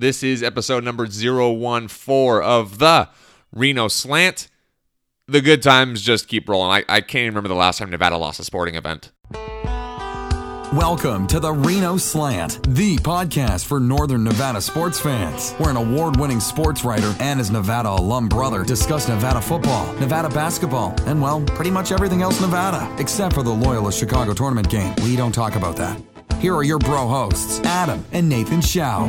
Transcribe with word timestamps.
This 0.00 0.22
is 0.22 0.42
episode 0.42 0.82
number 0.82 1.06
014 1.06 2.42
of 2.42 2.78
the 2.78 3.10
Reno 3.52 3.88
Slant. 3.88 4.48
The 5.26 5.42
good 5.42 5.62
times 5.62 6.00
just 6.00 6.26
keep 6.26 6.48
rolling. 6.48 6.70
I, 6.70 6.84
I 6.88 7.02
can't 7.02 7.24
even 7.24 7.34
remember 7.34 7.50
the 7.50 7.54
last 7.54 7.76
time 7.76 7.90
Nevada 7.90 8.16
lost 8.16 8.40
a 8.40 8.44
sporting 8.44 8.76
event. 8.76 9.12
Welcome 10.72 11.26
to 11.26 11.38
the 11.38 11.52
Reno 11.52 11.98
Slant, 11.98 12.62
the 12.74 12.96
podcast 12.96 13.66
for 13.66 13.78
Northern 13.78 14.24
Nevada 14.24 14.62
sports 14.62 14.98
fans, 14.98 15.52
where 15.58 15.68
an 15.68 15.76
award 15.76 16.16
winning 16.18 16.40
sports 16.40 16.82
writer 16.82 17.14
and 17.20 17.38
his 17.38 17.50
Nevada 17.50 17.90
alum 17.90 18.26
brother 18.26 18.64
discuss 18.64 19.06
Nevada 19.06 19.42
football, 19.42 19.92
Nevada 19.96 20.30
basketball, 20.30 20.94
and, 21.04 21.20
well, 21.20 21.42
pretty 21.42 21.70
much 21.70 21.92
everything 21.92 22.22
else 22.22 22.40
Nevada, 22.40 22.90
except 22.98 23.34
for 23.34 23.42
the 23.42 23.52
Loyola 23.52 23.92
Chicago 23.92 24.32
tournament 24.32 24.70
game. 24.70 24.94
We 25.04 25.14
don't 25.14 25.32
talk 25.32 25.56
about 25.56 25.76
that. 25.76 26.00
Here 26.38 26.54
are 26.54 26.62
your 26.62 26.78
bro 26.78 27.08
hosts, 27.08 27.60
Adam 27.60 28.04
and 28.12 28.28
Nathan 28.28 28.60
Shoup. 28.60 29.08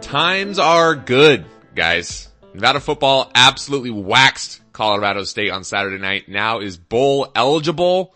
Times 0.00 0.58
are 0.58 0.94
good, 0.94 1.44
guys. 1.74 2.28
Nevada 2.54 2.80
football 2.80 3.30
absolutely 3.34 3.90
waxed 3.90 4.60
Colorado 4.72 5.24
State 5.24 5.50
on 5.50 5.64
Saturday 5.64 5.98
night. 5.98 6.28
Now 6.28 6.60
is 6.60 6.76
bowl 6.76 7.32
eligible. 7.34 8.14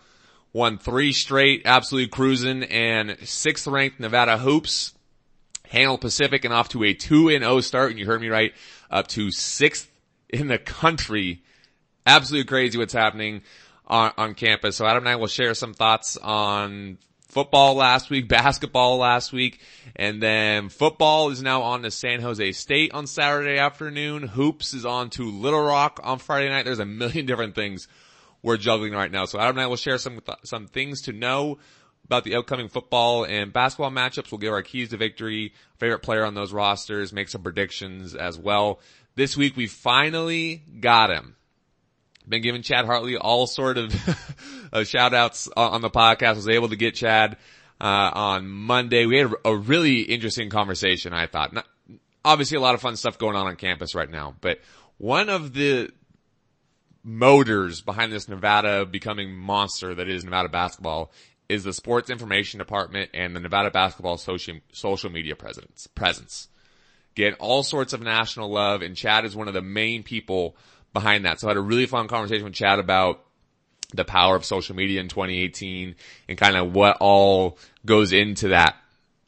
Won 0.53 0.77
three 0.77 1.11
straight, 1.13 1.63
absolutely 1.65 2.09
cruising, 2.09 2.63
and 2.63 3.17
sixth 3.23 3.67
ranked 3.67 3.99
Nevada 3.99 4.37
hoops 4.37 4.93
handled 5.69 6.01
Pacific 6.01 6.45
and 6.45 6.53
off 6.53 6.69
to 6.69 6.83
a 6.83 6.93
2 6.93 7.29
and 7.29 7.43
0 7.43 7.61
start. 7.61 7.91
And 7.91 7.99
you 7.99 8.05
heard 8.05 8.21
me 8.21 8.29
right, 8.29 8.53
up 8.89 9.07
to 9.09 9.31
sixth 9.31 9.89
in 10.29 10.47
the 10.47 10.57
country. 10.57 11.43
Absolutely 12.07 12.45
crazy 12.45 12.77
what's 12.77 12.93
happening 12.93 13.41
on, 13.85 14.13
on 14.17 14.33
campus. 14.33 14.77
So 14.77 14.85
Adam 14.85 15.03
and 15.03 15.09
I 15.09 15.17
will 15.17 15.27
share 15.27 15.53
some 15.53 15.73
thoughts 15.73 16.15
on 16.15 16.99
football 17.27 17.75
last 17.75 18.09
week, 18.09 18.27
basketball 18.29 18.97
last 18.97 19.33
week, 19.33 19.59
and 19.93 20.23
then 20.23 20.69
football 20.69 21.31
is 21.31 21.41
now 21.41 21.63
on 21.63 21.81
to 21.81 21.91
San 21.91 22.21
Jose 22.21 22.53
State 22.53 22.93
on 22.93 23.07
Saturday 23.07 23.57
afternoon. 23.57 24.23
Hoops 24.23 24.73
is 24.73 24.85
on 24.85 25.09
to 25.11 25.29
Little 25.29 25.61
Rock 25.61 25.99
on 26.01 26.19
Friday 26.19 26.47
night. 26.47 26.63
There's 26.63 26.79
a 26.79 26.85
million 26.85 27.25
different 27.25 27.55
things 27.55 27.89
we're 28.41 28.55
juggling 28.55 28.93
right 28.93 29.11
now. 29.11 29.25
So 29.25 29.37
Adam 29.37 29.57
and 29.57 29.61
I 29.63 29.67
will 29.67 29.75
share 29.75 29.97
some, 29.97 30.21
some 30.45 30.67
things 30.67 31.01
to 31.03 31.11
know 31.11 31.57
about 32.05 32.23
the 32.23 32.35
upcoming 32.35 32.69
football 32.69 33.25
and 33.25 33.51
basketball 33.51 33.91
matchups. 33.91 34.31
We'll 34.31 34.39
give 34.39 34.53
our 34.53 34.61
keys 34.61 34.91
to 34.91 34.97
victory, 34.97 35.53
favorite 35.77 36.03
player 36.03 36.23
on 36.23 36.35
those 36.35 36.53
rosters, 36.53 37.11
make 37.11 37.27
some 37.27 37.43
predictions 37.43 38.15
as 38.15 38.39
well. 38.39 38.79
This 39.15 39.35
week 39.35 39.57
we 39.57 39.67
finally 39.67 40.63
got 40.79 41.09
him. 41.09 41.35
Been 42.27 42.41
giving 42.41 42.61
Chad 42.61 42.85
Hartley 42.85 43.17
all 43.17 43.47
sort 43.47 43.77
of 43.77 43.93
uh, 44.73 44.83
shout 44.83 45.13
outs 45.13 45.47
on 45.55 45.81
the 45.81 45.89
podcast. 45.89 46.35
Was 46.35 46.49
able 46.49 46.69
to 46.69 46.75
get 46.75 46.95
Chad, 46.95 47.37
uh, 47.79 48.11
on 48.13 48.47
Monday. 48.47 49.05
We 49.05 49.17
had 49.17 49.31
a 49.45 49.55
really 49.55 50.01
interesting 50.01 50.49
conversation, 50.49 51.13
I 51.13 51.27
thought. 51.27 51.53
Not, 51.53 51.65
obviously 52.25 52.57
a 52.57 52.61
lot 52.61 52.75
of 52.75 52.81
fun 52.81 52.95
stuff 52.95 53.17
going 53.17 53.35
on 53.35 53.47
on 53.47 53.55
campus 53.55 53.95
right 53.95 54.09
now, 54.09 54.35
but 54.41 54.59
one 54.97 55.29
of 55.29 55.53
the 55.53 55.89
motors 57.03 57.81
behind 57.81 58.11
this 58.11 58.27
Nevada 58.27 58.85
becoming 58.85 59.33
monster 59.33 59.95
that 59.95 60.09
is 60.09 60.25
Nevada 60.25 60.49
basketball 60.49 61.11
is 61.47 61.63
the 61.63 61.71
sports 61.71 62.09
information 62.09 62.57
department 62.57 63.11
and 63.13 63.33
the 63.33 63.39
Nevada 63.39 63.71
basketball 63.71 64.17
social, 64.17 64.55
social 64.73 65.09
media 65.09 65.35
presence, 65.35 65.87
presence. 65.87 66.49
Get 67.15 67.35
all 67.39 67.63
sorts 67.63 67.93
of 67.93 68.01
national 68.01 68.51
love 68.51 68.81
and 68.81 68.95
Chad 68.95 69.23
is 69.23 69.35
one 69.35 69.47
of 69.47 69.53
the 69.53 69.61
main 69.61 70.03
people 70.03 70.57
behind 70.93 71.25
that. 71.25 71.39
So 71.39 71.47
I 71.47 71.51
had 71.51 71.57
a 71.57 71.61
really 71.61 71.85
fun 71.85 72.07
conversation 72.07 72.43
with 72.43 72.53
Chad 72.53 72.79
about 72.79 73.23
the 73.93 74.05
power 74.05 74.35
of 74.35 74.43
social 74.43 74.75
media 74.75 74.99
in 74.99 75.07
2018 75.07 75.95
and 76.27 76.37
kind 76.37 76.57
of 76.57 76.73
what 76.73 76.97
all 76.99 77.57
goes 77.85 78.11
into 78.11 78.49
that 78.49 78.75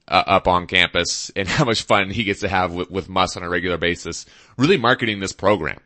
uh, 0.08 0.24
up 0.26 0.48
on 0.48 0.68
campus 0.68 1.32
and 1.36 1.48
how 1.48 1.66
much 1.66 1.84
fun 1.84 2.10
he 2.10 2.24
gets 2.24 2.42
to 2.42 2.50
have 2.50 2.74
with, 2.74 2.90
with 2.90 3.10
on 3.10 3.44
a 3.44 3.50
regular 3.50 3.78
basis, 3.78 4.26
really 4.58 4.78
marketing 4.78 5.20
this 5.20 5.34
program. 5.34 5.80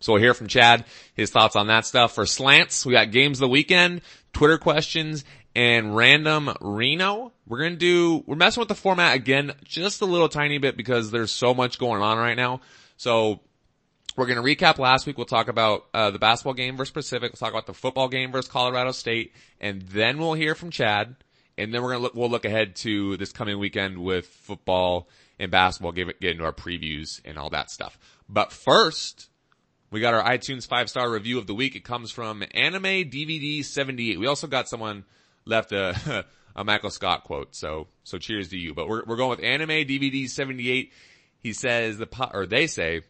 So 0.00 0.12
we'll 0.12 0.22
hear 0.22 0.34
from 0.34 0.46
Chad, 0.46 0.84
his 1.14 1.30
thoughts 1.30 1.56
on 1.56 1.68
that 1.68 1.86
stuff. 1.86 2.14
For 2.14 2.26
slants, 2.26 2.84
we 2.84 2.92
got 2.92 3.10
games 3.10 3.38
of 3.38 3.40
the 3.40 3.48
weekend, 3.48 4.02
Twitter 4.32 4.58
questions, 4.58 5.24
and 5.54 5.96
random 5.96 6.50
Reno. 6.60 7.32
We're 7.46 7.62
gonna 7.62 7.76
do, 7.76 8.22
we're 8.26 8.36
messing 8.36 8.60
with 8.60 8.68
the 8.68 8.74
format 8.74 9.16
again, 9.16 9.52
just 9.64 10.02
a 10.02 10.06
little 10.06 10.28
tiny 10.28 10.58
bit 10.58 10.76
because 10.76 11.10
there's 11.10 11.32
so 11.32 11.54
much 11.54 11.78
going 11.78 12.02
on 12.02 12.18
right 12.18 12.36
now. 12.36 12.60
So 12.98 13.40
we're 14.16 14.26
going 14.26 14.42
to 14.42 14.42
recap 14.42 14.78
last 14.78 15.06
week. 15.06 15.16
We'll 15.16 15.26
talk 15.26 15.48
about 15.48 15.86
uh, 15.92 16.10
the 16.10 16.18
basketball 16.18 16.54
game 16.54 16.76
versus 16.76 16.92
Pacific. 16.92 17.32
We'll 17.32 17.38
talk 17.38 17.52
about 17.52 17.66
the 17.66 17.74
football 17.74 18.08
game 18.08 18.32
versus 18.32 18.50
Colorado 18.50 18.92
State, 18.92 19.34
and 19.60 19.82
then 19.82 20.18
we'll 20.18 20.34
hear 20.34 20.54
from 20.54 20.70
Chad. 20.70 21.16
And 21.58 21.72
then 21.72 21.82
we're 21.82 21.90
going 21.90 22.00
to 22.00 22.02
look. 22.02 22.14
We'll 22.14 22.30
look 22.30 22.44
ahead 22.44 22.76
to 22.76 23.16
this 23.16 23.32
coming 23.32 23.58
weekend 23.58 23.98
with 23.98 24.26
football 24.26 25.08
and 25.38 25.50
basketball. 25.50 25.92
Get, 25.92 26.20
get 26.20 26.32
into 26.32 26.44
our 26.44 26.52
previews 26.52 27.20
and 27.24 27.38
all 27.38 27.50
that 27.50 27.70
stuff. 27.70 27.98
But 28.28 28.52
first, 28.52 29.28
we 29.90 30.00
got 30.00 30.12
our 30.12 30.22
iTunes 30.22 30.66
five 30.66 30.90
star 30.90 31.10
review 31.10 31.38
of 31.38 31.46
the 31.46 31.54
week. 31.54 31.74
It 31.74 31.84
comes 31.84 32.10
from 32.10 32.42
Anime 32.54 32.82
DVD 33.10 33.64
seventy 33.64 34.12
eight. 34.12 34.20
We 34.20 34.26
also 34.26 34.46
got 34.46 34.68
someone 34.68 35.04
left 35.46 35.72
a 35.72 36.26
a 36.56 36.64
Michael 36.64 36.90
Scott 36.90 37.24
quote. 37.24 37.54
So 37.54 37.88
so 38.04 38.18
cheers 38.18 38.48
to 38.48 38.58
you. 38.58 38.74
But 38.74 38.88
we're 38.88 39.04
we're 39.04 39.16
going 39.16 39.30
with 39.30 39.42
Anime 39.42 39.68
DVD 39.68 40.28
seventy 40.28 40.70
eight. 40.70 40.92
He 41.42 41.52
says 41.54 41.96
the 41.96 42.06
po- 42.06 42.30
or 42.32 42.46
they 42.46 42.66
say 42.66 43.02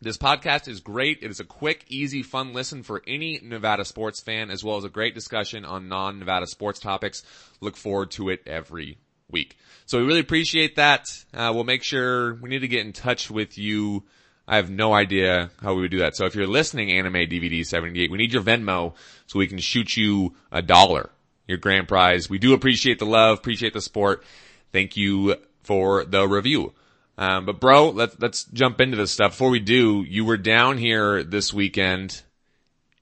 this 0.00 0.18
podcast 0.18 0.68
is 0.68 0.80
great. 0.80 1.20
It 1.22 1.30
is 1.30 1.40
a 1.40 1.44
quick, 1.44 1.84
easy, 1.88 2.22
fun 2.22 2.52
listen 2.52 2.82
for 2.82 3.02
any 3.06 3.40
Nevada 3.42 3.84
sports 3.84 4.20
fan, 4.20 4.50
as 4.50 4.62
well 4.62 4.76
as 4.76 4.84
a 4.84 4.90
great 4.90 5.14
discussion 5.14 5.64
on 5.64 5.88
non-Nevada 5.88 6.46
sports 6.46 6.78
topics. 6.78 7.22
Look 7.60 7.76
forward 7.76 8.10
to 8.12 8.28
it 8.28 8.42
every 8.46 8.98
week. 9.30 9.56
So 9.86 9.98
we 9.98 10.04
really 10.04 10.20
appreciate 10.20 10.76
that. 10.76 11.08
Uh, 11.32 11.52
we'll 11.54 11.64
make 11.64 11.82
sure 11.82 12.34
we 12.34 12.50
need 12.50 12.60
to 12.60 12.68
get 12.68 12.84
in 12.84 12.92
touch 12.92 13.30
with 13.30 13.56
you. 13.56 14.04
I 14.46 14.56
have 14.56 14.70
no 14.70 14.92
idea 14.92 15.50
how 15.62 15.74
we 15.74 15.82
would 15.82 15.90
do 15.90 16.00
that. 16.00 16.14
So 16.14 16.26
if 16.26 16.34
you're 16.34 16.46
listening, 16.46 16.92
Anime 16.92 17.14
DVD 17.14 17.64
78, 17.64 18.10
we 18.10 18.18
need 18.18 18.32
your 18.32 18.42
Venmo 18.42 18.94
so 19.26 19.38
we 19.38 19.48
can 19.48 19.58
shoot 19.58 19.96
you 19.96 20.34
a 20.52 20.62
dollar, 20.62 21.10
your 21.48 21.58
grand 21.58 21.88
prize. 21.88 22.30
We 22.30 22.38
do 22.38 22.52
appreciate 22.52 22.98
the 22.98 23.06
love, 23.06 23.38
appreciate 23.38 23.72
the 23.72 23.80
support. 23.80 24.24
Thank 24.72 24.96
you 24.96 25.36
for 25.62 26.04
the 26.04 26.28
review. 26.28 26.74
Um, 27.18 27.46
but 27.46 27.60
bro, 27.60 27.90
let's, 27.90 28.16
let's 28.20 28.44
jump 28.44 28.80
into 28.80 28.96
this 28.96 29.10
stuff. 29.10 29.32
Before 29.32 29.50
we 29.50 29.60
do, 29.60 30.04
you 30.06 30.24
were 30.24 30.36
down 30.36 30.76
here 30.76 31.22
this 31.24 31.52
weekend 31.52 32.22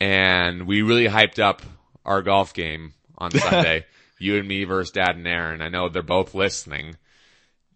and 0.01 0.67
we 0.67 0.83
really 0.83 1.07
hyped 1.09 1.39
up 1.39 1.63
our 2.05 2.23
golf 2.23 2.55
game 2.55 2.95
on 3.19 3.31
Sunday. 3.33 3.87
you 4.19 4.39
and 4.39 4.47
me 4.47 4.65
versus 4.65 4.93
dad 4.93 5.17
and 5.17 5.27
Aaron. 5.27 5.63
I 5.63 5.69
know 5.69 5.89
they're 5.89 6.03
both 6.03 6.35
listening. 6.35 6.97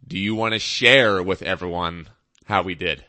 Do 0.06 0.18
you 0.18 0.34
want 0.34 0.54
to 0.54 0.58
share 0.58 1.22
with 1.22 1.42
everyone 1.42 2.08
how 2.44 2.62
we 2.62 2.74
did? 2.74 3.04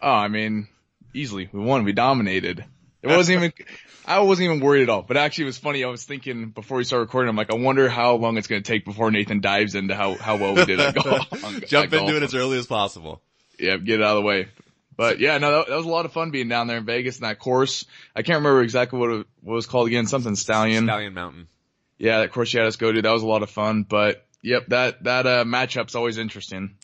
Oh, 0.00 0.12
I 0.12 0.28
mean, 0.28 0.68
easily. 1.14 1.48
We 1.52 1.60
won. 1.60 1.84
We 1.84 1.92
dominated. 1.92 2.64
It 3.04 3.16
wasn't 3.16 3.38
even, 3.38 3.52
I 4.06 4.20
wasn't 4.20 4.46
even 4.46 4.60
worried 4.60 4.82
at 4.82 4.88
all. 4.88 5.02
But 5.02 5.16
actually 5.16 5.44
it 5.44 5.46
was 5.46 5.58
funny. 5.58 5.84
I 5.84 5.88
was 5.88 6.04
thinking 6.04 6.50
before 6.50 6.78
we 6.78 6.84
started 6.84 7.04
recording, 7.04 7.28
I'm 7.28 7.36
like, 7.36 7.52
I 7.52 7.56
wonder 7.56 7.88
how 7.88 8.16
long 8.16 8.36
it's 8.36 8.46
going 8.46 8.62
to 8.62 8.66
take 8.66 8.84
before 8.84 9.10
Nathan 9.10 9.40
dives 9.40 9.74
into 9.74 9.94
how, 9.94 10.14
how 10.14 10.36
well 10.36 10.54
we 10.54 10.64
did 10.64 10.80
at 10.80 10.94
golf. 11.02 11.30
Jump 11.66 11.92
into 11.92 11.98
golf. 11.98 12.10
it 12.10 12.22
as 12.22 12.34
early 12.34 12.58
as 12.58 12.66
possible. 12.66 13.22
Yeah, 13.58 13.76
get 13.76 14.00
it 14.00 14.02
out 14.04 14.16
of 14.16 14.22
the 14.22 14.26
way. 14.26 14.48
But 14.96 15.18
yeah, 15.20 15.38
no, 15.38 15.50
that, 15.58 15.68
that, 15.68 15.76
was 15.76 15.86
a 15.86 15.90
lot 15.90 16.04
of 16.04 16.12
fun 16.12 16.30
being 16.30 16.48
down 16.48 16.66
there 16.66 16.76
in 16.78 16.84
Vegas 16.84 17.18
in 17.18 17.22
that 17.22 17.38
course. 17.38 17.84
I 18.14 18.22
can't 18.22 18.36
remember 18.36 18.62
exactly 18.62 18.98
what 18.98 19.10
it, 19.10 19.26
what 19.40 19.52
it 19.52 19.56
was 19.56 19.66
called 19.66 19.88
again. 19.88 20.06
Something 20.06 20.36
Stallion. 20.36 20.84
Stallion 20.84 21.14
Mountain. 21.14 21.48
Yeah, 21.98 22.20
that 22.20 22.32
course 22.32 22.52
you 22.52 22.60
had 22.60 22.66
us 22.66 22.76
go 22.76 22.92
to. 22.92 23.02
That 23.02 23.12
was 23.12 23.22
a 23.22 23.26
lot 23.26 23.42
of 23.42 23.50
fun. 23.50 23.84
But 23.84 24.24
yep, 24.42 24.66
that, 24.68 25.02
that, 25.04 25.26
uh, 25.26 25.44
matchup's 25.44 25.94
always 25.94 26.18
interesting. 26.18 26.76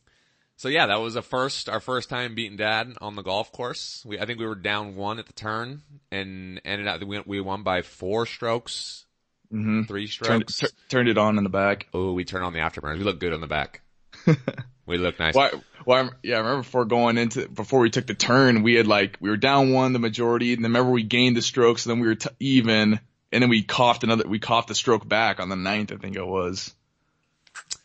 So 0.60 0.69
yeah, 0.69 0.88
that 0.88 1.00
was 1.00 1.16
a 1.16 1.22
first, 1.22 1.71
our 1.71 1.81
first 1.81 2.10
time 2.10 2.34
beating 2.34 2.59
dad 2.59 2.93
on 3.00 3.16
the 3.16 3.22
golf 3.22 3.50
course. 3.50 4.04
We, 4.06 4.21
I 4.21 4.26
think 4.26 4.38
we 4.38 4.44
were 4.44 4.54
down 4.54 4.94
one 4.94 5.19
at 5.19 5.25
the 5.25 5.32
turn 5.32 5.81
and 6.12 6.60
ended 6.66 6.87
up, 6.87 7.03
we, 7.03 7.19
we 7.21 7.41
won 7.41 7.62
by 7.62 7.81
four 7.81 8.26
strokes. 8.26 9.06
Mm-hmm. 9.50 9.84
Three 9.84 10.06
strokes. 10.06 10.28
Turned, 10.28 10.72
t- 10.72 10.76
turned, 10.91 11.09
it 11.09 11.16
on 11.16 11.39
in 11.39 11.45
the 11.45 11.48
back. 11.48 11.86
Oh, 11.95 12.12
we 12.12 12.27
turned 12.27 12.45
on 12.45 12.53
the 12.53 12.59
afterburners. 12.59 12.98
We 12.98 13.04
look 13.04 13.18
good 13.18 13.33
on 13.33 13.41
the 13.41 13.47
back. 13.47 13.80
we 14.86 14.98
look 14.98 15.18
nice. 15.18 15.34
Why, 15.34 15.51
well, 15.86 16.10
yeah, 16.22 16.34
I 16.34 16.41
remember 16.41 16.63
before 16.63 16.84
going 16.84 17.16
into, 17.16 17.48
before 17.48 17.80
we 17.80 17.89
took 17.89 18.06
the 18.06 18.13
turn, 18.13 18.63
we 18.63 18.74
had 18.74 18.86
like, 18.86 19.16
we 19.18 19.30
were 19.30 19.39
down 19.39 19.72
one, 19.72 19.95
the 19.95 19.98
majority, 19.98 20.53
and 20.53 20.63
then 20.63 20.72
remember 20.72 20.91
we 20.92 21.04
gained 21.04 21.39
the 21.39 21.42
strokes, 21.42 21.86
and 21.86 21.92
then 21.92 22.01
we 22.01 22.09
were 22.09 22.16
t- 22.16 22.28
even, 22.39 23.01
and 23.33 23.42
then 23.42 23.48
we 23.48 23.63
coughed 23.63 24.04
another, 24.04 24.28
we 24.28 24.39
coughed 24.39 24.68
the 24.68 24.74
stroke 24.74 25.09
back 25.09 25.41
on 25.41 25.48
the 25.48 25.56
ninth, 25.56 25.91
I 25.91 25.97
think 25.97 26.16
it 26.16 26.27
was. 26.27 26.74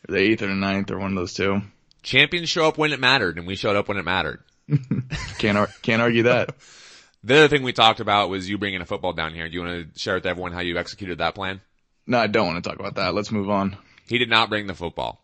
The 0.06 0.18
eighth 0.18 0.42
or 0.42 0.48
the 0.48 0.54
ninth 0.54 0.90
or 0.90 0.98
one 0.98 1.12
of 1.12 1.16
those 1.16 1.32
two. 1.32 1.62
Champions 2.06 2.48
show 2.48 2.68
up 2.68 2.78
when 2.78 2.92
it 2.92 3.00
mattered, 3.00 3.36
and 3.36 3.48
we 3.48 3.56
showed 3.56 3.74
up 3.74 3.88
when 3.88 3.98
it 3.98 4.04
mattered. 4.04 4.40
can't 5.38 5.58
ar- 5.58 5.70
can't 5.82 6.00
argue 6.00 6.22
that. 6.22 6.54
the 7.24 7.36
other 7.36 7.48
thing 7.48 7.64
we 7.64 7.72
talked 7.72 7.98
about 7.98 8.30
was 8.30 8.48
you 8.48 8.58
bringing 8.58 8.80
a 8.80 8.86
football 8.86 9.12
down 9.12 9.34
here. 9.34 9.48
Do 9.48 9.54
you 9.54 9.64
want 9.64 9.92
to 9.92 9.98
share 9.98 10.14
with 10.14 10.24
everyone 10.24 10.52
how 10.52 10.60
you 10.60 10.78
executed 10.78 11.18
that 11.18 11.34
plan? 11.34 11.60
No, 12.06 12.18
I 12.18 12.28
don't 12.28 12.46
want 12.46 12.62
to 12.62 12.70
talk 12.70 12.78
about 12.78 12.94
that. 12.94 13.12
Let's 13.12 13.32
move 13.32 13.50
on. 13.50 13.76
He 14.06 14.18
did 14.18 14.30
not 14.30 14.48
bring 14.48 14.68
the 14.68 14.74
football. 14.74 15.20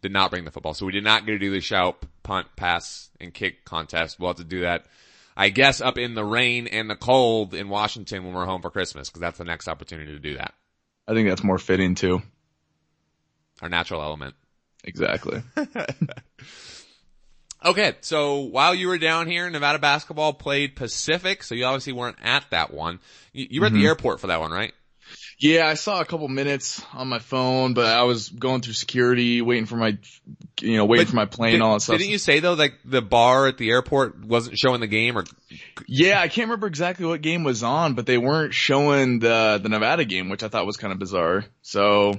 Did 0.00 0.12
not 0.12 0.30
bring 0.30 0.46
the 0.46 0.50
football. 0.50 0.72
So 0.72 0.86
we 0.86 0.92
did 0.92 1.04
not 1.04 1.26
get 1.26 1.32
to 1.32 1.38
do 1.38 1.50
the 1.50 1.60
shout, 1.60 2.02
punt, 2.22 2.46
pass, 2.56 3.10
and 3.20 3.34
kick 3.34 3.66
contest. 3.66 4.18
We'll 4.18 4.30
have 4.30 4.38
to 4.38 4.44
do 4.44 4.62
that, 4.62 4.86
I 5.36 5.50
guess, 5.50 5.82
up 5.82 5.98
in 5.98 6.14
the 6.14 6.24
rain 6.24 6.68
and 6.68 6.88
the 6.88 6.96
cold 6.96 7.52
in 7.52 7.68
Washington 7.68 8.24
when 8.24 8.32
we're 8.32 8.46
home 8.46 8.62
for 8.62 8.70
Christmas, 8.70 9.10
because 9.10 9.20
that's 9.20 9.36
the 9.36 9.44
next 9.44 9.68
opportunity 9.68 10.12
to 10.12 10.18
do 10.18 10.38
that. 10.38 10.54
I 11.06 11.12
think 11.12 11.28
that's 11.28 11.44
more 11.44 11.58
fitting 11.58 11.96
too. 11.96 12.22
Our 13.60 13.68
natural 13.68 14.00
element. 14.00 14.34
Exactly. 14.84 15.42
Okay, 17.64 17.94
so 18.00 18.40
while 18.40 18.74
you 18.74 18.88
were 18.88 18.98
down 18.98 19.28
here, 19.28 19.48
Nevada 19.48 19.78
basketball 19.78 20.32
played 20.32 20.74
Pacific, 20.74 21.44
so 21.44 21.54
you 21.54 21.64
obviously 21.64 21.92
weren't 21.92 22.16
at 22.22 22.44
that 22.50 22.74
one. 22.74 22.98
You, 23.32 23.46
you 23.50 23.60
were 23.60 23.68
at 23.68 23.72
the 23.72 23.78
mm-hmm. 23.78 23.86
airport 23.86 24.20
for 24.20 24.26
that 24.28 24.40
one, 24.40 24.50
right? 24.50 24.72
Yeah, 25.38 25.66
I 25.66 25.74
saw 25.74 26.00
a 26.00 26.04
couple 26.04 26.28
minutes 26.28 26.82
on 26.92 27.08
my 27.08 27.18
phone, 27.18 27.74
but 27.74 27.86
I 27.86 28.02
was 28.02 28.28
going 28.28 28.62
through 28.62 28.74
security, 28.74 29.42
waiting 29.42 29.66
for 29.66 29.76
my, 29.76 29.98
you 30.60 30.76
know, 30.76 30.84
waiting 30.84 31.06
But 31.06 31.10
for 31.10 31.16
my 31.16 31.24
plane, 31.24 31.52
Did, 31.52 31.60
all 31.62 31.74
that 31.74 31.80
stuff. 31.80 31.98
Didn't 31.98 32.10
you 32.10 32.18
say 32.18 32.40
though, 32.40 32.54
like 32.54 32.74
the 32.84 33.02
bar 33.02 33.48
at 33.48 33.58
the 33.58 33.70
airport 33.70 34.24
wasn't 34.24 34.58
showing 34.58 34.80
the 34.80 34.86
game, 34.86 35.18
or 35.18 35.24
Yeah, 35.86 36.20
I 36.20 36.28
can't 36.28 36.46
remember 36.46 36.68
exactly 36.68 37.06
what 37.06 37.22
game 37.22 37.42
was 37.42 37.62
on, 37.62 37.94
but 37.94 38.06
they 38.06 38.18
weren't 38.18 38.54
showing 38.54 39.18
the 39.18 39.58
the 39.60 39.68
Nevada 39.68 40.04
game, 40.04 40.28
which 40.28 40.44
I 40.44 40.48
thought 40.48 40.66
was 40.66 40.76
kind 40.76 40.92
of 40.92 40.98
bizarre. 41.00 41.44
So, 41.62 42.14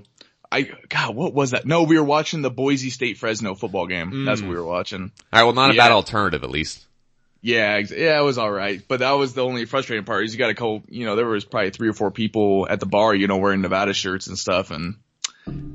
I 0.53 0.69
God, 0.89 1.15
what 1.15 1.33
was 1.33 1.51
that? 1.51 1.65
No, 1.65 1.83
we 1.83 1.97
were 1.97 2.03
watching 2.05 2.41
the 2.41 2.49
Boise 2.51 2.89
State 2.89 3.17
Fresno 3.17 3.55
football 3.55 3.87
game. 3.87 4.25
That's 4.25 4.41
what 4.41 4.49
we 4.49 4.55
were 4.55 4.63
watching. 4.65 5.11
all 5.31 5.39
right, 5.39 5.43
well, 5.43 5.53
not 5.53 5.71
a 5.71 5.75
Yeah. 5.75 5.83
bad 5.83 5.91
alternative 5.91 6.43
at 6.43 6.49
least. 6.49 6.85
Yeah, 7.41 7.79
yeah, 7.79 8.19
it 8.19 8.23
was 8.23 8.37
all 8.37 8.51
right, 8.51 8.81
but 8.87 8.99
that 9.01 9.11
was 9.11 9.33
the 9.33 9.43
only 9.43 9.65
frustrating 9.65 10.05
part. 10.05 10.23
Is 10.23 10.31
you 10.33 10.39
got 10.39 10.49
a 10.49 10.53
couple, 10.53 10.83
you 10.87 11.05
know, 11.05 11.17
there 11.17 11.25
was 11.25 11.43
probably 11.43 11.71
three 11.71 11.89
or 11.89 11.93
four 11.93 12.09
people 12.11 12.65
at 12.69 12.79
the 12.79 12.85
bar, 12.85 13.13
you 13.13 13.27
know, 13.27 13.35
wearing 13.37 13.59
Nevada 13.61 13.93
shirts 13.93 14.27
and 14.27 14.37
stuff, 14.39 14.71
and 14.71 14.95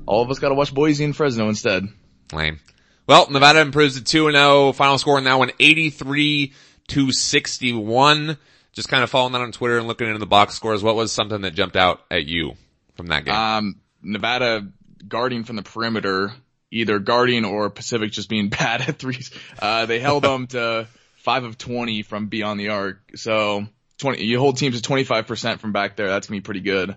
all 0.07 0.23
of 0.23 0.31
us 0.31 0.39
got 0.39 0.49
to 0.49 0.55
watch 0.55 0.73
Boise 0.73 1.05
and 1.05 1.15
Fresno 1.15 1.49
instead. 1.51 1.87
Lame. 2.33 2.59
Well, 3.07 3.31
Nevada 3.31 3.61
improves 3.61 3.97
to 3.99 4.05
2 4.05 4.29
and 4.29 4.37
0. 4.37 4.73
Final 4.73 4.97
score 4.99 5.19
in 5.19 5.25
that 5.25 5.39
one 5.39 5.51
83 5.61 6.53
to 6.89 7.13
61. 7.13 8.39
Just 8.73 8.89
kind 8.89 9.03
of 9.03 9.11
following 9.11 9.33
that 9.33 9.41
on 9.43 9.53
Twitter 9.53 9.79
and 9.79 9.87
looking 9.89 10.07
into 10.07 10.19
the 10.19 10.27
box 10.27 10.55
scores. 10.55 10.83
What 10.83 10.95
was 10.97 11.11
something 11.13 11.41
that 11.43 11.55
jumped 11.55 11.77
out 11.77 12.01
at 12.11 12.27
you 12.27 12.53
from 12.97 13.09
that 13.09 13.25
game? 13.25 13.35
Um, 13.35 13.77
Nevada 14.03 14.67
guarding 15.07 15.45
from 15.45 15.57
the 15.57 15.63
perimeter, 15.63 16.33
either 16.71 16.99
guarding 16.99 17.45
or 17.45 17.71
Pacific 17.71 18.13
just 18.13 18.29
being 18.29 18.49
bad 18.49 18.83
at 18.83 18.99
threes. 18.99 19.31
Uh, 19.59 19.87
they 19.87 20.01
held 20.01 20.25
them 20.25 20.47
to 20.49 20.87
five 21.17 21.45
of 21.45 21.59
20 21.59 22.03
from 22.03 22.27
beyond 22.27 22.59
the 22.59 22.69
arc. 22.71 23.01
So 23.17 23.67
20, 23.99 24.25
you 24.25 24.39
hold 24.39 24.57
teams 24.57 24.81
to 24.81 24.89
25% 24.89 25.59
from 25.61 25.73
back 25.73 25.97
there. 25.97 26.09
That's 26.09 26.27
gonna 26.27 26.39
be 26.39 26.43
pretty 26.45 26.61
good 26.61 26.97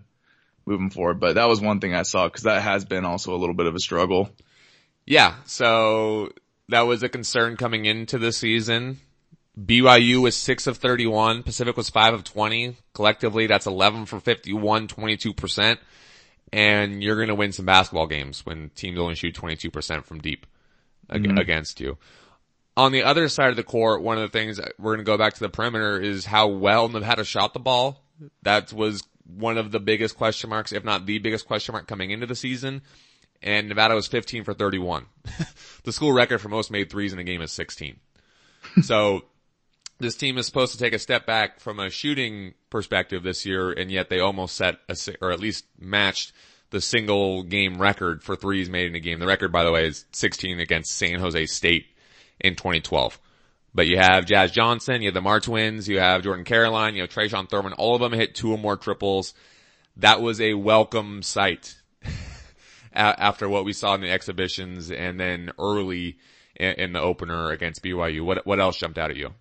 moving 0.65 0.89
forward. 0.89 1.19
But 1.19 1.35
that 1.35 1.45
was 1.45 1.59
one 1.59 1.79
thing 1.79 1.93
I 1.93 2.03
saw 2.03 2.27
because 2.27 2.43
that 2.43 2.61
has 2.61 2.85
been 2.85 3.05
also 3.05 3.35
a 3.35 3.37
little 3.37 3.55
bit 3.55 3.65
of 3.65 3.75
a 3.75 3.79
struggle. 3.79 4.29
yeah, 5.05 5.35
so 5.45 6.31
that 6.69 6.81
was 6.81 7.03
a 7.03 7.09
concern 7.09 7.57
coming 7.57 7.85
into 7.85 8.17
the 8.17 8.31
season. 8.31 8.99
BYU 9.59 10.21
was 10.21 10.37
6 10.37 10.67
of 10.67 10.77
31. 10.77 11.43
Pacific 11.43 11.75
was 11.75 11.89
5 11.89 12.13
of 12.13 12.23
20. 12.23 12.77
Collectively, 12.93 13.47
that's 13.47 13.65
11 13.65 14.05
for 14.05 14.19
51, 14.19 14.87
22%. 14.87 15.77
And 16.53 17.01
you're 17.01 17.15
going 17.15 17.29
to 17.29 17.35
win 17.35 17.53
some 17.53 17.65
basketball 17.65 18.07
games 18.07 18.45
when 18.45 18.69
teams 18.75 18.99
only 18.99 19.15
shoot 19.15 19.35
22% 19.35 20.03
from 20.03 20.19
deep 20.19 20.45
ag- 21.09 21.23
mm-hmm. 21.23 21.37
against 21.37 21.79
you. 21.79 21.97
On 22.75 22.91
the 22.91 23.03
other 23.03 23.27
side 23.29 23.49
of 23.49 23.55
the 23.55 23.63
court, 23.63 24.01
one 24.01 24.17
of 24.17 24.23
the 24.23 24.37
things 24.37 24.59
we're 24.77 24.95
going 24.95 25.05
to 25.05 25.09
go 25.09 25.17
back 25.17 25.33
to 25.33 25.39
the 25.39 25.49
perimeter 25.49 25.99
is 25.99 26.25
how 26.25 26.47
well 26.47 26.87
Nevada 26.87 27.23
shot 27.23 27.53
the 27.53 27.59
ball. 27.59 28.03
That 28.43 28.71
was 28.71 29.03
one 29.25 29.57
of 29.57 29.71
the 29.71 29.79
biggest 29.79 30.17
question 30.17 30.49
marks, 30.49 30.71
if 30.71 30.83
not 30.83 31.05
the 31.05 31.19
biggest 31.19 31.47
question 31.47 31.73
mark 31.73 31.87
coming 31.87 32.11
into 32.11 32.25
the 32.25 32.35
season. 32.35 32.81
And 33.41 33.69
Nevada 33.69 33.95
was 33.95 34.07
15 34.07 34.43
for 34.43 34.53
31. 34.53 35.05
the 35.83 35.91
school 35.91 36.11
record 36.11 36.39
for 36.39 36.49
most 36.49 36.69
made 36.69 36.89
threes 36.89 37.11
in 37.11 37.19
a 37.19 37.23
game 37.23 37.41
is 37.41 37.51
16. 37.51 37.99
so 38.83 39.23
this 40.01 40.15
team 40.15 40.37
is 40.37 40.45
supposed 40.45 40.73
to 40.73 40.79
take 40.79 40.93
a 40.93 40.99
step 40.99 41.25
back 41.25 41.59
from 41.59 41.79
a 41.79 41.89
shooting 41.89 42.53
perspective 42.69 43.23
this 43.23 43.45
year, 43.45 43.71
and 43.71 43.91
yet 43.91 44.09
they 44.09 44.19
almost 44.19 44.55
set 44.55 44.79
a, 44.89 44.95
or 45.21 45.31
at 45.31 45.39
least 45.39 45.65
matched 45.79 46.33
the 46.71 46.81
single 46.81 47.43
game 47.43 47.79
record 47.79 48.23
for 48.23 48.35
threes 48.35 48.69
made 48.69 48.87
in 48.87 48.95
a 48.95 48.99
game. 48.99 49.19
The 49.19 49.27
record, 49.27 49.51
by 49.51 49.63
the 49.63 49.71
way, 49.71 49.87
is 49.87 50.05
16 50.13 50.59
against 50.59 50.91
San 50.91 51.19
Jose 51.19 51.45
State 51.45 51.85
in 52.39 52.55
2012. 52.55 53.19
But 53.73 53.87
you 53.87 53.97
have 53.97 54.25
Jazz 54.25 54.51
Johnson, 54.51 55.01
you 55.01 55.07
have 55.07 55.13
the 55.13 55.21
Martin 55.21 55.51
Twins, 55.51 55.87
you 55.87 55.99
have 55.99 56.23
Jordan 56.23 56.43
Caroline, 56.43 56.95
you 56.95 57.01
have 57.01 57.09
Tre'Shawn 57.09 57.49
Thurman, 57.49 57.73
all 57.73 57.95
of 57.95 58.01
them 58.01 58.11
hit 58.11 58.35
two 58.35 58.51
or 58.51 58.57
more 58.57 58.75
triples. 58.75 59.33
That 59.97 60.21
was 60.21 60.41
a 60.41 60.55
welcome 60.55 61.21
sight 61.21 61.75
after 62.93 63.47
what 63.47 63.63
we 63.63 63.73
saw 63.73 63.93
in 63.93 64.01
the 64.01 64.11
exhibitions 64.11 64.91
and 64.91 65.19
then 65.19 65.51
early 65.59 66.17
in, 66.55 66.73
in 66.73 66.93
the 66.93 67.01
opener 67.01 67.51
against 67.51 67.83
BYU. 67.83 68.25
What, 68.25 68.45
what 68.45 68.59
else 68.59 68.77
jumped 68.77 68.97
out 68.97 69.11
at 69.11 69.17
you? 69.17 69.33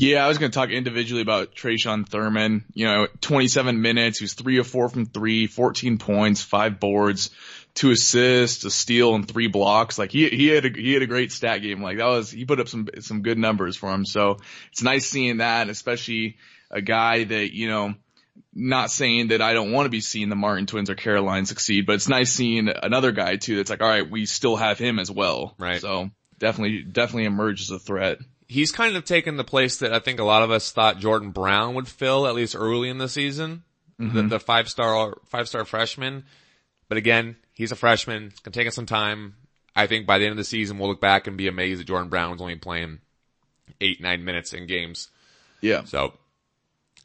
Yeah, 0.00 0.24
I 0.24 0.28
was 0.28 0.38
going 0.38 0.50
to 0.50 0.58
talk 0.58 0.70
individually 0.70 1.20
about 1.20 1.54
Tre'Shawn 1.54 2.08
Thurman. 2.08 2.64
You 2.72 2.86
know, 2.86 3.06
27 3.20 3.82
minutes. 3.82 4.18
He 4.18 4.24
was 4.24 4.32
three 4.32 4.58
or 4.58 4.64
four 4.64 4.88
from 4.88 5.04
three, 5.04 5.46
14 5.46 5.98
points, 5.98 6.40
five 6.40 6.80
boards, 6.80 7.28
two 7.74 7.90
assists, 7.90 8.64
a 8.64 8.70
steal, 8.70 9.14
and 9.14 9.28
three 9.28 9.48
blocks. 9.48 9.98
Like 9.98 10.10
he 10.10 10.30
he 10.30 10.46
had 10.46 10.64
a 10.64 10.70
he 10.70 10.94
had 10.94 11.02
a 11.02 11.06
great 11.06 11.32
stat 11.32 11.60
game. 11.60 11.82
Like 11.82 11.98
that 11.98 12.06
was 12.06 12.30
he 12.30 12.46
put 12.46 12.60
up 12.60 12.68
some 12.68 12.88
some 13.00 13.20
good 13.20 13.36
numbers 13.36 13.76
for 13.76 13.92
him. 13.92 14.06
So 14.06 14.38
it's 14.72 14.82
nice 14.82 15.06
seeing 15.06 15.36
that, 15.36 15.68
especially 15.68 16.38
a 16.70 16.80
guy 16.80 17.24
that 17.24 17.54
you 17.54 17.68
know. 17.68 17.94
Not 18.52 18.90
saying 18.90 19.28
that 19.28 19.42
I 19.42 19.52
don't 19.52 19.70
want 19.70 19.86
to 19.86 19.90
be 19.90 20.00
seeing 20.00 20.28
the 20.28 20.34
Martin 20.34 20.66
twins 20.66 20.88
or 20.88 20.94
Caroline 20.94 21.44
succeed, 21.44 21.84
but 21.84 21.96
it's 21.96 22.08
nice 22.08 22.32
seeing 22.32 22.68
another 22.68 23.12
guy 23.12 23.36
too. 23.36 23.56
That's 23.56 23.70
like, 23.70 23.82
all 23.82 23.88
right, 23.88 24.08
we 24.08 24.24
still 24.24 24.56
have 24.56 24.78
him 24.78 24.98
as 24.98 25.10
well. 25.10 25.54
Right. 25.58 25.80
So 25.80 26.10
definitely, 26.38 26.82
definitely 26.82 27.26
emerge 27.26 27.60
as 27.60 27.70
a 27.70 27.78
threat. 27.78 28.18
He's 28.50 28.72
kind 28.72 28.96
of 28.96 29.04
taken 29.04 29.36
the 29.36 29.44
place 29.44 29.78
that 29.78 29.94
I 29.94 30.00
think 30.00 30.18
a 30.18 30.24
lot 30.24 30.42
of 30.42 30.50
us 30.50 30.72
thought 30.72 30.98
Jordan 30.98 31.30
Brown 31.30 31.74
would 31.76 31.86
fill 31.86 32.26
at 32.26 32.34
least 32.34 32.56
early 32.56 32.88
in 32.88 32.98
the 32.98 33.08
season, 33.08 33.62
the, 33.96 34.04
mm-hmm. 34.04 34.28
the 34.28 34.40
five 34.40 34.68
star 34.68 35.16
five 35.26 35.48
star 35.48 35.64
freshman. 35.64 36.24
But 36.88 36.98
again, 36.98 37.36
he's 37.52 37.70
a 37.70 37.76
freshman. 37.76 38.24
It's 38.24 38.40
gonna 38.40 38.52
take 38.52 38.66
us 38.66 38.74
some 38.74 38.86
time. 38.86 39.36
I 39.76 39.86
think 39.86 40.04
by 40.04 40.18
the 40.18 40.24
end 40.24 40.32
of 40.32 40.36
the 40.36 40.42
season, 40.42 40.78
we'll 40.78 40.88
look 40.88 41.00
back 41.00 41.28
and 41.28 41.36
be 41.36 41.46
amazed 41.46 41.80
that 41.80 41.86
Jordan 41.86 42.08
Brown 42.08 42.32
was 42.32 42.40
only 42.40 42.56
playing 42.56 42.98
eight 43.80 44.00
nine 44.00 44.24
minutes 44.24 44.52
in 44.52 44.66
games. 44.66 45.10
Yeah. 45.60 45.84
So 45.84 46.14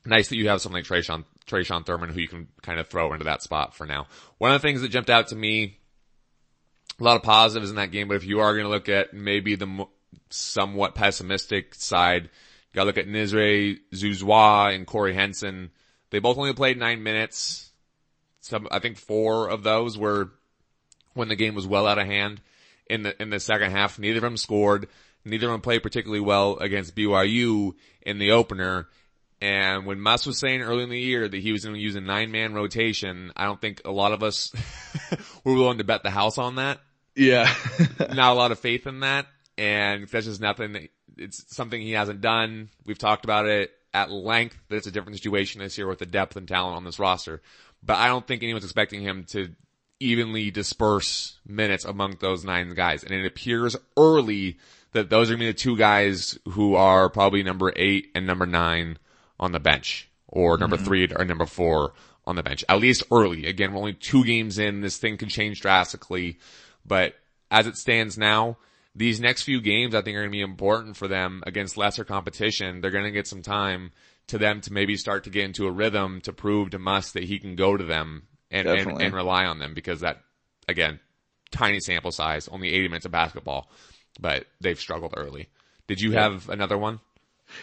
nice 0.04 0.30
that 0.30 0.38
you 0.38 0.50
have 0.50 0.62
something 0.62 0.84
like 0.84 0.86
Tre'Shawn, 0.86 1.26
Tre'Shawn 1.46 1.86
Thurman 1.86 2.10
who 2.10 2.22
you 2.22 2.28
can 2.28 2.48
kind 2.64 2.80
of 2.80 2.88
throw 2.88 3.14
into 3.14 3.26
that 3.26 3.44
spot 3.44 3.76
for 3.76 3.86
now. 3.86 4.08
One 4.40 4.52
of 4.52 4.60
the 4.60 4.68
things 4.68 4.82
that 4.82 4.90
jumped 4.90 5.12
out 5.12 5.28
to 5.28 5.36
me, 5.36 5.78
a 7.00 7.04
lot 7.04 7.18
of 7.18 7.22
positives 7.24 7.70
in 7.70 7.76
that 7.76 7.92
game, 7.92 8.08
but 8.08 8.18
if 8.18 8.26
you 8.26 8.40
are 8.40 8.54
going 8.54 8.66
to 8.66 8.70
look 8.70 8.90
at 8.90 9.14
maybe 9.14 9.56
the 9.56 9.86
somewhat 10.30 10.96
pessimistic 10.96 11.76
side, 11.76 12.24
you 12.24 12.30
gotta 12.74 12.88
look 12.88 12.98
at 12.98 13.08
Nisre 13.08 13.80
Zouzoua 13.94 14.74
and 14.76 14.86
Corey 14.86 15.14
Henson. 15.14 15.72
They 16.10 16.20
both 16.20 16.38
only 16.38 16.54
played 16.54 16.78
nine 16.78 17.04
minutes. 17.04 17.72
Some, 18.42 18.68
I 18.72 18.80
think 18.80 18.98
four 18.98 19.50
of 19.50 19.64
those 19.64 19.98
were 19.98 20.32
when 21.14 21.30
the 21.30 21.36
game 21.36 21.56
was 21.56 21.66
well 21.66 21.88
out 21.88 21.98
of 21.98 22.06
hand 22.06 22.42
in 22.88 23.04
the, 23.04 23.22
in 23.22 23.30
the 23.30 23.40
second 23.40 23.72
half. 23.72 23.98
Neither 23.98 24.18
of 24.18 24.24
them 24.24 24.38
scored. 24.38 24.88
Neither 25.24 25.48
of 25.48 25.54
them 25.54 25.62
played 25.62 25.82
particularly 25.82 26.22
well 26.22 26.58
against 26.58 26.96
BYU 26.96 27.74
in 28.02 28.20
the 28.20 28.32
opener. 28.32 28.88
And 29.42 29.86
when 29.86 30.00
Muss 30.00 30.26
was 30.26 30.38
saying 30.38 30.62
early 30.62 30.84
in 30.84 30.90
the 30.90 31.00
year 31.00 31.28
that 31.28 31.42
he 31.42 31.52
was 31.52 31.66
going 31.66 31.76
to 31.76 31.82
use 31.82 31.96
a 31.96 32.02
nine 32.02 32.32
man 32.32 32.54
rotation, 32.54 33.32
I 33.36 33.46
don't 33.46 33.60
think 33.60 33.82
a 33.84 33.92
lot 33.92 34.12
of 34.12 34.24
us 34.24 34.52
were 35.44 35.56
willing 35.56 35.80
to 35.80 35.84
bet 35.84 36.04
the 36.04 36.12
house 36.12 36.38
on 36.38 36.56
that. 36.56 36.80
Yeah. 37.16 37.54
Not 38.00 38.32
a 38.32 38.36
lot 38.36 38.52
of 38.52 38.60
faith 38.60 38.88
in 38.88 39.02
that. 39.02 39.26
And 39.58 40.08
that's 40.08 40.26
just 40.26 40.42
nothing, 40.42 40.90
it's 41.18 41.56
something 41.56 41.82
he 41.82 41.92
hasn't 41.92 42.22
done. 42.22 42.70
We've 42.86 42.98
talked 42.98 43.24
about 43.24 43.46
it 43.46 43.72
at 43.94 44.12
length 44.12 44.58
that 44.68 44.76
it's 44.76 44.88
a 44.88 44.92
different 44.92 45.18
situation 45.18 45.62
this 45.62 45.78
year 45.78 45.88
with 45.88 46.00
the 46.00 46.06
depth 46.06 46.36
and 46.36 46.48
talent 46.48 46.76
on 46.76 46.84
this 46.84 47.00
roster. 47.00 47.42
But 47.82 47.98
I 47.98 48.08
don't 48.08 48.28
think 48.28 48.44
anyone's 48.44 48.66
expecting 48.66 49.02
him 49.02 49.24
to 49.30 49.50
evenly 50.00 50.52
disperse 50.52 51.40
minutes 51.46 51.86
among 51.86 52.18
those 52.20 52.44
nine 52.44 52.74
guys. 52.74 53.04
And 53.04 53.14
it 53.14 53.26
appears 53.26 53.78
early 53.96 54.58
that 54.92 55.10
those 55.10 55.30
are 55.30 55.34
going 55.34 55.40
to 55.40 55.46
be 55.46 55.52
the 55.52 55.58
two 55.58 55.78
guys 55.78 56.38
who 56.50 56.76
are 56.76 57.10
probably 57.10 57.44
number 57.44 57.72
eight 57.76 58.12
and 58.16 58.26
number 58.26 58.46
nine 58.46 58.98
on 59.40 59.52
the 59.52 59.60
bench 59.60 60.10
or 60.28 60.58
number 60.58 60.76
mm-hmm. 60.76 60.86
three 60.86 61.08
or 61.14 61.26
number 61.26 61.46
four 61.46 61.94
on 62.26 62.36
the 62.36 62.44
bench, 62.44 62.64
at 62.68 62.80
least 62.80 63.04
early. 63.12 63.46
Again, 63.46 63.72
we're 63.72 63.80
only 63.80 63.94
two 63.94 64.24
games 64.26 64.58
in. 64.58 64.82
This 64.82 64.98
thing 64.98 65.18
can 65.18 65.30
change 65.30 65.62
drastically, 65.62 66.40
but 66.86 67.16
as 67.52 67.68
it 67.68 67.78
stands 67.78 68.18
now, 68.18 68.58
these 68.96 69.20
next 69.20 69.44
few 69.44 69.62
games 69.62 69.94
I 69.94 70.02
think 70.02 70.16
are 70.16 70.22
going 70.22 70.32
to 70.32 70.38
be 70.38 70.42
important 70.42 70.96
for 70.96 71.08
them 71.08 71.44
against 71.46 71.78
lesser 71.78 72.06
competition. 72.06 72.82
They're 72.82 72.92
going 72.92 73.04
to 73.04 73.12
get 73.12 73.28
some 73.28 73.42
time 73.42 73.92
to 74.28 74.38
them 74.38 74.62
to 74.62 74.74
maybe 74.74 74.96
start 74.96 75.26
to 75.26 75.30
get 75.30 75.46
into 75.46 75.68
a 75.68 75.72
rhythm 75.72 76.22
to 76.22 76.34
prove 76.34 76.72
to 76.72 76.80
Muss 76.80 77.12
that 77.12 77.24
he 77.24 77.38
can 77.38 77.56
go 77.56 77.76
to 77.76 77.84
them 77.84 78.24
and, 78.50 78.68
and, 78.68 79.02
and 79.02 79.14
rely 79.14 79.46
on 79.46 79.60
them 79.60 79.74
because 79.74 80.00
that, 80.00 80.22
again, 80.68 81.00
tiny 81.52 81.80
sample 81.80 82.12
size, 82.12 82.48
only 82.48 82.70
80 82.70 82.88
minutes 82.88 83.06
of 83.06 83.12
basketball, 83.12 83.70
but 84.20 84.46
they've 84.62 84.80
struggled 84.80 85.14
early. 85.18 85.50
Did 85.88 86.02
you 86.02 86.14
have 86.14 86.50
another 86.50 86.78
one? 86.78 87.00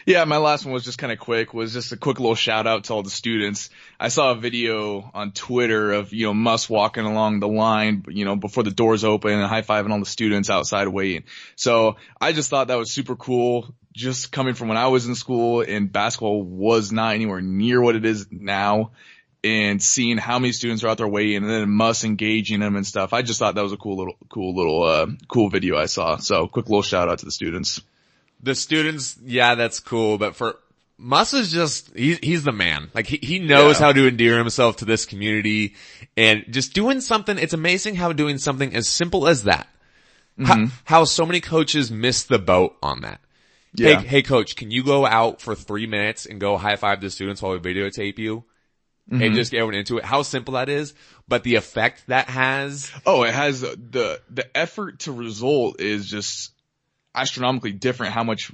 Yeah, 0.06 0.24
my 0.24 0.38
last 0.38 0.64
one 0.64 0.74
was 0.74 0.84
just 0.84 0.98
kind 0.98 1.12
of 1.12 1.18
quick, 1.18 1.54
was 1.54 1.72
just 1.72 1.92
a 1.92 1.96
quick 1.96 2.18
little 2.18 2.34
shout 2.34 2.66
out 2.66 2.84
to 2.84 2.94
all 2.94 3.02
the 3.02 3.10
students. 3.10 3.70
I 4.00 4.08
saw 4.08 4.32
a 4.32 4.34
video 4.34 5.10
on 5.14 5.32
Twitter 5.32 5.92
of, 5.92 6.12
you 6.12 6.26
know, 6.26 6.34
Muss 6.34 6.68
walking 6.68 7.04
along 7.04 7.40
the 7.40 7.48
line, 7.48 8.04
you 8.08 8.24
know, 8.24 8.36
before 8.36 8.62
the 8.62 8.70
doors 8.70 9.04
open 9.04 9.32
and 9.32 9.46
high 9.46 9.62
fiving 9.62 9.90
all 9.90 10.00
the 10.00 10.06
students 10.06 10.50
outside 10.50 10.88
waiting. 10.88 11.24
So 11.56 11.96
I 12.20 12.32
just 12.32 12.50
thought 12.50 12.68
that 12.68 12.78
was 12.78 12.90
super 12.90 13.16
cool. 13.16 13.74
Just 13.92 14.32
coming 14.32 14.54
from 14.54 14.68
when 14.68 14.78
I 14.78 14.88
was 14.88 15.06
in 15.06 15.14
school 15.14 15.60
and 15.60 15.92
basketball 15.92 16.42
was 16.42 16.90
not 16.92 17.14
anywhere 17.14 17.40
near 17.40 17.80
what 17.80 17.94
it 17.94 18.04
is 18.04 18.26
now. 18.30 18.92
and 19.44 19.82
seeing 19.82 20.18
how 20.18 20.38
many 20.38 20.52
students 20.52 20.84
are 20.84 20.88
out 20.88 20.98
there 20.98 21.08
waiting 21.08 21.38
and 21.38 21.50
then 21.50 21.68
Muss 21.68 22.04
engaging 22.04 22.60
them 22.60 22.76
and 22.76 22.86
stuff. 22.86 23.12
I 23.12 23.22
just 23.22 23.38
thought 23.38 23.54
that 23.56 23.62
was 23.62 23.72
a 23.72 23.76
cool 23.76 23.96
little, 23.96 24.14
cool 24.28 24.54
little, 24.54 24.82
uh, 24.84 25.06
cool 25.28 25.50
video 25.50 25.76
I 25.76 25.86
saw. 25.86 26.16
So 26.18 26.46
quick 26.46 26.66
little 26.66 26.82
shout 26.82 27.08
out 27.08 27.18
to 27.20 27.24
the 27.24 27.32
students. 27.32 27.80
The 28.42 28.54
students, 28.54 29.16
yeah, 29.24 29.54
that's 29.54 29.80
cool, 29.80 30.18
but 30.18 30.34
for, 30.34 30.58
Muss 30.98 31.32
is 31.32 31.50
just, 31.52 31.96
he, 31.96 32.14
he's 32.22 32.44
the 32.44 32.52
man. 32.52 32.90
Like 32.94 33.06
he, 33.06 33.18
he 33.22 33.38
knows 33.38 33.78
Yeah. 33.78 33.86
how 33.86 33.92
to 33.92 34.06
endear 34.08 34.38
himself 34.38 34.76
to 34.78 34.84
this 34.84 35.04
community 35.04 35.74
and 36.16 36.44
just 36.50 36.74
doing 36.74 37.00
something, 37.00 37.38
it's 37.38 37.54
amazing 37.54 37.96
how 37.96 38.12
doing 38.12 38.38
something 38.38 38.74
as 38.74 38.88
simple 38.88 39.28
as 39.28 39.44
that, 39.44 39.68
how, 40.38 40.54
mm-hmm. 40.54 40.74
how 40.84 41.04
so 41.04 41.24
many 41.26 41.40
coaches 41.40 41.90
miss 41.90 42.24
the 42.24 42.38
boat 42.38 42.76
on 42.82 43.02
that. 43.02 43.20
Yeah. 43.74 44.00
Hey, 44.00 44.06
hey 44.06 44.22
coach, 44.22 44.54
can 44.54 44.70
you 44.70 44.84
go 44.84 45.06
out 45.06 45.40
for 45.40 45.54
three 45.54 45.86
minutes 45.86 46.26
and 46.26 46.40
go 46.40 46.56
high 46.56 46.76
five 46.76 47.00
the 47.00 47.10
students 47.10 47.40
while 47.40 47.52
we 47.52 47.58
videotape 47.58 48.18
you? 48.18 48.44
And 49.10 49.20
mm-hmm. 49.20 49.34
just 49.34 49.50
get 49.50 49.58
everyone 49.58 49.74
into 49.74 49.98
it. 49.98 50.04
How 50.04 50.22
simple 50.22 50.54
that 50.54 50.68
is, 50.68 50.94
but 51.26 51.42
the 51.42 51.56
effect 51.56 52.06
that 52.06 52.28
has, 52.28 52.90
Oh, 53.04 53.24
it 53.24 53.34
has 53.34 53.64
uh, 53.64 53.74
the, 53.76 54.20
the 54.30 54.56
effort 54.56 55.00
to 55.00 55.12
result 55.12 55.80
is 55.80 56.08
just 56.08 56.51
astronomically 57.14 57.72
different. 57.72 58.12
How 58.12 58.24
much 58.24 58.52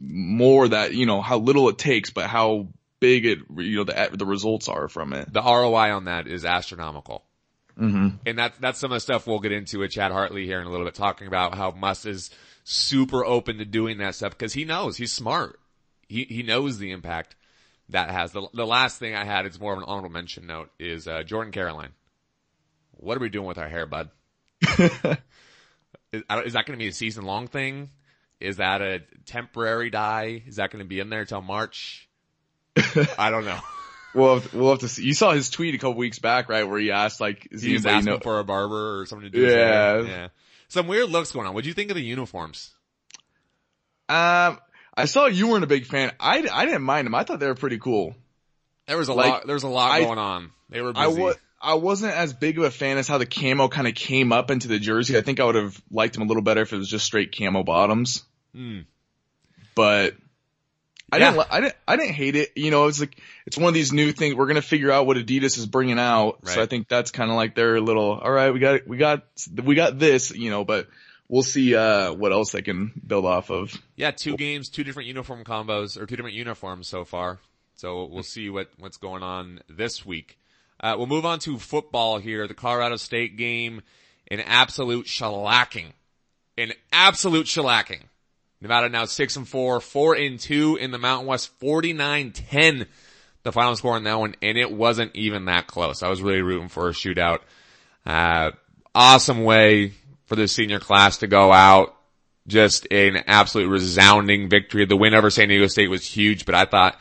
more 0.00 0.68
that, 0.68 0.94
you 0.94 1.06
know, 1.06 1.20
how 1.20 1.38
little 1.38 1.68
it 1.68 1.78
takes, 1.78 2.10
but 2.10 2.26
how 2.26 2.68
big 3.00 3.26
it, 3.26 3.38
you 3.56 3.76
know, 3.76 3.84
the, 3.84 4.10
the 4.12 4.26
results 4.26 4.68
are 4.68 4.88
from 4.88 5.12
it. 5.12 5.32
the 5.32 5.42
ROI 5.42 5.94
on 5.94 6.04
that 6.04 6.26
is 6.26 6.44
astronomical. 6.44 7.24
Mm-hmm. 7.78 8.16
And 8.26 8.38
that's, 8.38 8.58
that's 8.58 8.78
some 8.80 8.90
of 8.90 8.96
the 8.96 9.00
stuff 9.00 9.26
we'll 9.26 9.38
get 9.38 9.52
into 9.52 9.80
with 9.80 9.92
Chad 9.92 10.10
Hartley 10.10 10.46
here 10.46 10.60
in 10.60 10.66
a 10.66 10.70
little 10.70 10.86
bit, 10.86 10.94
talking 10.94 11.28
about 11.28 11.54
how 11.54 11.70
Muss 11.70 12.06
is 12.06 12.30
super 12.64 13.24
open 13.24 13.58
to 13.58 13.64
doing 13.64 13.98
that 13.98 14.14
stuff 14.14 14.32
because 14.32 14.52
he 14.52 14.64
knows 14.64 14.96
he's 14.96 15.12
smart. 15.12 15.60
He, 16.08 16.24
he 16.24 16.42
knows 16.42 16.78
the 16.78 16.90
impact 16.90 17.36
that 17.90 18.10
has. 18.10 18.32
The, 18.32 18.48
the 18.52 18.66
last 18.66 18.98
thing 18.98 19.14
I 19.14 19.24
had, 19.24 19.46
it's 19.46 19.60
more 19.60 19.72
of 19.72 19.78
an 19.78 19.84
honorable 19.86 20.10
mention 20.10 20.46
note, 20.46 20.70
is, 20.78 21.06
uh, 21.06 21.22
Jordan 21.22 21.52
Caroline. 21.52 21.92
What 22.92 23.16
are 23.16 23.20
we 23.20 23.28
doing 23.28 23.46
with 23.46 23.58
our 23.58 23.68
hair, 23.68 23.86
bud? 23.86 24.10
is, 26.12 26.22
is 26.46 26.52
that 26.54 26.66
going 26.66 26.78
to 26.78 26.82
be 26.82 26.88
a 26.88 26.92
season 26.92 27.24
long 27.24 27.48
thing? 27.48 27.90
Is 28.40 28.58
that 28.58 28.80
a 28.82 29.00
temporary 29.26 29.90
die? 29.90 30.42
Is 30.46 30.56
that 30.56 30.70
going 30.70 30.84
to 30.84 30.88
be 30.88 31.00
in 31.00 31.10
there 31.10 31.24
till 31.24 31.42
March? 31.42 32.08
I 33.18 33.30
don't 33.30 33.44
know. 33.44 33.58
We'll 34.14 34.38
have, 34.40 34.50
to, 34.50 34.56
we'll 34.58 34.70
have 34.70 34.78
to 34.80 34.88
see. 34.88 35.02
You 35.04 35.12
saw 35.14 35.32
his 35.32 35.50
tweet 35.50 35.74
a 35.74 35.78
couple 35.78 35.94
weeks 35.96 36.18
back, 36.18 36.48
right? 36.48 36.62
Where 36.66 36.78
he 36.78 36.90
asked 36.90 37.20
like, 37.20 37.48
is 37.50 37.62
He 37.62 37.72
was 37.74 37.84
asking 37.84 38.14
know? 38.14 38.18
for 38.20 38.38
a 38.38 38.44
barber 38.44 39.00
or 39.00 39.06
something 39.06 39.30
to 39.30 39.36
do. 39.36 39.40
with 39.42 39.48
his 39.50 39.56
hair. 39.56 40.00
Yeah. 40.02 40.08
yeah. 40.08 40.28
Some 40.68 40.86
weird 40.86 41.10
looks 41.10 41.32
going 41.32 41.46
on. 41.46 41.54
What'd 41.54 41.66
you 41.66 41.74
think 41.74 41.90
of 41.90 41.96
the 41.96 42.02
uniforms? 42.02 42.70
Um, 44.08 44.58
I 44.96 45.04
saw 45.06 45.26
you 45.26 45.48
weren't 45.48 45.64
a 45.64 45.68
big 45.68 45.86
fan. 45.86 46.12
I, 46.18 46.46
I 46.52 46.64
didn't 46.64 46.82
mind 46.82 47.06
them. 47.06 47.14
I 47.14 47.24
thought 47.24 47.40
they 47.40 47.46
were 47.46 47.54
pretty 47.54 47.78
cool. 47.78 48.14
There 48.86 48.96
was 48.96 49.08
a 49.08 49.14
Like, 49.14 49.30
lot. 49.30 49.46
There 49.46 49.54
was 49.54 49.64
a 49.64 49.68
lot 49.68 49.90
I- 49.90 50.04
going 50.04 50.18
on. 50.18 50.50
They 50.70 50.80
were 50.80 50.92
busy. 50.92 51.04
I 51.04 51.06
was 51.08 51.36
I 51.60 51.74
wasn't 51.74 52.14
as 52.14 52.32
big 52.32 52.58
of 52.58 52.64
a 52.64 52.70
fan 52.70 52.98
as 52.98 53.08
how 53.08 53.18
the 53.18 53.26
camo 53.26 53.68
kind 53.68 53.88
of 53.88 53.94
came 53.94 54.32
up 54.32 54.50
into 54.50 54.68
the 54.68 54.78
jersey. 54.78 55.16
I 55.16 55.22
think 55.22 55.40
I 55.40 55.44
would 55.44 55.56
have 55.56 55.80
liked 55.90 56.14
them 56.14 56.22
a 56.22 56.26
little 56.26 56.42
better 56.42 56.62
if 56.62 56.72
it 56.72 56.76
was 56.76 56.88
just 56.88 57.04
straight 57.04 57.36
camo 57.36 57.62
bottoms. 57.64 58.22
Hmm. 58.54 58.80
But 59.74 60.16
I 61.10 61.18
Yeah. 61.18 61.30
didn't 61.32 61.46
I 61.50 61.60
didn't 61.60 61.76
I 61.86 61.96
didn't 61.96 62.14
hate 62.14 62.36
it. 62.36 62.52
You 62.56 62.70
know, 62.70 62.86
it's 62.86 63.00
like 63.00 63.18
it's 63.46 63.56
one 63.56 63.68
of 63.68 63.74
these 63.74 63.92
new 63.92 64.12
things. 64.12 64.34
We're 64.34 64.46
gonna 64.46 64.62
figure 64.62 64.90
out 64.90 65.06
what 65.06 65.16
Adidas 65.16 65.56
is 65.58 65.66
bringing 65.66 65.98
out. 65.98 66.40
So 66.44 66.60
I 66.62 66.66
think 66.66 66.88
that's 66.88 67.10
kind 67.10 67.30
of 67.30 67.36
like 67.36 67.54
their 67.54 67.80
little. 67.80 68.12
All 68.12 68.30
right, 68.30 68.52
we 68.52 68.60
got 68.60 68.86
we 68.86 68.96
got 68.96 69.22
we 69.62 69.74
got 69.74 69.98
this. 69.98 70.30
You 70.30 70.50
know, 70.50 70.64
but 70.64 70.88
we'll 71.28 71.42
see 71.42 71.74
uh 71.74 72.12
what 72.12 72.32
else 72.32 72.52
they 72.52 72.62
can 72.62 72.92
build 73.06 73.24
off 73.24 73.50
of. 73.50 73.72
yeah, 73.96 74.10
two 74.10 74.36
games, 74.36 74.68
two 74.68 74.84
different 74.84 75.08
uniform 75.08 75.44
combos 75.44 75.96
or 75.96 76.06
two 76.06 76.16
different 76.16 76.36
uniforms 76.36 76.88
so 76.88 77.04
far. 77.04 77.38
So 77.74 78.04
we'll 78.04 78.22
see 78.22 78.50
what 78.50 78.70
what's 78.78 78.96
going 78.96 79.22
on 79.22 79.60
this 79.68 80.04
week. 80.04 80.38
Uh, 80.80 80.94
we'll 80.96 81.06
move 81.06 81.26
on 81.26 81.38
to 81.40 81.58
football 81.58 82.18
here. 82.18 82.46
The 82.46 82.54
Colorado 82.54 82.96
State 82.96 83.36
game, 83.36 83.82
an 84.30 84.40
absolute 84.40 85.06
shellacking, 85.06 85.92
an 86.56 86.72
absolute 86.92 87.46
shellacking. 87.46 88.02
Nevada 88.60 88.88
now 88.88 89.04
six 89.04 89.36
and 89.36 89.48
four, 89.48 89.80
four 89.80 90.14
and 90.14 90.38
two 90.38 90.76
in 90.76 90.90
the 90.90 90.98
Mountain 90.98 91.26
West, 91.28 91.58
49-10 91.60 92.86
the 93.48 93.52
final 93.52 93.74
score 93.76 93.94
on 93.94 94.04
that 94.04 94.18
one, 94.18 94.34
and 94.42 94.58
it 94.58 94.70
wasn't 94.70 95.14
even 95.14 95.46
that 95.46 95.66
close. 95.66 96.02
I 96.02 96.08
was 96.08 96.22
really 96.22 96.42
rooting 96.42 96.68
for 96.68 96.88
a 96.88 96.92
shootout. 96.92 97.40
Uh, 98.04 98.50
awesome 98.94 99.44
way 99.44 99.94
for 100.26 100.36
the 100.36 100.48
senior 100.48 100.80
class 100.80 101.18
to 101.18 101.26
go 101.26 101.52
out. 101.52 101.94
Just 102.46 102.86
an 102.90 103.16
absolute 103.26 103.68
resounding 103.68 104.48
victory. 104.48 104.86
The 104.86 104.96
win 104.96 105.14
over 105.14 105.30
San 105.30 105.48
Diego 105.48 105.66
State 105.66 105.90
was 105.90 106.06
huge, 106.06 106.46
but 106.46 106.54
I 106.54 106.64
thought, 106.64 106.98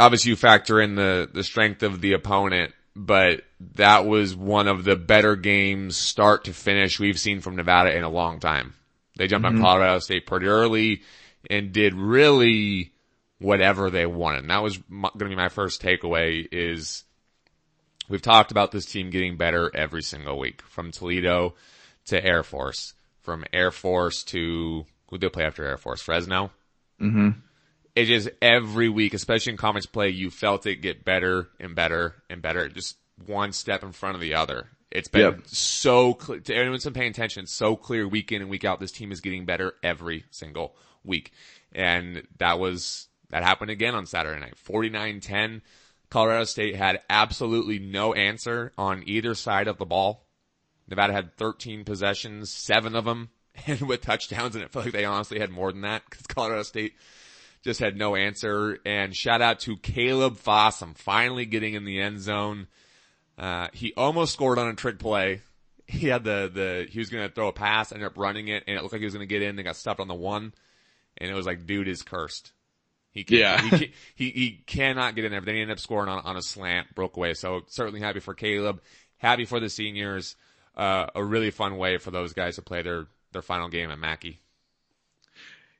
obviously 0.00 0.30
you 0.30 0.36
factor 0.36 0.80
in 0.80 0.94
the, 0.94 1.28
the 1.32 1.44
strength 1.44 1.82
of 1.82 2.00
the 2.00 2.14
opponent, 2.14 2.72
but 2.96 3.42
that 3.74 4.06
was 4.06 4.34
one 4.34 4.66
of 4.66 4.84
the 4.84 4.96
better 4.96 5.36
games 5.36 5.96
start 5.96 6.44
to 6.44 6.52
finish 6.52 6.98
we've 6.98 7.20
seen 7.20 7.40
from 7.40 7.56
Nevada 7.56 7.96
in 7.96 8.02
a 8.02 8.08
long 8.08 8.40
time. 8.40 8.74
They 9.16 9.26
jumped 9.26 9.46
on 9.46 9.60
Colorado 9.60 9.98
State 9.98 10.26
pretty 10.26 10.46
early 10.46 11.02
and 11.48 11.72
did 11.72 11.94
really 11.94 12.92
whatever 13.38 13.90
they 13.90 14.06
wanted. 14.06 14.40
And 14.42 14.50
that 14.50 14.62
was 14.62 14.78
going 14.78 15.18
to 15.18 15.24
be 15.26 15.36
my 15.36 15.48
first 15.48 15.82
takeaway 15.82 16.46
is 16.50 17.04
we've 18.08 18.22
talked 18.22 18.50
about 18.50 18.72
this 18.72 18.86
team 18.86 19.10
getting 19.10 19.36
better 19.36 19.70
every 19.74 20.02
single 20.02 20.38
week 20.38 20.62
from 20.62 20.90
Toledo 20.90 21.54
to 22.06 22.24
Air 22.24 22.42
Force, 22.42 22.94
from 23.20 23.44
Air 23.52 23.70
Force 23.70 24.24
to 24.24 24.86
who 25.10 25.18
they 25.18 25.28
play 25.28 25.44
after 25.44 25.66
Air 25.66 25.76
Force, 25.76 26.00
Fresno. 26.00 26.50
Mm-hmm. 27.00 27.30
It 28.00 28.06
just 28.06 28.28
every 28.40 28.88
week, 28.88 29.12
especially 29.14 29.52
in 29.52 29.56
conference 29.58 29.86
play, 29.86 30.08
you 30.08 30.30
felt 30.30 30.64
it 30.66 30.76
get 30.76 31.04
better 31.04 31.48
and 31.58 31.74
better 31.74 32.14
and 32.30 32.40
better, 32.40 32.68
just 32.68 32.96
one 33.26 33.52
step 33.52 33.82
in 33.82 33.92
front 33.92 34.14
of 34.14 34.20
the 34.20 34.34
other. 34.34 34.68
It's 34.90 35.08
been 35.08 35.20
Yep. 35.20 35.40
so 35.46 36.14
clear 36.14 36.40
to 36.40 36.54
anyone 36.54 36.72
who's 36.72 36.84
been 36.84 36.94
paying 36.94 37.10
attention. 37.10 37.46
So 37.46 37.76
clear 37.76 38.08
week 38.08 38.32
in 38.32 38.40
and 38.40 38.50
week 38.50 38.64
out. 38.64 38.80
This 38.80 38.90
team 38.90 39.12
is 39.12 39.20
getting 39.20 39.44
better 39.44 39.74
every 39.82 40.24
single 40.30 40.74
week, 41.04 41.32
and 41.72 42.22
that 42.38 42.58
was 42.58 43.08
that 43.28 43.42
happened 43.44 43.70
again 43.70 43.94
on 43.94 44.06
Saturday 44.06 44.40
night. 44.40 44.54
49-10. 44.56 45.60
Colorado 46.08 46.44
State 46.44 46.74
had 46.74 47.00
absolutely 47.08 47.78
no 47.78 48.14
answer 48.14 48.72
on 48.76 49.04
either 49.06 49.34
side 49.34 49.68
of 49.68 49.78
the 49.78 49.84
ball. 49.86 50.26
Nevada 50.88 51.12
had 51.12 51.36
13 51.36 51.84
possessions, 51.84 52.50
seven 52.50 52.96
of 52.96 53.04
them, 53.04 53.28
and 53.66 53.82
with 53.82 54.00
touchdowns, 54.00 54.56
and 54.56 54.64
it 54.64 54.72
felt 54.72 54.86
like 54.86 54.94
they 54.94 55.04
honestly 55.04 55.38
had 55.38 55.50
more 55.50 55.70
than 55.70 55.82
that 55.82 56.02
because 56.08 56.26
Colorado 56.26 56.62
State 56.64 56.94
just 57.64 57.80
had 57.80 57.96
no 57.96 58.16
answer. 58.16 58.78
And 58.84 59.14
shout 59.14 59.42
out 59.42 59.60
to 59.60 59.76
Caleb 59.76 60.36
Fossum 60.36 60.96
finally 60.96 61.44
getting 61.46 61.74
in 61.74 61.84
the 61.84 62.00
end 62.00 62.20
zone. 62.20 62.66
Uh, 63.38 63.68
he 63.72 63.92
almost 63.96 64.32
scored 64.32 64.58
on 64.58 64.68
a 64.68 64.74
trick 64.74 64.98
play. 64.98 65.40
He 65.90 66.06
had 66.06 66.22
the, 66.22 66.48
the, 66.54 66.86
he 66.88 67.00
was 67.00 67.08
going 67.10 67.28
to 67.28 67.34
throw 67.34 67.48
a 67.48 67.52
pass, 67.52 67.90
ended 67.90 68.06
up 68.06 68.16
running 68.16 68.46
it, 68.46 68.62
and 68.68 68.76
it 68.78 68.80
looked 68.80 68.92
like 68.92 69.00
he 69.00 69.06
was 69.06 69.12
going 69.14 69.26
to 69.26 69.34
get 69.34 69.42
in, 69.42 69.58
and 69.58 69.64
got 69.64 69.74
stopped 69.74 69.98
on 69.98 70.06
the 70.06 70.14
one. 70.14 70.54
And 71.18 71.28
it 71.28 71.34
was 71.34 71.46
like, 71.46 71.66
dude 71.66 71.88
is 71.88 72.02
cursed. 72.02 72.52
He 73.10 73.24
can't, 73.24 73.40
Yeah. 73.40 73.60
he, 73.60 73.70
can't- 73.78 73.90
he, 74.14 74.30
he 74.30 74.62
cannot 74.68 75.16
get 75.16 75.24
in 75.24 75.32
there, 75.32 75.40
but 75.40 75.46
then 75.46 75.56
he 75.56 75.62
ended 75.62 75.74
up 75.78 75.80
scoring 75.80 76.08
on, 76.08 76.20
on 76.24 76.36
a 76.36 76.42
slant, 76.42 76.94
broke 76.94 77.16
away. 77.16 77.34
So 77.34 77.62
certainly 77.66 77.98
happy 77.98 78.20
for 78.20 78.34
Caleb, 78.34 78.80
happy 79.16 79.46
for 79.46 79.58
the 79.58 79.68
seniors. 79.68 80.36
Uh, 80.76 81.06
a 81.16 81.24
really 81.24 81.50
fun 81.50 81.76
way 81.76 81.98
for 81.98 82.12
those 82.12 82.34
guys 82.34 82.54
to 82.54 82.62
play 82.62 82.82
their, 82.82 83.08
their 83.32 83.42
final 83.42 83.68
game 83.68 83.90
at 83.90 83.98
Mackey. 83.98 84.38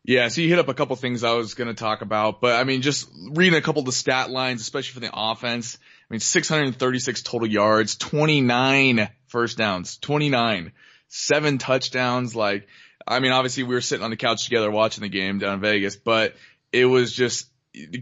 Yeah, 0.05 0.29
so 0.29 0.41
you 0.41 0.49
hit 0.49 0.59
up 0.59 0.69
a 0.69 0.75
couple 0.75 0.97
things 0.97 1.25
I 1.25 1.33
was 1.33 1.55
going 1.55 1.69
to 1.69 1.75
talk 1.75 2.01
about, 2.01 2.41
but 2.41 2.57
I 2.57 2.65
mean, 2.65 2.81
just 2.81 3.09
reading 3.33 3.59
a 3.59 3.63
couple 3.63 3.81
of 3.81 3.87
the 3.87 3.93
stat 3.93 4.31
lines, 4.31 4.63
especially 4.63 4.95
for 4.95 5.01
the 5.01 5.11
offense. 5.13 5.77
I 6.11 6.15
mean, 6.15 6.21
636 6.21 7.23
total 7.23 7.47
yards, 7.47 7.97
29 7.97 9.11
first 9.29 9.59
downs, 9.59 9.99
29, 9.99 10.73
seven 11.09 11.59
touchdowns. 11.59 12.35
Like, 12.35 12.67
I 13.07 13.21
mean, 13.21 13.33
obviously 13.33 13.65
we 13.65 13.75
were 13.75 13.83
sitting 13.83 14.03
on 14.03 14.11
the 14.11 14.17
couch 14.17 14.45
together 14.45 14.71
watching 14.71 15.03
the 15.03 15.09
game 15.09 15.39
down 15.39 15.55
in 15.55 15.61
Vegas, 15.61 15.97
but 15.97 16.35
it 16.73 16.87
was 16.87 17.13
just 17.13 17.51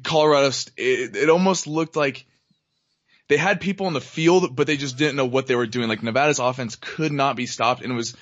Colorado. 0.04 0.52
It, 0.76 1.16
it 1.16 1.30
almost 1.30 1.66
looked 1.66 1.96
like 1.96 2.26
they 3.28 3.36
had 3.36 3.60
people 3.60 3.86
on 3.86 3.92
the 3.92 4.00
field, 4.00 4.54
but 4.54 4.66
they 4.66 4.76
just 4.76 4.96
didn't 4.96 5.16
know 5.16 5.26
what 5.26 5.46
they 5.46 5.56
were 5.56 5.66
doing. 5.66 5.88
Like 5.88 6.02
Nevada's 6.02 6.38
offense 6.38 6.76
could 6.76 7.12
not 7.12 7.36
be 7.36 7.46
stopped, 7.46 7.82
and 7.82 7.92
it 7.92 7.96
was 7.96 8.16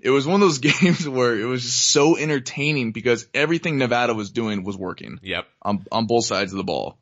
it 0.00 0.10
was 0.10 0.26
one 0.26 0.36
of 0.36 0.40
those 0.48 0.58
games 0.80 1.08
where 1.08 1.38
it 1.38 1.44
was 1.44 1.62
just 1.62 1.90
so 1.90 2.16
entertaining 2.16 2.92
because 2.92 3.26
everything 3.34 3.78
Nevada 3.78 4.14
was 4.14 4.30
doing 4.30 4.64
was 4.64 4.76
working 4.76 5.18
Yep. 5.22 5.46
on 5.62 5.84
on 5.92 6.06
both 6.06 6.24
sides 6.26 6.52
of 6.52 6.58
the 6.58 6.64
ball. 6.64 6.98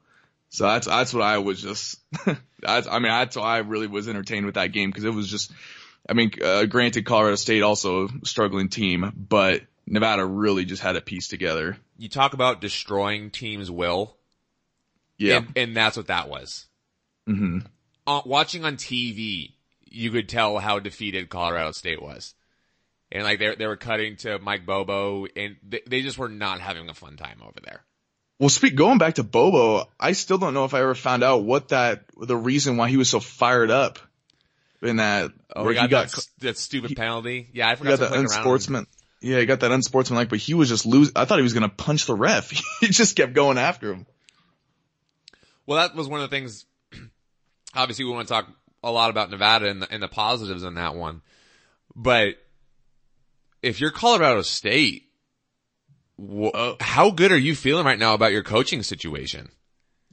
So 0.50 0.64
that's 0.64 0.86
that's 0.86 1.12
what 1.12 1.22
I 1.22 1.38
was 1.38 1.60
just. 1.60 1.98
that's 2.60 2.86
I 2.86 2.94
mean 3.00 3.10
that's 3.10 3.36
why 3.36 3.56
I 3.56 3.58
really 3.58 3.88
was 3.88 4.08
entertained 4.08 4.46
with 4.46 4.54
that 4.54 4.72
game 4.72 4.90
because 4.90 5.04
it 5.04 5.12
was 5.14 5.28
just. 5.28 5.52
I 6.08 6.12
mean, 6.12 6.32
uh, 6.44 6.66
granted, 6.66 7.06
Colorado 7.06 7.36
State 7.36 7.62
also 7.62 8.08
a 8.08 8.26
struggling 8.26 8.68
team, 8.68 9.10
but 9.16 9.62
Nevada 9.86 10.24
really 10.26 10.66
just 10.66 10.82
had 10.82 10.96
it 10.96 11.06
pieced 11.06 11.30
together. 11.30 11.78
You 11.96 12.10
talk 12.10 12.34
about 12.34 12.60
destroying 12.60 13.30
teams' 13.30 13.70
will. 13.70 14.14
Yeah. 15.16 15.38
And, 15.38 15.52
and 15.56 15.76
that's 15.76 15.96
what 15.96 16.08
that 16.08 16.28
was. 16.28 16.66
hmm 17.26 17.60
uh, 18.06 18.20
watching 18.26 18.66
on 18.66 18.76
TV, 18.76 19.52
you 19.86 20.10
could 20.10 20.28
tell 20.28 20.58
how 20.58 20.78
defeated 20.78 21.30
Colorado 21.30 21.70
State 21.72 22.02
was. 22.02 22.34
And 23.12 23.22
like 23.22 23.38
they 23.38 23.54
they 23.54 23.66
were 23.66 23.76
cutting 23.76 24.16
to 24.18 24.38
Mike 24.38 24.66
Bobo 24.66 25.26
and 25.36 25.56
they, 25.66 25.82
they 25.86 26.02
just 26.02 26.18
were 26.18 26.28
not 26.28 26.60
having 26.60 26.88
a 26.88 26.94
fun 26.94 27.16
time 27.16 27.40
over 27.42 27.60
there. 27.62 27.84
Well, 28.38 28.48
speak 28.48 28.74
going 28.74 28.98
back 28.98 29.14
to 29.14 29.22
Bobo, 29.22 29.88
I 29.98 30.12
still 30.12 30.38
don't 30.38 30.54
know 30.54 30.64
if 30.64 30.74
I 30.74 30.80
ever 30.80 30.94
found 30.94 31.22
out 31.22 31.44
what 31.44 31.68
that 31.68 32.04
the 32.20 32.36
reason 32.36 32.76
why 32.76 32.88
he 32.88 32.96
was 32.96 33.08
so 33.08 33.20
fired 33.20 33.70
up 33.70 34.00
in 34.82 34.96
that 34.96 35.32
Oh, 35.54 35.64
where 35.64 35.74
got, 35.74 35.82
he 35.82 35.88
got 35.88 36.10
that, 36.10 36.26
that 36.40 36.58
stupid 36.58 36.96
penalty. 36.96 37.48
Yeah, 37.52 37.68
I 37.68 37.70
he 37.70 37.76
forgot 37.76 38.00
got 38.00 38.08
to 38.08 38.12
that 38.12 38.18
unsportsman. 38.18 38.86
Yeah, 39.20 39.38
he 39.38 39.46
got 39.46 39.60
that 39.60 39.70
unsportsmanlike, 39.70 40.28
but 40.28 40.38
he 40.38 40.54
was 40.54 40.68
just 40.68 40.84
lose. 40.84 41.12
I 41.14 41.24
thought 41.24 41.38
he 41.38 41.42
was 41.42 41.54
gonna 41.54 41.68
punch 41.68 42.06
the 42.06 42.14
ref. 42.14 42.50
he 42.80 42.88
just 42.88 43.16
kept 43.16 43.32
going 43.32 43.56
after 43.56 43.92
him. 43.92 44.06
Well, 45.66 45.78
that 45.78 45.94
was 45.94 46.08
one 46.08 46.20
of 46.20 46.28
the 46.28 46.36
things. 46.36 46.66
Obviously, 47.74 48.04
we 48.04 48.10
want 48.10 48.28
to 48.28 48.34
talk 48.34 48.48
a 48.82 48.90
lot 48.90 49.10
about 49.10 49.30
Nevada 49.30 49.68
and 49.68 49.80
the, 49.80 49.90
and 49.90 50.02
the 50.02 50.08
positives 50.08 50.62
in 50.62 50.74
that 50.74 50.94
one. 50.94 51.22
But 51.96 52.34
if 53.64 53.80
you're 53.80 53.90
Colorado 53.90 54.42
State, 54.42 55.08
wh- 56.18 56.50
Oh. 56.54 56.76
how 56.80 57.10
good 57.10 57.32
are 57.32 57.38
you 57.38 57.54
feeling 57.54 57.84
right 57.86 57.98
now 57.98 58.14
about 58.14 58.32
your 58.32 58.42
coaching 58.42 58.82
situation? 58.82 59.48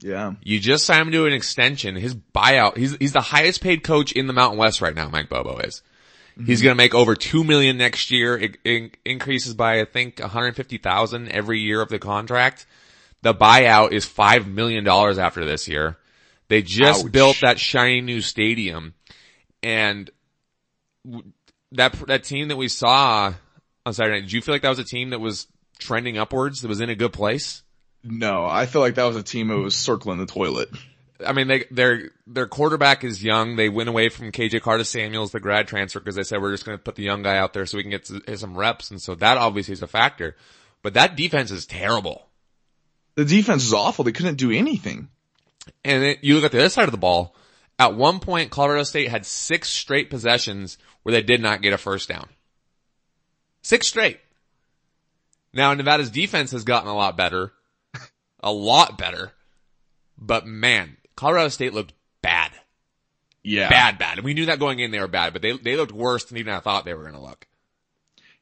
Yeah, 0.00 0.32
You 0.42 0.58
just 0.58 0.84
signed 0.84 1.02
him 1.06 1.12
to 1.12 1.26
an 1.26 1.32
extension. 1.32 1.94
His 1.94 2.12
buyout, 2.16 2.76
he's, 2.76 2.96
he's 2.96 3.12
the 3.12 3.20
highest 3.20 3.60
paid 3.60 3.84
coach 3.84 4.10
in 4.10 4.26
the 4.26 4.32
Mountain 4.32 4.58
West 4.58 4.80
right 4.80 4.94
now, 4.96 5.08
Mike 5.08 5.28
Bobo 5.28 5.58
is. 5.58 5.80
Mm-hmm. 6.32 6.46
He's 6.46 6.60
going 6.60 6.72
to 6.72 6.76
make 6.76 6.92
over 6.92 7.14
2 7.14 7.44
million 7.44 7.76
next 7.76 8.10
year. 8.10 8.36
It, 8.36 8.56
it 8.64 8.96
increases 9.04 9.54
by, 9.54 9.80
I 9.80 9.84
think, 9.84 10.18
150,000 10.18 11.28
every 11.30 11.60
year 11.60 11.80
of 11.80 11.88
the 11.88 12.00
contract. 12.00 12.66
The 13.22 13.32
buyout 13.32 13.92
is 13.92 14.04
$5 14.04 14.46
million 14.52 14.88
after 14.88 15.44
this 15.44 15.68
year. 15.68 15.98
They 16.48 16.62
just 16.62 17.04
Ouch. 17.04 17.12
built 17.12 17.38
that 17.42 17.60
shiny 17.60 18.00
new 18.00 18.22
stadium 18.22 18.94
and 19.62 20.10
that, 21.72 21.92
that 22.06 22.24
team 22.24 22.48
that 22.48 22.56
we 22.56 22.68
saw 22.68 23.34
on 23.84 23.92
Saturday 23.92 24.16
night, 24.16 24.22
did 24.22 24.32
you 24.32 24.42
feel 24.42 24.54
like 24.54 24.62
that 24.62 24.68
was 24.68 24.78
a 24.78 24.84
team 24.84 25.10
that 25.10 25.20
was 25.20 25.46
trending 25.78 26.18
upwards, 26.18 26.60
that 26.60 26.68
was 26.68 26.80
in 26.80 26.90
a 26.90 26.94
good 26.94 27.12
place? 27.12 27.62
no, 28.04 28.44
I 28.44 28.66
feel 28.66 28.80
like 28.80 28.96
that 28.96 29.04
was 29.04 29.16
a 29.16 29.22
team 29.22 29.48
that 29.48 29.58
was 29.58 29.74
circling 29.74 30.18
the 30.18 30.26
toilet. 30.26 30.70
I 31.24 31.32
mean, 31.32 31.46
they, 31.46 31.64
their, 31.70 32.10
their 32.26 32.48
quarterback 32.48 33.04
is 33.04 33.22
young. 33.22 33.54
They 33.54 33.68
went 33.68 33.88
away 33.88 34.08
from 34.08 34.32
KJ 34.32 34.60
Carta-Samuels, 34.60 35.30
the 35.30 35.38
grad 35.38 35.68
transfer, 35.68 36.00
because 36.00 36.16
they 36.16 36.24
said 36.24 36.42
we're 36.42 36.50
just 36.50 36.64
going 36.64 36.76
to 36.76 36.82
put 36.82 36.96
the 36.96 37.04
young 37.04 37.22
guy 37.22 37.36
out 37.36 37.52
there 37.52 37.64
so 37.64 37.76
we 37.76 37.84
can 37.84 37.90
get 37.92 38.06
some 38.38 38.56
reps. 38.56 38.90
And 38.90 39.00
so 39.00 39.14
that 39.16 39.38
obviously 39.38 39.72
is 39.72 39.82
a 39.82 39.86
factor. 39.86 40.36
But 40.82 40.94
that 40.94 41.16
defense 41.16 41.52
is 41.52 41.64
terrible. 41.64 42.26
The 43.14 43.24
defense 43.24 43.64
is 43.64 43.72
awful. 43.72 44.04
They 44.04 44.12
couldn't 44.12 44.36
do 44.36 44.50
anything. 44.50 45.08
And 45.84 46.02
then 46.02 46.16
you 46.22 46.34
look 46.34 46.44
at 46.44 46.52
the 46.52 46.58
other 46.58 46.70
side 46.70 46.86
of 46.86 46.92
the 46.92 46.98
ball. 46.98 47.36
At 47.78 47.94
one 47.94 48.18
point, 48.18 48.50
Colorado 48.50 48.82
State 48.82 49.08
had 49.08 49.24
six 49.24 49.68
straight 49.68 50.10
possessions 50.10 50.76
where 51.02 51.12
they 51.12 51.22
did 51.22 51.40
not 51.40 51.62
get 51.62 51.72
a 51.72 51.78
first 51.78 52.08
down. 52.08 52.28
Six 53.62 53.86
straight. 53.88 54.20
Now 55.52 55.74
Nevada's 55.74 56.10
defense 56.10 56.50
has 56.52 56.64
gotten 56.64 56.88
a 56.88 56.94
lot 56.96 57.16
better. 57.16 57.52
A 58.40 58.52
lot 58.52 58.98
better. 58.98 59.32
But 60.18 60.46
man, 60.46 60.96
Colorado 61.16 61.48
State 61.48 61.74
looked 61.74 61.92
bad. 62.22 62.50
Yeah, 63.44 63.68
bad, 63.68 63.98
bad. 63.98 64.18
And 64.18 64.24
we 64.24 64.34
knew 64.34 64.46
that 64.46 64.58
going 64.60 64.78
in 64.78 64.90
they 64.92 65.00
were 65.00 65.08
bad, 65.08 65.32
but 65.32 65.42
they 65.42 65.52
they 65.56 65.76
looked 65.76 65.92
worse 65.92 66.24
than 66.24 66.38
even 66.38 66.54
I 66.54 66.60
thought 66.60 66.84
they 66.84 66.94
were 66.94 67.02
going 67.02 67.14
to 67.14 67.20
look. 67.20 67.46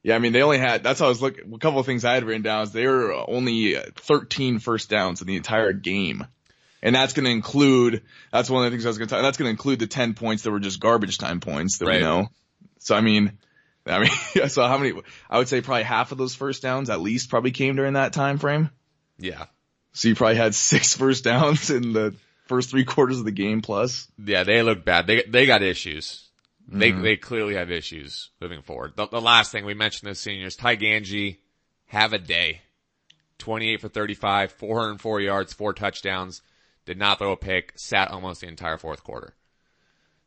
Yeah, 0.02 0.14
I 0.14 0.18
mean, 0.18 0.32
they 0.32 0.40
only 0.42 0.56
had, 0.56 0.82
that's 0.82 0.98
how 0.98 1.06
I 1.06 1.08
was 1.10 1.20
looking, 1.20 1.52
a 1.52 1.58
couple 1.58 1.78
of 1.78 1.84
things 1.84 2.06
I 2.06 2.14
had 2.14 2.24
written 2.24 2.40
down 2.40 2.62
is 2.62 2.72
they 2.72 2.86
were 2.86 3.12
only 3.28 3.76
uh, 3.76 3.82
13 3.96 4.58
first 4.58 4.88
downs 4.88 5.20
in 5.20 5.26
the 5.26 5.36
entire 5.36 5.74
game. 5.74 6.26
And 6.82 6.94
that's 6.94 7.12
going 7.12 7.26
to 7.26 7.30
include, 7.30 8.02
that's 8.32 8.48
one 8.48 8.64
of 8.64 8.70
the 8.70 8.74
things 8.74 8.86
I 8.86 8.88
was 8.88 8.96
going 8.96 9.08
to 9.08 9.14
talk, 9.14 9.22
that's 9.22 9.36
going 9.36 9.48
to 9.48 9.50
include 9.50 9.78
the 9.78 9.86
10 9.86 10.14
points 10.14 10.42
that 10.44 10.52
were 10.52 10.58
just 10.60 10.80
garbage 10.80 11.18
time 11.18 11.40
points 11.40 11.76
that 11.78 11.86
Right. 11.86 11.96
we 11.98 12.02
know. 12.02 12.30
So 12.90 12.96
I 12.96 13.02
mean, 13.02 13.38
I 13.86 14.00
mean, 14.00 14.48
so 14.48 14.66
how 14.66 14.76
many, 14.76 15.00
I 15.30 15.38
would 15.38 15.46
say 15.46 15.60
probably 15.60 15.84
half 15.84 16.10
of 16.10 16.18
those 16.18 16.34
first 16.34 16.60
downs 16.60 16.90
at 16.90 17.00
least 17.00 17.30
probably 17.30 17.52
came 17.52 17.76
during 17.76 17.92
that 17.92 18.12
time 18.12 18.38
frame. 18.38 18.70
Yeah, 19.16 19.44
So 19.92 20.08
you 20.08 20.16
probably 20.16 20.34
had 20.34 20.54
six 20.56 20.96
first 20.96 21.22
downs 21.22 21.70
in 21.70 21.92
the 21.92 22.16
first 22.46 22.70
three 22.70 22.84
quarters 22.84 23.20
of 23.20 23.24
the 23.24 23.30
game 23.30 23.62
plus. 23.62 24.08
yeah, 24.18 24.42
they 24.42 24.64
looked 24.64 24.84
bad. 24.84 25.06
They 25.06 25.22
they 25.22 25.46
got 25.46 25.62
issues. 25.62 26.28
They 26.66 26.90
mm-hmm. 26.90 27.02
they 27.02 27.16
clearly 27.16 27.54
have 27.54 27.70
issues 27.70 28.30
moving 28.40 28.62
forward. 28.62 28.94
The, 28.96 29.06
the 29.06 29.20
last 29.20 29.52
thing 29.52 29.64
we 29.64 29.74
mentioned 29.74 30.10
the 30.10 30.16
seniors, 30.16 30.56
Ty 30.56 30.78
Gangi, 30.78 31.36
have 31.86 32.12
a 32.12 32.18
day. 32.18 32.62
28 33.38 33.80
for 33.80 33.88
35, 33.88 34.50
404 34.50 35.20
yards, 35.20 35.52
four 35.52 35.74
touchdowns, 35.74 36.42
did 36.86 36.98
not 36.98 37.18
throw 37.18 37.30
a 37.30 37.36
pick, 37.36 37.72
sat 37.76 38.10
almost 38.10 38.40
the 38.40 38.48
entire 38.48 38.78
fourth 38.78 39.04
quarter. 39.04 39.36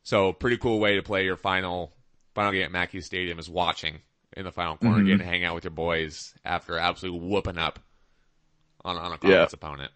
So 0.03 0.31
pretty 0.31 0.57
cool 0.57 0.79
way 0.79 0.95
to 0.95 1.03
play 1.03 1.25
your 1.25 1.35
final, 1.35 1.91
final 2.33 2.51
game 2.51 2.63
at 2.63 2.71
Mackey 2.71 3.01
Stadium 3.01 3.39
is 3.39 3.49
watching 3.49 3.99
in 4.35 4.45
the 4.45 4.51
final 4.51 4.77
quarter, 4.77 5.03
getting 5.03 5.19
to 5.19 5.25
hang 5.25 5.43
out 5.43 5.55
with 5.55 5.63
your 5.63 5.71
boys 5.71 6.33
after 6.43 6.77
absolutely 6.77 7.27
whooping 7.27 7.57
up 7.57 7.79
on, 8.83 8.97
on 8.97 9.11
a 9.11 9.17
conference 9.17 9.53
opponent. 9.53 9.91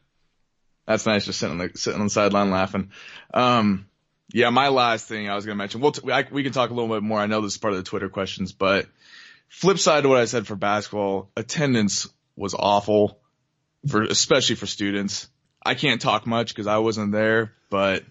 That's 0.85 1.05
nice, 1.05 1.25
just 1.25 1.39
sitting 1.39 1.59
on 1.59 1.67
the 1.67 1.77
sitting 1.77 1.99
on 1.99 2.05
the 2.05 2.11
sideline 2.11 2.51
laughing. 2.51 2.91
Um, 3.33 3.87
yeah, 4.31 4.49
my 4.49 4.69
last 4.69 5.07
thing 5.07 5.29
I 5.29 5.35
was 5.35 5.45
going 5.45 5.55
to 5.55 5.57
mention. 5.57 5.81
We'll 5.81 5.91
t- 5.91 6.11
I, 6.11 6.25
we 6.31 6.43
can 6.43 6.53
talk 6.53 6.69
a 6.69 6.73
little 6.73 6.93
bit 6.93 7.03
more. 7.03 7.19
I 7.19 7.25
know 7.25 7.41
this 7.41 7.53
is 7.53 7.57
part 7.57 7.73
of 7.73 7.77
the 7.77 7.83
Twitter 7.83 8.09
questions, 8.09 8.53
but 8.53 8.87
flip 9.49 9.79
side 9.79 10.03
to 10.03 10.09
what 10.09 10.19
I 10.19 10.25
said 10.25 10.47
for 10.47 10.55
basketball, 10.55 11.29
attendance 11.35 12.07
was 12.35 12.53
awful 12.53 13.19
for 13.87 14.03
especially 14.03 14.55
for 14.55 14.65
students. 14.65 15.27
I 15.65 15.75
can't 15.75 15.99
talk 15.99 16.25
much 16.25 16.49
because 16.49 16.67
I 16.67 16.77
wasn't 16.77 17.11
there, 17.11 17.53
but 17.69 18.03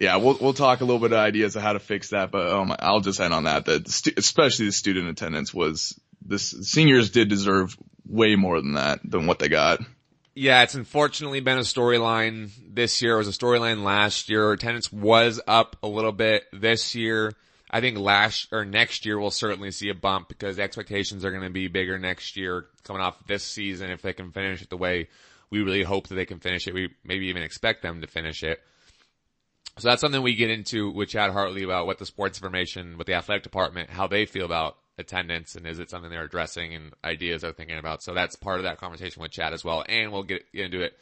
yeah, 0.00 0.16
we'll 0.16 0.38
we'll 0.40 0.54
talk 0.54 0.80
a 0.80 0.84
little 0.84 1.00
bit 1.00 1.12
of 1.12 1.18
ideas 1.18 1.56
of 1.56 1.62
how 1.62 1.72
to 1.72 1.80
fix 1.80 2.10
that. 2.10 2.30
But 2.30 2.48
um, 2.48 2.74
I'll 2.78 3.00
just 3.00 3.20
end 3.20 3.34
on 3.34 3.44
that. 3.44 3.64
That 3.64 3.84
the 3.84 4.14
especially 4.16 4.66
the 4.66 4.72
student 4.72 5.08
attendance 5.08 5.52
was 5.52 5.98
this 6.22 6.50
seniors 6.62 7.10
did 7.10 7.28
deserve 7.28 7.76
way 8.06 8.36
more 8.36 8.60
than 8.60 8.74
that 8.74 9.00
than 9.04 9.26
what 9.26 9.38
they 9.38 9.48
got. 9.48 9.80
Yeah, 10.34 10.62
it's 10.62 10.76
unfortunately 10.76 11.40
been 11.40 11.58
a 11.58 11.62
storyline 11.62 12.50
this 12.64 13.02
year. 13.02 13.14
It 13.14 13.18
was 13.18 13.28
a 13.28 13.32
storyline 13.32 13.82
last 13.82 14.28
year. 14.28 14.52
Attendance 14.52 14.92
was 14.92 15.40
up 15.48 15.76
a 15.82 15.88
little 15.88 16.12
bit 16.12 16.44
this 16.52 16.94
year. 16.94 17.32
I 17.70 17.80
think 17.80 17.98
last 17.98 18.48
or 18.52 18.64
next 18.64 19.04
year 19.04 19.18
we'll 19.18 19.32
certainly 19.32 19.72
see 19.72 19.88
a 19.88 19.94
bump 19.94 20.28
because 20.28 20.58
expectations 20.58 21.24
are 21.24 21.30
going 21.32 21.42
to 21.42 21.50
be 21.50 21.66
bigger 21.66 21.98
next 21.98 22.36
year 22.36 22.66
coming 22.84 23.02
off 23.02 23.26
this 23.26 23.42
season 23.42 23.90
if 23.90 24.00
they 24.00 24.12
can 24.12 24.30
finish 24.30 24.62
it 24.62 24.70
the 24.70 24.76
way 24.76 25.08
we 25.50 25.62
really 25.62 25.82
hope 25.82 26.08
that 26.08 26.14
they 26.14 26.24
can 26.24 26.38
finish 26.38 26.68
it. 26.68 26.74
We 26.74 26.90
maybe 27.04 27.26
even 27.26 27.42
expect 27.42 27.82
them 27.82 28.00
to 28.00 28.06
finish 28.06 28.42
it. 28.42 28.60
So 29.78 29.88
that's 29.88 30.00
something 30.00 30.22
we 30.22 30.34
get 30.34 30.50
into 30.50 30.90
with 30.90 31.08
Chad 31.08 31.30
Hartley 31.30 31.62
about 31.62 31.86
what 31.86 31.98
the 31.98 32.06
sports 32.06 32.38
information, 32.38 32.98
what 32.98 33.06
the 33.06 33.14
athletic 33.14 33.44
department, 33.44 33.90
how 33.90 34.06
they 34.06 34.26
feel 34.26 34.44
about 34.44 34.76
attendance 34.98 35.54
and 35.54 35.66
is 35.66 35.78
it 35.78 35.88
something 35.88 36.10
they're 36.10 36.24
addressing 36.24 36.74
and 36.74 36.92
ideas 37.04 37.42
they're 37.42 37.52
thinking 37.52 37.78
about. 37.78 38.02
So 38.02 38.12
that's 38.12 38.36
part 38.36 38.58
of 38.58 38.64
that 38.64 38.78
conversation 38.78 39.22
with 39.22 39.30
Chad 39.30 39.52
as 39.52 39.64
well. 39.64 39.84
And 39.88 40.12
we'll 40.12 40.24
get, 40.24 40.44
into 40.52 40.82
it 40.82 40.98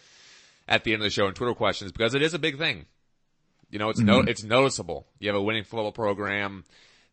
at 0.69 0.85
the 0.85 0.93
end 0.93 1.03
of 1.03 1.05
the 1.05 1.11
show 1.11 1.27
in 1.27 1.35
Twitter 1.35 1.55
questions 1.55 1.93
because 1.93 2.15
it 2.15 2.23
is 2.23 2.35
a 2.35 2.39
big 2.39 2.59
thing. 2.59 2.87
You 3.71 3.79
know, 3.79 3.89
it's 3.89 3.99
no, 3.99 4.21
mm-hmm. 4.21 4.29
it's 4.29 4.45
noticeable. 4.45 5.07
You 5.19 5.29
have 5.29 5.37
a 5.37 5.43
winning 5.43 5.65
football 5.65 5.91
program, 5.91 6.65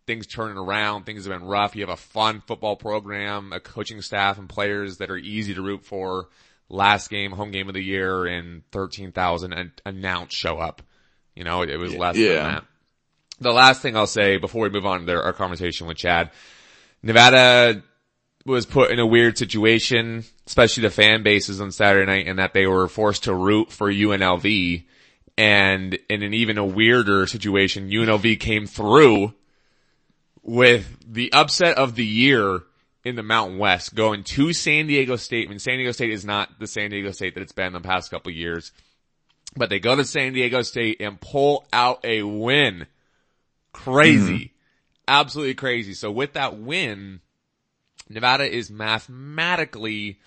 things 0.05 0.27
turning 0.27 0.57
around, 0.57 1.05
things 1.05 1.25
have 1.25 1.37
been 1.37 1.47
rough. 1.47 1.75
You 1.75 1.81
have 1.81 1.89
a 1.89 1.97
fun 1.97 2.43
football 2.45 2.75
program, 2.75 3.53
a 3.53 3.59
coaching 3.59 4.01
staff 4.01 4.37
and 4.37 4.47
players 4.47 4.97
that 4.97 5.09
are 5.09 5.17
easy 5.17 5.53
to 5.55 5.61
root 5.61 5.85
for. 5.85 6.27
Last 6.69 7.09
game, 7.09 7.31
home 7.31 7.51
game 7.51 7.67
of 7.67 7.73
the 7.73 7.83
year 7.83 8.25
and 8.25 8.63
13,000 8.71 9.53
an- 9.53 9.73
announced 9.85 10.35
show 10.35 10.57
up. 10.57 10.81
You 11.35 11.43
know, 11.43 11.61
it, 11.61 11.69
it 11.69 11.77
was 11.77 11.93
less 11.95 12.15
Yeah. 12.15 12.33
than 12.33 12.43
that. 12.43 12.65
The 13.39 13.51
last 13.51 13.81
thing 13.81 13.97
I'll 13.97 14.07
say 14.07 14.37
before 14.37 14.63
we 14.63 14.69
move 14.69 14.85
on 14.85 15.05
to 15.05 15.21
our 15.21 15.33
conversation 15.33 15.87
with 15.87 15.97
Chad, 15.97 16.29
Nevada 17.01 17.83
was 18.45 18.65
put 18.65 18.91
in 18.91 18.99
a 18.99 19.05
weird 19.05 19.37
situation, 19.37 20.23
especially 20.45 20.81
the 20.83 20.89
fan 20.89 21.23
bases 21.23 21.59
on 21.59 21.71
Saturday 21.71 22.05
night 22.05 22.27
and 22.27 22.39
that 22.39 22.53
they 22.53 22.67
were 22.67 22.87
forced 22.87 23.23
to 23.23 23.33
root 23.33 23.71
for 23.71 23.91
UNLV 23.91 24.83
and 25.37 25.97
in 26.09 26.21
an 26.21 26.33
even 26.33 26.57
a 26.57 26.65
weirder 26.65 27.25
situation, 27.25 27.89
UNLV 27.89 28.39
came 28.39 28.67
through 28.67 29.33
with 30.43 30.97
the 31.11 31.31
upset 31.33 31.77
of 31.77 31.95
the 31.95 32.05
year 32.05 32.59
in 33.03 33.15
the 33.15 33.23
Mountain 33.23 33.57
West 33.57 33.95
going 33.95 34.23
to 34.23 34.53
San 34.53 34.87
Diego 34.87 35.15
State. 35.15 35.47
I 35.47 35.49
mean, 35.49 35.59
San 35.59 35.77
Diego 35.77 35.91
State 35.91 36.11
is 36.11 36.23
not 36.25 36.59
the 36.59 36.67
San 36.67 36.91
Diego 36.91 37.11
State 37.11 37.33
that 37.33 37.41
it's 37.41 37.51
been 37.51 37.73
the 37.73 37.79
past 37.81 38.11
couple 38.11 38.29
of 38.29 38.35
years, 38.35 38.71
but 39.55 39.69
they 39.69 39.79
go 39.79 39.95
to 39.95 40.05
San 40.05 40.33
Diego 40.33 40.61
State 40.61 41.01
and 41.01 41.19
pull 41.19 41.65
out 41.71 42.03
a 42.03 42.23
win. 42.23 42.87
Crazy. 43.71 44.33
Mm-hmm. 44.33 44.53
Absolutely 45.07 45.55
crazy. 45.55 45.93
So 45.93 46.11
with 46.11 46.33
that 46.33 46.57
win, 46.57 47.19
Nevada 48.09 48.51
is 48.51 48.69
mathematically 48.69 50.19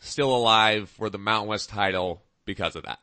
still 0.00 0.34
alive 0.34 0.88
for 0.90 1.10
the 1.10 1.18
Mountain 1.18 1.48
West 1.48 1.68
title 1.68 2.22
because 2.44 2.76
of 2.76 2.84
that. 2.84 2.98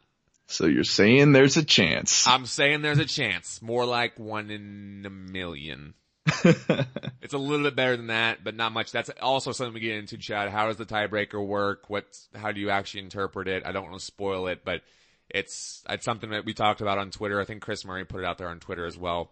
So 0.48 0.65
you're 0.65 0.84
saying 0.84 1.32
there's 1.32 1.58
a 1.58 1.63
chance. 1.63 2.28
I'm 2.28 2.46
saying 2.48 2.82
there's 2.82 3.00
a 3.00 3.06
chance. 3.06 3.62
More 3.62 3.86
like 3.86 4.18
one 4.18 4.50
in 4.50 5.04
a 5.06 5.10
million. 5.10 5.94
it's 6.44 7.34
a 7.34 7.38
little 7.38 7.65
bit 7.65 7.76
better 7.76 7.96
than 7.96 8.08
that, 8.08 8.44
but 8.44 8.56
not 8.56 8.72
much. 8.72 8.92
That's 8.92 9.12
also 9.22 9.52
something 9.52 9.76
we 9.76 9.80
get 9.80 9.98
into, 9.98 10.18
Chad. 10.18 10.50
How 10.50 10.68
does 10.68 10.78
the 10.78 10.86
tiebreaker 10.86 11.46
work? 11.46 11.84
What's, 11.88 12.28
how 12.34 12.52
do 12.52 12.60
you 12.60 12.72
actually 12.72 13.04
interpret 13.04 13.48
it? 13.48 13.63
I 13.65 13.72
don't 13.72 13.84
want 13.84 14.00
to 14.00 14.06
spoil 14.06 14.48
it, 14.48 14.62
but 14.65 14.82
it's, 15.30 15.84
it's 15.89 16.06
something 16.06 16.32
that 16.32 16.46
we 16.46 16.54
talked 16.54 16.82
about 16.82 16.98
on 16.98 17.12
Twitter. 17.12 17.39
I 17.39 17.46
think 17.46 17.62
Chris 17.62 17.86
Murray 17.86 18.06
put 18.06 18.22
it 18.22 18.26
out 18.26 18.38
there 18.38 18.50
on 18.50 18.60
Twitter 18.60 18.86
as 18.86 18.98
well. 18.98 19.32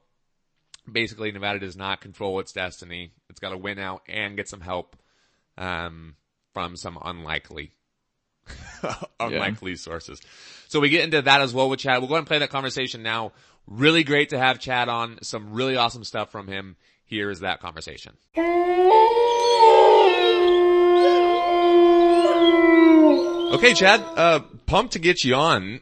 Basically, 0.90 1.32
Nevada 1.32 1.60
does 1.60 1.76
not 1.76 2.02
control 2.02 2.40
its 2.40 2.54
destiny. 2.54 3.12
It's 3.30 3.40
got 3.40 3.50
to 3.50 3.58
win 3.58 3.78
out 3.80 4.04
and 4.08 4.38
get 4.38 4.48
some 4.48 4.62
help, 4.62 4.96
um, 5.58 6.16
from 6.54 6.76
some 6.76 6.98
unlikely 7.04 7.74
unlikely 9.20 9.72
yeah. 9.72 9.78
sources. 9.78 10.22
So 10.68 10.80
we 10.80 10.90
get 10.90 11.04
into 11.04 11.22
that 11.22 11.42
as 11.42 11.54
well 11.54 11.70
with 11.70 11.80
Chad. 11.80 12.00
We'll 12.00 12.08
go 12.08 12.16
ahead 12.16 12.20
and 12.20 12.28
play 12.28 12.40
that 12.40 12.50
conversation 12.50 13.04
now. 13.04 13.34
Really 13.66 14.04
great 14.04 14.30
to 14.30 14.40
have 14.40 14.60
Chad 14.60 14.90
on. 14.90 15.20
Some 15.22 15.54
really 15.54 15.76
awesome 15.76 16.04
stuff 16.04 16.32
from 16.32 16.48
him. 16.48 16.76
Here 17.06 17.30
is 17.30 17.42
that 17.42 17.60
conversation. 17.62 18.14
Okay, 23.54 23.74
Chad, 23.74 24.02
uh, 24.02 24.42
pumped 24.66 24.94
to 24.94 25.00
get 25.00 25.24
you 25.24 25.36
on 25.36 25.80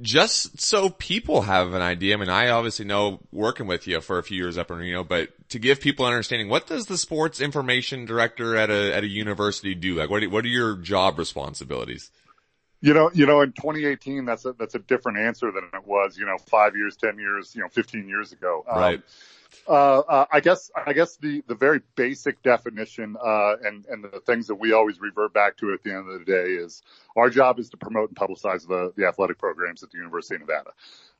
just 0.00 0.60
so 0.60 0.88
people 0.88 1.42
have 1.42 1.74
an 1.74 1.82
idea. 1.82 2.14
I 2.14 2.18
mean, 2.18 2.30
I 2.30 2.48
obviously 2.48 2.86
know 2.86 3.20
working 3.32 3.66
with 3.66 3.86
you 3.86 4.00
for 4.00 4.18
a 4.18 4.22
few 4.22 4.36
years 4.36 4.56
up 4.56 4.70
in 4.70 4.78
Reno, 4.78 5.04
but 5.04 5.30
to 5.50 5.58
give 5.58 5.80
people 5.80 6.06
an 6.06 6.12
understanding, 6.12 6.48
what 6.48 6.66
does 6.66 6.86
the 6.86 6.96
sports 6.96 7.40
information 7.40 8.06
director 8.06 8.56
at 8.56 8.70
a, 8.70 8.94
at 8.94 9.04
a 9.04 9.08
university 9.08 9.74
do? 9.74 9.94
Like, 9.94 10.08
what, 10.08 10.24
what 10.28 10.44
are 10.44 10.48
your 10.48 10.76
job 10.76 11.18
responsibilities? 11.18 12.10
You 12.80 12.94
know, 12.94 13.10
you 13.12 13.26
know, 13.26 13.40
in 13.42 13.52
2018, 13.52 14.24
that's 14.24 14.44
a, 14.44 14.52
that's 14.52 14.74
a 14.74 14.78
different 14.78 15.18
answer 15.18 15.50
than 15.50 15.64
it 15.74 15.86
was, 15.86 16.16
you 16.16 16.24
know, 16.24 16.38
five 16.38 16.76
years, 16.76 16.96
10 16.96 17.18
years, 17.18 17.54
you 17.54 17.60
know, 17.60 17.68
15 17.68 18.08
years 18.08 18.32
ago. 18.32 18.64
Um, 18.70 18.78
right. 18.78 19.02
Uh, 19.66 19.98
uh, 19.98 20.26
I 20.30 20.40
guess, 20.40 20.70
I 20.74 20.92
guess 20.92 21.16
the, 21.16 21.42
the 21.46 21.54
very 21.54 21.80
basic 21.94 22.42
definition, 22.42 23.16
uh, 23.22 23.56
and, 23.62 23.86
and 23.86 24.04
the 24.04 24.20
things 24.26 24.48
that 24.48 24.56
we 24.56 24.72
always 24.72 25.00
revert 25.00 25.32
back 25.32 25.56
to 25.58 25.72
at 25.72 25.82
the 25.82 25.90
end 25.90 26.10
of 26.10 26.18
the 26.18 26.24
day 26.24 26.52
is 26.52 26.82
our 27.16 27.30
job 27.30 27.58
is 27.58 27.70
to 27.70 27.76
promote 27.76 28.10
and 28.10 28.16
publicize 28.16 28.66
the, 28.66 28.92
the 28.96 29.06
athletic 29.06 29.38
programs 29.38 29.82
at 29.82 29.90
the 29.90 29.98
University 29.98 30.36
of 30.36 30.42
Nevada. 30.42 30.70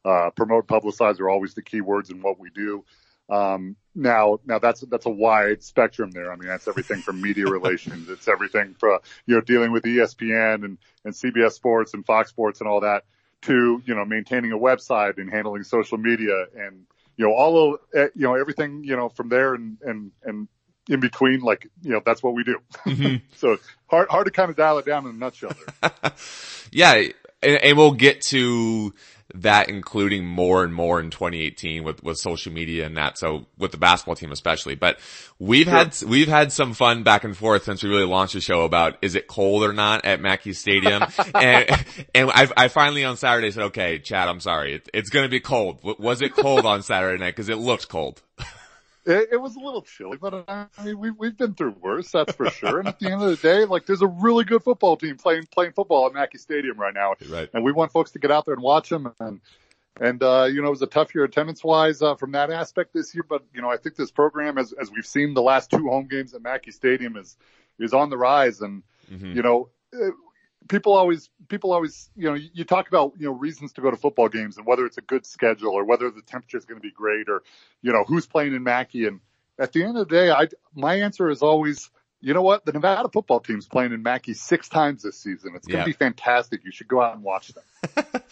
Uh, 0.04 0.30
promote, 0.30 0.66
publicize 0.66 1.20
are 1.20 1.28
always 1.28 1.54
the 1.54 1.62
key 1.62 1.80
words 1.80 2.10
in 2.10 2.22
what 2.22 2.38
we 2.38 2.50
do. 2.50 2.84
Um, 3.30 3.76
now, 3.94 4.40
now 4.46 4.58
that's, 4.58 4.80
that's 4.82 5.06
a 5.06 5.10
wide 5.10 5.62
spectrum 5.62 6.10
there. 6.10 6.32
I 6.32 6.36
mean, 6.36 6.48
that's 6.48 6.68
everything 6.68 7.02
from 7.02 7.20
media 7.20 7.46
relations. 7.50 8.08
It's 8.08 8.28
everything 8.28 8.74
from, 8.78 9.00
you 9.26 9.34
know, 9.34 9.40
dealing 9.40 9.72
with 9.72 9.84
ESPN 9.84 10.64
and, 10.64 10.78
and 11.04 11.14
CBS 11.14 11.52
Sports 11.52 11.94
and 11.94 12.06
Fox 12.06 12.30
Sports 12.30 12.60
and 12.60 12.68
all 12.68 12.80
that 12.80 13.04
to, 13.42 13.82
you 13.84 13.94
know, 13.94 14.04
maintaining 14.04 14.52
a 14.52 14.58
website 14.58 15.18
and 15.18 15.30
handling 15.30 15.62
social 15.62 15.98
media 15.98 16.46
and, 16.56 16.86
you 17.18 17.26
know, 17.26 17.34
all 17.34 17.74
of, 17.74 17.80
eh, 17.94 18.08
you 18.14 18.22
know, 18.22 18.34
everything, 18.34 18.84
you 18.84 18.96
know, 18.96 19.08
from 19.08 19.28
there 19.28 19.54
and, 19.54 19.76
and, 19.82 20.12
and 20.22 20.48
in 20.88 21.00
between, 21.00 21.40
like, 21.40 21.68
you 21.82 21.90
know, 21.90 22.00
that's 22.06 22.22
what 22.22 22.34
we 22.34 22.44
do. 22.44 22.58
Mm-hmm. 22.86 23.16
so 23.36 23.58
hard, 23.88 24.08
hard 24.08 24.26
to 24.26 24.30
kind 24.30 24.50
of 24.50 24.56
dial 24.56 24.78
it 24.78 24.86
down 24.86 25.04
in 25.04 25.10
a 25.10 25.18
nutshell 25.18 25.52
yeah. 26.72 26.94
And, 27.42 27.56
and 27.62 27.76
we'll 27.76 27.92
get 27.92 28.22
to, 28.22 28.94
that 29.34 29.68
including 29.68 30.24
more 30.24 30.64
and 30.64 30.72
more 30.72 31.00
in 31.00 31.10
2018 31.10 31.84
with, 31.84 32.02
with 32.02 32.16
social 32.16 32.52
media 32.52 32.86
and 32.86 32.96
that. 32.96 33.18
So 33.18 33.46
with 33.58 33.72
the 33.72 33.76
basketball 33.76 34.14
team 34.14 34.32
especially, 34.32 34.74
but 34.74 34.98
we've 35.38 35.66
sure. 35.66 35.74
had, 35.74 36.02
we've 36.06 36.28
had 36.28 36.50
some 36.50 36.72
fun 36.72 37.02
back 37.02 37.24
and 37.24 37.36
forth 37.36 37.64
since 37.64 37.82
we 37.82 37.90
really 37.90 38.06
launched 38.06 38.34
the 38.34 38.40
show 38.40 38.62
about 38.62 38.96
is 39.02 39.14
it 39.14 39.26
cold 39.26 39.62
or 39.62 39.72
not 39.72 40.04
at 40.04 40.20
Mackey 40.20 40.54
Stadium? 40.54 41.02
and, 41.34 41.84
and 42.14 42.30
I, 42.30 42.48
I 42.56 42.68
finally 42.68 43.04
on 43.04 43.16
Saturday 43.16 43.50
said, 43.50 43.64
okay, 43.64 43.98
Chad, 43.98 44.28
I'm 44.28 44.40
sorry. 44.40 44.74
It, 44.76 44.88
it's 44.94 45.10
going 45.10 45.24
to 45.24 45.30
be 45.30 45.40
cold. 45.40 45.80
Was 45.98 46.22
it 46.22 46.34
cold 46.34 46.64
on 46.64 46.82
Saturday 46.82 47.22
night? 47.22 47.36
Cause 47.36 47.48
it 47.48 47.58
looked 47.58 47.88
cold. 47.88 48.22
It, 49.08 49.30
it, 49.32 49.36
was 49.38 49.56
a 49.56 49.60
little 49.60 49.80
chilly, 49.80 50.18
but 50.20 50.44
I 50.46 50.66
mean, 50.84 50.98
we, 50.98 51.10
we've 51.10 51.36
been 51.36 51.54
through 51.54 51.76
worse, 51.80 52.12
that's 52.12 52.34
for 52.34 52.50
sure. 52.50 52.78
And 52.78 52.88
at 52.88 52.98
the 52.98 53.10
end 53.10 53.22
of 53.22 53.30
the 53.30 53.36
day, 53.36 53.64
like, 53.64 53.86
there's 53.86 54.02
a 54.02 54.06
really 54.06 54.44
good 54.44 54.62
football 54.62 54.98
team 54.98 55.16
playing, 55.16 55.48
playing 55.50 55.72
football 55.72 56.06
at 56.06 56.12
Mackey 56.12 56.36
Stadium 56.36 56.76
right 56.76 56.92
now. 56.92 57.14
Right. 57.26 57.48
And 57.54 57.64
we 57.64 57.72
want 57.72 57.90
folks 57.90 58.10
to 58.12 58.18
get 58.18 58.30
out 58.30 58.44
there 58.44 58.52
and 58.52 58.62
watch 58.62 58.90
them. 58.90 59.10
And, 59.18 59.40
and, 59.98 60.22
uh, 60.22 60.44
you 60.44 60.60
know, 60.60 60.68
it 60.68 60.72
was 60.72 60.82
a 60.82 60.86
tough 60.86 61.14
year 61.14 61.24
attendance 61.24 61.64
wise, 61.64 62.02
uh, 62.02 62.16
from 62.16 62.32
that 62.32 62.50
aspect 62.50 62.92
this 62.92 63.14
year. 63.14 63.24
But, 63.26 63.44
you 63.54 63.62
know, 63.62 63.70
I 63.70 63.78
think 63.78 63.96
this 63.96 64.10
program, 64.10 64.58
as, 64.58 64.74
as 64.74 64.90
we've 64.90 65.06
seen 65.06 65.32
the 65.32 65.42
last 65.42 65.70
two 65.70 65.88
home 65.88 66.06
games 66.06 66.34
at 66.34 66.42
Mackey 66.42 66.70
Stadium 66.70 67.16
is, 67.16 67.36
is 67.78 67.94
on 67.94 68.10
the 68.10 68.18
rise. 68.18 68.60
And, 68.60 68.82
mm-hmm. 69.10 69.36
you 69.36 69.42
know, 69.42 69.70
people 70.68 70.92
always 70.92 71.30
people 71.48 71.72
always 71.72 72.10
you 72.14 72.28
know 72.28 72.34
you 72.34 72.64
talk 72.64 72.88
about 72.88 73.12
you 73.18 73.26
know 73.26 73.32
reasons 73.32 73.72
to 73.72 73.80
go 73.80 73.90
to 73.90 73.96
football 73.96 74.28
games 74.28 74.56
and 74.56 74.66
whether 74.66 74.86
it's 74.86 74.98
a 74.98 75.02
good 75.02 75.26
schedule 75.26 75.72
or 75.72 75.84
whether 75.84 76.10
the 76.10 76.22
temperature 76.22 76.58
is 76.58 76.64
going 76.64 76.80
to 76.80 76.82
be 76.82 76.92
great 76.92 77.28
or 77.28 77.42
you 77.82 77.92
know 77.92 78.04
who's 78.04 78.26
playing 78.26 78.54
in 78.54 78.62
Mackey 78.62 79.06
and 79.06 79.20
at 79.58 79.72
the 79.72 79.82
end 79.82 79.96
of 79.96 80.08
the 80.08 80.14
day 80.14 80.30
I 80.30 80.48
my 80.74 81.00
answer 81.00 81.28
is 81.30 81.42
always 81.42 81.90
you 82.20 82.34
know 82.34 82.42
what 82.42 82.64
the 82.64 82.72
Nevada 82.72 83.08
football 83.08 83.40
team's 83.40 83.66
playing 83.66 83.92
in 83.92 84.02
Mackey 84.02 84.34
six 84.34 84.68
times 84.68 85.02
this 85.02 85.18
season 85.18 85.52
it's 85.56 85.66
going 85.66 85.78
to 85.78 85.82
yeah. 85.82 85.84
be 85.84 85.92
fantastic 85.92 86.64
you 86.64 86.72
should 86.72 86.88
go 86.88 87.02
out 87.02 87.14
and 87.14 87.24
watch 87.24 87.48
them. 87.48 88.04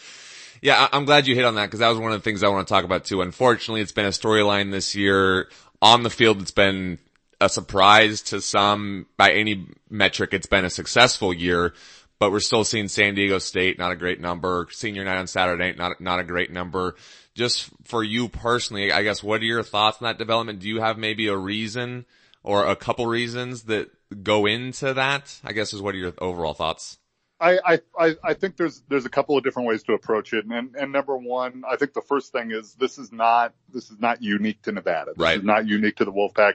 yeah, 0.62 0.88
I'm 0.92 1.04
glad 1.04 1.26
you 1.26 1.34
hit 1.34 1.44
on 1.44 1.56
that 1.56 1.66
because 1.66 1.80
that 1.80 1.88
was 1.88 1.98
one 1.98 2.12
of 2.12 2.18
the 2.18 2.24
things 2.24 2.42
I 2.42 2.48
want 2.48 2.66
to 2.66 2.72
talk 2.72 2.84
about 2.84 3.04
too. 3.04 3.22
Unfortunately, 3.22 3.80
it's 3.80 3.92
been 3.92 4.06
a 4.06 4.10
storyline 4.10 4.70
this 4.70 4.94
year 4.94 5.48
on 5.80 6.02
the 6.02 6.10
field. 6.10 6.40
It's 6.40 6.50
been 6.50 6.98
a 7.40 7.48
surprise 7.48 8.22
to 8.22 8.40
some 8.40 9.06
by 9.16 9.32
any 9.32 9.66
metric. 9.90 10.32
It's 10.32 10.46
been 10.46 10.64
a 10.64 10.70
successful 10.70 11.32
year 11.32 11.74
but 12.18 12.32
we're 12.32 12.40
still 12.40 12.64
seeing 12.64 12.88
San 12.88 13.14
Diego 13.14 13.38
State, 13.38 13.78
not 13.78 13.92
a 13.92 13.96
great 13.96 14.20
number. 14.20 14.66
Senior 14.70 15.04
night 15.04 15.18
on 15.18 15.26
Saturday, 15.26 15.74
not, 15.76 16.00
not 16.00 16.20
a 16.20 16.24
great 16.24 16.50
number. 16.50 16.96
Just 17.34 17.70
for 17.84 18.02
you 18.02 18.28
personally, 18.28 18.92
I 18.92 19.02
guess, 19.02 19.22
what 19.22 19.42
are 19.42 19.44
your 19.44 19.62
thoughts 19.62 19.98
on 20.00 20.06
that 20.06 20.18
development? 20.18 20.60
Do 20.60 20.68
you 20.68 20.80
have 20.80 20.96
maybe 20.96 21.28
a 21.28 21.36
reason 21.36 22.06
or 22.42 22.66
a 22.66 22.76
couple 22.76 23.06
reasons 23.06 23.64
that 23.64 23.90
go 24.22 24.46
into 24.46 24.94
that? 24.94 25.38
I 25.44 25.52
guess 25.52 25.74
is 25.74 25.82
what 25.82 25.94
are 25.94 25.98
your 25.98 26.14
overall 26.18 26.54
thoughts? 26.54 26.98
I, 27.38 27.80
I, 27.98 28.16
I 28.24 28.32
think 28.32 28.56
there's, 28.56 28.82
there's 28.88 29.04
a 29.04 29.10
couple 29.10 29.36
of 29.36 29.44
different 29.44 29.68
ways 29.68 29.82
to 29.82 29.92
approach 29.92 30.32
it. 30.32 30.46
And, 30.46 30.74
and 30.74 30.90
number 30.90 31.18
one, 31.18 31.64
I 31.68 31.76
think 31.76 31.92
the 31.92 32.00
first 32.00 32.32
thing 32.32 32.50
is 32.50 32.72
this 32.76 32.96
is 32.96 33.12
not, 33.12 33.52
this 33.70 33.90
is 33.90 33.98
not 34.00 34.22
unique 34.22 34.62
to 34.62 34.72
Nevada. 34.72 35.12
This 35.14 35.22
right. 35.22 35.36
is 35.36 35.44
not 35.44 35.66
unique 35.66 35.96
to 35.96 36.06
the 36.06 36.12
Wolfpack. 36.12 36.54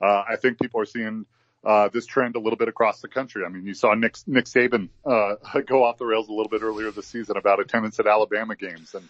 Uh, 0.00 0.24
I 0.26 0.36
think 0.40 0.58
people 0.58 0.80
are 0.80 0.86
seeing 0.86 1.26
uh, 1.64 1.88
this 1.88 2.06
trend 2.06 2.36
a 2.36 2.38
little 2.38 2.56
bit 2.56 2.68
across 2.68 3.00
the 3.00 3.08
country. 3.08 3.44
I 3.44 3.48
mean, 3.48 3.66
you 3.66 3.74
saw 3.74 3.94
Nick, 3.94 4.16
Nick 4.26 4.44
Saban, 4.44 4.88
uh, 5.04 5.60
go 5.66 5.84
off 5.84 5.98
the 5.98 6.06
rails 6.06 6.28
a 6.28 6.32
little 6.32 6.48
bit 6.48 6.62
earlier 6.62 6.90
this 6.90 7.06
season 7.06 7.36
about 7.36 7.60
attendance 7.60 7.98
at 7.98 8.06
Alabama 8.06 8.54
games. 8.54 8.94
And, 8.94 9.08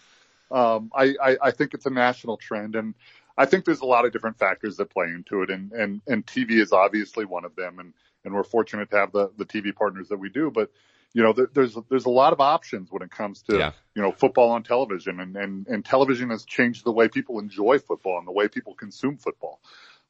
um, 0.51 0.91
I, 0.95 1.15
I, 1.21 1.37
I 1.41 1.51
think 1.51 1.73
it's 1.73 1.85
a 1.85 1.89
national 1.89 2.37
trend 2.37 2.75
and 2.75 2.93
I 3.37 3.45
think 3.45 3.65
there's 3.65 3.81
a 3.81 3.85
lot 3.85 4.05
of 4.05 4.13
different 4.13 4.37
factors 4.37 4.77
that 4.77 4.89
play 4.89 5.07
into 5.07 5.41
it 5.41 5.49
and, 5.49 5.71
and, 5.73 6.01
and 6.07 6.25
TV 6.25 6.51
is 6.61 6.71
obviously 6.71 7.25
one 7.25 7.43
of 7.43 7.55
them. 7.55 7.79
And, 7.79 7.93
and 8.23 8.33
we're 8.33 8.43
fortunate 8.43 8.89
to 8.91 8.97
have 8.97 9.11
the, 9.11 9.31
the 9.37 9.45
TV 9.45 9.75
partners 9.75 10.09
that 10.09 10.17
we 10.17 10.29
do, 10.29 10.49
but 10.49 10.71
you 11.13 11.23
know, 11.23 11.31
there, 11.31 11.49
there's, 11.53 11.77
there's 11.89 12.05
a 12.05 12.09
lot 12.09 12.33
of 12.33 12.41
options 12.41 12.91
when 12.91 13.01
it 13.01 13.09
comes 13.09 13.41
to, 13.43 13.57
yeah. 13.57 13.71
you 13.95 14.01
know, 14.01 14.11
football 14.11 14.51
on 14.51 14.63
television 14.63 15.21
and, 15.21 15.37
and, 15.37 15.67
and 15.67 15.85
television 15.85 16.29
has 16.29 16.43
changed 16.43 16.83
the 16.83 16.91
way 16.91 17.07
people 17.07 17.39
enjoy 17.39 17.79
football 17.79 18.17
and 18.17 18.27
the 18.27 18.33
way 18.33 18.49
people 18.49 18.73
consume 18.73 19.17
football. 19.17 19.61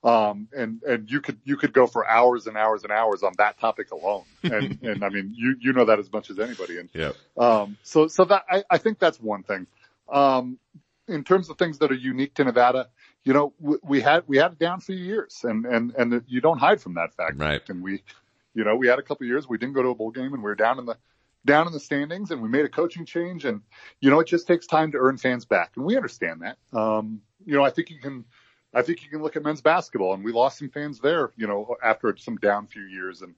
Um, 0.06 0.48
and, 0.56 0.84
and 0.84 1.10
you 1.10 1.20
could, 1.20 1.40
you 1.46 1.58
could 1.58 1.74
go 1.74 1.88
for 1.88 2.08
hours 2.08 2.46
and 2.46 2.56
hours 2.56 2.84
and 2.84 2.92
hours 2.92 3.24
on 3.24 3.34
that 3.40 3.60
topic 3.60 3.92
alone. 3.92 4.24
And, 4.44 4.80
and 4.84 5.04
I 5.04 5.10
mean, 5.10 5.34
you, 5.36 5.56
you 5.60 5.74
know 5.74 5.86
that 5.86 5.98
as 5.98 6.14
much 6.14 6.30
as 6.30 6.38
anybody. 6.38 6.78
And, 6.78 6.90
yeah. 6.94 7.14
um, 7.36 7.78
so, 7.82 8.08
so 8.08 8.24
that, 8.26 8.44
I, 8.48 8.64
I 8.70 8.78
think 8.78 9.00
that's 9.00 9.20
one 9.20 9.42
thing. 9.42 9.66
Um, 10.08 10.60
in 11.08 11.24
terms 11.24 11.50
of 11.50 11.58
things 11.58 11.80
that 11.80 11.92
are 11.92 11.96
unique 11.96 12.36
to 12.36 12.44
Nevada, 12.44 12.90
you 13.24 13.34
know, 13.34 13.54
we, 13.60 13.78
we 13.82 14.02
had, 14.02 14.24
we 14.28 14.38
had 14.38 14.52
it 14.52 14.60
down 14.60 14.80
for 14.80 14.92
years 14.92 15.40
and, 15.44 15.66
and, 15.66 15.96
and 15.96 16.24
you 16.28 16.40
don't 16.40 16.60
hide 16.60 16.80
from 16.80 16.94
that 16.94 17.16
fact. 17.16 17.40
Right. 17.40 17.68
And 17.68 17.82
we, 17.82 18.04
you 18.54 18.64
know, 18.64 18.76
we 18.76 18.86
had 18.88 19.00
a 19.00 19.02
couple 19.02 19.26
years, 19.26 19.50
we 19.50 19.58
didn't 19.58 19.74
go 19.74 19.82
to 19.82 19.90
a 19.90 19.96
bowl 19.96 20.12
game 20.12 20.36
and 20.36 20.44
we 20.44 20.50
were 20.50 20.54
down 20.54 20.78
in 20.78 20.86
the, 20.86 20.98
down 21.46 21.66
in 21.66 21.74
the 21.74 21.80
standings 21.80 22.30
and 22.30 22.44
we 22.44 22.50
made 22.50 22.66
a 22.66 22.70
coaching 22.70 23.06
change 23.06 23.44
and, 23.44 23.62
you 24.02 24.12
know, 24.12 24.20
it 24.20 24.28
just 24.28 24.46
takes 24.46 24.68
time 24.68 24.92
to 24.92 25.00
earn 25.00 25.18
fans 25.18 25.46
back. 25.46 25.72
And 25.76 25.84
we 25.84 25.96
understand 25.96 26.44
that. 26.44 26.58
Um, 26.78 27.22
you 27.44 27.56
know, 27.56 27.64
I 27.64 27.72
think 27.72 27.90
you 27.90 28.00
can, 28.00 28.26
I 28.76 28.82
think 28.82 29.04
you 29.04 29.10
can 29.10 29.24
look 29.24 29.38
at 29.38 29.44
men's 29.44 29.62
basketball 29.62 30.14
and 30.14 30.24
we 30.24 30.34
lost 30.34 30.60
some 30.60 30.70
fans 30.70 31.00
there, 31.00 31.32
you 31.38 31.48
know, 31.48 31.78
after 31.82 32.16
some 32.18 32.36
down 32.36 32.68
few 32.68 32.84
years 32.84 33.22
and, 33.22 33.34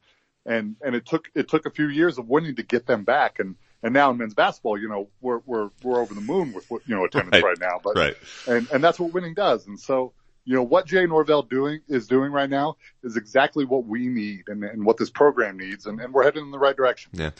and, 0.45 0.75
and 0.83 0.95
it 0.95 1.05
took, 1.05 1.29
it 1.35 1.47
took 1.47 1.67
a 1.67 1.69
few 1.69 1.87
years 1.87 2.17
of 2.17 2.27
winning 2.27 2.55
to 2.55 2.63
get 2.63 2.87
them 2.87 3.03
back. 3.03 3.37
And, 3.39 3.55
and 3.83 3.93
now 3.93 4.09
in 4.09 4.17
men's 4.17 4.33
basketball, 4.33 4.79
you 4.79 4.89
know, 4.89 5.09
we're, 5.21 5.41
we're, 5.45 5.69
we're 5.83 6.01
over 6.01 6.15
the 6.15 6.21
moon 6.21 6.53
with, 6.53 6.69
you 6.87 6.95
know, 6.95 7.05
attendance 7.05 7.35
right, 7.35 7.43
right 7.43 7.59
now, 7.59 7.79
but, 7.83 7.95
right. 7.95 8.15
and, 8.47 8.67
and 8.71 8.83
that's 8.83 8.99
what 8.99 9.13
winning 9.13 9.35
does. 9.35 9.67
And 9.67 9.79
so, 9.79 10.13
you 10.47 10.55
know, 10.55 10.63
what 10.63 10.85
Jay 10.85 11.05
Norvell 11.05 11.41
doing 11.41 11.81
is 11.89 12.07
doing 12.07 12.31
right 12.31 12.49
now 12.49 12.77
is 13.03 13.17
exactly 13.17 13.65
what 13.65 13.85
we 13.85 14.07
need 14.07 14.45
and, 14.47 14.63
and 14.63 14.85
what 14.85 14.95
this 14.95 15.09
program 15.09 15.57
needs. 15.57 15.85
And, 15.85 15.99
and 15.99 16.13
we're 16.13 16.23
heading 16.23 16.45
in 16.45 16.51
the 16.51 16.57
right 16.57 16.75
direction. 16.75 17.11
Yeah. 17.13 17.31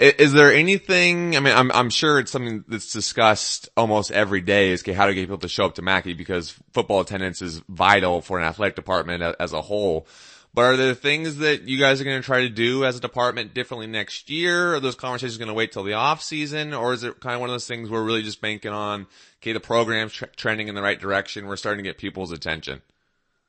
Is 0.00 0.32
there 0.32 0.52
anything, 0.52 1.36
I 1.36 1.40
mean, 1.40 1.54
I'm, 1.54 1.70
I'm 1.70 1.90
sure 1.90 2.18
it's 2.18 2.32
something 2.32 2.64
that's 2.66 2.92
discussed 2.92 3.68
almost 3.76 4.10
every 4.10 4.40
day 4.40 4.70
is 4.70 4.82
okay, 4.82 4.94
how 4.94 5.06
to 5.06 5.14
get 5.14 5.20
people 5.20 5.38
to 5.38 5.48
show 5.48 5.66
up 5.66 5.76
to 5.76 5.82
Mackey 5.82 6.14
because 6.14 6.50
football 6.72 7.00
attendance 7.00 7.40
is 7.40 7.60
vital 7.68 8.20
for 8.20 8.40
an 8.40 8.44
athletic 8.44 8.74
department 8.74 9.22
as 9.38 9.52
a 9.52 9.60
whole. 9.60 10.08
But 10.52 10.62
are 10.62 10.76
there 10.76 10.94
things 10.94 11.36
that 11.36 11.62
you 11.68 11.78
guys 11.78 12.00
are 12.00 12.04
going 12.04 12.20
to 12.20 12.26
try 12.26 12.40
to 12.40 12.48
do 12.48 12.84
as 12.84 12.96
a 12.96 13.00
department 13.00 13.54
differently 13.54 13.86
next 13.86 14.30
year? 14.30 14.74
Are 14.74 14.80
those 14.80 14.96
conversations 14.96 15.38
going 15.38 15.48
to 15.48 15.54
wait 15.54 15.70
till 15.70 15.84
the 15.84 15.92
off 15.92 16.22
season? 16.22 16.74
Or 16.74 16.92
is 16.92 17.04
it 17.04 17.20
kind 17.20 17.34
of 17.34 17.40
one 17.40 17.50
of 17.50 17.54
those 17.54 17.68
things 17.68 17.88
we're 17.88 18.02
really 18.02 18.22
just 18.22 18.40
banking 18.40 18.72
on, 18.72 19.06
okay, 19.40 19.52
the 19.52 19.60
program's 19.60 20.12
trending 20.36 20.66
in 20.66 20.74
the 20.74 20.82
right 20.82 20.98
direction. 20.98 21.46
We're 21.46 21.56
starting 21.56 21.84
to 21.84 21.88
get 21.88 21.98
people's 21.98 22.32
attention. 22.32 22.82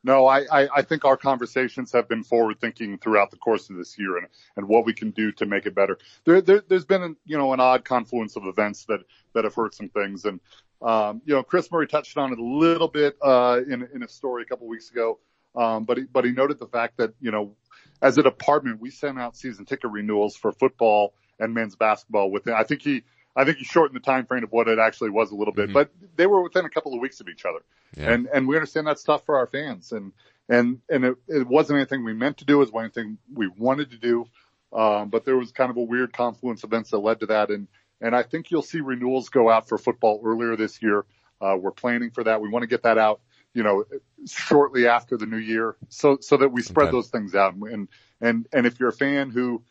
No, 0.03 0.27
I, 0.27 0.45
I, 0.51 0.67
I 0.77 0.81
think 0.83 1.05
our 1.05 1.17
conversations 1.17 1.91
have 1.91 2.07
been 2.07 2.23
forward 2.23 2.59
thinking 2.59 2.97
throughout 2.97 3.29
the 3.31 3.37
course 3.37 3.69
of 3.69 3.77
this 3.77 3.97
year 3.99 4.17
and, 4.17 4.27
and 4.55 4.67
what 4.67 4.85
we 4.85 4.93
can 4.93 5.11
do 5.11 5.31
to 5.33 5.45
make 5.45 5.65
it 5.65 5.75
better. 5.75 5.97
There, 6.25 6.41
there, 6.41 6.63
has 6.69 6.85
been, 6.85 7.03
an, 7.03 7.17
you 7.25 7.37
know, 7.37 7.53
an 7.53 7.59
odd 7.59 7.83
confluence 7.85 8.35
of 8.35 8.45
events 8.45 8.85
that, 8.85 9.01
that 9.33 9.43
have 9.43 9.53
hurt 9.53 9.75
some 9.75 9.89
things. 9.89 10.25
And, 10.25 10.39
um, 10.81 11.21
you 11.25 11.35
know, 11.35 11.43
Chris 11.43 11.71
Murray 11.71 11.87
touched 11.87 12.17
on 12.17 12.31
it 12.33 12.39
a 12.39 12.43
little 12.43 12.87
bit, 12.87 13.15
uh, 13.21 13.59
in, 13.67 13.87
in 13.93 14.03
a 14.03 14.07
story 14.07 14.43
a 14.43 14.45
couple 14.45 14.67
weeks 14.67 14.89
ago. 14.89 15.19
Um, 15.55 15.83
but 15.83 15.97
he, 15.97 16.03
but 16.03 16.25
he 16.25 16.31
noted 16.31 16.59
the 16.59 16.67
fact 16.67 16.97
that, 16.97 17.13
you 17.19 17.31
know, 17.31 17.55
as 18.01 18.17
a 18.17 18.23
department, 18.23 18.79
we 18.81 18.89
sent 18.89 19.19
out 19.19 19.35
season 19.35 19.65
ticket 19.65 19.91
renewals 19.91 20.35
for 20.35 20.51
football 20.51 21.13
and 21.39 21.53
men's 21.53 21.75
basketball 21.75 22.31
within. 22.31 22.53
I 22.53 22.63
think 22.63 22.81
he, 22.81 23.03
I 23.35 23.45
think 23.45 23.57
he 23.57 23.63
shortened 23.63 23.95
the 23.95 24.03
time 24.03 24.25
frame 24.25 24.43
of 24.43 24.51
what 24.51 24.67
it 24.67 24.79
actually 24.79 25.09
was 25.11 25.31
a 25.31 25.35
little 25.35 25.53
bit, 25.53 25.69
Mhm. 25.69 25.73
but 25.73 25.91
they 26.15 26.25
were 26.27 26.41
within 26.41 26.65
a 26.65 26.69
couple 26.69 26.93
of 26.93 26.99
weeks 26.99 27.19
of 27.21 27.27
each 27.29 27.45
other. 27.45 27.59
Yeah. 27.95 28.11
And, 28.11 28.27
and 28.33 28.47
we 28.47 28.55
understand 28.55 28.87
that's 28.87 29.03
tough 29.03 29.25
for 29.25 29.37
our 29.37 29.47
fans. 29.47 29.91
And, 29.91 30.13
and, 30.49 30.79
and 30.89 31.05
it, 31.05 31.15
it 31.27 31.47
wasn't 31.47 31.77
anything 31.77 32.03
we 32.03 32.13
meant 32.13 32.37
to 32.37 32.45
do. 32.45 32.61
It 32.61 32.71
was 32.71 32.83
anything 32.83 33.17
we 33.33 33.47
wanted 33.47 33.91
to 33.91 33.97
do. 33.97 34.25
Um, 34.73 35.09
but 35.09 35.25
there 35.25 35.37
was 35.37 35.51
kind 35.51 35.69
of 35.69 35.77
a 35.77 35.81
weird 35.81 36.13
confluence 36.13 36.63
of 36.63 36.71
events 36.71 36.91
that 36.91 36.99
led 36.99 37.19
to 37.21 37.25
that. 37.27 37.49
And, 37.49 37.67
and 37.99 38.15
I 38.15 38.23
think 38.23 38.51
you'll 38.51 38.61
see 38.61 38.79
renewals 38.79 39.29
go 39.29 39.49
out 39.49 39.67
for 39.67 39.77
football 39.77 40.21
earlier 40.25 40.55
this 40.55 40.81
year. 40.81 41.05
Uh, 41.41 41.55
we're 41.59 41.71
planning 41.71 42.11
for 42.11 42.23
that. 42.23 42.41
We 42.41 42.49
want 42.49 42.63
to 42.63 42.67
get 42.67 42.83
that 42.83 42.97
out, 42.97 43.19
you 43.53 43.63
know, 43.63 43.83
shortly 44.25 44.87
after 44.87 45.17
the 45.17 45.25
new 45.25 45.37
year 45.37 45.75
so, 45.89 46.17
so 46.21 46.37
that 46.37 46.49
we 46.49 46.61
spread 46.61 46.87
Okay. 46.87 46.97
those 46.97 47.09
things 47.09 47.35
out. 47.35 47.53
And, 47.53 47.87
and, 48.21 48.47
and 48.53 48.65
if 48.65 48.79
you're 48.79 48.89
a 48.89 48.93
fan 48.93 49.29
who, 49.29 49.63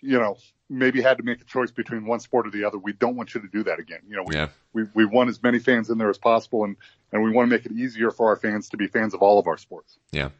you 0.00 0.18
know, 0.18 0.36
maybe 0.70 1.02
had 1.02 1.18
to 1.18 1.22
make 1.24 1.40
a 1.40 1.44
choice 1.44 1.70
between 1.70 2.06
one 2.06 2.20
sport 2.20 2.46
or 2.46 2.50
the 2.50 2.64
other, 2.64 2.78
we 2.78 2.92
don't 2.92 3.16
want 3.16 3.34
you 3.34 3.40
to 3.40 3.48
do 3.48 3.64
that 3.64 3.78
again. 3.78 4.00
You 4.08 4.16
know, 4.16 4.22
we, 4.26 4.34
Yeah. 4.34 4.48
we, 4.72 4.84
we 4.94 5.04
want 5.04 5.30
as 5.30 5.42
many 5.42 5.58
fans 5.58 5.90
in 5.90 5.98
there 5.98 6.10
as 6.10 6.18
possible 6.18 6.64
and, 6.64 6.76
and 7.12 7.22
we 7.22 7.30
want 7.30 7.50
to 7.50 7.56
make 7.56 7.66
it 7.66 7.72
easier 7.72 8.10
for 8.10 8.28
our 8.28 8.36
fans 8.36 8.68
to 8.70 8.76
be 8.76 8.86
fans 8.86 9.14
of 9.14 9.22
all 9.22 9.38
of 9.38 9.46
our 9.46 9.58
sports. 9.58 9.98
Yeah. 10.12 10.30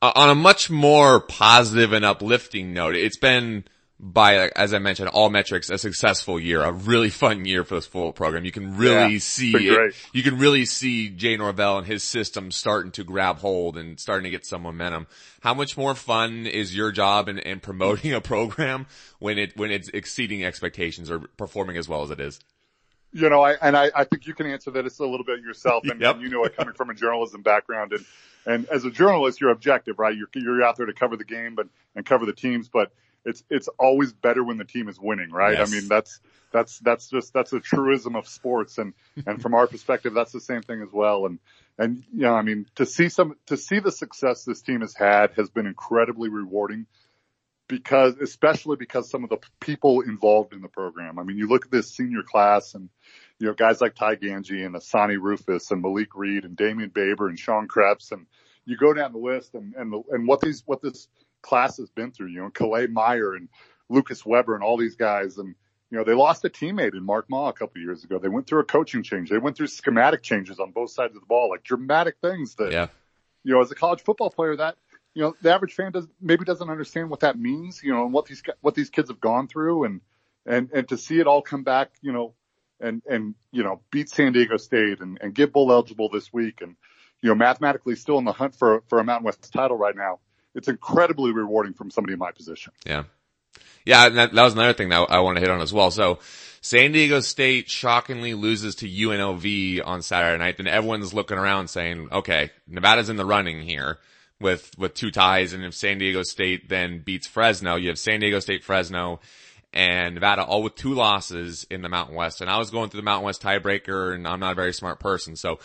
Uh, 0.00 0.12
on 0.14 0.30
a 0.30 0.34
much 0.34 0.70
more 0.70 1.20
positive 1.20 1.92
and 1.92 2.04
uplifting 2.04 2.72
note, 2.72 2.94
it's 2.94 3.16
been 3.16 3.64
by, 4.00 4.48
as 4.54 4.72
I 4.72 4.78
mentioned, 4.78 5.08
all 5.08 5.28
metrics, 5.28 5.70
a 5.70 5.78
successful 5.78 6.38
year, 6.38 6.62
a 6.62 6.70
really 6.72 7.10
fun 7.10 7.44
year 7.44 7.64
for 7.64 7.74
this 7.74 7.86
football 7.86 8.12
program. 8.12 8.44
You 8.44 8.52
can 8.52 8.76
really 8.76 9.14
Yeah, 9.14 9.18
see 9.18 9.52
it, 9.68 9.94
you 10.12 10.22
can 10.22 10.38
really 10.38 10.64
see 10.66 11.08
Jay 11.08 11.36
Norvell 11.36 11.78
and 11.78 11.86
his 11.86 12.04
system 12.04 12.52
starting 12.52 12.92
to 12.92 13.04
grab 13.04 13.38
hold 13.38 13.76
and 13.76 13.98
starting 13.98 14.24
to 14.24 14.30
get 14.30 14.46
some 14.46 14.62
momentum. 14.62 15.08
How 15.40 15.52
much 15.52 15.76
more 15.76 15.94
fun 15.96 16.46
is 16.46 16.76
your 16.76 16.92
job 16.92 17.28
in, 17.28 17.38
in 17.38 17.58
promoting 17.60 18.12
a 18.14 18.20
program 18.20 18.86
when 19.18 19.36
it, 19.38 19.56
when 19.56 19.70
it's 19.72 19.88
exceeding 19.88 20.44
expectations 20.44 21.10
or 21.10 21.18
performing 21.20 21.76
as 21.76 21.88
well 21.88 22.02
as 22.02 22.10
it 22.10 22.20
is? 22.20 22.38
You 23.12 23.30
know, 23.30 23.40
I, 23.42 23.54
and 23.54 23.76
I, 23.76 23.90
I 23.96 24.04
think 24.04 24.26
you 24.26 24.34
can 24.34 24.46
answer 24.46 24.70
that 24.72 24.84
it's 24.86 24.98
a 25.00 25.06
little 25.06 25.24
bit 25.24 25.40
yourself 25.40 25.82
and, 25.88 26.00
Yep. 26.00 26.16
and 26.16 26.22
you 26.22 26.28
know 26.28 26.44
it 26.44 26.56
coming 26.56 26.74
from 26.74 26.90
a 26.90 26.94
journalism 26.94 27.42
background 27.42 27.92
and, 27.92 28.04
and 28.46 28.66
as 28.68 28.84
a 28.84 28.90
journalist, 28.90 29.40
you're 29.40 29.50
objective, 29.50 29.98
right? 29.98 30.14
You're, 30.16 30.28
you're 30.34 30.62
out 30.62 30.76
there 30.76 30.86
to 30.86 30.92
cover 30.92 31.16
the 31.16 31.24
game, 31.24 31.54
but, 31.54 31.66
and 31.96 32.06
cover 32.06 32.26
the 32.26 32.32
teams, 32.32 32.68
but 32.68 32.92
it's, 33.28 33.44
it's 33.50 33.68
always 33.78 34.12
better 34.12 34.42
when 34.42 34.56
the 34.56 34.64
team 34.64 34.88
is 34.88 34.98
winning, 34.98 35.30
right? 35.30 35.58
Yes. 35.58 35.70
I 35.70 35.74
mean, 35.74 35.88
that's, 35.88 36.20
that's, 36.50 36.78
that's 36.78 37.10
just, 37.10 37.32
that's 37.34 37.52
a 37.52 37.60
truism 37.60 38.16
of 38.16 38.26
sports. 38.26 38.78
And, 38.78 38.94
and 39.26 39.40
from 39.40 39.54
our 39.54 39.66
perspective, 39.66 40.14
that's 40.14 40.32
the 40.32 40.40
same 40.40 40.62
thing 40.62 40.82
as 40.82 40.92
well. 40.92 41.26
And, 41.26 41.38
and, 41.76 42.02
you 42.12 42.22
know, 42.22 42.34
I 42.34 42.42
mean, 42.42 42.66
to 42.76 42.86
see 42.86 43.08
some, 43.08 43.36
to 43.46 43.56
see 43.56 43.80
the 43.80 43.92
success 43.92 44.44
this 44.44 44.62
team 44.62 44.80
has 44.80 44.94
had 44.94 45.32
has 45.36 45.50
been 45.50 45.66
incredibly 45.66 46.30
rewarding 46.30 46.86
because, 47.68 48.16
especially 48.16 48.76
because 48.76 49.10
some 49.10 49.24
of 49.24 49.30
the 49.30 49.38
people 49.60 50.00
involved 50.00 50.54
in 50.54 50.62
the 50.62 50.68
program. 50.68 51.18
I 51.18 51.22
mean, 51.22 51.36
you 51.36 51.48
look 51.48 51.66
at 51.66 51.70
this 51.70 51.94
senior 51.94 52.22
class 52.22 52.74
and, 52.74 52.88
you 53.38 53.46
know, 53.46 53.54
guys 53.54 53.80
like 53.80 53.94
Ty 53.94 54.16
Gangi 54.16 54.64
and 54.64 54.74
Asauni 54.74 55.18
Rufus 55.20 55.70
and 55.70 55.82
Malik 55.82 56.14
Reed 56.14 56.44
and 56.44 56.56
Damian 56.56 56.90
Baber 56.90 57.28
and 57.28 57.38
Sean 57.38 57.68
Krepsz 57.68 58.10
and 58.12 58.26
you 58.64 58.76
go 58.76 58.92
down 58.92 59.12
the 59.12 59.18
list 59.18 59.54
and, 59.54 59.74
and, 59.76 59.92
the, 59.92 60.02
and 60.10 60.26
what 60.26 60.40
these, 60.40 60.62
what 60.66 60.82
this 60.82 61.08
class 61.42 61.76
has 61.78 61.90
been 61.90 62.10
through, 62.10 62.28
you 62.28 62.40
know, 62.40 62.50
Calais 62.50 62.86
Meyer 62.86 63.34
and 63.34 63.48
Lucas 63.88 64.24
Weber 64.24 64.54
and 64.54 64.62
all 64.62 64.76
these 64.76 64.96
guys. 64.96 65.38
And, 65.38 65.54
you 65.90 65.98
know, 65.98 66.04
they 66.04 66.14
lost 66.14 66.44
a 66.44 66.50
teammate 66.50 66.94
in 66.94 67.04
Mark 67.04 67.26
Ma 67.28 67.48
a 67.48 67.52
couple 67.52 67.80
of 67.80 67.82
years 67.82 68.04
ago. 68.04 68.18
They 68.18 68.28
went 68.28 68.46
through 68.46 68.60
a 68.60 68.64
coaching 68.64 69.02
change. 69.02 69.30
They 69.30 69.38
went 69.38 69.56
through 69.56 69.68
schematic 69.68 70.22
changes 70.22 70.58
on 70.60 70.72
both 70.72 70.90
sides 70.90 71.14
of 71.14 71.22
the 71.22 71.26
ball, 71.26 71.50
like 71.50 71.62
dramatic 71.62 72.16
things 72.20 72.54
that, 72.56 72.72
Yeah. 72.72 72.88
you 73.44 73.54
know, 73.54 73.60
as 73.60 73.70
a 73.70 73.74
college 73.74 74.02
football 74.02 74.30
player, 74.30 74.56
that, 74.56 74.76
you 75.14 75.22
know, 75.22 75.34
the 75.40 75.52
average 75.52 75.74
fan 75.74 75.92
does 75.92 76.06
maybe 76.20 76.44
doesn't 76.44 76.68
understand 76.68 77.10
what 77.10 77.20
that 77.20 77.38
means, 77.38 77.82
you 77.82 77.92
know, 77.92 78.04
and 78.04 78.12
what 78.12 78.26
these, 78.26 78.42
what 78.60 78.74
these 78.74 78.90
kids 78.90 79.10
have 79.10 79.20
gone 79.20 79.48
through 79.48 79.84
and, 79.84 80.00
and, 80.46 80.70
and 80.72 80.88
to 80.88 80.98
see 80.98 81.18
it 81.18 81.26
all 81.26 81.42
come 81.42 81.62
back, 81.62 81.90
you 82.02 82.12
know, 82.12 82.34
and, 82.80 83.02
and, 83.08 83.34
you 83.50 83.64
know, 83.64 83.80
beat 83.90 84.08
San 84.08 84.32
Diego 84.32 84.56
State 84.56 85.00
and, 85.00 85.18
and 85.20 85.34
get 85.34 85.52
bowl 85.52 85.72
eligible 85.72 86.08
this 86.08 86.32
week 86.32 86.60
and, 86.60 86.76
you 87.20 87.28
know, 87.28 87.34
mathematically 87.34 87.96
still 87.96 88.18
in 88.18 88.24
the 88.24 88.32
hunt 88.32 88.54
for, 88.54 88.82
for 88.88 89.00
a 89.00 89.04
Mountain 89.04 89.24
West 89.24 89.52
title 89.52 89.76
right 89.76 89.96
now. 89.96 90.20
It's 90.58 90.68
incredibly 90.68 91.32
rewarding 91.32 91.72
from 91.72 91.90
somebody 91.90 92.12
in 92.12 92.18
my 92.18 92.32
position. 92.32 92.72
Yeah. 92.84 93.04
Yeah, 93.84 94.10
that, 94.10 94.34
that 94.34 94.44
was 94.44 94.52
another 94.52 94.74
thing 94.74 94.90
that 94.90 95.10
I 95.10 95.20
want 95.20 95.36
to 95.36 95.40
hit 95.40 95.50
on 95.50 95.62
as 95.62 95.72
well. 95.72 95.90
So 95.90 96.18
San 96.60 96.92
Diego 96.92 97.20
State 97.20 97.70
shockingly 97.70 98.34
loses 98.34 98.74
to 98.76 98.88
UNLV 98.88 99.80
on 99.86 100.02
Saturday 100.02 100.36
night. 100.36 100.58
Then 100.58 100.66
everyone's 100.66 101.14
looking 101.14 101.38
around 101.38 101.68
saying, 101.68 102.08
okay, 102.12 102.50
Nevada's 102.66 103.08
in 103.08 103.16
the 103.16 103.24
running 103.24 103.62
here 103.62 103.98
with, 104.40 104.70
with 104.76 104.92
two 104.92 105.10
ties. 105.10 105.54
And 105.54 105.64
if 105.64 105.74
San 105.74 105.98
Diego 105.98 106.22
State 106.22 106.68
then 106.68 107.00
beats 107.00 107.26
Fresno, 107.26 107.76
you 107.76 107.88
have 107.88 107.98
San 107.98 108.20
Diego 108.20 108.40
State, 108.40 108.62
Fresno 108.62 109.20
and 109.72 110.14
Nevada 110.14 110.44
all 110.44 110.62
with 110.62 110.74
two 110.74 110.94
losses 110.94 111.66
in 111.70 111.82
the 111.82 111.88
Mountain 111.88 112.16
West. 112.16 112.40
And 112.40 112.50
I 112.50 112.58
was 112.58 112.70
going 112.70 112.90
through 112.90 113.00
the 113.00 113.04
Mountain 113.04 113.26
West 113.26 113.42
tiebreaker 113.42 114.14
and 114.14 114.26
I'm 114.26 114.40
not 114.40 114.52
a 114.52 114.54
very 114.54 114.72
smart 114.72 114.98
person. 114.98 115.36
So 115.36 115.58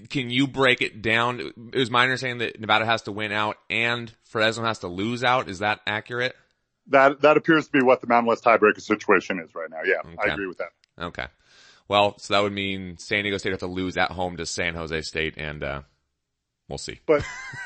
can 0.00 0.30
you 0.30 0.46
break 0.46 0.82
it 0.82 1.02
down? 1.02 1.40
It 1.72 1.78
was 1.78 1.90
my 1.90 2.04
understanding 2.04 2.38
that 2.38 2.60
Nevada 2.60 2.84
has 2.84 3.02
to 3.02 3.12
win 3.12 3.32
out 3.32 3.56
and 3.68 4.12
Fresno 4.24 4.64
has 4.64 4.80
to 4.80 4.88
lose 4.88 5.24
out. 5.24 5.48
Is 5.48 5.60
that 5.60 5.80
accurate? 5.86 6.34
That, 6.88 7.22
that 7.22 7.36
appears 7.36 7.66
to 7.66 7.72
be 7.72 7.82
what 7.82 8.00
the 8.00 8.06
Mountain 8.06 8.26
West 8.26 8.44
tiebreaker 8.44 8.80
situation 8.80 9.38
is 9.40 9.54
right 9.54 9.70
now. 9.70 9.80
Yeah, 9.84 10.02
I 10.22 10.32
agree 10.32 10.46
with 10.46 10.58
that. 10.58 10.70
Okay. 10.98 11.26
Well, 11.88 12.18
so 12.18 12.34
that 12.34 12.42
would 12.42 12.52
mean 12.52 12.98
San 12.98 13.22
Diego 13.22 13.38
State 13.38 13.50
have 13.50 13.60
to 13.60 13.66
lose 13.66 13.96
at 13.96 14.10
home 14.10 14.36
to 14.36 14.46
San 14.46 14.74
Jose 14.74 15.00
State 15.02 15.34
and, 15.36 15.62
uh, 15.62 15.82
we'll 16.68 16.78
see. 16.78 17.00
But 17.06 17.24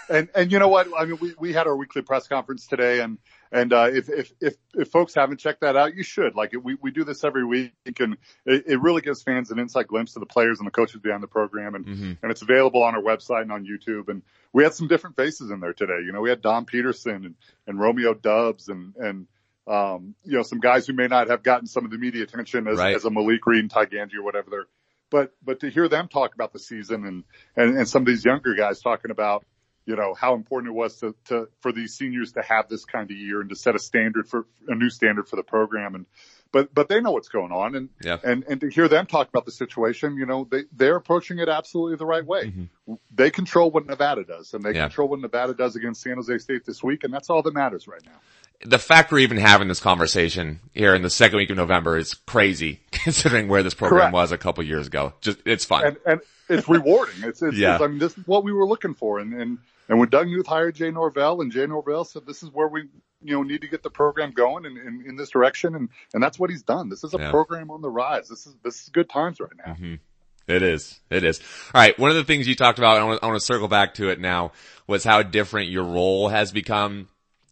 and 0.09 0.29
and 0.35 0.51
you 0.53 0.59
know 0.59 0.69
what? 0.69 0.89
I 0.97 1.05
mean, 1.05 1.19
we 1.21 1.35
we 1.39 1.53
had 1.53 1.67
our 1.67 1.77
weekly 1.77 2.03
press 2.03 2.27
conference 2.29 2.67
today, 2.67 3.01
and 3.01 3.19
and 3.53 3.73
uh, 3.73 3.89
if 3.93 4.09
if 4.09 4.33
if 4.41 4.57
if 4.75 4.89
folks 4.91 5.15
haven't 5.15 5.39
checked 5.39 5.61
that 5.63 5.77
out, 5.77 5.95
you 5.95 6.03
should. 6.03 6.35
Like 6.35 6.53
we 6.63 6.77
we 6.81 6.91
do 6.91 7.05
this 7.05 7.25
every 7.25 7.45
week, 7.45 7.73
and 8.01 8.17
it, 8.45 8.65
it 8.67 8.81
really 8.81 9.01
gives 9.03 9.23
fans 9.23 9.51
an 9.51 9.59
inside 9.59 9.87
glimpse 9.89 10.17
of 10.17 10.21
the 10.21 10.27
players 10.27 10.59
and 10.59 10.67
the 10.67 10.71
coaches 10.73 11.01
behind 11.01 11.23
the 11.23 11.29
program, 11.29 11.75
and 11.75 11.87
hmm 11.87 12.13
and 12.23 12.31
it's 12.33 12.43
available 12.43 12.83
on 12.83 12.95
our 12.95 13.03
website 13.03 13.43
and 13.43 13.53
on 13.53 13.65
YouTube. 13.65 14.09
And 14.09 14.23
we 14.53 14.65
had 14.65 14.75
some 14.75 14.89
different 14.89 15.17
faces 15.17 15.51
in 15.51 15.61
there 15.61 15.73
today. 15.75 16.01
You 16.05 16.13
know, 16.13 16.21
we 16.21 16.31
had 16.31 16.43
Don 16.43 16.65
Peterson 16.65 17.25
and 17.25 17.35
and 17.67 17.81
Romeo 17.81 18.15
Doubs 18.15 18.69
and 18.69 18.95
and. 18.97 19.27
Um, 19.67 20.15
you 20.25 20.35
know, 20.35 20.43
some 20.43 20.61
guys 20.61 20.87
who 20.87 20.95
may 20.95 21.09
not 21.09 21.29
have 21.29 21.43
gotten 21.43 21.67
some 21.67 21.85
of 21.85 21.91
the 21.91 21.99
media 21.99 22.23
attention 22.23 22.67
as, 22.69 22.79
Right. 22.79 22.97
as 22.97 23.05
a 23.05 23.11
Malik 23.11 23.47
Reed 23.47 23.61
and 23.61 23.71
Ty 23.71 23.85
Gangi 23.85 24.15
or 24.15 24.23
whatever 24.23 24.49
they're, 24.49 24.67
but, 25.11 25.33
but 25.45 25.61
to 25.61 25.71
hear 25.71 25.89
them 25.89 26.09
talk 26.09 26.35
about 26.35 26.53
the 26.53 26.59
season 26.59 27.05
and, 27.07 27.25
and, 27.57 27.79
and 27.79 27.89
some 27.89 28.03
of 28.03 28.07
these 28.07 28.25
younger 28.25 28.55
guys 28.55 28.81
talking 28.81 29.11
about, 29.11 29.45
you 29.87 29.97
know, 29.97 30.13
how 30.13 30.35
important 30.35 30.71
it 30.71 30.75
was 30.77 30.97
to, 31.01 31.15
to, 31.27 31.49
for 31.61 31.73
these 31.73 31.95
seniors 31.95 32.33
to 32.33 32.43
have 32.43 32.69
this 32.69 32.85
kind 32.85 33.11
of 33.11 33.17
year 33.17 33.41
and 33.41 33.49
to 33.49 33.57
set 33.57 33.75
a 33.75 33.79
standard 33.79 34.29
for, 34.29 34.47
a 34.67 34.75
new 34.75 34.91
standard 34.91 35.29
for 35.29 35.37
the 35.37 35.43
program. 35.43 35.95
And, 35.95 36.07
but, 36.53 36.75
but 36.75 36.89
they 36.89 37.01
know 37.01 37.13
what's 37.13 37.29
going 37.29 37.53
on 37.53 37.75
and, 37.75 37.89
Yeah. 38.03 38.19
and, 38.23 38.45
and 38.45 38.61
to 38.61 38.69
hear 38.69 38.89
them 38.89 39.07
talk 39.07 39.29
about 39.29 39.47
the 39.47 39.51
situation, 39.51 40.17
you 40.19 40.27
know, 40.27 40.47
they, 40.51 40.65
they're 40.73 40.97
approaching 40.97 41.39
it 41.39 41.49
absolutely 41.49 41.97
the 41.97 42.05
right 42.07 42.25
way. 42.25 42.53
Mhm. 42.87 42.99
They 43.15 43.31
control 43.31 43.71
what 43.71 43.87
Nevada 43.87 44.25
does 44.25 44.53
and 44.53 44.63
they 44.63 44.73
Yeah. 44.75 44.83
control 44.89 45.09
what 45.09 45.21
Nevada 45.21 45.55
does 45.55 45.75
against 45.77 46.03
San 46.03 46.17
Jose 46.17 46.37
State 46.39 46.67
this 46.67 46.83
week. 46.83 47.05
And 47.05 47.13
that's 47.13 47.31
all 47.31 47.43
that 47.43 47.55
matters 47.55 47.89
right 47.89 48.05
now. 48.05 48.21
The 48.65 48.79
fact 48.79 49.13
we're 49.13 49.21
even 49.21 49.37
having 49.37 49.69
this 49.69 49.79
conversation 49.81 50.59
here 50.75 50.95
in 50.95 51.03
the 51.03 51.11
second 51.11 51.37
week 51.39 51.51
of 51.51 51.57
November 51.57 51.97
is 51.97 52.15
crazy 52.15 52.81
considering 52.91 53.47
where 53.49 53.63
this 53.63 53.75
program 53.75 54.01
Correct. 54.01 54.13
was 54.15 54.33
a 54.33 54.39
couple 54.39 54.65
years 54.65 54.89
ago. 54.89 55.13
Just, 55.21 55.39
it's 55.45 55.65
fun. 55.65 55.85
and 55.87 55.97
and 56.05 56.21
it's 56.49 56.69
rewarding. 56.69 57.23
It's, 57.23 57.41
it's, 57.43 57.57
Yeah. 57.57 57.77
it's- 57.77 57.83
I 57.83 57.87
mean, 57.87 57.99
this 57.99 58.17
is 58.19 58.27
what 58.27 58.43
we 58.43 58.53
were 58.53 58.67
looking 58.67 58.95
for. 58.95 59.21
And 59.21 59.33
and 59.35 59.59
and 59.89 59.99
when 60.01 60.09
Doug 60.09 60.27
Knuth 60.27 60.47
hired 60.47 60.75
Jay 60.75 60.91
Norvell, 60.91 61.41
and 61.41 61.53
Jay 61.53 61.67
Norvell 61.67 62.05
said, 62.05 62.27
"This 62.27 62.43
is 62.43 62.51
where 62.51 62.67
we 62.69 62.89
you 63.23 63.35
know 63.35 63.43
need 63.43 63.61
to 63.63 63.69
get 63.69 63.83
the 63.83 63.91
program 63.91 64.33
going 64.33 64.65
in, 64.65 64.77
in, 64.77 65.05
in 65.07 65.17
this 65.17 65.31
direction," 65.31 65.75
and 65.77 65.89
and 66.13 66.23
that's 66.23 66.39
what 66.39 66.51
he's 66.51 66.63
done. 66.65 66.89
This 66.89 67.05
is 67.05 67.15
a 67.15 67.19
Yeah. 67.19 67.31
program 67.31 67.71
on 67.71 67.81
the 67.81 67.89
rise. 67.91 68.29
This 68.29 68.47
is 68.47 68.55
this 68.65 68.83
is 68.83 68.89
good 68.89 69.09
times 69.09 69.39
right 69.41 69.53
now. 69.65 69.75
Mhm. 69.75 70.01
It 70.49 70.63
is. 70.63 70.99
It 71.11 71.23
is. 71.25 71.41
All 71.75 71.81
right. 71.81 71.99
One 71.99 72.11
of 72.11 72.17
the 72.17 72.25
things 72.25 72.49
you 72.49 72.55
talked 72.57 72.79
about, 72.79 72.97
and 72.97 73.05
I 73.05 73.07
want, 73.07 73.23
I 73.23 73.27
want 73.29 73.39
to 73.39 73.45
circle 73.47 73.69
back 73.69 73.95
to 73.95 74.09
it 74.09 74.19
now, 74.19 74.53
was 74.87 75.05
how 75.05 75.23
different 75.23 75.69
your 75.71 75.85
role 75.85 76.29
has 76.29 76.51
become 76.53 77.09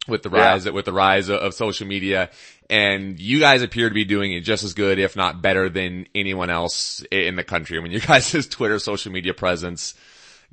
with 0.09 0.23
the 0.23 0.31
Yeah. 0.31 0.53
rise, 0.53 0.71
with 0.71 0.85
the 0.85 0.93
rise 0.93 1.29
of, 1.29 1.41
of 1.41 1.55
social 1.55 1.87
media. 1.87 2.31
And 2.69 3.19
you 3.21 3.39
guys 3.41 3.63
appear 3.63 3.89
to 3.89 3.95
be 3.95 4.05
doing 4.05 4.33
it 4.33 4.41
just 4.41 4.65
as 4.65 4.75
good, 4.75 4.99
if 4.99 5.17
not 5.17 5.41
better 5.43 5.69
than 5.69 6.07
anyone 6.15 6.51
else 6.51 7.05
in 7.11 7.37
the 7.37 7.45
country. 7.45 7.79
I 7.79 7.83
mean, 7.83 7.93
your 7.93 8.01
guys' 8.01 8.47
Twitter 8.49 8.79
social 8.79 9.13
media 9.13 9.35
presence 9.35 9.95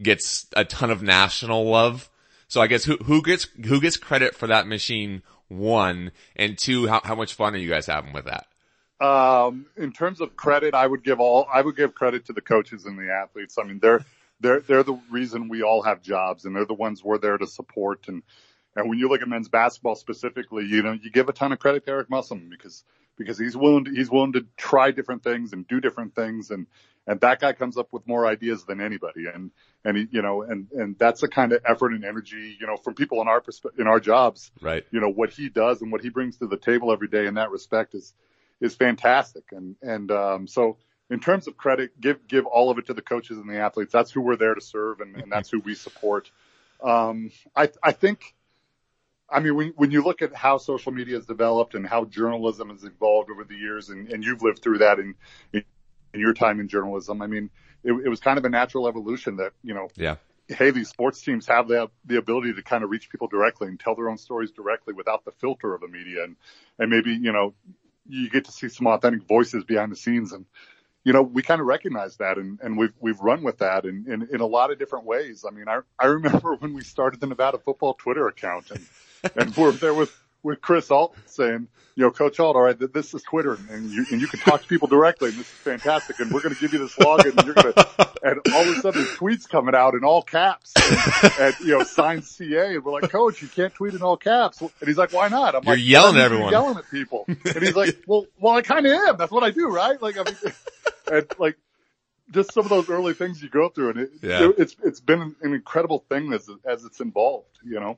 gets 0.01 0.47
a 0.55 0.65
ton 0.65 0.91
of 0.91 1.01
national 1.01 1.65
love. 1.65 2.09
So 2.47 2.61
I 2.61 2.67
guess 2.67 2.83
who, 2.83 2.97
who 2.97 3.21
gets, 3.23 3.47
who 3.65 3.81
gets 3.81 3.97
credit 3.97 4.35
for 4.35 4.47
that 4.47 4.67
machine? 4.67 5.23
One 5.47 6.11
and 6.35 6.57
two, 6.57 6.87
how, 6.87 7.01
how 7.03 7.15
much 7.15 7.33
fun 7.33 7.53
are 7.53 7.57
you 7.57 7.69
guys 7.69 7.85
having 7.85 8.13
with 8.13 8.25
that? 8.25 8.47
Um, 9.05 9.65
in 9.75 9.91
terms 9.91 10.21
of 10.21 10.35
credit, 10.35 10.73
I 10.73 10.87
would 10.87 11.03
give 11.03 11.19
all, 11.19 11.47
I 11.51 11.61
would 11.61 11.75
give 11.75 11.93
credit 11.93 12.25
to 12.27 12.33
the 12.33 12.41
coaches 12.41 12.85
and 12.85 12.97
the 12.97 13.11
athletes. 13.11 13.57
I 13.59 13.63
mean, 13.63 13.79
they're, 13.79 14.05
they're, 14.39 14.61
they're 14.61 14.83
the 14.83 14.99
reason 15.11 15.49
we 15.49 15.61
all 15.61 15.83
have 15.83 16.01
jobs 16.01 16.45
and 16.45 16.55
they're 16.55 16.65
the 16.65 16.73
ones 16.73 17.03
we're 17.03 17.17
there 17.17 17.37
to 17.37 17.45
support. 17.45 18.07
And, 18.07 18.23
and 18.75 18.89
when 18.89 18.97
you 18.97 19.07
look 19.09 19.21
at 19.21 19.27
men's 19.27 19.49
basketball 19.49 19.95
specifically, 19.95 20.65
you 20.65 20.81
know, 20.83 20.93
you 20.93 21.11
give 21.11 21.29
a 21.29 21.33
ton 21.33 21.51
of 21.51 21.59
credit 21.59 21.85
to 21.85 21.91
Eric 21.91 22.09
Musselman 22.09 22.49
because, 22.49 22.83
because 23.17 23.37
he's 23.37 23.55
willing 23.55 23.85
to, 23.85 23.91
he's 23.91 24.09
willing 24.09 24.33
to 24.33 24.45
try 24.57 24.91
different 24.91 25.23
things 25.23 25.53
and 25.53 25.67
do 25.67 25.79
different 25.79 26.15
things. 26.15 26.49
And, 26.49 26.65
and 27.05 27.19
that 27.21 27.39
guy 27.39 27.53
comes 27.53 27.77
up 27.77 27.89
with 27.91 28.07
more 28.07 28.25
ideas 28.25 28.65
than 28.65 28.81
anybody. 28.81 29.25
And, 29.31 29.51
and 29.85 29.97
he, 29.97 30.07
you 30.09 30.21
know, 30.21 30.41
and, 30.41 30.67
and 30.71 30.97
that's 30.97 31.21
the 31.21 31.27
kind 31.27 31.51
of 31.51 31.61
effort 31.65 31.93
and 31.93 32.03
energy, 32.03 32.57
you 32.59 32.65
know, 32.65 32.77
from 32.77 32.95
people 32.95 33.21
in 33.21 33.27
our, 33.27 33.41
perspe- 33.41 33.77
in 33.77 33.87
our 33.87 33.99
jobs, 33.99 34.51
Right. 34.61 34.85
you 34.89 34.99
know, 34.99 35.09
what 35.09 35.29
he 35.29 35.49
does 35.49 35.81
and 35.81 35.91
what 35.91 36.01
he 36.01 36.09
brings 36.09 36.37
to 36.37 36.47
the 36.47 36.57
table 36.57 36.91
every 36.91 37.09
day 37.09 37.27
in 37.27 37.35
that 37.35 37.51
respect 37.51 37.93
is, 37.93 38.13
is 38.59 38.73
fantastic. 38.73 39.43
And, 39.51 39.75
and, 39.81 40.09
um, 40.09 40.47
so 40.47 40.77
in 41.09 41.19
terms 41.19 41.47
of 41.47 41.57
credit, 41.57 41.99
give, 42.01 42.27
give 42.27 42.47
all 42.47 42.71
of 42.71 42.79
it 42.79 42.87
to 42.87 42.93
the 42.93 43.01
coaches 43.01 43.37
and 43.37 43.47
the 43.47 43.57
athletes. 43.57 43.91
That's 43.91 44.09
who 44.09 44.21
we're 44.21 44.37
there 44.37 44.55
to 44.55 44.61
serve 44.61 45.01
and, 45.01 45.15
and 45.17 45.31
that's 45.31 45.51
who 45.51 45.59
we 45.59 45.75
support. 45.75 46.31
Um, 46.81 47.31
I, 47.55 47.69
I 47.83 47.91
think, 47.91 48.33
I 49.33 49.39
mean, 49.39 49.55
when, 49.55 49.73
when 49.75 49.91
you 49.91 50.03
look 50.03 50.21
at 50.21 50.33
how 50.35 50.59
social 50.59 50.91
media 50.91 51.15
has 51.15 51.25
developed 51.25 51.73
and 51.73 51.85
how 51.85 52.05
journalism 52.05 52.69
has 52.69 52.83
evolved 52.83 53.31
over 53.31 53.43
the 53.43 53.55
years, 53.55 53.89
and, 53.89 54.09
and 54.11 54.23
you've 54.23 54.43
lived 54.43 54.61
through 54.61 54.77
that 54.79 54.99
in, 54.99 55.15
in, 55.51 55.63
your 56.13 56.33
time 56.33 56.59
in 56.59 56.67
journalism, 56.67 57.21
I 57.23 57.27
mean, 57.27 57.49
it, 57.83 57.91
it 57.91 58.09
was 58.09 58.19
kind 58.19 58.37
of 58.37 58.45
a 58.45 58.49
natural 58.49 58.87
evolution 58.87 59.37
that, 59.37 59.53
you 59.63 59.73
know, 59.73 59.87
Yeah. 59.95 60.17
hey, 60.47 60.69
these 60.69 60.89
sports 60.89 61.21
teams 61.21 61.47
have 61.47 61.67
the 61.67 61.89
the 62.05 62.17
ability 62.17 62.53
to 62.53 62.61
kind 62.61 62.83
of 62.83 62.91
reach 62.91 63.09
people 63.09 63.27
directly 63.27 63.67
and 63.67 63.79
tell 63.79 63.95
their 63.95 64.09
own 64.09 64.17
stories 64.17 64.51
directly 64.51 64.93
without 64.93 65.25
the 65.25 65.31
filter 65.31 65.73
of 65.73 65.81
the 65.81 65.87
media, 65.87 66.23
and 66.23 66.35
and 66.77 66.91
maybe 66.91 67.11
you 67.13 67.31
know 67.31 67.53
you 68.07 68.29
get 68.29 68.45
to 68.45 68.51
see 68.51 68.69
some 68.69 68.87
authentic 68.87 69.23
voices 69.27 69.63
behind 69.63 69.91
the 69.91 69.95
scenes, 69.95 70.33
and 70.33 70.45
you 71.03 71.13
know 71.13 71.21
we 71.21 71.41
kind 71.41 71.61
of 71.61 71.67
recognize 71.67 72.17
that, 72.17 72.37
and 72.37 72.59
and 72.61 72.77
we've 72.77 72.93
we've 72.99 73.19
run 73.19 73.43
with 73.43 73.59
that 73.59 73.85
in 73.85 74.05
in, 74.07 74.27
in 74.31 74.41
a 74.41 74.45
lot 74.45 74.71
of 74.71 74.77
different 74.77 75.05
ways. 75.05 75.45
I 75.47 75.51
mean, 75.51 75.67
I 75.67 75.79
I 75.97 76.07
remember 76.07 76.55
when 76.59 76.73
we 76.73 76.83
started 76.83 77.19
the 77.19 77.27
Nevada 77.27 77.57
Football 77.57 77.93
Twitter 77.95 78.27
account, 78.27 78.69
and 78.71 78.85
and 79.35 79.55
we're 79.55 79.71
there 79.71 79.93
with 79.93 80.11
with 80.43 80.59
Chris 80.59 80.91
Ault 80.91 81.15
saying, 81.25 81.69
you 81.95 82.03
know, 82.03 82.11
Coach 82.11 82.37
Ault, 82.39 82.57
all 82.57 82.63
right, 82.63 82.77
this 82.91 83.13
is 83.13 83.23
Twitter, 83.23 83.57
and 83.69 83.89
you 83.89 84.05
and 84.11 84.19
you 84.19 84.27
can 84.27 84.39
talk 84.41 84.61
to 84.61 84.67
people 84.67 84.87
directly, 84.87 85.29
and 85.29 85.37
this 85.37 85.45
is 85.47 85.53
fantastic, 85.59 86.19
and 86.19 86.31
we're 86.31 86.41
going 86.41 86.53
to 86.53 86.59
give 86.59 86.73
you 86.73 86.79
this 86.79 86.95
login, 86.95 87.37
and 87.37 87.45
you're 87.45 87.53
going 87.55 87.73
to, 87.73 88.09
and 88.23 88.41
all 88.53 88.61
of 88.61 88.77
a 88.77 88.81
sudden, 88.81 89.03
tweets 89.05 89.47
coming 89.47 89.73
out 89.75 89.93
in 89.93 90.03
all 90.03 90.21
caps, 90.21 90.73
and, 90.75 91.33
and 91.39 91.55
you 91.61 91.77
know, 91.77 91.83
signed 91.83 92.25
CA, 92.25 92.75
and 92.75 92.83
we're 92.83 92.91
like, 92.91 93.09
Coach, 93.09 93.41
you 93.41 93.47
can't 93.47 93.73
tweet 93.73 93.93
in 93.93 94.01
all 94.01 94.17
caps, 94.17 94.59
and 94.59 94.71
he's 94.85 94.97
like, 94.97 95.13
why 95.13 95.29
not? 95.29 95.55
I'm 95.55 95.63
like, 95.63 95.65
You're 95.65 95.75
like, 95.77 95.85
yelling 95.85 96.15
"I'm 96.15 96.21
at 96.21 96.25
everyone." 96.25 96.51
yelling 96.51 96.77
at 96.77 96.89
people, 96.91 97.25
and 97.27 97.37
he's 97.63 97.75
like, 97.75 98.03
well, 98.07 98.25
well, 98.39 98.55
I 98.55 98.61
kind 98.63 98.85
of 98.85 98.91
am. 98.91 99.17
That's 99.17 99.31
what 99.31 99.43
I 99.43 99.51
do, 99.51 99.67
right? 99.69 100.01
Like, 100.01 100.17
I 100.17 100.23
mean, 100.23 100.53
and 101.11 101.25
like. 101.39 101.57
Just 102.31 102.53
some 102.53 102.63
of 102.63 102.69
those 102.69 102.89
early 102.89 103.13
things 103.13 103.43
you 103.43 103.49
go 103.49 103.67
through, 103.69 103.89
and 103.91 103.99
it, 103.99 104.11
Yeah. 104.21 104.47
it, 104.49 104.55
it's 104.57 104.75
it's 104.83 104.99
been 105.01 105.35
an 105.41 105.53
incredible 105.53 106.03
thing 106.09 106.31
as 106.33 106.49
as 106.65 106.83
it's 106.85 106.99
involved, 107.01 107.59
you 107.63 107.79
know. 107.79 107.97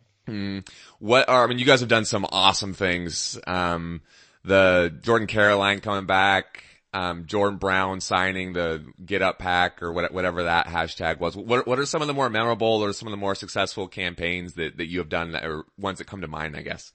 What 1.00 1.30
are, 1.30 1.44
I 1.44 1.48
mean, 1.48 1.60
you 1.60 1.66
guys 1.66 1.82
have 1.82 1.90
done 1.90 2.06
some 2.06 2.26
awesome 2.30 2.74
things. 2.74 3.40
Um, 3.46 4.02
the 4.44 4.94
Jordan 5.02 5.28
Caroline 5.28 5.80
coming 5.80 6.06
back, 6.06 6.64
um, 6.94 7.26
Jordan 7.26 7.58
Brown 7.58 8.00
signing 8.00 8.54
the 8.54 8.86
Get 9.04 9.22
Up 9.22 9.40
Pack 9.40 9.84
or 9.84 9.92
what- 9.92 10.14
whatever 10.14 10.44
that 10.44 10.68
hashtag 10.68 11.20
was. 11.20 11.36
What, 11.36 11.68
what 11.68 11.80
are 11.80 11.86
some 11.86 12.02
of 12.02 12.08
the 12.08 12.14
more 12.14 12.30
memorable 12.30 12.84
or 12.84 12.94
some 12.94 13.08
of 13.08 13.12
the 13.12 13.18
more 13.18 13.36
successful 13.36 13.88
campaigns 13.88 14.54
that, 14.54 14.78
that 14.78 14.86
you 14.86 15.00
have 15.00 15.10
done 15.10 15.32
that, 15.32 15.46
or 15.46 15.66
ones 15.78 15.98
that 15.98 16.08
come 16.08 16.22
to 16.22 16.28
mind, 16.28 16.56
I 16.56 16.62
guess? 16.62 16.94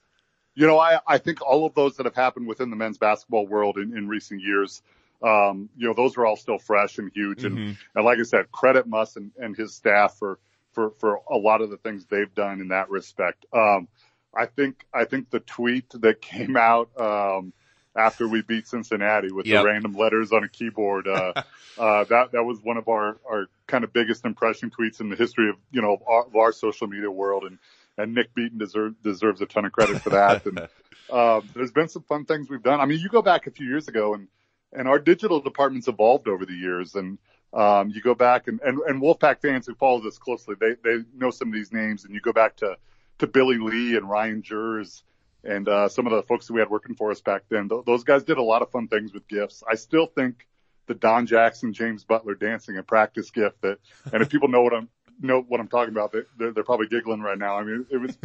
You 0.55 0.67
know, 0.67 0.79
I, 0.79 0.99
I 1.07 1.17
think 1.17 1.41
all 1.41 1.65
of 1.65 1.75
those 1.75 1.97
that 1.97 2.05
have 2.05 2.15
happened 2.15 2.47
within 2.47 2.69
the 2.71 2.75
men's 2.75 2.97
basketball 2.97 3.47
world 3.47 3.77
in, 3.77 3.95
in 3.95 4.07
recent 4.07 4.41
years, 4.41 4.81
um, 5.23 5.69
you 5.77 5.87
know, 5.87 5.93
those 5.93 6.17
are 6.17 6.25
all 6.25 6.35
still 6.35 6.57
fresh 6.57 6.97
and 6.97 7.11
huge. 7.13 7.43
And, 7.45 7.77
and 7.95 8.03
like 8.05 8.17
I 8.19 8.23
said, 8.23 8.51
credit 8.51 8.87
Muss 8.87 9.15
and, 9.15 9.31
and 9.37 9.55
his 9.55 9.75
staff 9.75 10.17
for, 10.17 10.39
for, 10.73 10.91
for 10.99 11.21
a 11.29 11.37
lot 11.37 11.61
of 11.61 11.69
the 11.69 11.77
things 11.77 12.05
they've 12.05 12.33
done 12.33 12.61
in 12.61 12.69
that 12.69 12.89
respect. 12.89 13.45
Um, 13.53 13.87
I 14.33 14.45
think, 14.45 14.85
I 14.93 15.05
think 15.05 15.29
the 15.29 15.41
tweet 15.41 15.89
that 16.01 16.21
came 16.21 16.55
out, 16.55 16.89
um, 16.99 17.53
after 17.95 18.25
we 18.27 18.41
beat 18.41 18.67
Cincinnati 18.67 19.31
with 19.31 19.45
Yep. 19.45 19.61
the 19.61 19.67
random 19.67 19.93
letters 19.93 20.31
on 20.31 20.43
a 20.43 20.47
keyboard, 20.47 21.07
uh, 21.07 21.33
uh, 21.77 22.05
that, 22.05 22.31
that 22.31 22.43
was 22.43 22.59
one 22.61 22.77
of 22.77 22.87
our, 22.87 23.17
our 23.29 23.47
kind 23.67 23.83
of 23.83 23.91
biggest 23.91 24.25
impression 24.25 24.69
tweets 24.71 25.01
in 25.01 25.09
the 25.09 25.15
history 25.15 25.49
of, 25.49 25.55
you 25.71 25.81
know, 25.81 25.95
of 25.95 26.01
our, 26.07 26.25
of 26.25 26.35
our 26.35 26.51
social 26.53 26.87
media 26.87 27.11
world. 27.11 27.43
And, 27.43 27.57
and 27.97 28.15
Nick 28.15 28.33
Beaton 28.33 28.57
deserve, 28.57 28.93
deserves 29.03 29.41
a 29.41 29.45
ton 29.45 29.65
of 29.65 29.73
credit 29.73 30.01
for 30.01 30.11
that. 30.11 30.45
And, 30.45 30.67
uh, 31.09 31.41
there's 31.53 31.71
been 31.71 31.89
some 31.89 32.03
fun 32.03 32.25
things 32.25 32.49
we've 32.49 32.63
done. 32.63 32.79
I 32.79 32.85
mean, 32.85 32.99
you 32.99 33.09
go 33.09 33.21
back 33.21 33.47
a 33.47 33.51
few 33.51 33.67
years 33.67 33.89
ago 33.89 34.13
and, 34.13 34.29
and 34.71 34.87
our 34.87 34.99
digital 34.99 35.41
department's 35.41 35.89
evolved 35.89 36.29
over 36.29 36.45
the 36.45 36.53
years. 36.53 36.95
And, 36.95 37.17
um, 37.53 37.89
you 37.89 38.01
go 38.01 38.15
back 38.15 38.47
and, 38.47 38.59
and, 38.61 38.79
and 38.79 39.01
Wolfpack 39.01 39.41
fans 39.41 39.67
who 39.67 39.75
follow 39.75 40.01
this 40.01 40.17
closely, 40.17 40.55
they, 40.59 40.75
they 40.83 41.03
know 41.13 41.31
some 41.31 41.49
of 41.49 41.53
these 41.53 41.73
names 41.73 42.05
and 42.05 42.13
you 42.13 42.21
go 42.21 42.31
back 42.31 42.55
to, 42.57 42.77
to 43.19 43.27
Billy 43.27 43.57
Lee 43.57 43.97
and 43.97 44.09
Ryan 44.09 44.41
Jers 44.41 45.03
and, 45.43 45.67
uh, 45.67 45.89
some 45.89 46.07
of 46.07 46.13
the 46.13 46.23
folks 46.23 46.47
that 46.47 46.53
we 46.53 46.59
had 46.59 46.69
working 46.69 46.95
for 46.95 47.11
us 47.11 47.19
back 47.21 47.43
then. 47.49 47.67
Th- 47.67 47.83
those 47.85 48.03
guys 48.03 48.23
did 48.23 48.37
a 48.37 48.43
lot 48.43 48.61
of 48.61 48.71
fun 48.71 48.87
things 48.87 49.13
with 49.13 49.27
gifts. 49.27 49.63
I 49.69 49.75
still 49.75 50.05
think 50.05 50.47
the 50.87 50.93
Don 50.93 51.25
Jackson, 51.25 51.73
James 51.73 52.03
Butler 52.03 52.35
dancing 52.35 52.77
and 52.77 52.87
practice 52.87 53.31
gift 53.31 53.61
that, 53.61 53.79
and 54.13 54.21
if 54.21 54.29
people 54.29 54.47
know 54.47 54.61
what 54.61 54.73
I'm, 54.73 54.89
know 55.19 55.41
what 55.41 55.59
I'm 55.59 55.67
talking 55.67 55.93
about, 55.93 56.13
they, 56.13 56.21
they're, 56.37 56.51
they're 56.51 56.63
probably 56.63 56.87
giggling 56.87 57.21
right 57.21 57.37
now. 57.37 57.57
I 57.57 57.63
mean, 57.63 57.85
it 57.89 57.97
was, 57.97 58.17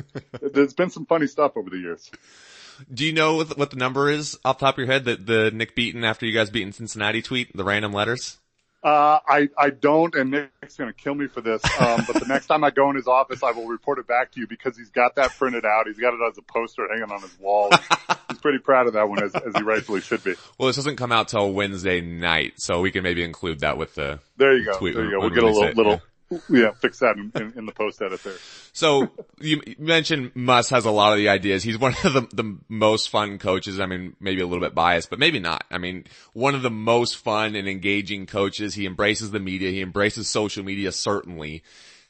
there's 0.52 0.74
been 0.74 0.90
some 0.90 1.06
funny 1.06 1.26
stuff 1.26 1.52
over 1.56 1.68
the 1.68 1.78
years. 1.78 2.10
Do 2.92 3.04
you 3.04 3.12
know 3.12 3.36
what, 3.36 3.70
the 3.70 3.76
number 3.76 4.10
is 4.10 4.38
off 4.44 4.58
the 4.58 4.66
top 4.66 4.74
of 4.74 4.78
your 4.78 4.86
head 4.86 5.04
that 5.06 5.26
the 5.26 5.50
Nick 5.50 5.74
Beaton 5.74 6.04
after 6.04 6.26
you 6.26 6.32
guys 6.32 6.50
beaten 6.50 6.72
Cincinnati 6.72 7.22
tweet, 7.22 7.56
the 7.56 7.64
random 7.64 7.92
letters? 7.92 8.38
Uh, 8.87 9.18
I, 9.27 9.49
I 9.59 9.70
don't, 9.70 10.14
and 10.14 10.31
Nick's 10.31 10.77
going 10.77 10.92
to 10.92 10.96
kill 10.96 11.16
me 11.16 11.27
for 11.27 11.40
this. 11.40 11.61
Um, 11.81 12.05
but 12.07 12.20
the 12.20 12.27
next 12.29 12.46
time 12.46 12.62
I 12.62 12.70
go 12.70 12.88
in 12.88 12.94
his 12.94 13.09
office, 13.09 13.42
I 13.42 13.51
will 13.51 13.66
report 13.66 13.99
it 13.99 14.07
back 14.07 14.31
to 14.33 14.40
you 14.40 14.46
because 14.46 14.79
he's 14.79 14.90
got 14.90 15.16
that 15.16 15.33
printed 15.33 15.64
out. 15.64 15.88
He's 15.88 15.99
got 15.99 16.14
it 16.14 16.20
as 16.25 16.38
a 16.38 16.42
poster 16.42 16.87
hanging 16.88 17.11
on 17.11 17.20
his 17.20 17.37
wall. 17.40 17.68
he's 18.31 18.38
pretty 18.38 18.61
proud 18.61 18.87
of 18.87 18.92
that 18.92 19.09
one 19.09 19.20
as, 19.25 19.35
as 19.35 19.57
he 19.57 19.62
rightfully 19.64 20.03
should 20.03 20.22
be. 20.22 20.37
Well, 20.57 20.68
this 20.68 20.77
doesn't 20.77 20.94
come 20.94 21.11
out 21.11 21.27
till 21.27 21.53
Wednesday 21.53 22.01
night, 22.01 22.61
so 22.61 22.81
we 22.81 22.92
can 22.92 23.03
maybe 23.03 23.25
include 23.25 23.59
that 23.61 23.77
with 23.77 23.96
the, 23.96 24.20
There 24.37 24.57
you 24.57 24.64
go. 24.64 24.79
Tweet 24.79 24.94
there 24.94 25.05
you 25.05 25.11
go. 25.11 25.18
We'll 25.18 25.31
get 25.31 25.42
a 25.42 25.46
little, 25.46 25.62
it, 25.64 25.77
little, 25.77 25.92
yeah, 25.94 25.99
fix 26.80 26.98
that 27.00 27.16
in, 27.16 27.32
in, 27.34 27.52
in 27.56 27.66
the 27.66 27.72
post 27.72 28.00
edit 28.02 28.22
there. 28.22 28.34
So 28.72 29.10
you 29.38 29.62
mentioned 29.78 30.32
Muss 30.34 30.70
has 30.70 30.84
a 30.84 30.90
lot 30.90 31.12
of 31.12 31.18
the 31.18 31.28
ideas. 31.28 31.62
He's 31.62 31.78
one 31.78 31.94
of 32.04 32.12
the, 32.12 32.28
the 32.32 32.58
most 32.68 33.10
fun 33.10 33.38
coaches. 33.38 33.80
I 33.80 33.86
mean, 33.86 34.16
maybe 34.20 34.40
a 34.40 34.46
little 34.46 34.64
bit 34.64 34.74
biased, 34.74 35.10
but 35.10 35.18
maybe 35.18 35.38
not. 35.38 35.64
I 35.70 35.78
mean, 35.78 36.04
one 36.32 36.54
of 36.54 36.62
the 36.62 36.70
most 36.70 37.16
fun 37.16 37.54
and 37.54 37.68
engaging 37.68 38.26
coaches. 38.26 38.74
He 38.74 38.86
embraces 38.86 39.30
the 39.30 39.40
media. 39.40 39.70
He 39.70 39.82
embraces 39.82 40.28
social 40.28 40.64
media, 40.64 40.92
certainly. 40.92 41.62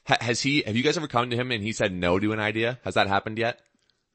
Ha- 0.07 0.17
has 0.21 0.41
he, 0.41 0.63
have 0.65 0.75
you 0.75 0.83
guys 0.83 0.97
ever 0.97 1.07
come 1.07 1.29
to 1.29 1.35
him 1.35 1.51
and 1.51 1.63
he 1.63 1.71
said 1.71 1.93
no 1.93 2.19
to 2.19 2.33
an 2.33 2.39
idea? 2.39 2.79
Has 2.83 2.95
that 2.95 3.07
happened 3.07 3.37
yet? 3.37 3.59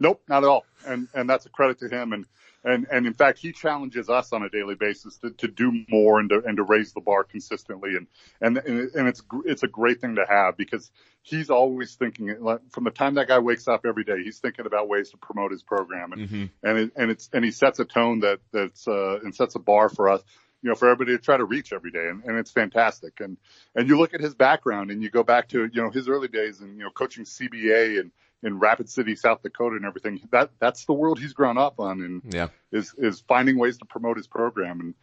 Nope, 0.01 0.21
not 0.29 0.43
at 0.43 0.49
all. 0.49 0.65
And 0.85 1.07
and 1.15 1.31
that's 1.31 1.47
a 1.47 1.49
credit 1.49 1.79
to 1.79 1.89
him. 1.89 2.13
And 2.13 2.27
and 2.65 2.87
and 2.91 3.07
in 3.07 3.15
fact, 3.15 3.39
he 3.39 3.53
challenges 3.53 4.09
us 4.09 4.33
on 4.33 4.43
a 4.43 4.49
daily 4.49 4.77
basis 4.77 5.19
to, 5.19 5.31
to 5.31 5.49
do 5.49 5.85
more 5.89 6.21
and 6.21 6.29
to 6.31 6.43
and 6.45 6.57
to 6.59 6.63
raise 6.63 6.93
the 6.93 7.01
bar 7.01 7.25
consistently. 7.25 7.97
And 7.97 8.07
and 8.41 8.57
and 8.59 9.09
it's 9.09 9.23
it's 9.45 9.63
a 9.65 9.69
great 9.69 10.01
thing 10.01 10.17
to 10.17 10.25
have 10.29 10.57
because 10.57 10.91
he's 11.23 11.51
always 11.51 11.95
thinking 11.95 12.37
like, 12.41 12.61
from 12.71 12.85
the 12.85 12.91
time 12.91 13.15
that 13.15 13.29
guy 13.29 13.41
wakes 13.41 13.67
up 13.67 13.85
every 13.85 14.05
day, 14.05 14.23
he's 14.23 14.39
thinking 14.39 14.67
about 14.67 14.89
ways 14.89 15.11
to 15.11 15.17
promote 15.17 15.51
his 15.51 15.63
program. 15.63 16.13
And 16.13 16.21
and 16.63 16.79
it, 16.79 16.93
and 16.97 17.11
it's 17.11 17.29
and 17.33 17.45
he 17.45 17.51
sets 17.51 17.81
a 17.81 17.85
tone 17.85 18.21
that 18.21 18.39
that's 18.53 18.87
uh, 18.87 19.19
and 19.25 19.35
sets 19.35 19.57
a 19.57 19.61
bar 19.61 19.89
for 19.89 20.09
us. 20.09 20.23
You 20.65 20.69
know, 20.69 20.77
for 20.77 20.89
everybody 20.89 21.17
to 21.17 21.21
try 21.21 21.37
to 21.37 21.45
reach 21.45 21.73
every 21.73 21.91
day, 21.91 22.07
and, 22.07 22.23
and 22.23 22.39
it's 22.39 22.53
fantastic. 22.53 23.19
And 23.19 23.37
and 23.75 23.89
you 23.89 23.99
look 23.99 24.15
at 24.15 24.21
his 24.21 24.37
background, 24.37 24.93
and 24.93 25.03
you 25.03 25.11
go 25.11 25.25
back 25.25 25.49
to 25.49 25.69
you 25.73 25.83
know 25.83 25.91
his 25.91 26.09
early 26.09 26.29
days, 26.29 26.61
and 26.61 26.79
you 26.79 26.85
know 26.85 26.91
coaching 26.91 27.25
CBA 27.25 27.99
and 27.99 28.13
in 28.43 28.59
Rapid 28.59 28.89
City, 28.89 29.15
South 29.17 29.43
Dakota 29.43 29.77
and 29.77 29.85
everything. 29.85 30.21
That 30.31 30.51
that's 30.59 30.85
the 30.85 30.93
world 30.93 31.19
he's 31.21 31.33
grown 31.33 31.59
up 31.59 31.79
on 31.79 32.01
and 32.03 32.35
Yeah. 32.35 32.49
is 32.71 32.95
is 32.99 33.21
finding 33.21 33.59
ways 33.59 33.79
to 33.79 33.85
promote 33.85 34.17
his 34.17 34.27
program 34.27 34.81
and 34.81 34.95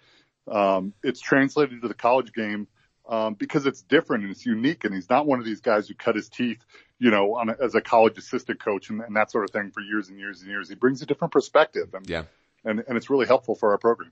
um 0.56 0.94
it's 1.04 1.22
translated 1.22 1.82
to 1.82 1.88
the 1.88 1.94
college 1.94 2.34
game 2.34 2.68
um 3.08 3.36
because 3.36 3.66
it's 3.66 3.82
different 3.84 4.24
and 4.24 4.32
it's 4.32 4.46
unique 4.46 4.84
and 4.84 4.94
he's 4.94 5.10
not 5.10 5.26
one 5.28 5.40
of 5.40 5.46
these 5.46 5.62
guys 5.62 5.88
who 5.88 5.94
cut 5.94 6.16
his 6.16 6.30
teeth, 6.30 6.64
you 7.00 7.12
know, 7.12 7.36
on 7.36 7.50
a, 7.50 7.56
as 7.62 7.76
a 7.76 7.82
college 7.82 8.18
assistant 8.18 8.60
coach 8.60 8.90
and, 8.90 9.02
and 9.02 9.16
that 9.16 9.32
sort 9.32 9.44
of 9.44 9.52
thing 9.52 9.72
for 9.72 9.82
years 9.82 10.10
and 10.10 10.20
years 10.20 10.42
and 10.42 10.50
years. 10.50 10.68
He 10.70 10.76
brings 10.76 11.02
a 11.02 11.06
different 11.06 11.32
perspective 11.32 11.94
and 11.94 12.10
Yeah. 12.10 12.24
And, 12.66 12.84
and 12.88 12.98
it's 12.98 13.10
really 13.10 13.26
helpful 13.26 13.56
for 13.56 13.72
our 13.72 13.78
program. 13.78 14.12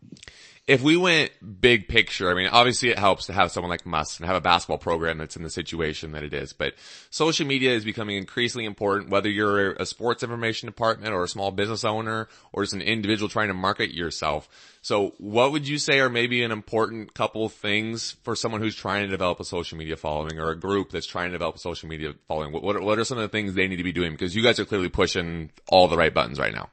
if 0.67 0.81
we 0.81 0.97
went 0.97 1.31
big 1.61 1.87
picture, 1.87 2.29
I 2.29 2.33
mean, 2.33 2.47
obviously 2.47 2.89
it 2.89 2.99
helps 2.99 3.27
to 3.27 3.33
have 3.33 3.51
someone 3.51 3.69
like 3.69 3.85
Muss 3.85 4.17
and 4.17 4.25
have 4.27 4.35
a 4.35 4.41
basketball 4.41 4.77
program 4.77 5.17
that's 5.17 5.37
in 5.37 5.43
the 5.43 5.49
situation 5.49 6.11
that 6.11 6.23
it 6.23 6.33
is, 6.33 6.51
but 6.51 6.73
social 7.09 7.47
media 7.47 7.71
is 7.71 7.85
becoming 7.85 8.17
increasingly 8.17 8.65
important, 8.65 9.09
whether 9.09 9.29
you're 9.29 9.73
a 9.73 9.85
sports 9.85 10.23
information 10.23 10.67
department 10.67 11.13
or 11.13 11.23
a 11.23 11.27
small 11.27 11.51
business 11.51 11.85
owner 11.85 12.27
or 12.51 12.63
just 12.63 12.73
an 12.73 12.81
individual 12.81 13.29
trying 13.29 13.47
to 13.47 13.53
market 13.53 13.93
yourself. 13.93 14.49
So 14.81 15.13
what 15.17 15.53
would 15.53 15.67
you 15.67 15.77
say 15.77 15.99
are 15.99 16.09
maybe 16.09 16.43
an 16.43 16.51
important 16.51 17.13
couple 17.13 17.45
of 17.45 17.53
things 17.53 18.17
for 18.23 18.35
someone 18.35 18.61
who's 18.61 18.75
trying 18.75 19.05
to 19.05 19.09
develop 19.09 19.39
a 19.39 19.45
social 19.45 19.77
media 19.77 19.95
following 19.95 20.39
or 20.39 20.51
a 20.51 20.59
group 20.59 20.91
that's 20.91 21.07
trying 21.07 21.29
to 21.29 21.33
develop 21.33 21.55
a 21.55 21.59
social 21.59 21.87
media 21.87 22.13
following? 22.27 22.51
What, 22.51 22.63
what, 22.63 22.81
what 22.81 22.99
are 22.99 23.05
some 23.05 23.17
of 23.17 23.21
the 23.21 23.29
things 23.29 23.53
they 23.53 23.67
need 23.67 23.77
to 23.77 23.83
be 23.83 23.93
doing? 23.93 24.11
Because 24.11 24.35
you 24.35 24.43
guys 24.43 24.59
are 24.59 24.65
clearly 24.65 24.89
pushing 24.89 25.51
all 25.69 25.87
the 25.87 25.97
right 25.97 26.13
buttons 26.13 26.39
right 26.39 26.53
now. 26.53 26.69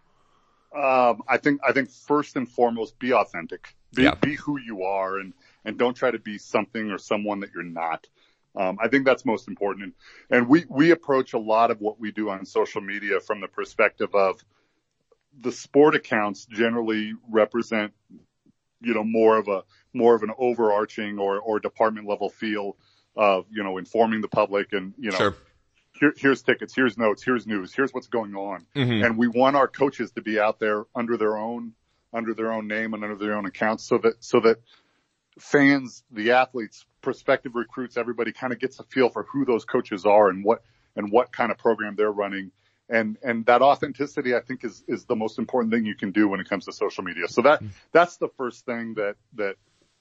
Um, 0.75 1.23
I 1.29 1.39
think 1.39 1.61
I 1.67 1.73
think 1.73 1.91
first 1.91 2.37
and 2.37 2.49
foremost, 2.49 2.99
be 2.99 3.13
authentic. 3.13 3.75
Be, 3.95 4.03
Yeah. 4.05 4.15
be 4.15 4.35
who 4.35 4.59
you 4.59 4.83
are, 4.83 5.19
and 5.19 5.33
and 5.65 5.79
don't 5.79 5.95
try 5.95 6.11
to 6.11 6.19
be 6.19 6.39
something 6.39 6.91
or 6.91 6.99
someone 6.99 7.41
that 7.41 7.51
you're 7.55 7.63
not. 7.63 8.07
Um, 8.57 8.79
I 8.81 8.89
think 8.89 9.05
that's 9.05 9.25
most 9.25 9.49
important. 9.49 9.85
And, 9.85 9.95
and 10.39 10.49
we 10.49 10.65
we 10.69 10.91
approach 10.91 11.33
a 11.33 11.39
lot 11.39 11.71
of 11.71 11.81
what 11.81 12.01
we 12.01 12.11
do 12.13 12.31
on 12.31 12.45
social 12.45 12.81
media 12.81 13.21
from 13.21 13.41
the 13.41 13.49
perspective 13.49 14.15
of 14.15 14.45
the 15.41 15.53
sport 15.53 15.95
accounts 15.95 16.47
generally 16.47 17.13
represent, 17.29 17.93
you 18.81 18.95
know, 18.95 19.05
more 19.05 19.39
of 19.39 19.49
a 19.49 19.63
more 19.93 20.15
of 20.15 20.23
an 20.23 20.31
overarching 20.39 21.19
or 21.19 21.39
or 21.41 21.61
department 21.61 22.09
level 22.09 22.29
feel 22.29 22.77
of 23.17 23.47
you 23.51 23.63
know 23.63 23.79
informing 23.79 24.21
the 24.21 24.29
public 24.29 24.73
and 24.73 24.95
you 24.99 25.13
know 25.13 25.19
Sure. 25.19 25.35
Here, 26.05 26.15
here's 26.17 26.43
tickets, 26.43 26.75
here's 26.75 26.99
notes, 26.99 27.23
here's 27.25 27.47
news, 27.47 27.73
here's 27.75 27.93
what's 27.93 28.09
going 28.09 28.35
on. 28.35 28.67
Mhm. 28.77 29.05
And 29.05 29.19
we 29.19 29.29
want 29.29 29.57
our 29.57 29.69
coaches 29.69 30.13
to 30.13 30.23
be 30.23 30.39
out 30.39 30.59
there 30.59 30.85
under 30.95 31.17
their 31.17 31.37
own 31.37 31.73
under 32.13 32.33
their 32.33 32.53
own 32.53 32.69
name 32.69 32.95
and 32.95 33.03
under 33.03 33.17
their 33.17 33.35
own 33.35 33.45
accounts 33.45 33.83
so 33.89 33.99
that, 33.99 34.15
so 34.21 34.39
that 34.39 34.59
fans, 35.37 36.05
the 36.13 36.31
athletes, 36.31 36.87
prospective 37.03 37.57
recruits, 37.57 37.97
everybody 37.97 38.31
kind 38.31 38.53
of 38.53 38.61
gets 38.61 38.79
a 38.79 38.85
feel 38.85 39.09
for 39.09 39.25
who 39.25 39.45
those 39.45 39.65
coaches 39.65 40.07
are 40.07 40.29
and 40.31 40.45
what, 40.45 40.63
and 40.95 41.11
what 41.11 41.33
kind 41.33 41.51
of 41.51 41.59
program 41.59 41.97
they're 41.97 42.13
running. 42.13 42.53
And, 42.89 43.17
and 43.25 43.45
that 43.47 43.63
authenticity, 43.63 44.33
I 44.37 44.43
think 44.43 44.63
is, 44.65 44.85
is 44.87 45.07
the 45.07 45.17
most 45.17 45.41
important 45.41 45.73
thing 45.73 45.85
you 45.87 45.97
can 45.97 46.13
do 46.13 46.29
when 46.29 46.39
it 46.39 46.49
comes 46.49 46.67
to 46.67 46.73
social 46.73 47.03
media. 47.03 47.27
So 47.27 47.43
that, 47.43 47.63
that's 47.91 48.19
the 48.19 48.29
first 48.37 48.65
thing 48.65 48.95
that, 48.95 49.17
that, 49.35 49.57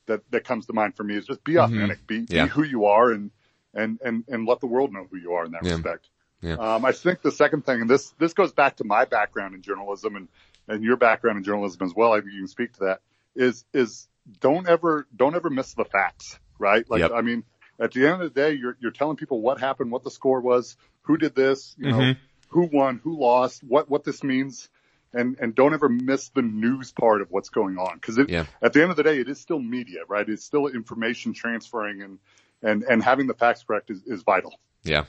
that, 0.06 0.22
that 0.30 0.44
comes 0.44 0.68
to 0.68 0.74
mind 0.74 0.96
for 0.96 1.04
me 1.04 1.16
is 1.18 1.26
just 1.26 1.44
be 1.44 1.58
authentic, 1.58 2.06
be, 2.06 2.28
Yeah. 2.30 2.44
be 2.44 2.50
who 2.52 2.62
you 2.64 2.86
are 2.86 3.12
and, 3.12 3.32
and, 3.74 4.00
and, 4.04 4.24
and 4.28 4.46
let 4.48 4.60
the 4.60 4.68
world 4.68 4.92
know 4.94 5.06
who 5.10 5.18
you 5.18 5.34
are 5.34 5.46
in 5.46 5.52
that 5.52 5.64
Yeah. 5.64 5.74
respect. 5.74 6.08
Yeah. 6.42 6.56
Um, 6.56 6.86
I 6.86 6.92
think 6.92 7.22
the 7.22 7.32
second 7.32 7.66
thing, 7.66 7.82
and 7.82 7.90
this, 7.90 8.10
this 8.20 8.34
goes 8.34 8.52
back 8.52 8.78
to 8.78 8.84
my 8.84 9.06
background 9.06 9.56
in 9.56 9.62
journalism 9.62 10.16
and, 10.16 10.28
and 10.68 10.84
your 10.84 10.98
background 10.98 11.38
in 11.38 11.44
journalism 11.44 11.82
as 11.86 11.94
well. 11.96 12.12
I 12.14 12.20
think 12.20 12.34
you 12.34 12.40
can 12.40 12.48
speak 12.48 12.74
to 12.74 12.80
that 12.82 13.02
is, 13.36 13.66
is 13.74 14.08
don't 14.42 14.68
ever, 14.68 15.08
don't 15.16 15.36
ever 15.36 15.50
miss 15.50 15.74
the 15.74 15.86
facts, 15.86 16.38
right? 16.60 16.88
Like, 16.90 17.02
Yep. 17.02 17.12
I 17.14 17.22
mean, 17.22 17.44
at 17.80 17.92
the 17.94 18.06
end 18.06 18.22
of 18.22 18.34
the 18.34 18.42
day, 18.42 18.54
you're, 18.54 18.78
you're 18.80 18.92
telling 18.92 19.18
people 19.18 19.42
what 19.42 19.60
happened, 19.60 19.92
what 19.92 20.04
the 20.04 20.12
score 20.12 20.42
was, 20.42 20.76
who 21.04 21.18
did 21.18 21.34
this, 21.34 21.76
you 21.78 21.90
know, 21.90 22.00
Mhm. 22.00 22.18
who 22.50 22.70
won, 22.72 23.00
who 23.04 23.18
lost, 23.18 23.64
what, 23.64 23.90
what 23.90 24.04
this 24.04 24.24
means. 24.24 24.70
And, 25.16 25.38
and 25.40 25.54
don't 25.54 25.74
ever 25.74 25.90
miss 25.90 26.30
the 26.30 26.42
news 26.42 26.92
part 26.92 27.22
of 27.22 27.30
what's 27.32 27.50
going 27.50 27.78
on. 27.78 28.00
Cause 28.00 28.18
it, 28.18 28.30
Yeah. 28.30 28.46
at 28.62 28.74
the 28.74 28.82
end 28.82 28.90
of 28.92 28.98
the 28.98 29.04
day, 29.04 29.20
it 29.20 29.30
is 29.30 29.40
still 29.40 29.60
media, 29.60 30.00
right? 30.08 30.28
It's 30.28 30.44
still 30.44 30.68
information 30.68 31.34
transferring 31.34 32.02
and, 32.02 32.20
and, 32.64 32.84
and 32.84 33.04
having 33.04 33.28
the 33.28 33.34
facts 33.34 33.64
correct 33.64 33.90
is, 33.92 34.02
is 34.06 34.24
vital. 34.24 34.54
Yeah. 34.84 35.06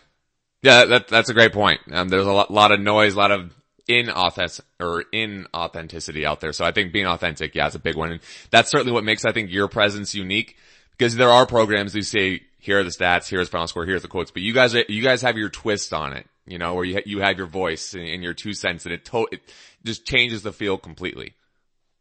Yeah, 0.63 0.85
that, 0.87 1.09
that's 1.09 1.29
a 1.29 1.35
great 1.35 1.53
point. 1.53 1.81
Um, 1.91 2.09
there's 2.09 2.27
a 2.27 2.33
lot, 2.33 2.51
lot 2.51 2.73
of 2.73 2.81
noise, 2.81 3.15
a 3.15 3.19
lot 3.19 3.31
of 3.31 3.53
inauthentic 3.89 4.61
or 4.81 5.05
inauthenticity 5.13 6.25
out 6.25 6.41
there. 6.41 6.53
So 6.53 6.65
I 6.65 6.73
think 6.73 6.93
being 6.93 7.07
authentic, 7.07 7.55
yeah, 7.55 7.67
it's 7.67 7.75
a 7.75 7.81
big 7.81 7.97
one. 7.97 8.13
And 8.13 8.21
that's 8.51 8.71
certainly 8.71 8.93
what 8.93 9.05
makes, 9.05 9.25
I 9.25 9.33
think, 9.33 9.51
your 9.53 9.69
presence 9.69 10.15
unique 10.15 10.57
because 10.97 11.17
there 11.17 11.31
are 11.31 11.47
programs 11.47 11.93
who 11.93 12.03
say, 12.03 12.41
here 12.59 12.81
are 12.81 12.85
the 12.85 12.91
stats, 12.91 13.29
here's 13.29 13.49
final 13.51 13.67
score, 13.69 13.85
here's 13.85 14.03
the 14.03 14.09
quotes, 14.09 14.31
but 14.31 14.41
you 14.43 14.55
guys, 14.55 14.75
are- 14.75 14.87
you 14.89 15.03
guys 15.03 15.21
have 15.23 15.37
your 15.37 15.51
twist 15.51 15.93
on 15.93 16.15
it, 16.15 16.27
you 16.47 16.57
know, 16.57 16.73
where 16.75 16.85
you, 16.85 16.95
ha- 16.95 17.03
you 17.05 17.21
have 17.21 17.37
your 17.37 17.47
voice 17.47 17.93
and, 17.93 18.05
and 18.09 18.23
your 18.23 18.33
two 18.33 18.55
cents 18.55 18.87
and 18.87 18.95
it 18.95 19.05
to, 19.05 19.29
it 19.33 19.43
just 19.85 20.07
changes 20.07 20.43
the 20.43 20.53
feel 20.53 20.79
completely. 20.79 21.35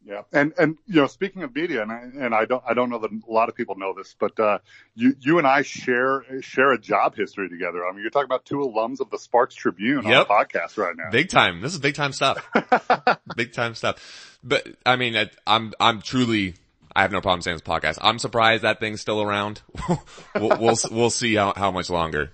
Yeah. 0.06 0.24
And, 0.34 0.54
and, 0.58 0.78
you 0.86 0.99
know, 0.99 1.08
speaking 1.08 1.43
of 1.43 1.56
media, 1.56 1.82
and 1.82 1.91
I, 1.91 2.01
and 2.26 2.36
I 2.36 2.43
don't, 2.45 2.62
I 2.68 2.74
don't 2.74 2.89
know 2.89 2.99
that 2.99 3.12
a 3.12 3.32
lot 3.32 3.47
of 3.47 3.56
people 3.56 3.76
know 3.78 3.93
this, 3.95 4.16
but, 4.20 4.38
uh, 4.39 4.60
you, 4.95 5.16
you 5.20 5.38
and 5.38 5.47
I 5.47 5.62
share, 5.62 6.26
share 6.41 6.74
a 6.74 6.78
job 6.78 7.16
history 7.16 7.47
together. 7.49 7.86
I 7.88 7.91
mean, 7.93 8.01
you're 8.01 8.10
talking 8.10 8.26
about 8.26 8.43
two 8.45 8.58
alums 8.58 8.99
of 8.99 9.10
the 9.10 9.18
Sparks 9.18 9.56
Tribune 9.56 10.04
Yep. 10.06 10.30
on 10.30 10.36
a 10.41 10.45
podcast 10.45 10.78
right 10.78 10.95
now. 10.97 11.10
Big 11.10 11.30
time. 11.30 11.62
This 11.62 11.74
is 11.74 11.80
big 11.80 11.95
time 11.95 12.12
stuff. 12.12 12.45
big 13.36 13.54
time 13.54 13.76
stuff. 13.76 14.39
But 14.43 14.68
I 14.86 14.97
mean, 14.97 15.16
it, 15.16 15.36
I'm, 15.47 15.72
I'm 15.80 16.01
truly, 16.01 16.56
I 16.93 17.04
have 17.04 17.12
no 17.14 17.22
problem 17.22 17.41
saying 17.41 17.56
this 17.56 17.62
podcast. 17.62 17.97
I'm 18.01 18.20
surprised 18.20 18.64
that 18.64 18.82
thing's 18.82 18.99
still 18.99 19.22
around. 19.22 19.62
we'll, 20.36 20.58
we'll, 20.60 20.78
we'll 20.91 21.10
see 21.12 21.36
how, 21.36 21.54
how 21.56 21.72
much 21.72 21.89
longer. 21.89 22.32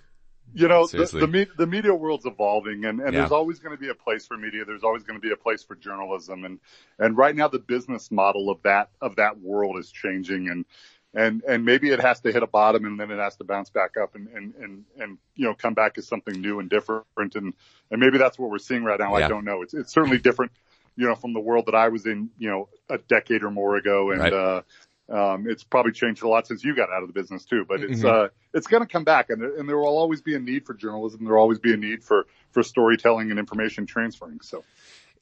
You 0.54 0.68
know, 0.68 0.88
the, 0.88 1.06
the, 1.06 1.28
me- 1.28 1.48
the 1.58 1.68
media 1.68 1.94
world's 1.94 2.26
evolving 2.26 2.86
and, 2.86 3.00
and 3.00 3.14
Yeah. 3.14 3.20
there's 3.22 3.32
always 3.32 3.60
going 3.60 3.76
to 3.76 3.80
be 3.82 3.90
a 3.90 3.96
place 3.96 4.26
for 4.26 4.38
media. 4.38 4.66
There's 4.66 4.84
always 4.84 5.04
going 5.04 5.20
to 5.20 5.22
be 5.22 5.32
a 5.32 5.38
place 5.38 5.64
for 5.64 5.76
journalism. 5.76 6.44
And, 6.46 6.60
and 6.98 7.16
right 7.18 7.36
now 7.36 7.48
the 7.48 7.60
business 7.60 8.12
model 8.12 8.50
of 8.50 8.62
that, 8.64 8.90
of 9.02 9.16
that 9.18 9.40
world 9.40 9.78
is 9.78 9.92
changing 9.92 10.50
and, 10.50 10.66
and, 11.14 11.42
and 11.48 11.66
maybe 11.66 11.90
it 11.90 12.00
has 12.02 12.20
to 12.22 12.32
hit 12.32 12.44
a 12.44 12.48
bottom 12.48 12.86
and 12.86 13.00
then 13.00 13.10
it 13.10 13.18
has 13.18 13.36
to 13.38 13.44
bounce 13.44 13.70
back 13.70 13.98
up 13.98 14.16
and, 14.16 14.28
and, 14.30 14.54
and, 14.56 14.86
and, 15.00 15.18
you 15.36 15.46
know, 15.46 15.54
come 15.56 15.74
back 15.74 15.98
as 15.98 16.08
something 16.08 16.40
new 16.40 16.60
and 16.60 16.70
different. 16.70 17.06
And, 17.18 17.54
and 17.90 18.00
maybe 18.00 18.18
that's 18.18 18.38
what 18.38 18.52
we're 18.52 18.60
seeing 18.60 18.84
right 18.84 19.00
now. 19.00 19.18
Yeah. 19.18 19.26
I 19.26 19.28
don't 19.28 19.46
know. 19.46 19.62
It's, 19.64 19.74
it's 19.74 19.92
certainly 19.92 20.20
different, 20.20 20.52
you 20.96 21.08
know, 21.08 21.16
from 21.16 21.34
the 21.34 21.40
world 21.40 21.66
that 21.66 21.76
I 21.76 21.90
was 21.90 22.06
in, 22.06 22.30
you 22.38 22.50
know, 22.50 22.70
a 22.90 22.98
decade 23.00 23.44
or 23.44 23.50
more 23.52 23.76
ago. 23.76 24.12
And, 24.12 24.20
Right. 24.20 24.34
uh, 24.34 24.62
um, 25.12 25.46
it's 25.50 25.64
probably 25.64 25.92
changed 25.92 26.24
a 26.24 26.28
lot 26.28 26.48
since 26.48 26.64
you 26.64 26.76
got 26.76 26.90
out 26.92 27.02
of 27.04 27.08
the 27.08 27.14
business 27.14 27.46
too, 27.46 27.66
but 27.68 27.82
it's, 27.82 28.02
Mhm. 28.04 28.26
uh, 28.26 28.30
it's 28.54 28.68
going 28.68 28.82
to 28.84 28.88
come 28.88 29.04
back 29.04 29.30
and, 29.30 29.42
there- 29.42 29.58
and 29.58 29.68
there 29.68 29.78
will 29.78 29.98
always 29.98 30.22
be 30.22 30.36
a 30.36 30.40
need 30.40 30.66
for 30.66 30.74
journalism. 30.74 31.24
There 31.24 31.34
will 31.34 31.42
always 31.42 31.60
be 31.60 31.74
a 31.74 31.78
need 31.78 32.04
for, 32.04 32.26
for 32.52 32.64
storytelling 32.64 33.30
and 33.32 33.40
information 33.40 33.86
transferring. 33.86 34.40
So 34.42 34.64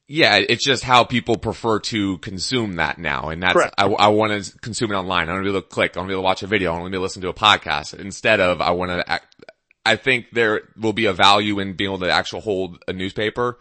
Yeah, 0.06 0.36
it's 0.36 0.64
just 0.64 0.84
how 0.84 1.04
people 1.04 1.36
prefer 1.36 1.80
to 1.80 2.18
consume 2.18 2.76
that 2.76 2.98
now. 2.98 3.28
And 3.28 3.42
that's, 3.42 3.52
Correct. 3.54 3.74
I, 3.78 3.86
I 3.86 4.08
want 4.08 4.42
to 4.44 4.58
consume 4.60 4.90
it 4.92 4.94
online. 4.94 5.28
I 5.28 5.32
want 5.32 5.44
to 5.44 5.50
be 5.52 5.56
able 5.56 5.62
to 5.62 5.68
click. 5.68 5.96
I 5.96 6.00
want 6.00 6.08
to 6.08 6.12
be 6.12 6.14
able 6.14 6.22
to 6.22 6.24
watch 6.24 6.42
a 6.42 6.46
video. 6.46 6.70
I 6.72 6.78
want 6.78 6.86
to 6.86 6.90
be 6.90 6.96
able 6.96 7.02
to 7.02 7.04
listen 7.04 7.22
to 7.22 7.28
a 7.28 7.34
podcast 7.34 7.98
instead 7.98 8.40
of 8.40 8.60
I 8.62 8.70
want 8.70 8.90
to, 8.90 9.20
I 9.84 9.96
think 9.96 10.30
there 10.32 10.62
will 10.76 10.92
be 10.92 11.06
a 11.06 11.12
value 11.14 11.58
in 11.60 11.72
being 11.74 11.90
able 11.90 12.00
to 12.06 12.10
actually 12.10 12.42
hold 12.42 12.82
a 12.88 12.92
newspaper, 12.92 13.58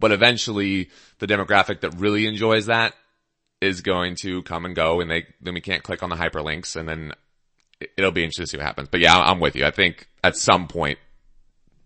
but 0.00 0.12
eventually 0.12 0.90
the 1.18 1.26
demographic 1.26 1.80
that 1.80 1.94
really 1.98 2.26
enjoys 2.26 2.66
that 2.66 2.94
is 3.62 3.80
going 3.80 4.16
to 4.16 4.42
come 4.42 4.64
and 4.64 4.74
go 4.74 5.00
and 5.00 5.10
they, 5.10 5.26
then 5.40 5.54
we 5.54 5.60
can't 5.60 5.82
click 5.82 6.02
on 6.02 6.10
the 6.10 6.16
hyperlinks 6.16 6.74
and 6.76 6.88
then 6.88 7.12
it- 7.80 7.90
it'll 7.96 8.10
be 8.12 8.22
interesting 8.24 8.44
to 8.44 8.50
see 8.50 8.56
what 8.56 8.66
happens. 8.66 8.88
But 8.90 9.00
yeah, 9.00 9.16
I'm 9.18 9.40
with 9.40 9.54
you. 9.56 9.64
I 9.64 9.70
think 9.70 10.08
at 10.24 10.36
some 10.36 10.68
point 10.68 10.98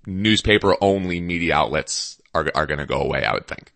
newspaper 0.06 0.76
only 0.80 1.20
media 1.20 1.54
outlets 1.54 2.20
are, 2.34 2.46
are 2.54 2.66
going 2.66 2.78
to 2.78 2.86
go 2.86 3.00
away, 3.00 3.24
I 3.24 3.32
would 3.34 3.46
think. 3.46 3.72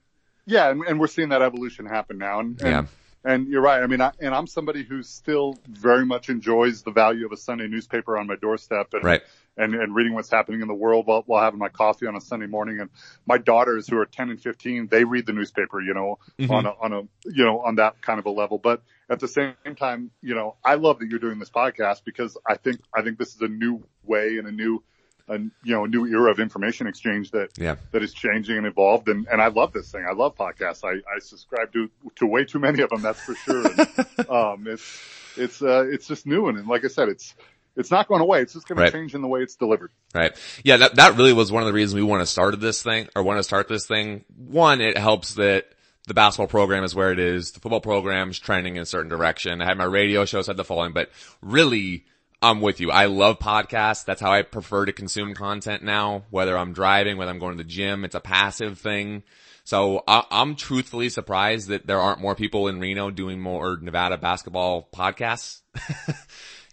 yeah, 0.47 0.71
and, 0.71 0.83
and 0.83 1.01
we're 1.01 1.07
seeing 1.07 1.31
that 1.31 1.43
evolution 1.43 1.87
happen 1.87 2.19
now. 2.19 2.41
And, 2.41 2.61
and, 2.61 2.71
Yeah. 2.71 2.85
and 3.25 3.49
you're 3.49 3.63
right. 3.63 3.83
I 3.83 3.87
mean, 3.87 4.01
I, 4.01 4.13
and 4.21 4.35
I'm 4.35 4.47
somebody 4.47 4.83
who 4.85 5.03
still 5.03 5.59
very 5.69 6.05
much 6.07 6.29
enjoys 6.29 6.83
the 6.83 6.91
value 6.91 7.27
of 7.27 7.33
a 7.33 7.37
Sunday 7.37 7.69
newspaper 7.69 8.17
on 8.19 8.27
my 8.27 8.37
doorstep 8.37 8.93
and, 8.95 9.05
Right. 9.05 9.23
And, 9.57 9.75
and 9.75 9.95
reading 9.95 10.15
what's 10.15 10.31
happening 10.31 10.61
in 10.63 10.69
the 10.69 10.75
world 10.75 11.07
while, 11.07 11.23
while 11.27 11.43
having 11.43 11.59
my 11.59 11.69
coffee 11.69 12.07
on 12.07 12.17
a 12.17 12.21
Sunday 12.21 12.47
morning. 12.47 12.81
And 12.81 12.91
my 13.27 13.37
daughters 13.39 13.89
who 13.89 13.99
are 13.99 14.07
10 14.07 14.31
and 14.31 14.41
15, 14.41 14.89
they 14.91 15.05
read 15.05 15.27
the 15.27 15.33
newspaper, 15.33 15.81
you 15.81 15.93
know, 15.95 16.19
Mhm. 16.39 16.51
on 16.51 16.67
a, 16.67 16.71
on 16.81 16.93
a, 16.93 17.01
you 17.29 17.45
know, 17.45 17.61
on 17.61 17.75
that 17.77 18.01
kind 18.01 18.19
of 18.19 18.27
a 18.27 18.31
level. 18.31 18.59
But 18.59 18.83
at 19.09 19.21
the 19.21 19.29
same 19.29 19.55
time, 19.77 20.11
you 20.23 20.35
know, 20.35 20.57
I 20.65 20.75
love 20.77 20.99
that 21.01 21.09
you're 21.11 21.19
doing 21.19 21.39
this 21.39 21.51
podcast 21.51 22.05
because 22.05 22.37
I 22.49 22.57
think, 22.57 22.81
I 22.97 23.03
think 23.03 23.19
this 23.19 23.35
is 23.35 23.41
a 23.43 23.49
new 23.49 23.83
way 24.05 24.39
and 24.39 24.47
a 24.47 24.53
new, 24.53 24.83
a, 25.29 25.39
you 25.39 25.51
know, 25.75 25.85
a 25.85 25.89
new 25.89 26.07
era 26.07 26.31
of 26.31 26.41
information 26.41 26.87
exchange 26.87 27.33
that, 27.33 27.51
Yeah. 27.59 27.77
that 27.93 28.03
is 28.03 28.13
changing 28.15 28.57
and 28.57 28.67
evolved. 28.67 29.09
And, 29.09 29.27
and 29.31 29.43
I 29.43 29.49
love 29.49 29.73
this 29.73 29.91
thing. 29.91 30.05
I 30.09 30.15
love 30.15 30.37
podcasts. 30.37 30.85
I, 30.85 30.95
I 31.15 31.19
subscribe 31.19 31.73
to, 31.75 31.91
to 32.17 32.27
way 32.27 32.45
too 32.45 32.59
many 32.61 32.83
of 32.83 32.91
them. 32.91 33.03
That's 33.03 33.21
for 33.21 33.35
sure. 33.35 33.67
And, 33.67 33.81
um, 34.31 34.67
it's, 34.67 35.03
it's, 35.37 35.63
uh, 35.63 35.85
it's 35.91 36.07
just 36.07 36.27
new. 36.27 36.49
And, 36.49 36.59
and 36.59 36.67
like 36.69 36.85
I 36.85 36.89
said, 36.89 37.09
it's, 37.09 37.35
it's 37.77 37.91
not 37.91 38.09
going 38.09 38.21
away. 38.21 38.43
It's 38.43 38.53
just 38.53 38.67
going 38.69 38.79
Right. 38.79 38.87
to 38.87 38.93
change 38.93 39.15
in 39.15 39.23
the 39.23 39.29
way 39.29 39.41
it's 39.43 39.55
delivered. 39.57 39.91
Right. 40.15 40.33
Yeah, 40.65 40.77
that, 40.79 40.97
that 40.97 41.17
really 41.17 41.33
was 41.33 41.51
one 41.53 41.63
of 41.63 41.67
the 41.67 41.73
reasons 41.73 41.95
we 41.95 42.03
want 42.03 42.21
to 42.23 42.27
start 42.27 42.59
this 42.61 42.83
thing 42.83 43.09
or 43.15 43.23
want 43.23 43.39
to 43.39 43.43
start 43.45 43.69
this 43.69 43.87
thing. 43.87 44.25
One, 44.37 44.81
it 44.81 44.99
helps 44.99 45.35
that 45.35 45.67
the 46.07 46.15
basketball 46.15 46.49
program 46.49 46.83
is 46.85 46.95
where 46.95 47.13
it 47.13 47.19
is. 47.19 47.53
The 47.53 47.61
football 47.61 47.81
program 47.81 48.31
is 48.31 48.39
trending 48.39 48.77
in 48.77 48.83
a 48.83 48.87
certain 48.87 49.09
direction. 49.11 49.61
I 49.63 49.67
had 49.67 49.79
my 49.79 49.85
radio 49.85 50.25
shows 50.25 50.47
had 50.49 50.57
the 50.57 50.65
following, 50.65 50.93
but 50.93 51.11
really 51.43 52.05
I'm 52.43 52.61
with 52.61 52.81
you. 52.81 52.91
I 52.91 53.05
love 53.07 53.39
podcasts. 53.39 54.05
That's 54.05 54.21
how 54.21 54.33
I 54.33 54.43
prefer 54.43 54.87
to 54.87 54.93
consume 54.93 55.35
content 55.35 55.83
now, 55.85 56.25
whether 56.31 56.57
I'm 56.57 56.73
driving, 56.73 57.17
whether 57.19 57.31
I'm 57.31 57.39
going 57.39 57.57
to 57.57 57.63
the 57.63 57.69
gym. 57.69 58.05
It's 58.05 58.15
a 58.15 58.21
passive 58.21 58.79
thing. 58.79 59.23
So 59.63 60.03
I, 60.09 60.25
I'm 60.31 60.57
truthfully 60.57 61.11
surprised 61.11 61.69
that 61.69 61.87
there 61.87 62.01
aren't 62.01 62.21
more 62.21 62.35
people 62.35 62.67
in 62.67 62.81
Reno 62.81 63.11
doing 63.11 63.41
more 63.41 63.79
Nevada 63.81 64.17
basketball 64.17 64.89
podcasts. 64.93 65.61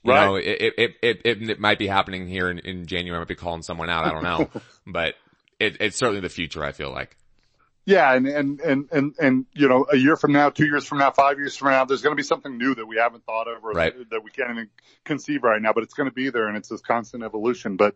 you 0.08 0.14
Right. 0.14 0.26
know, 0.26 0.36
it, 0.36 0.74
it, 0.78 0.96
it, 1.02 1.50
it, 1.50 1.60
might 1.60 1.78
be 1.80 1.88
happening 1.88 2.28
here 2.28 2.50
in, 2.50 2.60
in 2.60 2.86
January. 2.86 3.18
I 3.18 3.22
might 3.22 3.28
be 3.28 3.36
calling 3.36 3.62
someone 3.62 3.90
out. 3.90 4.06
I 4.06 4.12
don't 4.12 4.24
know, 4.24 4.50
but 4.88 5.16
it, 5.60 5.78
it's 5.80 5.98
certainly 5.98 6.22
the 6.22 6.30
future. 6.30 6.64
I 6.64 6.72
feel 6.72 6.92
like. 6.92 7.18
Yeah. 7.86 8.14
And, 8.14 8.28
and, 8.28 8.60
and, 8.60 8.90
and, 8.92 9.16
and, 9.18 9.46
you 9.54 9.70
know, 9.70 9.86
a 9.90 9.96
year 9.96 10.18
from 10.18 10.34
now, 10.34 10.50
two 10.50 10.66
years 10.66 10.86
from 10.86 10.98
now, 10.98 11.10
five 11.12 11.38
years 11.40 11.56
from 11.56 11.72
now, 11.72 11.86
there's 11.86 12.02
going 12.02 12.12
to 12.12 12.18
be 12.20 12.24
something 12.24 12.58
new 12.58 12.76
that 12.76 12.86
we 12.86 12.98
haven't 12.98 13.26
thought 13.26 13.48
of 13.48 13.64
or 13.64 13.72
Right. 13.72 13.98
that, 13.98 14.10
that 14.10 14.24
we 14.26 14.30
can't 14.32 14.52
even 14.52 14.70
conceive 15.06 15.42
right 15.42 15.62
now, 15.62 15.72
but 15.72 15.84
it's 15.84 15.94
going 15.94 16.10
to 16.10 16.14
be 16.14 16.30
there 16.30 16.48
and 16.50 16.58
it's 16.58 16.68
this 16.68 16.82
constant 16.82 17.24
evolution. 17.24 17.78
But 17.78 17.96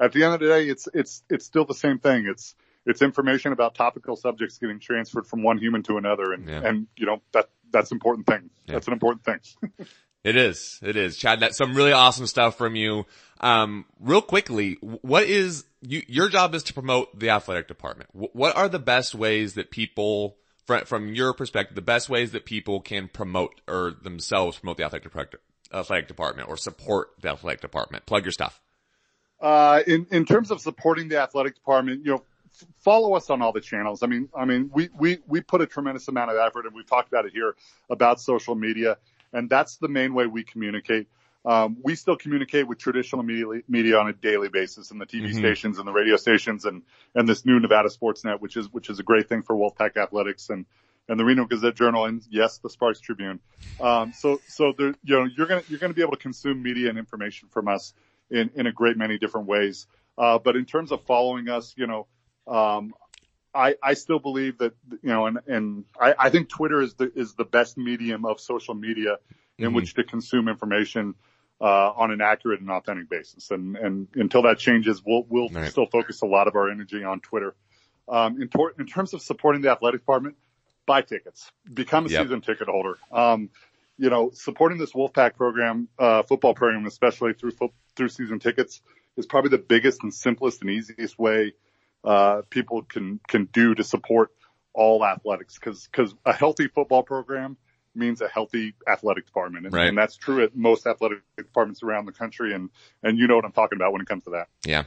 at 0.00 0.10
the 0.12 0.24
end 0.24 0.34
of 0.34 0.40
the 0.40 0.46
day, 0.48 0.66
it's, 0.68 0.88
it's, 0.92 1.22
it's 1.30 1.44
still 1.46 1.64
the 1.64 1.74
same 1.74 2.00
thing. 2.00 2.26
It's, 2.26 2.56
it's 2.84 3.02
information 3.02 3.52
about 3.52 3.76
topical 3.76 4.16
subjects 4.16 4.58
getting 4.58 4.80
transferred 4.80 5.28
from 5.28 5.44
one 5.44 5.58
human 5.58 5.84
to 5.84 5.96
another. 5.96 6.32
And, 6.32 6.48
Yeah. 6.48 6.62
and, 6.64 6.88
you 6.96 7.06
know, 7.06 7.22
that, 7.30 7.50
that's 7.70 7.92
an 7.92 7.96
important 7.96 8.26
thing. 8.26 8.50
Yeah. 8.66 8.72
That's 8.74 8.88
an 8.88 8.94
important 8.94 9.24
thing. 9.24 9.38
It 10.22 10.36
is. 10.36 10.78
It 10.82 10.96
is. 10.96 11.16
Chad, 11.16 11.40
that's 11.40 11.56
some 11.56 11.74
really 11.74 11.92
awesome 11.92 12.26
stuff 12.26 12.58
from 12.58 12.76
you. 12.76 13.06
Um, 13.40 13.86
real 13.98 14.20
quickly, 14.20 14.76
what 14.80 15.24
is 15.24 15.64
you, 15.80 16.02
your 16.08 16.28
job 16.28 16.54
is 16.54 16.62
to 16.64 16.74
promote 16.74 17.18
the 17.18 17.30
athletic 17.30 17.68
department. 17.68 18.10
Wh- 18.12 18.34
What 18.36 18.54
are 18.54 18.68
the 18.68 18.78
best 18.78 19.14
ways 19.14 19.54
that 19.54 19.70
people, 19.70 20.36
from, 20.66 20.84
from 20.84 21.14
your 21.14 21.32
perspective, 21.32 21.74
the 21.74 21.80
best 21.80 22.10
ways 22.10 22.32
that 22.32 22.44
people 22.44 22.80
can 22.82 23.08
promote 23.08 23.62
or 23.66 23.92
themselves 24.02 24.58
promote 24.58 24.76
the 24.76 24.84
athletic 24.84 25.04
department, 25.04 25.42
athletic 25.72 26.06
department 26.06 26.50
or 26.50 26.58
support 26.58 27.12
the 27.22 27.30
athletic 27.30 27.62
department? 27.62 28.04
Plug 28.04 28.24
your 28.26 28.32
stuff. 28.32 28.60
Uh, 29.40 29.80
in, 29.86 30.06
in 30.10 30.26
terms 30.26 30.50
of 30.50 30.60
supporting 30.60 31.08
the 31.08 31.18
athletic 31.18 31.54
department, 31.54 32.04
you 32.04 32.10
know, 32.10 32.22
f- 32.52 32.66
follow 32.80 33.14
us 33.14 33.30
on 33.30 33.40
all 33.40 33.52
the 33.52 33.60
channels. 33.62 34.02
I 34.02 34.06
mean, 34.06 34.28
I 34.36 34.44
mean, 34.44 34.70
we, 34.74 34.90
we, 34.98 35.16
we 35.26 35.40
put 35.40 35.62
a 35.62 35.66
tremendous 35.66 36.08
amount 36.08 36.30
of 36.30 36.36
effort 36.36 36.66
and 36.66 36.74
we've 36.74 36.84
talked 36.84 37.08
about 37.08 37.24
it 37.24 37.32
here 37.32 37.54
about 37.88 38.20
social 38.20 38.54
media 38.54 38.98
and 39.32 39.48
that's 39.48 39.76
the 39.76 39.88
main 39.88 40.14
way 40.14 40.26
we 40.26 40.42
communicate. 40.44 41.08
Um, 41.44 41.78
we 41.82 41.94
still 41.94 42.16
communicate 42.16 42.68
with 42.68 42.78
traditional 42.78 43.22
media, 43.22 43.62
media 43.66 43.98
on 43.98 44.08
a 44.08 44.12
daily 44.12 44.48
basis 44.48 44.90
and 44.90 45.00
the 45.00 45.06
TV 45.06 45.30
Mhm. 45.30 45.38
stations 45.38 45.78
and 45.78 45.88
the 45.88 45.92
radio 45.92 46.16
stations 46.16 46.66
and, 46.66 46.82
and 47.14 47.26
this 47.26 47.46
new 47.46 47.58
Nevada 47.58 47.88
Sports 47.88 48.24
Net, 48.24 48.42
which 48.42 48.56
is, 48.58 48.70
which 48.70 48.90
is 48.90 48.98
a 48.98 49.02
great 49.02 49.28
thing 49.28 49.42
for 49.42 49.56
Wolfpack 49.56 49.96
athletics 49.96 50.50
and, 50.50 50.66
and 51.08 51.18
the 51.18 51.24
Reno 51.24 51.46
Gazette 51.46 51.76
Journal 51.76 52.04
and 52.04 52.22
yes, 52.28 52.58
the 52.58 52.68
Sparks 52.68 53.00
Tribune. 53.00 53.40
Um, 53.80 54.12
so, 54.12 54.42
so 54.46 54.74
there, 54.76 54.94
you 55.02 55.18
know, 55.18 55.26
you're 55.34 55.46
going 55.46 55.62
to, 55.62 55.70
you're 55.70 55.78
going 55.78 55.90
to 55.90 55.94
be 55.96 56.02
able 56.02 56.12
to 56.12 56.18
consume 56.18 56.62
media 56.62 56.90
and 56.90 56.98
information 56.98 57.48
from 57.48 57.68
us 57.68 57.94
in, 58.30 58.50
in 58.54 58.66
a 58.66 58.72
great 58.72 58.98
many 58.98 59.16
different 59.16 59.46
ways. 59.46 59.86
Uh, 60.18 60.38
but 60.38 60.56
in 60.56 60.66
terms 60.66 60.92
of 60.92 61.02
following 61.06 61.48
us, 61.48 61.72
you 61.78 61.86
know, 61.86 62.06
um, 62.46 62.92
I, 63.54 63.74
I 63.82 63.94
still 63.94 64.18
believe 64.18 64.58
that, 64.58 64.74
you 64.90 65.10
know, 65.10 65.26
and, 65.26 65.38
and 65.46 65.84
I, 66.00 66.14
I 66.18 66.30
think 66.30 66.48
Twitter 66.48 66.80
is 66.80 66.94
the, 66.94 67.10
is 67.14 67.34
the 67.34 67.44
best 67.44 67.76
medium 67.76 68.24
of 68.24 68.40
social 68.40 68.74
media 68.74 69.16
in 69.58 69.66
mm-hmm. 69.66 69.74
which 69.76 69.94
to 69.94 70.04
consume 70.04 70.48
information, 70.48 71.14
uh, 71.60 71.90
on 71.90 72.10
an 72.10 72.20
accurate 72.20 72.60
and 72.60 72.70
authentic 72.70 73.10
basis. 73.10 73.50
And, 73.50 73.76
and 73.76 74.08
until 74.14 74.42
that 74.42 74.58
changes, 74.58 75.02
we'll, 75.04 75.24
we'll 75.28 75.48
right. 75.48 75.70
still 75.70 75.86
focus 75.86 76.22
a 76.22 76.26
lot 76.26 76.48
of 76.48 76.54
our 76.54 76.70
energy 76.70 77.04
on 77.04 77.20
Twitter. 77.20 77.54
Um, 78.08 78.40
in, 78.40 78.48
tor- 78.48 78.74
in 78.78 78.86
terms 78.86 79.14
of 79.14 79.22
supporting 79.22 79.62
the 79.62 79.70
athletic 79.70 80.00
department, 80.00 80.36
buy 80.86 81.02
tickets, 81.02 81.50
become 81.72 82.06
a 82.06 82.08
yep. 82.08 82.22
season 82.22 82.40
ticket 82.40 82.68
holder. 82.68 82.98
Um, 83.12 83.50
you 83.98 84.08
know, 84.08 84.30
supporting 84.32 84.78
this 84.78 84.92
Wolfpack 84.92 85.36
program, 85.36 85.88
uh, 85.98 86.22
football 86.22 86.54
program, 86.54 86.86
especially 86.86 87.34
through 87.34 87.50
fo- 87.50 87.74
through 87.94 88.08
season 88.08 88.38
tickets, 88.38 88.80
is 89.16 89.26
probably 89.26 89.50
the 89.50 89.58
biggest 89.58 90.02
and 90.02 90.12
simplest 90.12 90.62
and 90.62 90.70
easiest 90.70 91.18
way 91.18 91.52
uh, 92.04 92.42
people 92.50 92.82
can 92.82 93.20
can 93.28 93.46
do 93.46 93.74
to 93.74 93.84
support 93.84 94.30
all 94.74 95.04
athletics. 95.04 95.54
Because 95.54 95.86
because 95.86 96.14
a 96.24 96.32
healthy 96.32 96.68
football 96.68 97.02
program 97.02 97.56
means 97.94 98.20
a 98.20 98.28
healthy 98.28 98.74
athletic 98.88 99.26
department, 99.26 99.66
and, 99.66 99.74
right. 99.74 99.88
and 99.88 99.98
that's 99.98 100.16
true 100.16 100.42
at 100.44 100.56
most 100.56 100.86
athletic 100.86 101.18
departments 101.36 101.82
around 101.82 102.06
the 102.06 102.12
country. 102.12 102.54
And 102.54 102.70
and 103.02 103.18
you 103.18 103.26
know 103.26 103.36
what 103.36 103.44
I'm 103.44 103.52
talking 103.52 103.76
about 103.76 103.92
when 103.92 104.00
it 104.00 104.08
comes 104.08 104.24
to 104.24 104.30
that. 104.30 104.48
Yeah. 104.64 104.84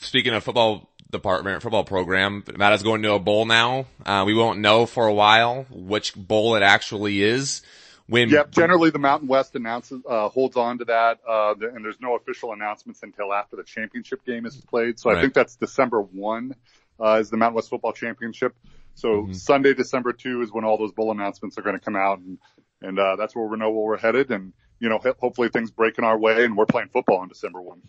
Speaking 0.00 0.32
of 0.32 0.44
football 0.44 0.92
department 1.12 1.62
football 1.62 1.84
program. 1.84 2.42
Matt 2.56 2.72
is 2.72 2.82
going 2.82 3.02
to 3.02 3.12
a 3.12 3.18
bowl 3.18 3.44
now. 3.44 3.86
Uh, 4.04 4.24
we 4.26 4.34
won't 4.34 4.58
know 4.58 4.86
for 4.86 5.06
a 5.06 5.14
while 5.14 5.66
which 5.70 6.14
bowl 6.16 6.56
it 6.56 6.62
actually 6.62 7.22
is. 7.22 7.62
When 8.08 8.28
yep, 8.28 8.50
generally 8.50 8.90
the 8.90 8.98
Mountain 8.98 9.28
West 9.28 9.54
announces 9.54 10.02
uh, 10.08 10.28
holds 10.28 10.56
on 10.56 10.78
to 10.78 10.84
that, 10.86 11.20
uh, 11.28 11.54
and 11.60 11.84
there's 11.84 12.00
no 12.00 12.16
official 12.16 12.52
announcements 12.52 13.02
until 13.02 13.32
after 13.32 13.56
the 13.56 13.62
championship 13.62 14.24
game 14.24 14.44
is 14.44 14.56
played. 14.56 14.98
So 14.98 15.10
right. 15.10 15.18
I 15.18 15.22
think 15.22 15.34
that's 15.34 15.56
December 15.56 16.02
one 16.02 16.54
uh, 17.00 17.18
is 17.20 17.30
the 17.30 17.36
Mountain 17.36 17.56
West 17.56 17.70
Football 17.70 17.92
Championship. 17.92 18.54
So 18.94 19.08
mm-hmm. 19.08 19.32
Sunday, 19.32 19.74
December 19.74 20.12
two 20.12 20.42
is 20.42 20.52
when 20.52 20.64
all 20.64 20.78
those 20.78 20.92
bowl 20.92 21.10
announcements 21.12 21.56
are 21.58 21.62
going 21.62 21.78
to 21.78 21.84
come 21.84 21.96
out, 21.96 22.18
and 22.18 22.38
and 22.80 22.98
uh, 22.98 23.16
that's 23.16 23.34
where 23.34 23.46
we 23.46 23.56
know 23.56 23.70
where 23.70 23.84
we're 23.84 23.98
headed. 23.98 24.30
And 24.30 24.52
you 24.80 24.88
know, 24.88 24.98
hopefully 25.20 25.48
things 25.48 25.70
breaking 25.70 26.04
our 26.04 26.18
way, 26.18 26.44
and 26.44 26.56
we're 26.56 26.66
playing 26.66 26.88
football 26.88 27.18
on 27.18 27.28
December 27.28 27.62
one. 27.62 27.82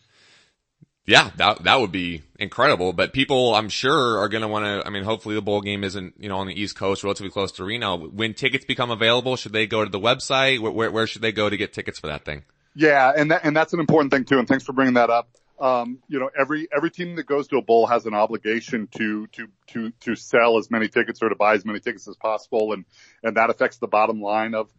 Yeah, 1.06 1.32
that 1.36 1.64
that 1.64 1.82
would 1.82 1.92
be 1.92 2.24
incredible. 2.40 2.94
But 2.94 3.12
people, 3.12 3.56
I'm 3.56 3.68
sure, 3.68 4.20
are 4.20 4.30
going 4.30 4.42
to 4.42 4.48
want 4.48 4.66
to. 4.66 4.88
I 4.88 4.90
mean, 4.90 5.04
hopefully 5.04 5.36
the 5.36 5.42
bowl 5.42 5.60
game 5.60 5.84
isn't 5.84 6.14
you 6.18 6.30
know 6.30 6.38
on 6.38 6.48
the 6.48 6.60
East 6.60 6.78
Coast, 6.78 7.04
relatively 7.04 7.30
close 7.30 7.52
to 7.54 7.66
Reno. 7.66 7.98
When 7.98 8.34
tickets 8.34 8.64
become 8.64 8.90
available, 8.90 9.36
should 9.36 9.52
they 9.52 9.68
go 9.68 9.84
to 9.84 9.90
the 9.90 10.00
website? 10.00 10.60
Where 10.60 10.72
where, 10.72 10.92
where 10.92 11.08
should 11.08 11.22
they 11.22 11.34
go 11.34 11.50
to 11.50 11.58
get 11.58 11.74
tickets 11.74 12.00
for 12.00 12.08
that 12.08 12.24
thing? 12.24 12.44
Yeah, 12.76 13.12
and 13.16 13.32
that, 13.32 13.42
and 13.44 13.56
that's 13.56 13.74
an 13.74 13.80
important 13.80 14.12
thing 14.14 14.24
too. 14.24 14.40
And 14.40 14.48
thanks 14.48 14.64
for 14.64 14.74
bringing 14.74 14.96
that 14.96 15.10
up. 15.10 15.30
Um, 15.60 16.00
you 16.08 16.20
know, 16.20 16.30
every 16.40 16.68
every 16.76 16.90
team 16.90 17.18
that 17.18 17.26
goes 17.26 17.48
to 17.50 17.58
a 17.58 17.62
bowl 17.62 17.86
has 17.88 18.06
an 18.06 18.14
obligation 18.14 18.88
to 18.98 19.28
to 19.28 19.48
to 19.68 19.92
to 20.02 20.16
sell 20.16 20.58
as 20.58 20.72
many 20.72 20.88
tickets 20.88 21.22
or 21.22 21.30
to 21.30 21.36
buy 21.36 21.54
as 21.54 21.66
many 21.66 21.82
tickets 21.82 22.08
as 22.08 22.16
possible, 22.16 22.72
and 22.72 22.86
and 23.24 23.36
that 23.36 23.50
affects 23.50 23.78
the 23.78 23.88
bottom 23.88 24.22
line 24.22 24.56
of 24.56 24.70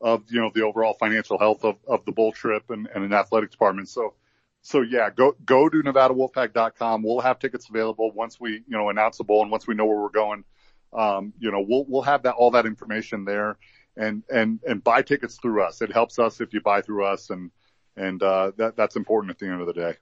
of 0.00 0.24
you 0.28 0.40
know 0.40 0.50
the 0.54 0.62
overall 0.62 0.94
financial 0.94 1.38
health 1.38 1.64
of 1.64 1.76
of 1.88 2.04
the 2.04 2.12
bowl 2.12 2.32
trip 2.32 2.68
and, 2.68 2.86
and 2.94 3.04
an 3.04 3.12
athletic 3.12 3.50
department. 3.50 3.88
So 3.88 4.14
so 4.62 4.82
yeah, 4.82 5.10
go 5.10 5.34
go 5.44 5.68
to 5.68 5.78
NevadaWolfpack.com. 5.78 7.02
We'll 7.02 7.20
have 7.20 7.38
tickets 7.38 7.68
available 7.68 8.10
once 8.12 8.38
we 8.38 8.52
you 8.52 8.76
know 8.76 8.90
announce 8.90 9.18
the 9.18 9.24
bowl 9.24 9.42
and 9.42 9.50
once 9.50 9.66
we 9.66 9.74
know 9.74 9.86
where 9.86 10.00
we're 10.00 10.10
going. 10.10 10.44
Um, 10.92 11.32
you 11.38 11.50
know, 11.50 11.64
we'll 11.66 11.84
we'll 11.88 12.02
have 12.02 12.24
that 12.24 12.34
all 12.34 12.50
that 12.52 12.66
information 12.66 13.24
there, 13.24 13.56
and 13.96 14.22
and 14.28 14.60
and 14.66 14.82
buy 14.82 15.02
tickets 15.02 15.38
through 15.40 15.62
us. 15.62 15.80
It 15.82 15.92
helps 15.92 16.18
us 16.18 16.40
if 16.40 16.52
you 16.52 16.60
buy 16.60 16.82
through 16.82 17.06
us, 17.06 17.30
and 17.30 17.50
and 17.96 18.22
uh, 18.22 18.52
that 18.56 18.76
that's 18.76 18.96
important 18.96 19.30
at 19.30 19.38
the 19.38 19.46
end 19.46 19.60
of 19.60 19.66
the 19.66 19.72
day. 19.72 19.96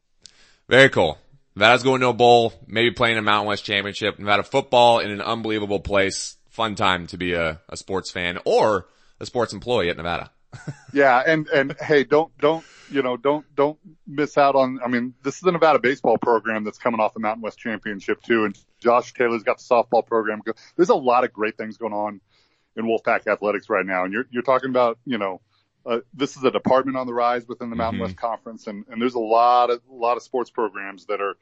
Very 0.68 0.88
cool. 0.88 1.18
Nevada's 1.54 1.82
going 1.82 2.00
to 2.02 2.08
a 2.08 2.12
bowl, 2.12 2.52
maybe 2.66 2.92
playing 2.92 3.18
a 3.18 3.22
Mountain 3.22 3.48
West 3.48 3.64
championship. 3.64 4.18
Nevada 4.18 4.44
football 4.44 5.00
in 5.00 5.10
an 5.10 5.20
unbelievable 5.20 5.80
place. 5.80 6.36
Fun 6.50 6.74
time 6.74 7.06
to 7.08 7.16
be 7.16 7.34
a, 7.34 7.60
a 7.68 7.76
sports 7.76 8.10
fan 8.10 8.38
or 8.44 8.86
a 9.20 9.26
sports 9.26 9.52
employee 9.52 9.90
at 9.90 9.96
Nevada. 9.96 10.30
yeah, 10.92 11.22
and 11.26 11.48
and 11.48 11.76
hey, 11.80 12.04
don't 12.04 12.36
don't 12.38 12.64
you 12.90 13.02
know 13.02 13.16
don't 13.16 13.44
don't 13.54 13.78
miss 14.06 14.38
out 14.38 14.54
on. 14.54 14.80
I 14.84 14.88
mean, 14.88 15.14
this 15.22 15.36
is 15.36 15.40
the 15.40 15.52
Nevada 15.52 15.78
baseball 15.78 16.18
program 16.18 16.64
that's 16.64 16.78
coming 16.78 17.00
off 17.00 17.14
the 17.14 17.20
Mountain 17.20 17.42
West 17.42 17.58
Championship 17.58 18.22
too, 18.22 18.44
and 18.44 18.58
Josh 18.80 19.12
Taylor's 19.12 19.42
got 19.42 19.58
the 19.58 19.64
softball 19.64 20.06
program. 20.06 20.40
There's 20.76 20.88
a 20.88 20.94
lot 20.94 21.24
of 21.24 21.32
great 21.32 21.56
things 21.56 21.76
going 21.76 21.92
on 21.92 22.20
in 22.76 22.84
Wolfpack 22.84 23.26
athletics 23.26 23.68
right 23.68 23.84
now, 23.84 24.04
and 24.04 24.12
you're 24.12 24.26
you're 24.30 24.42
talking 24.42 24.70
about 24.70 24.98
you 25.04 25.18
know. 25.18 25.40
Uh, 25.86 26.00
this 26.12 26.36
is 26.36 26.44
a 26.44 26.50
department 26.50 26.98
on 26.98 27.06
the 27.06 27.14
rise 27.14 27.48
within 27.48 27.70
the 27.70 27.76
Mountain 27.76 27.98
mm-hmm. 27.98 28.08
West 28.08 28.16
Conference, 28.16 28.66
and, 28.66 28.84
and 28.90 29.00
there's 29.00 29.14
a 29.14 29.20
lot 29.20 29.70
of 29.70 29.80
a 29.90 29.94
lot 29.94 30.18
of 30.18 30.22
sports 30.22 30.50
programs 30.50 31.06
that 31.06 31.22
are 31.22 31.34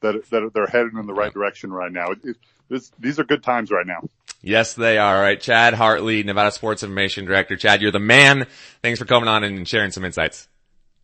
that 0.00 0.24
that 0.30 0.52
they're 0.54 0.66
headed 0.66 0.94
in 0.94 1.06
the 1.06 1.12
right 1.12 1.34
direction 1.34 1.70
right 1.70 1.92
now. 1.92 2.12
It, 2.12 2.36
it, 2.70 2.90
these 2.98 3.18
are 3.18 3.24
good 3.24 3.42
times 3.42 3.70
right 3.70 3.86
now. 3.86 4.00
Yes, 4.42 4.74
they 4.74 4.98
are. 4.98 5.16
All 5.16 5.22
right. 5.22 5.40
Chad 5.40 5.74
Hartley, 5.74 6.22
Nevada 6.22 6.50
Sports 6.50 6.82
Information 6.82 7.26
Director. 7.26 7.56
Chad, 7.56 7.82
you're 7.82 7.90
the 7.90 7.98
man. 7.98 8.46
Thanks 8.82 8.98
for 8.98 9.04
coming 9.04 9.28
on 9.28 9.44
and 9.44 9.68
sharing 9.68 9.90
some 9.90 10.04
insights. 10.04 10.48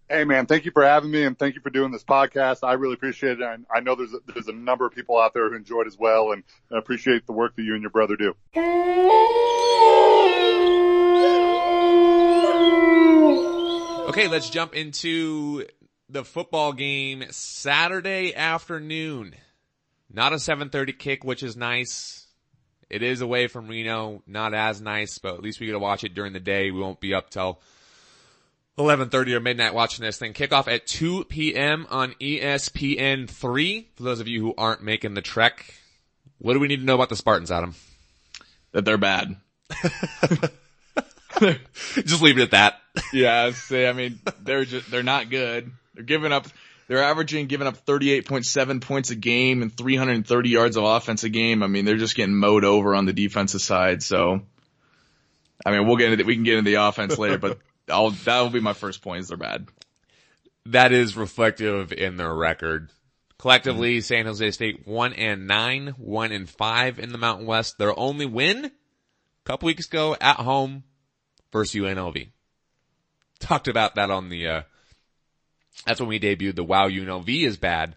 Hey 0.08 0.22
man, 0.22 0.46
thank 0.46 0.64
you 0.64 0.70
for 0.70 0.84
having 0.84 1.10
me 1.10 1.24
and 1.24 1.36
thank 1.36 1.56
you 1.56 1.60
for 1.60 1.70
doing 1.70 1.90
this 1.90 2.04
podcast. 2.04 2.58
I 2.62 2.74
really 2.74 2.94
appreciate 2.94 3.40
it. 3.40 3.42
And 3.42 3.66
I 3.74 3.80
know 3.80 3.96
there's 3.96 4.14
a, 4.14 4.18
there's 4.32 4.46
a 4.46 4.52
number 4.52 4.86
of 4.86 4.94
people 4.94 5.18
out 5.18 5.34
there 5.34 5.50
who 5.50 5.56
enjoyed 5.56 5.88
as 5.88 5.98
well 5.98 6.30
and 6.30 6.44
I 6.72 6.78
appreciate 6.78 7.26
the 7.26 7.32
work 7.32 7.56
that 7.56 7.62
you 7.62 7.74
and 7.74 7.82
your 7.82 7.90
brother 7.90 8.16
do. 8.16 8.34
Okay, 14.08 14.28
let's 14.28 14.48
jump 14.48 14.74
into 14.76 15.66
the 16.08 16.24
football 16.24 16.72
game 16.72 17.24
Saturday 17.30 18.32
afternoon. 18.32 19.34
Not 20.08 20.32
a 20.32 20.36
7:30 20.36 20.96
kick, 20.96 21.24
which 21.24 21.42
is 21.42 21.56
nice. 21.56 22.25
It 22.88 23.02
is 23.02 23.20
away 23.20 23.48
from 23.48 23.68
Reno, 23.68 24.22
not 24.26 24.54
as 24.54 24.80
nice, 24.80 25.18
but 25.18 25.34
at 25.34 25.42
least 25.42 25.58
we 25.58 25.66
get 25.66 25.72
to 25.72 25.78
watch 25.78 26.04
it 26.04 26.14
during 26.14 26.32
the 26.32 26.40
day. 26.40 26.70
We 26.70 26.80
won't 26.80 27.00
be 27.00 27.14
up 27.14 27.30
till 27.30 27.60
11:30 28.78 29.34
or 29.34 29.40
midnight 29.40 29.74
watching 29.74 30.04
this 30.04 30.18
thing. 30.18 30.32
Kickoff 30.32 30.68
at 30.68 30.86
2 30.86 31.24
p.m. 31.24 31.86
on 31.90 32.12
ESPN 32.20 33.28
3. 33.28 33.88
For 33.96 34.02
those 34.02 34.20
of 34.20 34.28
you 34.28 34.40
who 34.40 34.54
aren't 34.56 34.82
making 34.82 35.14
the 35.14 35.22
trek, 35.22 35.74
what 36.38 36.52
do 36.52 36.60
we 36.60 36.68
need 36.68 36.80
to 36.80 36.84
know 36.84 36.94
about 36.94 37.08
the 37.08 37.16
Spartans, 37.16 37.50
Adam? 37.50 37.74
That 38.72 38.84
they're 38.84 38.98
bad. 38.98 39.36
just 42.04 42.22
leave 42.22 42.38
it 42.38 42.42
at 42.42 42.50
that. 42.52 42.80
yeah, 43.12 43.50
see, 43.50 43.86
I 43.86 43.92
mean 43.92 44.20
they're 44.42 44.64
just 44.64 44.90
they're 44.90 45.02
not 45.02 45.28
good. 45.28 45.70
They're 45.94 46.04
giving 46.04 46.32
up 46.32 46.46
they're 46.88 47.02
averaging 47.02 47.46
giving 47.46 47.66
up 47.66 47.84
38.7 47.84 48.80
points 48.80 49.10
a 49.10 49.16
game 49.16 49.62
and 49.62 49.76
330 49.76 50.48
yards 50.48 50.76
of 50.76 50.84
offense 50.84 51.24
a 51.24 51.28
game. 51.28 51.62
I 51.62 51.66
mean, 51.66 51.84
they're 51.84 51.96
just 51.96 52.14
getting 52.14 52.36
mowed 52.36 52.64
over 52.64 52.94
on 52.94 53.06
the 53.06 53.12
defensive 53.12 53.60
side. 53.60 54.02
So, 54.02 54.42
I 55.64 55.70
mean, 55.72 55.86
we'll 55.86 55.96
get 55.96 56.12
into, 56.12 56.24
we 56.24 56.34
can 56.34 56.44
get 56.44 56.58
into 56.58 56.70
the 56.70 56.82
offense 56.82 57.18
later, 57.18 57.38
but 57.38 57.58
I'll, 57.90 58.10
that'll 58.10 58.50
be 58.50 58.60
my 58.60 58.72
first 58.72 59.02
point 59.02 59.20
is 59.20 59.28
they're 59.28 59.36
bad. 59.36 59.68
That 60.66 60.92
is 60.92 61.16
reflective 61.16 61.92
in 61.92 62.16
their 62.16 62.34
record. 62.34 62.90
Collectively, 63.38 64.00
San 64.00 64.26
Jose 64.26 64.50
State 64.52 64.86
one 64.86 65.12
and 65.12 65.46
nine, 65.46 65.88
one 65.98 66.32
and 66.32 66.48
five 66.48 66.98
in 66.98 67.12
the 67.12 67.18
Mountain 67.18 67.46
West. 67.46 67.78
Their 67.78 67.96
only 67.98 68.26
win 68.26 68.64
a 68.64 68.70
couple 69.44 69.66
weeks 69.66 69.86
ago 69.86 70.16
at 70.20 70.36
home 70.36 70.84
versus 71.52 71.74
UNLV. 71.74 72.30
Talked 73.38 73.68
about 73.68 73.96
that 73.96 74.10
on 74.10 74.30
the, 74.30 74.46
uh, 74.48 74.62
that's 75.84 76.00
when 76.00 76.08
we 76.08 76.20
debuted 76.20 76.56
the 76.56 76.64
Wow 76.64 76.88
UNLV 76.88 77.28
is 77.44 77.56
bad 77.56 77.96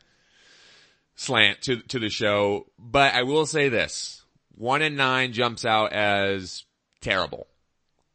slant 1.19 1.61
to, 1.63 1.81
to 1.81 1.99
the 1.99 2.09
show. 2.09 2.65
But 2.79 3.13
I 3.13 3.23
will 3.23 3.45
say 3.45 3.69
this. 3.69 4.23
One 4.55 4.81
and 4.81 4.95
nine 4.95 5.33
jumps 5.33 5.65
out 5.65 5.91
as 5.91 6.63
terrible. 7.01 7.47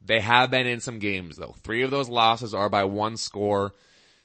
They 0.04 0.20
have 0.20 0.50
been 0.50 0.66
in 0.66 0.80
some 0.80 0.98
games 0.98 1.36
though. 1.36 1.54
Three 1.62 1.82
of 1.82 1.90
those 1.90 2.08
losses 2.08 2.54
are 2.54 2.68
by 2.68 2.84
one 2.84 3.16
score. 3.16 3.74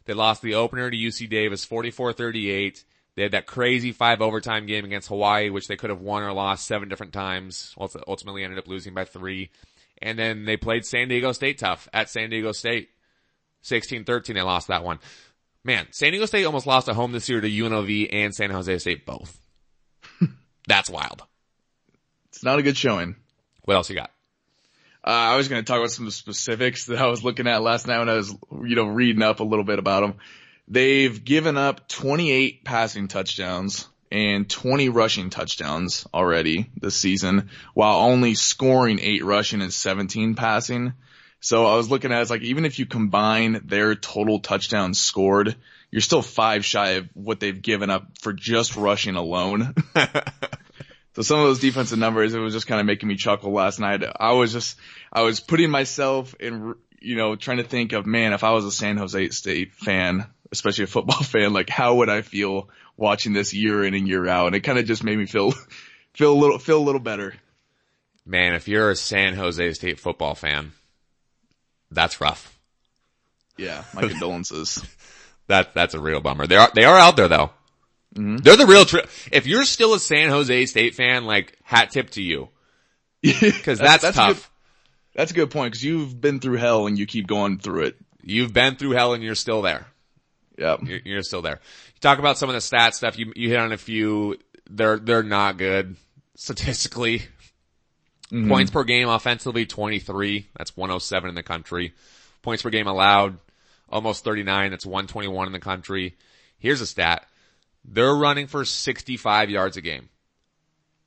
They 0.06 0.14
lost 0.14 0.42
the 0.42 0.56
opener 0.56 0.90
to 0.90 0.98
UC 0.98 1.30
Davis 1.30 1.66
44-38. 1.66 2.84
They 3.16 3.24
had 3.24 3.34
that 3.34 3.48
crazy 3.48 3.92
five 3.92 4.22
overtime 4.22 4.66
game 4.66 4.86
against 4.86 5.10
Hawaii, 5.10 5.50
which 5.50 5.68
they 5.68 5.76
could 5.76 5.90
have 5.90 6.02
won 6.02 6.24
or 6.24 6.32
lost 6.32 6.66
seven 6.66 6.88
different 6.88 7.14
times. 7.14 7.76
Ultimately 7.78 8.44
ended 8.44 8.60
up 8.60 8.68
losing 8.68 8.94
by 8.94 9.04
three. 9.04 9.50
And 10.02 10.18
then 10.18 10.46
they 10.46 10.56
played 10.56 10.86
San 10.86 11.10
Diego 11.10 11.34
State 11.34 11.60
tough 11.60 11.90
at 11.94 12.10
San 12.10 12.30
Diego 12.30 12.54
State. 12.54 12.90
16-13, 13.64 14.36
they 14.36 14.42
lost 14.42 14.70
that 14.70 14.86
one. 14.86 15.00
Man, 15.70 15.86
San 15.91 16.13
Diego 16.13 16.26
State 16.26 16.45
almost 16.45 16.65
lost 16.65 16.89
at 16.89 16.95
home 16.95 17.11
this 17.11 17.30
year 17.30 17.41
to 17.41 17.47
UNLV 17.47 18.09
and 18.11 18.34
San 18.34 18.49
Jose 18.49 18.80
State 18.80 19.05
both. 19.05 19.39
That's 20.67 20.89
wild. 20.89 21.22
It's 22.30 22.43
not 22.43 22.57
a 22.57 22.63
good 22.63 22.76
showing. 22.76 23.15
What 23.65 23.76
else 23.76 23.88
you 23.88 23.95
got? 23.95 24.09
Uh, 25.05 25.11
I 25.11 25.36
was 25.36 25.47
going 25.47 25.63
to 25.63 25.67
talk 25.67 25.78
about 25.78 25.91
some 25.91 26.09
specifics 26.09 26.88
that 26.88 26.97
I 26.97 27.05
was 27.05 27.24
looking 27.24 27.45
at 27.45 27.61
last 27.61 27.86
night 27.86 27.99
when 27.99 28.09
I 28.09 28.15
was, 28.15 28.36
you 28.63 28.76
know, 28.76 28.88
reading 28.88 29.22
up 29.22 29.41
a 29.41 29.43
little 29.43 29.63
bit 29.63 29.78
about 29.78 30.01
them. 30.01 30.15
They've 30.67 31.24
given 31.24 31.55
up 31.55 31.88
28 31.88 32.65
passing 32.65 33.07
touchdowns 33.07 33.88
and 34.11 34.49
20 34.49 34.89
rushing 34.89 35.30
touchdowns 35.30 36.07
already 36.11 36.72
this 36.82 36.95
season 36.95 37.51
while 37.76 37.99
only 37.99 38.34
scoring 38.34 38.97
eight 38.99 39.24
rushing 39.24 39.61
and 39.61 39.72
17 39.72 40.34
passing. 40.34 40.93
So 41.40 41.66
I 41.66 41.76
was 41.76 41.90
looking 41.90 42.12
at 42.12 42.20
it, 42.20 42.22
it's 42.22 42.32
like 42.32 42.42
even 42.42 42.66
if 42.66 42.80
you 42.80 42.86
combine 42.86 43.62
their 43.66 43.96
total 43.96 44.40
touchdowns 44.40 45.00
scored, 45.00 45.56
you're 45.92 46.02
still 46.02 46.22
five 46.22 46.66
shy 46.66 46.92
of 46.92 47.10
what 47.14 47.40
they've 47.40 47.62
given 47.62 47.90
up 47.90 48.18
for 48.20 48.34
just 48.34 48.76
rushing 48.76 49.16
alone. 49.16 49.74
so 51.16 51.22
some 51.22 51.40
of 51.40 51.46
those 51.46 51.60
defensive 51.60 51.98
numbers, 51.98 52.34
it 52.34 52.40
was 52.40 52.54
just 52.54 52.68
kind 52.68 52.82
of 52.82 52.86
making 52.86 53.08
me 53.08 53.16
chuckle 53.16 53.52
last 53.52 53.80
night. 53.80 54.04
I 54.20 54.34
was 54.34 54.52
just, 54.52 54.78
I 55.14 55.22
was 55.22 55.40
putting 55.40 55.70
myself 55.70 56.36
in, 56.40 56.76
you 57.00 57.16
know, 57.16 57.36
trying 57.36 57.58
to 57.58 57.64
think 57.64 57.94
of, 57.94 58.06
man, 58.06 58.34
if 58.34 58.44
I 58.44 58.52
was 58.52 58.66
a 58.66 58.72
San 58.72 58.98
Jose 58.98 59.30
State 59.30 59.74
fan, 59.74 60.28
especially 60.52 60.84
a 60.84 60.88
football 60.88 61.18
fan, 61.24 61.54
like 61.54 61.70
how 61.70 61.96
would 61.96 62.10
I 62.10 62.22
feel 62.22 62.70
watching 62.98 63.32
this 63.32 63.54
year 63.54 63.84
in 63.86 63.94
and 63.94 64.08
year 64.08 64.28
out? 64.28 64.48
And 64.48 64.56
it 64.58 64.62
kind 64.62 64.78
of 64.78 64.86
just 64.86 65.06
made 65.06 65.18
me 65.18 65.26
feel, 65.26 65.54
feel 66.14 66.34
a 66.34 66.40
little, 66.40 66.60
feel 66.60 66.80
a 66.80 66.84
little 66.84 67.00
better. 67.00 67.34
Man, 68.26 68.54
if 68.54 68.68
you're 68.68 68.92
a 68.92 68.96
San 68.96 69.36
Jose 69.36 69.74
State 69.74 70.00
football 70.00 70.36
fan, 70.36 70.74
that's 71.92 72.22
rough. 72.22 72.58
Yeah, 73.58 73.84
my 73.94 74.08
condolences. 74.08 74.84
That 75.50 75.74
that's 75.74 75.96
a 75.96 76.00
real 76.00 76.22
bummer. 76.22 76.46
They 76.46 76.58
are 76.58 76.70
they 76.76 76.84
are 76.84 76.96
out 76.96 77.18
there 77.18 77.28
though. 77.28 77.50
Mm-hmm. 78.16 78.38
They're 78.38 78.56
the 78.56 78.68
real. 78.68 78.86
Tri- 78.86 79.06
if 79.32 79.48
you're 79.48 79.66
still 79.66 79.96
a 79.96 80.00
San 80.00 80.30
Jose 80.30 80.68
State 80.68 80.94
fan, 80.94 81.26
like 81.26 81.58
hat 81.64 81.90
tip 81.90 82.12
to 82.12 82.22
you, 82.22 82.50
because 83.24 83.80
that's, 83.80 84.04
that's, 84.04 84.16
tough. 84.16 84.30
A 84.30 84.34
good, 84.36 84.44
that's 85.16 85.32
a 85.32 85.34
good 85.34 85.50
point 85.50 85.72
because 85.72 85.84
you've 85.84 86.22
been 86.22 86.40
through 86.40 86.58
hell 86.58 86.86
and 86.86 87.00
you 87.00 87.08
keep 87.08 87.26
going 87.26 87.58
through 87.58 87.86
it. 87.86 87.96
You've 88.22 88.54
been 88.54 88.76
through 88.76 88.92
hell 88.92 89.14
and 89.14 89.24
you're 89.24 89.34
still 89.34 89.64
there. 89.64 89.88
Yeah, 90.56 90.78
you're, 90.84 91.00
you're 91.04 91.24
still 91.24 91.42
there. 91.42 91.60
You 91.96 92.00
talk 92.00 92.20
about 92.20 92.38
some 92.38 92.50
of 92.50 92.54
the 92.54 92.62
stat 92.62 92.94
stuff. 92.94 93.18
You 93.18 93.34
you 93.36 93.50
hit 93.50 93.60
on 93.60 93.72
a 93.72 93.78
few. 93.78 94.38
They're 94.70 95.00
they're 95.00 95.24
not 95.24 95.58
good 95.58 95.96
statistically. 96.36 97.24
Mm-hmm. 98.32 98.49
Points 98.49 98.71
per 98.71 98.84
game 98.84 99.09
offensively 99.09 99.65
23. 99.65 100.49
That's 100.57 100.75
107 100.77 101.30
in 101.30 101.36
the 101.36 101.43
country. 101.43 101.93
Points 102.41 102.61
per 102.61 102.69
game 102.69 102.88
allowed 102.88 103.38
almost 103.89 104.23
39. 104.23 104.71
That's 104.71 104.86
121 104.86 105.47
in 105.47 105.53
the 105.53 105.59
country. 105.59 106.15
Here's 106.57 106.82
a 106.82 106.86
stat. 106.86 107.25
They're 107.84 108.15
running 108.15 108.47
for 108.47 108.65
65 108.65 109.49
yards 109.49 109.77
a 109.77 109.82
game. 109.82 110.09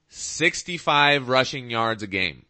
65 0.09 1.29
rushing 1.29 1.71
yards 1.71 2.03
a 2.03 2.07
game 2.07 2.45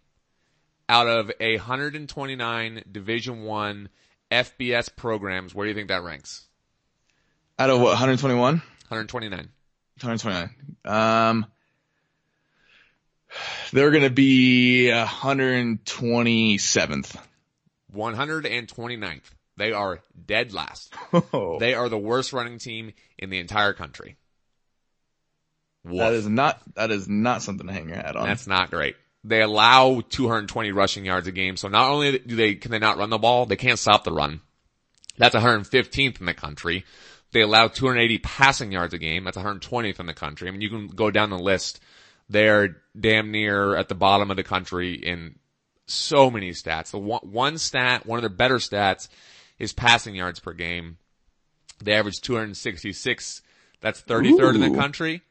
out 0.89 1.07
of 1.07 1.31
a 1.39 1.57
129 1.57 2.83
division 2.91 3.45
1 3.45 3.89
FBS 4.31 4.95
programs. 4.97 5.55
Where 5.55 5.67
do 5.67 5.69
you 5.69 5.75
think 5.75 5.89
that 5.89 6.03
ranks? 6.03 6.47
Out 7.59 7.71
of 7.71 7.79
what? 7.79 7.91
121? 7.91 8.55
129. 8.57 9.39
129. 10.01 10.51
Um, 10.85 11.47
they're 13.73 13.91
going 13.91 14.05
to 14.05 14.11
be 14.11 14.91
127th. 14.93 17.17
129th. 17.95 19.23
They 19.57 19.73
are 19.73 20.01
dead 20.27 20.53
last. 20.53 20.93
Oh. 21.13 21.59
They 21.61 21.75
are 21.75 21.89
the 21.89 21.99
worst 21.99 22.33
running 22.33 22.59
team 22.59 22.93
in 23.19 23.31
the 23.31 23.39
entire 23.39 23.73
country. 23.73 24.17
Woof. 25.85 25.99
That 25.99 26.15
is 26.15 26.29
not, 26.29 26.61
that 26.75 26.91
is 26.91 27.09
not 27.09 27.43
something 27.43 27.67
to 27.67 27.73
hang 27.73 27.89
your 27.89 27.99
hat 27.99 28.17
on. 28.17 28.27
That's 28.27 28.47
not 28.47 28.71
great. 28.71 28.97
They 29.25 29.43
allow 29.43 30.01
220 30.01 30.73
rushing 30.73 31.05
yards 31.05 31.27
a 31.27 31.33
game. 31.33 31.57
So 31.57 31.69
not 31.69 31.91
only 31.91 32.19
do 32.19 32.35
they, 32.35 32.55
can 32.55 32.71
they 32.71 32.79
not 32.79 32.99
run 32.99 33.11
the 33.11 33.19
ball, 33.19 33.47
they 33.47 33.57
can't 33.57 33.79
stop 33.79 34.05
the 34.05 34.13
run. 34.13 34.41
That's 35.19 35.35
115th 35.35 36.21
in 36.21 36.27
the 36.27 36.35
country. 36.35 36.85
They 37.33 37.43
allow 37.43 37.69
280 37.69 38.19
passing 38.19 38.73
yards 38.73 38.95
a 38.95 38.99
game. 38.99 39.25
That's 39.25 39.37
120th 39.37 40.01
in 40.01 40.07
the 40.07 40.15
country. 40.15 40.49
I 40.49 40.51
mean, 40.51 40.61
you 40.61 40.71
can 40.71 40.89
go 40.89 41.11
down 41.11 41.31
the 41.31 41.39
list. 41.39 41.81
They're 42.29 42.77
damn 42.99 43.31
near 43.31 43.77
at 43.77 43.89
the 43.89 43.95
bottom 43.95 44.31
of 44.31 44.37
the 44.37 44.43
country 44.43 44.95
in 44.95 45.39
so 45.87 46.31
many 46.31 46.51
stats. 46.51 46.91
The 46.91 46.99
one, 46.99 47.21
one 47.23 47.59
stat, 47.59 48.07
one 48.07 48.19
of 48.19 48.23
their 48.23 48.31
better 48.31 48.57
stats 48.57 49.09
is 49.59 49.73
passing 49.73 50.15
yards 50.15 50.41
per 50.41 50.53
game. 50.53 50.99
They 51.83 51.93
average 51.93 52.21
266. 52.21 53.43
That's 53.81 54.03
33rd 54.03 54.41
Ooh. 54.41 54.63
in 54.63 54.73
the 54.73 54.79
country. 54.79 55.23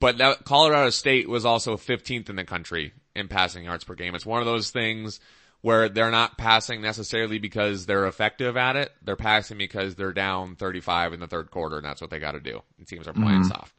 But 0.00 0.18
that, 0.18 0.44
Colorado 0.44 0.90
State 0.90 1.28
was 1.28 1.44
also 1.44 1.76
15th 1.76 2.28
in 2.28 2.36
the 2.36 2.44
country 2.44 2.92
in 3.14 3.28
passing 3.28 3.64
yards 3.64 3.84
per 3.84 3.94
game. 3.94 4.14
It's 4.14 4.26
one 4.26 4.40
of 4.40 4.46
those 4.46 4.70
things 4.70 5.20
where 5.60 5.88
they're 5.88 6.10
not 6.10 6.36
passing 6.36 6.82
necessarily 6.82 7.38
because 7.38 7.86
they're 7.86 8.06
effective 8.06 8.56
at 8.56 8.74
it. 8.74 8.90
They're 9.02 9.16
passing 9.16 9.58
because 9.58 9.94
they're 9.94 10.12
down 10.12 10.56
35 10.56 11.12
in 11.12 11.20
the 11.20 11.28
third 11.28 11.50
quarter 11.50 11.76
and 11.76 11.84
that's 11.84 12.00
what 12.00 12.10
they 12.10 12.18
got 12.18 12.32
to 12.32 12.40
do. 12.40 12.62
And 12.78 12.86
teams 12.86 13.06
are 13.06 13.12
playing 13.12 13.42
mm-hmm. 13.42 13.48
soft. 13.48 13.72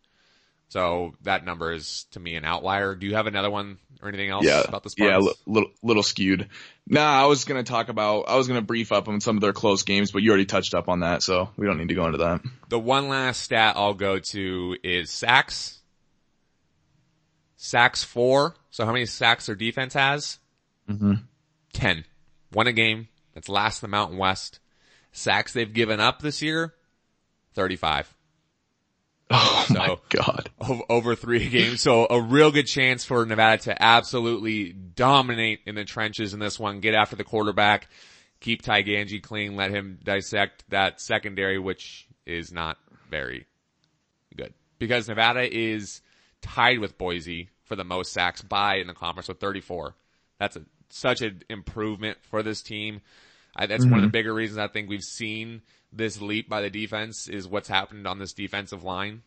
So 0.73 1.13
that 1.21 1.45
number 1.45 1.71
is 1.71 2.07
to 2.13 2.19
me 2.19 2.33
an 2.33 2.45
outlier. 2.45 2.95
Do 2.95 3.05
you 3.05 3.13
have 3.13 3.27
another 3.27 3.51
one 3.51 3.77
or 4.01 4.09
anything 4.09 4.31
else 4.31 4.43
yeah, 4.43 4.63
about 4.67 4.81
the 4.81 4.89
Spartans? 4.89 5.27
Yeah, 5.27 5.33
little, 5.45 5.69
little 5.83 6.01
skewed. 6.01 6.49
Nah, 6.87 7.21
I 7.21 7.27
was 7.27 7.45
going 7.45 7.63
to 7.63 7.71
talk 7.71 7.89
about, 7.89 8.23
I 8.27 8.37
was 8.37 8.47
going 8.47 8.59
to 8.59 8.65
brief 8.65 8.91
up 8.91 9.07
on 9.07 9.21
some 9.21 9.37
of 9.37 9.41
their 9.41 9.53
close 9.53 9.83
games, 9.83 10.11
but 10.11 10.23
you 10.23 10.31
already 10.31 10.47
touched 10.47 10.73
up 10.73 10.89
on 10.89 11.01
that, 11.01 11.21
so 11.21 11.51
we 11.57 11.67
don't 11.67 11.77
need 11.77 11.89
to 11.89 11.93
go 11.93 12.07
into 12.07 12.17
that. 12.17 12.41
The 12.69 12.79
one 12.79 13.07
last 13.07 13.43
stat 13.43 13.75
I'll 13.77 13.93
go 13.93 14.17
to 14.17 14.75
is 14.83 15.11
sacks. 15.11 15.79
Sacks 17.55 18.03
four. 18.03 18.55
So 18.71 18.83
how 18.83 18.93
many 18.93 19.05
sacks 19.05 19.45
their 19.45 19.55
defense 19.55 19.93
has? 19.93 20.39
Mm-hmm. 20.89 21.13
Ten. 21.73 22.03
One 22.51 22.65
a 22.65 22.73
game. 22.73 23.09
That's 23.35 23.47
last 23.47 23.83
in 23.83 23.91
the 23.91 23.95
Mountain 23.95 24.17
West. 24.17 24.59
Sacks 25.11 25.53
they've 25.53 25.71
given 25.71 25.99
up 25.99 26.23
this 26.23 26.41
year? 26.41 26.73
35. 27.53 28.11
Oh 29.35 29.65
so, 29.67 29.73
my 29.73 29.97
god. 30.09 30.49
Over 30.89 31.15
three 31.15 31.49
games. 31.49 31.81
So 31.81 32.05
a 32.09 32.21
real 32.21 32.51
good 32.51 32.67
chance 32.67 33.03
for 33.03 33.25
Nevada 33.25 33.63
to 33.63 33.81
absolutely 33.81 34.71
dominate 34.73 35.61
in 35.65 35.75
the 35.75 35.85
trenches 35.85 36.33
in 36.33 36.39
this 36.39 36.59
one, 36.59 36.79
get 36.79 36.93
after 36.93 37.15
the 37.15 37.23
quarterback, 37.23 37.87
keep 38.39 38.61
Ty 38.61 38.83
Gangi 38.83 39.21
clean, 39.21 39.55
let 39.55 39.71
him 39.71 39.99
dissect 40.03 40.63
that 40.69 41.01
secondary, 41.01 41.57
which 41.57 42.07
is 42.25 42.51
not 42.51 42.77
very 43.09 43.47
good. 44.35 44.53
Because 44.77 45.07
Nevada 45.07 45.51
is 45.51 46.01
tied 46.41 46.79
with 46.79 46.97
Boise 46.97 47.49
for 47.63 47.75
the 47.75 47.83
most 47.83 48.13
sacks 48.13 48.41
by 48.41 48.75
in 48.75 48.87
the 48.87 48.93
conference 48.93 49.27
with 49.27 49.39
34. 49.39 49.95
That's 50.39 50.57
a, 50.57 50.61
such 50.89 51.21
an 51.21 51.41
improvement 51.49 52.17
for 52.29 52.43
this 52.43 52.61
team. 52.61 53.01
I, 53.55 53.65
that's 53.65 53.83
mm-hmm. 53.83 53.91
one 53.91 53.99
of 53.99 54.03
the 54.03 54.07
mm-hmm. 54.07 54.11
bigger 54.11 54.33
reasons 54.33 54.59
I 54.59 54.67
think 54.67 54.89
we've 54.89 55.01
seen 55.01 55.61
this 55.95 56.21
leap 56.21 56.49
by 56.49 56.61
the 56.61 56.69
defense 56.69 57.27
is 57.27 57.47
what's 57.47 57.67
happened 57.67 58.07
on 58.07 58.19
this 58.19 58.33
defensive 58.33 58.83
line. 58.83 59.21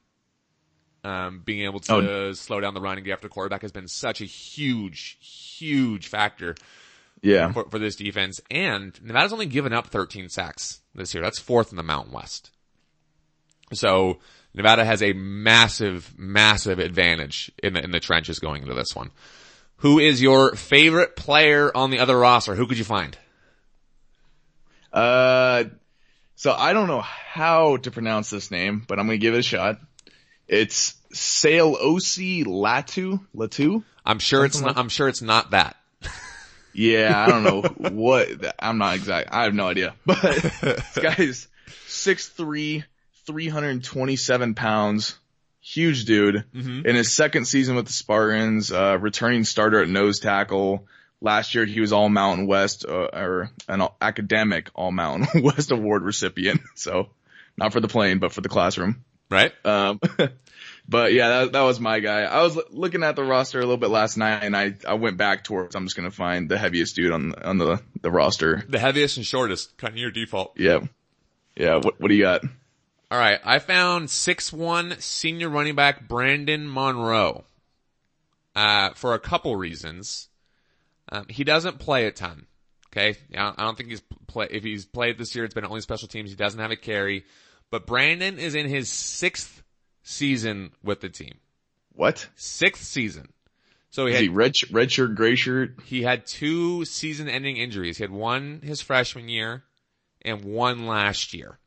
Um, 1.05 1.43
being 1.45 1.65
able 1.65 1.79
to 1.81 1.95
oh. 1.95 2.33
slow 2.33 2.61
down 2.61 2.75
the 2.75 2.81
run 2.81 2.97
and 2.97 3.05
get 3.05 3.13
after 3.13 3.29
quarterback 3.29 3.63
has 3.63 3.71
been 3.71 3.87
such 3.87 4.21
a 4.21 4.25
huge, 4.25 5.19
huge 5.21 6.09
factor. 6.09 6.57
Yeah. 7.23 7.53
For, 7.53 7.65
for 7.71 7.79
this 7.79 7.97
defense. 7.97 8.41
And 8.51 8.99
Nevada's 9.03 9.33
only 9.33 9.47
given 9.47 9.73
up 9.73 9.89
13 9.89 10.29
sacks 10.29 10.81
this 10.95 11.15
year. 11.15 11.23
That's 11.23 11.39
fourth 11.39 11.71
in 11.71 11.77
the 11.77 11.83
Mountain 11.83 12.13
West. 12.13 12.51
So 13.73 14.19
Nevada 14.55 14.85
has 14.85 15.03
a 15.03 15.13
massive, 15.13 16.15
massive 16.17 16.79
advantage 16.79 17.51
in 17.63 17.75
the, 17.75 17.83
in 17.83 17.91
the 17.91 18.01
trenches 18.01 18.39
going 18.39 18.63
into 18.63 18.75
this 18.75 18.95
one. 18.95 19.11
Who 19.79 19.99
is 19.99 20.23
your 20.23 20.55
favorite 20.57 21.17
player 21.17 21.71
on 21.75 21.91
the 21.91 21.99
other 21.99 22.19
roster? 22.19 22.55
Who 22.55 22.67
could 22.67 22.79
you 22.79 22.85
find? 22.85 23.17
Uh, 24.93 25.65
so 26.37 26.53
I 26.53 26.73
don't 26.73 26.87
know 26.87 27.01
how 27.01 27.79
to 27.79 27.91
pronounce 27.91 28.31
this 28.31 28.51
name, 28.51 28.85
but 28.87 28.99
I'm 28.99 29.07
going 29.07 29.19
to 29.19 29.23
give 29.23 29.35
it 29.35 29.39
a 29.39 29.43
shot. 29.43 29.81
It's 30.47 30.95
Sealosi 31.13 32.45
Latu, 32.45 33.21
Latu. 33.35 33.83
I'm 34.05 34.19
sure 34.19 34.41
Something 34.41 34.47
it's 34.47 34.61
not, 34.61 34.67
like 34.69 34.77
I'm 34.77 34.89
sure 34.89 35.09
it's 35.09 35.23
not 35.23 35.51
that. 35.51 35.77
yeah, 36.73 37.25
I 37.27 37.29
don't 37.29 37.43
know 37.43 37.63
what, 37.91 38.29
I'm 38.59 38.79
not 38.79 38.95
exact, 38.95 39.31
I 39.33 39.45
have 39.45 39.55
no 39.55 39.67
idea, 39.67 39.95
but 40.07 40.21
this 40.21 40.99
guy's 40.99 41.49
6'3", 41.89 42.85
327 43.27 44.55
pounds, 44.55 45.19
huge 45.61 46.05
dude. 46.05 46.45
Mm-hmm. 46.55 46.87
In 46.87 46.97
his 46.97 47.13
second 47.13 47.47
season 47.47 47.75
with 47.75 47.87
the 47.87 47.93
Spartans, 47.93 48.71
uh, 48.71 48.99
returning 49.01 49.43
starter 49.45 49.83
at 49.83 49.89
nose 49.89 50.21
tackle, 50.21 50.87
Last 51.21 51.55
year 51.55 51.65
he 51.65 51.81
was 51.81 51.93
all 51.93 52.09
Mountain 52.09 52.47
West 52.47 52.85
uh, 52.87 53.09
or 53.13 53.51
an 53.69 53.87
academic 54.01 54.71
all 54.75 54.93
Mountain 54.93 55.43
West 55.43 55.71
award 55.71 56.03
recipient. 56.03 56.61
So 56.75 57.09
not 57.57 57.73
for 57.73 57.81
the 57.81 57.89
plane, 57.89 58.19
but 58.19 58.33
for 58.33 58.43
the 58.43 58.51
classroom. 58.51 59.05
Right. 59.31 59.53
Um, 59.65 59.99
but 60.89 61.13
yeah, 61.13 61.29
that, 61.29 61.53
that 61.53 61.63
was 61.63 61.81
my 61.81 62.01
guy. 62.01 62.23
I 62.23 62.43
was 62.43 62.59
looking 62.71 63.03
at 63.03 63.17
the 63.17 63.25
roster 63.25 63.59
a 63.59 63.63
little 63.63 63.79
bit 63.79 63.91
last 63.91 64.17
night 64.17 64.45
and 64.45 64.57
I, 64.57 64.75
I 64.87 64.95
went 64.95 65.17
back 65.17 65.43
towards, 65.43 65.75
I'm 65.75 65.85
just 65.85 65.97
going 65.97 66.09
to 66.09 66.15
find 66.15 66.49
the 66.49 66.59
heaviest 66.59 66.97
dude 66.97 67.13
on, 67.13 67.35
on 67.35 67.59
the, 67.59 67.81
the 68.03 68.11
roster. 68.11 68.63
The 68.69 68.79
heaviest 68.79 69.17
and 69.17 69.27
shortest, 69.27 69.77
kind 69.79 69.95
of 69.95 69.99
your 69.99 70.11
default. 70.11 70.53
Yeah. 70.59 70.81
Yeah. 71.57 71.77
What, 71.77 72.01
what 72.01 72.09
do 72.09 72.15
you 72.15 72.23
got? 72.23 72.45
All 73.11 73.19
right. 73.19 73.41
I 73.43 73.59
found 73.59 74.11
six 74.11 74.53
one 74.53 74.97
senior 75.01 75.49
running 75.49 75.75
back 75.75 76.07
Brandon 76.07 76.73
Monroe, 76.73 77.45
uh, 78.55 78.91
for 78.95 79.15
a 79.15 79.19
couple 79.19 79.55
reasons. 79.57 80.29
Um, 81.11 81.27
he 81.29 81.45
doesn't 81.45 81.79
play 81.79 82.07
a 82.07 82.13
ton. 82.13 82.47
Okay. 82.89 83.17
I 83.37 83.53
don't 83.59 83.77
think 83.77 83.91
he's 83.91 84.03
play, 84.27 84.49
if 84.51 84.65
he's 84.65 84.87
played 84.87 85.19
this 85.19 85.35
year, 85.35 85.45
it's 85.45 85.55
been 85.55 85.67
only 85.67 85.81
special 85.81 86.09
teams. 86.09 86.31
He 86.31 86.37
doesn't 86.37 86.59
have 86.61 86.71
a 86.71 86.77
carry, 86.77 87.25
but 87.71 87.87
Brandon 87.87 88.39
is 88.39 88.55
in 88.55 88.69
his 88.69 88.89
sixth 88.91 89.63
season 90.03 90.73
with 90.83 91.01
the 91.01 91.09
team. 91.09 91.35
What? 91.93 92.29
Sixth 92.37 92.85
season. 92.85 93.33
So 93.91 94.07
he 94.07 94.13
Is 94.13 94.17
had 94.17 94.23
he 94.23 94.29
red, 94.29 94.53
red 94.73 94.93
shirt, 94.93 95.15
gray 95.15 95.37
shirt? 95.37 95.79
he 95.85 96.03
had 96.03 96.27
two 96.27 96.85
season 96.85 97.29
ending 97.29 97.57
injuries. 97.57 97.97
He 97.99 98.03
had 98.05 98.11
one 98.11 98.61
his 98.63 98.81
freshman 98.83 99.29
year 99.29 99.65
and 100.23 100.45
one 100.45 100.87
last 100.87 101.33
year. 101.35 101.59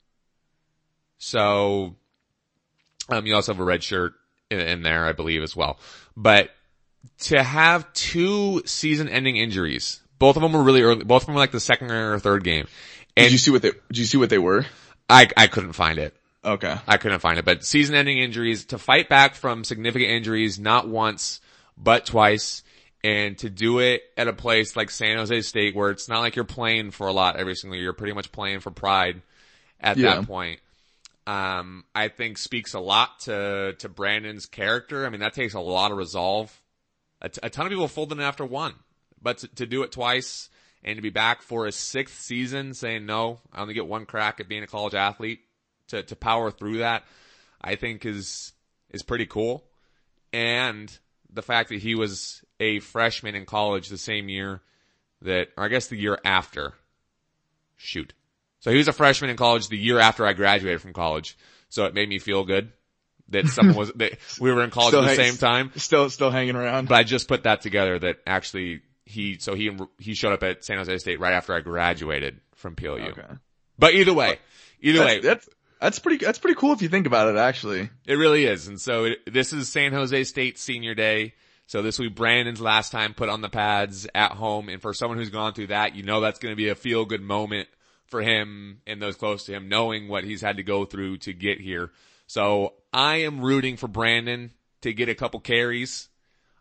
So, 1.18 1.96
um, 3.10 3.26
you 3.26 3.36
also 3.36 3.54
have 3.54 3.60
a 3.60 3.64
red 3.64 3.84
shirt 3.84 4.14
in, 4.50 4.60
in 4.60 4.82
there, 4.84 5.06
I 5.06 5.14
believe 5.14 5.44
as 5.44 5.56
well. 5.56 5.80
But 6.16 6.50
to 7.20 7.44
have 7.44 7.92
two 7.94 8.62
season 8.66 9.10
ending 9.10 9.36
injuries, 9.38 10.02
both 10.20 10.36
of 10.36 10.42
them 10.42 10.54
were 10.54 10.64
really 10.64 10.82
early, 10.82 11.04
both 11.04 11.24
of 11.24 11.26
them 11.28 11.36
were 11.36 11.42
like 11.42 11.52
the 11.52 11.60
second 11.60 11.92
or 11.92 12.18
third 12.20 12.44
game. 12.44 12.68
Did 13.16 13.24
And 13.26 13.32
you 13.32 13.38
see 13.38 13.52
what 13.52 13.62
they, 13.62 13.72
did 13.90 13.98
you 13.98 14.06
see 14.06 14.18
what 14.18 14.30
they 14.30 14.38
were? 14.38 14.66
I, 15.10 15.28
I 15.36 15.48
couldn't 15.48 15.74
find 15.74 15.98
it. 16.00 16.16
Okay. 16.46 16.76
I 16.88 16.98
couldn't 16.98 17.20
find 17.20 17.38
it, 17.38 17.44
but 17.46 17.66
season 17.66 17.96
ending 17.96 18.18
injuries 18.18 18.66
to 18.66 18.78
fight 18.78 19.10
back 19.10 19.36
from 19.36 19.64
significant 19.66 20.10
injuries, 20.12 20.58
not 20.58 20.88
once, 20.88 21.42
but 21.78 22.06
twice, 22.06 22.64
and 23.04 23.38
to 23.40 23.50
do 23.50 23.80
it 23.80 24.04
at 24.16 24.28
a 24.28 24.34
place 24.34 24.76
like 24.78 24.90
San 24.90 25.18
Jose 25.18 25.42
State 25.42 25.76
where 25.76 25.90
it's 25.90 26.08
not 26.08 26.20
like 26.20 26.36
you're 26.36 26.46
playing 26.46 26.92
for 26.92 27.08
a 27.08 27.12
lot 27.14 27.36
every 27.36 27.56
single 27.56 27.76
year. 27.76 27.86
You're 27.86 27.94
pretty 27.94 28.14
much 28.14 28.32
playing 28.32 28.62
for 28.62 28.72
pride 28.72 29.22
at 29.82 29.98
Yeah. 29.98 30.16
that 30.16 30.28
point. 30.28 30.60
Um, 31.28 31.84
I 31.94 32.08
think 32.08 32.38
speaks 32.38 32.74
a 32.74 32.80
lot 32.80 33.20
to, 33.22 33.76
to 33.80 33.90
Brandon's 33.90 34.46
character. 34.46 35.06
I 35.06 35.10
mean, 35.10 35.20
that 35.20 35.34
takes 35.34 35.54
a 35.54 35.60
lot 35.60 35.92
of 35.92 35.98
resolve. 35.98 36.59
A, 37.22 37.30
t- 37.30 37.40
a 37.44 37.50
ton 37.50 37.66
of 37.66 37.72
people 37.72 37.88
folded 37.88 38.18
in 38.18 38.24
after 38.24 38.46
one, 38.46 38.74
but 39.22 39.40
to, 39.40 39.48
to 39.56 39.66
do 39.66 39.84
it 39.84 39.92
twice 39.92 40.50
and 40.84 40.96
to 40.96 41.02
be 41.02 41.10
back 41.10 41.42
for 41.42 41.66
a 41.66 41.72
sixth 41.72 42.22
season 42.22 42.74
saying, 42.74 43.06
no, 43.06 43.40
I 43.52 43.62
only 43.62 43.74
get 43.74 43.88
one 43.88 44.06
crack 44.06 44.40
at 44.40 44.48
being 44.48 44.64
a 44.64 44.68
college 44.68 44.96
athlete 44.96 45.42
to, 45.88 46.04
to 46.04 46.16
power 46.16 46.52
through 46.52 46.78
that, 46.80 47.04
I 47.62 47.76
think 47.76 48.06
is, 48.06 48.54
is 48.90 49.04
pretty 49.04 49.26
cool. 49.26 49.66
And 50.32 50.96
the 51.32 51.42
fact 51.42 51.70
that 51.70 51.80
he 51.80 51.96
was 51.96 52.44
a 52.60 52.80
freshman 52.80 53.36
in 53.36 53.46
college 53.46 53.90
the 53.90 53.98
same 53.98 54.30
year 54.30 54.62
that, 55.22 55.50
or 55.58 55.66
I 55.66 55.68
guess 55.68 55.88
the 55.88 55.98
year 55.98 56.18
after, 56.24 56.74
shoot. 57.76 58.14
So 58.62 58.72
he 58.72 58.78
was 58.78 58.88
a 58.88 58.94
freshman 58.94 59.30
in 59.30 59.38
college 59.38 59.68
the 59.68 59.78
year 59.78 60.00
after 60.00 60.26
I 60.26 60.34
graduated 60.34 60.82
from 60.82 60.94
college. 60.94 61.38
So 61.70 61.86
it 61.86 61.94
made 61.94 62.10
me 62.10 62.20
feel 62.20 62.46
good 62.46 62.72
that 63.30 63.48
someone 63.48 63.76
was, 63.76 63.92
that 63.94 64.14
we 64.40 64.52
were 64.52 64.64
in 64.64 64.70
college 64.70 64.90
Still 64.90 65.04
at 65.04 65.16
the 65.16 65.22
hang- 65.24 65.32
same 65.32 65.38
time. 65.38 65.72
Still, 65.76 66.10
still 66.10 66.32
hanging 66.32 66.56
around. 66.56 66.88
But 66.88 66.96
I 66.96 67.04
just 67.04 67.28
put 67.28 67.44
that 67.44 67.62
together 67.62 68.00
that 68.00 68.18
actually 68.26 68.82
he, 69.06 69.38
so 69.40 69.56
he, 69.56 69.72
he 69.98 70.14
showed 70.14 70.34
up 70.34 70.44
at 70.44 70.64
San 70.64 70.78
Jose 70.78 70.98
State 71.00 71.20
right 71.20 71.34
after 71.34 71.54
I 71.54 71.62
graduated 71.62 72.40
from 72.56 72.76
PLU. 72.76 73.10
okay. 73.10 73.22
But 73.78 73.94
either 73.94 74.14
way, 74.14 74.38
either 74.82 75.00
way, 75.06 75.20
That's, 75.22 75.46
that's, 75.46 75.50
that's 75.80 76.00
pretty, 76.00 76.24
that's 76.26 76.40
pretty 76.40 76.60
cool 76.60 76.74
if 76.74 76.82
you 76.82 76.90
think 76.90 77.08
about 77.08 77.30
it, 77.30 77.38
actually. 77.38 77.90
It 78.06 78.16
really 78.16 78.46
is. 78.46 78.68
And 78.68 78.80
so 78.80 79.06
it, 79.06 79.20
this 79.32 79.54
is 79.54 79.72
San 79.72 79.94
Jose 79.94 80.24
State 80.26 80.60
senior 80.60 80.94
day. 80.94 81.34
So 81.68 81.82
this 81.84 82.00
will 82.00 82.08
be 82.08 82.14
Brandon's 82.14 82.60
last 82.60 82.92
time 82.92 83.14
put 83.14 83.30
on 83.30 83.42
the 83.42 83.48
pads 83.50 84.08
at 84.16 84.32
home. 84.32 84.70
And 84.70 84.82
for 84.82 84.94
someone 84.94 85.18
who's 85.20 85.30
gone 85.30 85.54
through 85.54 85.68
that, 85.68 85.96
you 85.96 86.04
know 86.04 86.20
that's 86.20 86.40
going 86.40 86.52
to 86.52 86.56
be 86.58 86.70
a 86.70 86.76
feel 86.76 87.06
good 87.06 87.22
moment 87.22 87.70
for 88.08 88.22
him 88.22 88.82
and 88.88 89.00
those 89.00 89.16
close 89.16 89.46
to 89.46 89.54
him, 89.54 89.70
knowing 89.70 90.08
what 90.08 90.24
he's 90.24 90.42
had 90.42 90.58
to 90.58 90.64
go 90.64 90.84
through 90.86 91.18
to 91.20 91.32
get 91.32 91.62
here. 91.62 91.92
So 92.26 92.74
I 92.92 93.18
am 93.18 93.42
rooting 93.42 93.78
for 93.78 93.88
Brandon 93.88 94.52
to 94.82 94.94
get 94.94 95.10
a 95.10 95.16
couple 95.16 95.40
carries 95.40 96.10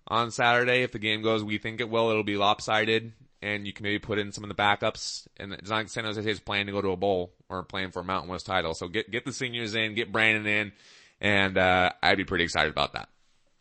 on 0.06 0.30
Saturday. 0.30 0.82
If 0.82 0.92
the 0.92 0.98
game 0.98 1.22
goes, 1.22 1.42
we 1.42 1.58
think 1.58 1.80
it 1.80 1.88
will, 1.88 2.10
it'll 2.10 2.24
be 2.24 2.36
lopsided 2.36 3.12
and 3.40 3.66
you 3.66 3.72
can 3.72 3.84
maybe 3.84 3.98
put 3.98 4.18
in 4.18 4.32
some 4.32 4.44
of 4.44 4.48
the 4.48 4.54
backups. 4.54 5.26
And 5.36 5.52
it's 5.52 5.70
not 5.70 5.76
like 5.76 5.88
San 5.88 6.04
Jose 6.04 6.20
State's 6.20 6.40
planning 6.40 6.66
to 6.66 6.72
go 6.72 6.82
to 6.82 6.90
a 6.90 6.96
bowl 6.96 7.32
or 7.48 7.62
playing 7.62 7.92
for 7.92 8.00
a 8.00 8.04
Mountain 8.04 8.30
West 8.30 8.46
title. 8.46 8.74
So 8.74 8.88
get, 8.88 9.10
get 9.10 9.24
the 9.24 9.32
seniors 9.32 9.74
in, 9.74 9.94
get 9.94 10.12
Brandon 10.12 10.46
in, 10.46 10.72
and, 11.20 11.56
uh, 11.56 11.92
I'd 12.02 12.16
be 12.16 12.24
pretty 12.24 12.44
excited 12.44 12.70
about 12.70 12.94
that. 12.94 13.08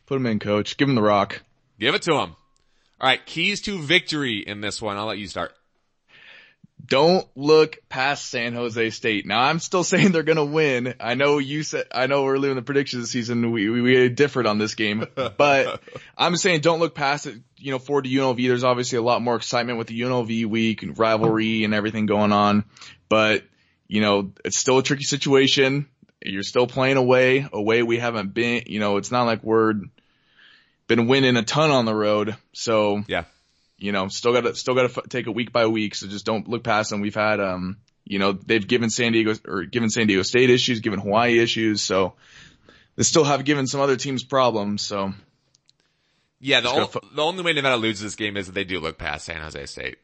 Put 0.06 0.18
him 0.18 0.26
in, 0.26 0.40
coach. 0.40 0.78
Give 0.78 0.90
him 0.90 0.96
the 0.96 1.02
rock. 1.02 1.42
Give 1.80 1.94
it 1.94 2.02
to 2.04 2.14
him. 2.14 2.36
All 3.00 3.08
right. 3.08 3.24
Keys 3.26 3.62
to 3.64 3.80
victory 3.80 4.40
in 4.40 4.62
this 4.62 4.82
one. 4.82 4.98
I'll 4.98 5.06
let 5.06 5.18
you 5.18 5.28
start. 5.28 5.54
Don't 6.86 7.28
look 7.36 7.78
past 7.90 8.30
San 8.30 8.54
Jose 8.54 8.90
State. 8.92 9.26
Now 9.26 9.42
I'm 9.42 9.60
still 9.60 9.84
saying 9.86 10.12
they're 10.12 10.24
gonna 10.24 10.46
win. 10.46 10.96
I 11.00 11.16
know 11.16 11.38
you 11.38 11.64
said, 11.64 11.86
I 11.92 12.08
know 12.08 12.28
earlier 12.28 12.52
in 12.52 12.58
the 12.58 12.64
predictions 12.64 13.12
season 13.12 13.52
we, 13.52 13.70
we, 13.70 13.82
we 13.82 14.10
differed 14.10 14.46
on 14.46 14.58
this 14.58 14.76
game, 14.76 15.06
but 15.38 15.82
I'm 16.18 16.36
saying 16.36 16.62
don't 16.62 16.80
look 16.80 16.96
past 16.96 17.26
it, 17.26 17.38
you 17.58 17.72
know, 17.72 17.80
forward 17.80 18.06
to 18.06 18.10
UNLV. 18.10 18.48
There's 18.48 18.64
obviously 18.64 18.98
a 18.98 19.02
lot 19.02 19.22
more 19.22 19.36
excitement 19.36 19.78
with 19.78 19.88
the 19.88 20.00
UNLV 20.02 20.46
week 20.46 20.84
and 20.84 20.98
rivalry 20.98 21.64
and 21.64 21.74
everything 21.74 22.06
going 22.06 22.32
on, 22.32 22.64
but 23.10 23.44
you 23.88 24.02
know, 24.02 24.32
it's 24.44 24.58
still 24.58 24.78
a 24.78 24.84
tricky 24.84 25.04
situation. 25.04 25.88
You're 26.22 26.44
still 26.44 26.68
playing 26.68 26.98
away, 26.98 27.48
away 27.52 27.84
we 27.84 28.00
haven't 28.00 28.34
been, 28.34 28.64
you 28.68 28.80
know, 28.80 28.98
it's 28.98 29.12
not 29.12 29.24
like 29.24 29.44
we're 29.44 29.76
been 30.88 31.08
winning 31.08 31.36
a 31.38 31.44
ton 31.44 31.70
on 31.70 31.86
the 31.86 31.94
road. 31.94 32.36
So 32.54 33.04
Yeah. 33.08 33.26
You 33.78 33.92
know, 33.92 34.08
still 34.08 34.34
got 34.34 34.42
to 34.42 34.56
still 34.56 34.76
got 34.76 34.90
to 34.92 35.02
f- 35.02 35.10
take 35.10 35.28
it 35.28 35.36
week 35.36 35.52
by 35.52 35.68
week. 35.68 35.96
So 35.96 36.08
just 36.08 36.26
don't 36.26 36.48
look 36.48 36.64
past 36.64 36.90
them. 36.90 37.02
We've 37.02 37.14
had, 37.16 37.40
um, 37.40 37.78
you 38.06 38.20
know, 38.20 38.32
they've 38.32 38.66
given 38.68 38.90
San 38.90 39.12
Diego 39.12 39.34
or 39.48 39.64
given 39.66 39.90
San 39.90 40.08
Diego 40.08 40.24
State 40.24 40.50
issues, 40.50 40.80
given 40.80 41.00
Hawaii 41.00 41.40
issues. 41.40 41.82
So 41.82 42.14
they 42.96 43.04
still 43.04 43.24
have 43.24 43.46
given 43.46 43.68
some 43.68 43.82
other 43.82 43.96
teams 43.96 44.24
problems. 44.24 44.82
So 44.82 45.14
Yeah. 46.40 46.62
The, 46.62 46.70
ol- 46.70 46.86
fo- 46.88 47.02
the 47.14 47.22
only 47.24 47.44
way 47.44 47.54
Nevada 47.54 47.78
loses 47.78 48.02
this 48.02 48.16
game 48.16 48.38
is 48.38 48.48
that 48.48 48.54
they 48.54 48.64
do 48.64 48.80
look 48.80 48.98
past 48.98 49.26
San 49.26 49.42
Jose 49.42 49.66
State. 49.68 49.98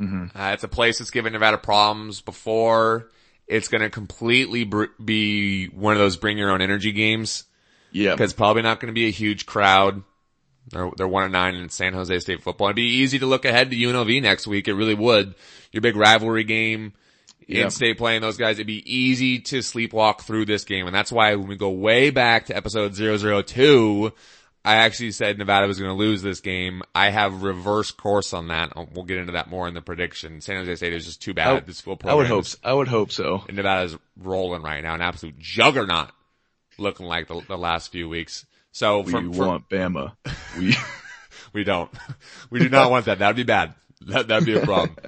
Mm-hmm. 0.00 0.38
Uh, 0.38 0.52
it's 0.52 0.64
a 0.64 0.68
place 0.68 0.98
that's 0.98 1.10
given 1.10 1.32
Nevada 1.32 1.58
problems 1.58 2.20
before. 2.20 3.08
It's 3.46 3.68
going 3.68 3.80
to 3.82 3.90
completely 3.90 4.64
br- 4.64 4.86
be 5.02 5.66
one 5.68 5.92
of 5.94 5.98
those 5.98 6.16
bring 6.16 6.36
your 6.36 6.50
own 6.50 6.60
energy 6.60 6.92
games. 6.92 7.44
yeah, 7.92 8.12
because 8.12 8.32
probably 8.34 8.62
not 8.62 8.80
going 8.80 8.88
to 8.92 8.98
be 8.98 9.06
a 9.06 9.10
huge 9.10 9.46
crowd. 9.46 10.02
They're, 10.70 10.90
they're 10.96 11.08
one 11.08 11.24
and 11.24 11.32
nine 11.32 11.54
in 11.54 11.68
San 11.68 11.92
Jose 11.92 12.18
State 12.20 12.42
football. 12.42 12.68
It'd 12.68 12.76
be 12.76 12.82
easy 12.82 13.18
to 13.20 13.26
look 13.26 13.44
ahead 13.44 13.70
to 13.70 13.76
UNLV 13.76 14.20
next 14.22 14.46
week. 14.46 14.66
It 14.68 14.74
really 14.74 14.94
would. 14.94 15.34
Your 15.72 15.80
big 15.80 15.94
rivalry 15.96 16.42
game, 16.44 16.92
Yeah. 17.46 17.64
in-state 17.64 17.98
playing 17.98 18.20
those 18.22 18.36
guys. 18.36 18.56
It'd 18.56 18.66
be 18.66 18.82
easy 18.92 19.38
to 19.40 19.58
sleepwalk 19.58 20.22
through 20.22 20.46
this 20.46 20.64
game. 20.64 20.86
And 20.86 20.94
that's 20.94 21.12
why 21.12 21.34
when 21.36 21.46
we 21.48 21.56
go 21.56 21.70
way 21.70 22.10
back 22.10 22.46
to 22.46 22.56
episode 22.56 22.94
002, 22.96 24.12
I 24.64 24.76
actually 24.76 25.12
said 25.12 25.38
Nevada 25.38 25.68
was 25.68 25.78
going 25.78 25.92
to 25.92 25.96
lose 25.96 26.22
this 26.22 26.40
game. 26.40 26.82
I 26.92 27.10
have 27.10 27.44
reverse 27.44 27.92
course 27.92 28.32
on 28.32 28.48
that. 28.48 28.72
We'll 28.92 29.04
get 29.04 29.18
into 29.18 29.32
that 29.34 29.48
more 29.48 29.68
in 29.68 29.74
the 29.74 29.80
prediction. 29.80 30.40
San 30.40 30.56
Jose 30.56 30.74
State 30.74 30.92
is 30.92 31.04
just 31.04 31.22
too 31.22 31.34
bad. 31.34 31.56
I, 31.56 31.60
this 31.60 31.80
full 31.80 31.96
I 32.04 32.14
would 32.14 32.26
hope. 32.26 32.46
So. 32.46 32.58
I 32.64 32.72
would 32.72 32.88
hope 32.88 33.12
so. 33.12 33.44
and 33.46 33.56
Nevada's 33.56 33.96
rolling 34.16 34.62
right 34.62 34.82
now, 34.82 34.94
an 34.94 35.02
absolute 35.02 35.38
juggernaut 35.38 36.10
looking 36.78 37.06
like 37.06 37.28
the, 37.28 37.40
the 37.46 37.56
last 37.56 37.92
few 37.92 38.08
weeks. 38.08 38.44
So 38.76 39.00
We 39.00 39.10
from, 39.10 39.32
from 39.32 39.46
want 39.46 39.68
Bama. 39.70 40.12
We 40.58 40.76
we 41.54 41.64
don't, 41.64 41.90
we 42.50 42.58
do 42.58 42.68
not 42.68 42.90
want 42.90 43.06
that. 43.06 43.20
That'd 43.20 43.36
be 43.36 43.42
bad. 43.42 43.72
That, 44.02 44.28
that'd 44.28 44.44
be 44.44 44.56
a 44.56 44.64
problem. 44.64 44.96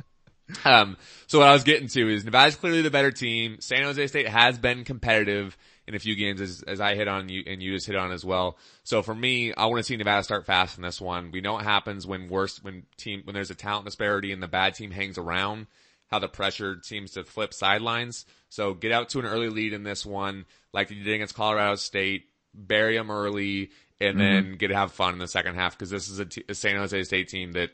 Um, 0.64 0.96
so 1.26 1.40
what 1.40 1.48
I 1.48 1.52
was 1.52 1.62
getting 1.62 1.88
to 1.88 2.08
is 2.10 2.24
Nevada's 2.24 2.56
clearly 2.56 2.80
the 2.80 2.90
better 2.90 3.10
team. 3.10 3.58
San 3.60 3.82
Jose 3.82 4.06
State 4.06 4.26
has 4.26 4.56
been 4.56 4.82
competitive 4.82 5.58
in 5.86 5.94
a 5.94 5.98
few 5.98 6.16
games 6.16 6.40
as, 6.40 6.62
as 6.62 6.80
I 6.80 6.94
hit 6.94 7.06
on 7.06 7.28
you 7.28 7.42
and 7.46 7.62
you 7.62 7.74
just 7.74 7.86
hit 7.86 7.96
on 7.96 8.12
as 8.12 8.24
well. 8.24 8.56
So 8.82 9.02
for 9.02 9.14
me, 9.14 9.52
I 9.52 9.66
want 9.66 9.76
to 9.76 9.82
see 9.82 9.94
Nevada 9.94 10.22
start 10.22 10.46
fast 10.46 10.78
in 10.78 10.82
this 10.82 11.02
one. 11.02 11.32
We 11.32 11.42
know 11.42 11.52
what 11.52 11.64
happens 11.64 12.06
when 12.06 12.30
worse, 12.30 12.64
when 12.64 12.84
team, 12.96 13.20
when 13.24 13.34
there's 13.34 13.50
a 13.50 13.54
talent 13.54 13.84
disparity 13.84 14.32
and 14.32 14.42
the 14.42 14.48
bad 14.48 14.74
team 14.74 14.90
hangs 14.90 15.18
around, 15.18 15.66
how 16.06 16.18
the 16.18 16.28
pressure 16.28 16.78
seems 16.82 17.10
to 17.10 17.24
flip 17.24 17.52
sidelines. 17.52 18.24
So 18.48 18.72
get 18.72 18.90
out 18.90 19.10
to 19.10 19.18
an 19.18 19.26
early 19.26 19.50
lead 19.50 19.74
in 19.74 19.82
this 19.82 20.06
one, 20.06 20.46
like 20.72 20.88
you 20.90 21.04
did 21.04 21.12
against 21.12 21.34
Colorado 21.34 21.74
State, 21.74 22.24
bury 22.66 22.96
them 22.96 23.10
early, 23.10 23.70
and 24.00 24.16
mm-hmm. 24.16 24.18
then 24.18 24.56
get 24.56 24.68
to 24.68 24.76
have 24.76 24.92
fun 24.92 25.12
in 25.12 25.18
the 25.18 25.28
second 25.28 25.54
half 25.54 25.76
because 25.76 25.90
this 25.90 26.08
is 26.08 26.18
a, 26.18 26.24
t- 26.24 26.44
a 26.48 26.54
San 26.54 26.76
Jose 26.76 27.02
State 27.04 27.28
team 27.28 27.52
that 27.52 27.70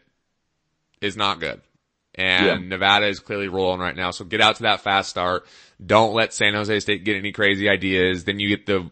is 1.01 1.17
not 1.17 1.41
good. 1.41 1.61
And 2.15 2.47
Yeah. 2.47 2.69
Nevada 2.69 3.09
is 3.09 3.21
clearly 3.21 3.49
rolling 3.49 3.81
right 3.81 3.97
now. 3.97 4.11
So 4.11 4.25
get 4.25 4.41
out 4.41 4.57
to 4.57 4.63
that 4.65 4.81
fast 4.81 5.11
start. 5.11 5.47
Don't 5.85 6.15
let 6.15 6.33
San 6.33 6.55
Jose 6.55 6.81
State 6.81 7.05
get 7.05 7.17
any 7.17 7.33
crazy 7.33 7.69
ideas. 7.69 8.25
Then 8.25 8.39
you 8.39 8.49
get 8.49 8.67
the, 8.67 8.91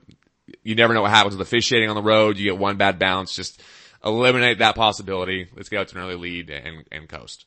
you 0.62 0.74
never 0.74 0.92
know 0.92 1.02
what 1.02 1.10
happens 1.10 1.36
with 1.36 1.46
officiating 1.46 1.88
on 1.88 1.96
the 1.96 2.02
road. 2.02 2.36
You 2.36 2.50
get 2.50 2.58
one 2.58 2.76
bad 2.76 2.98
bounce. 2.98 3.34
Just 3.34 3.62
eliminate 4.04 4.58
that 4.58 4.74
possibility. 4.74 5.48
Let's 5.54 5.68
get 5.68 5.80
out 5.80 5.88
to 5.88 5.96
an 5.98 6.02
early 6.02 6.16
lead 6.16 6.50
and, 6.50 6.84
and 6.90 7.08
coast. 7.08 7.46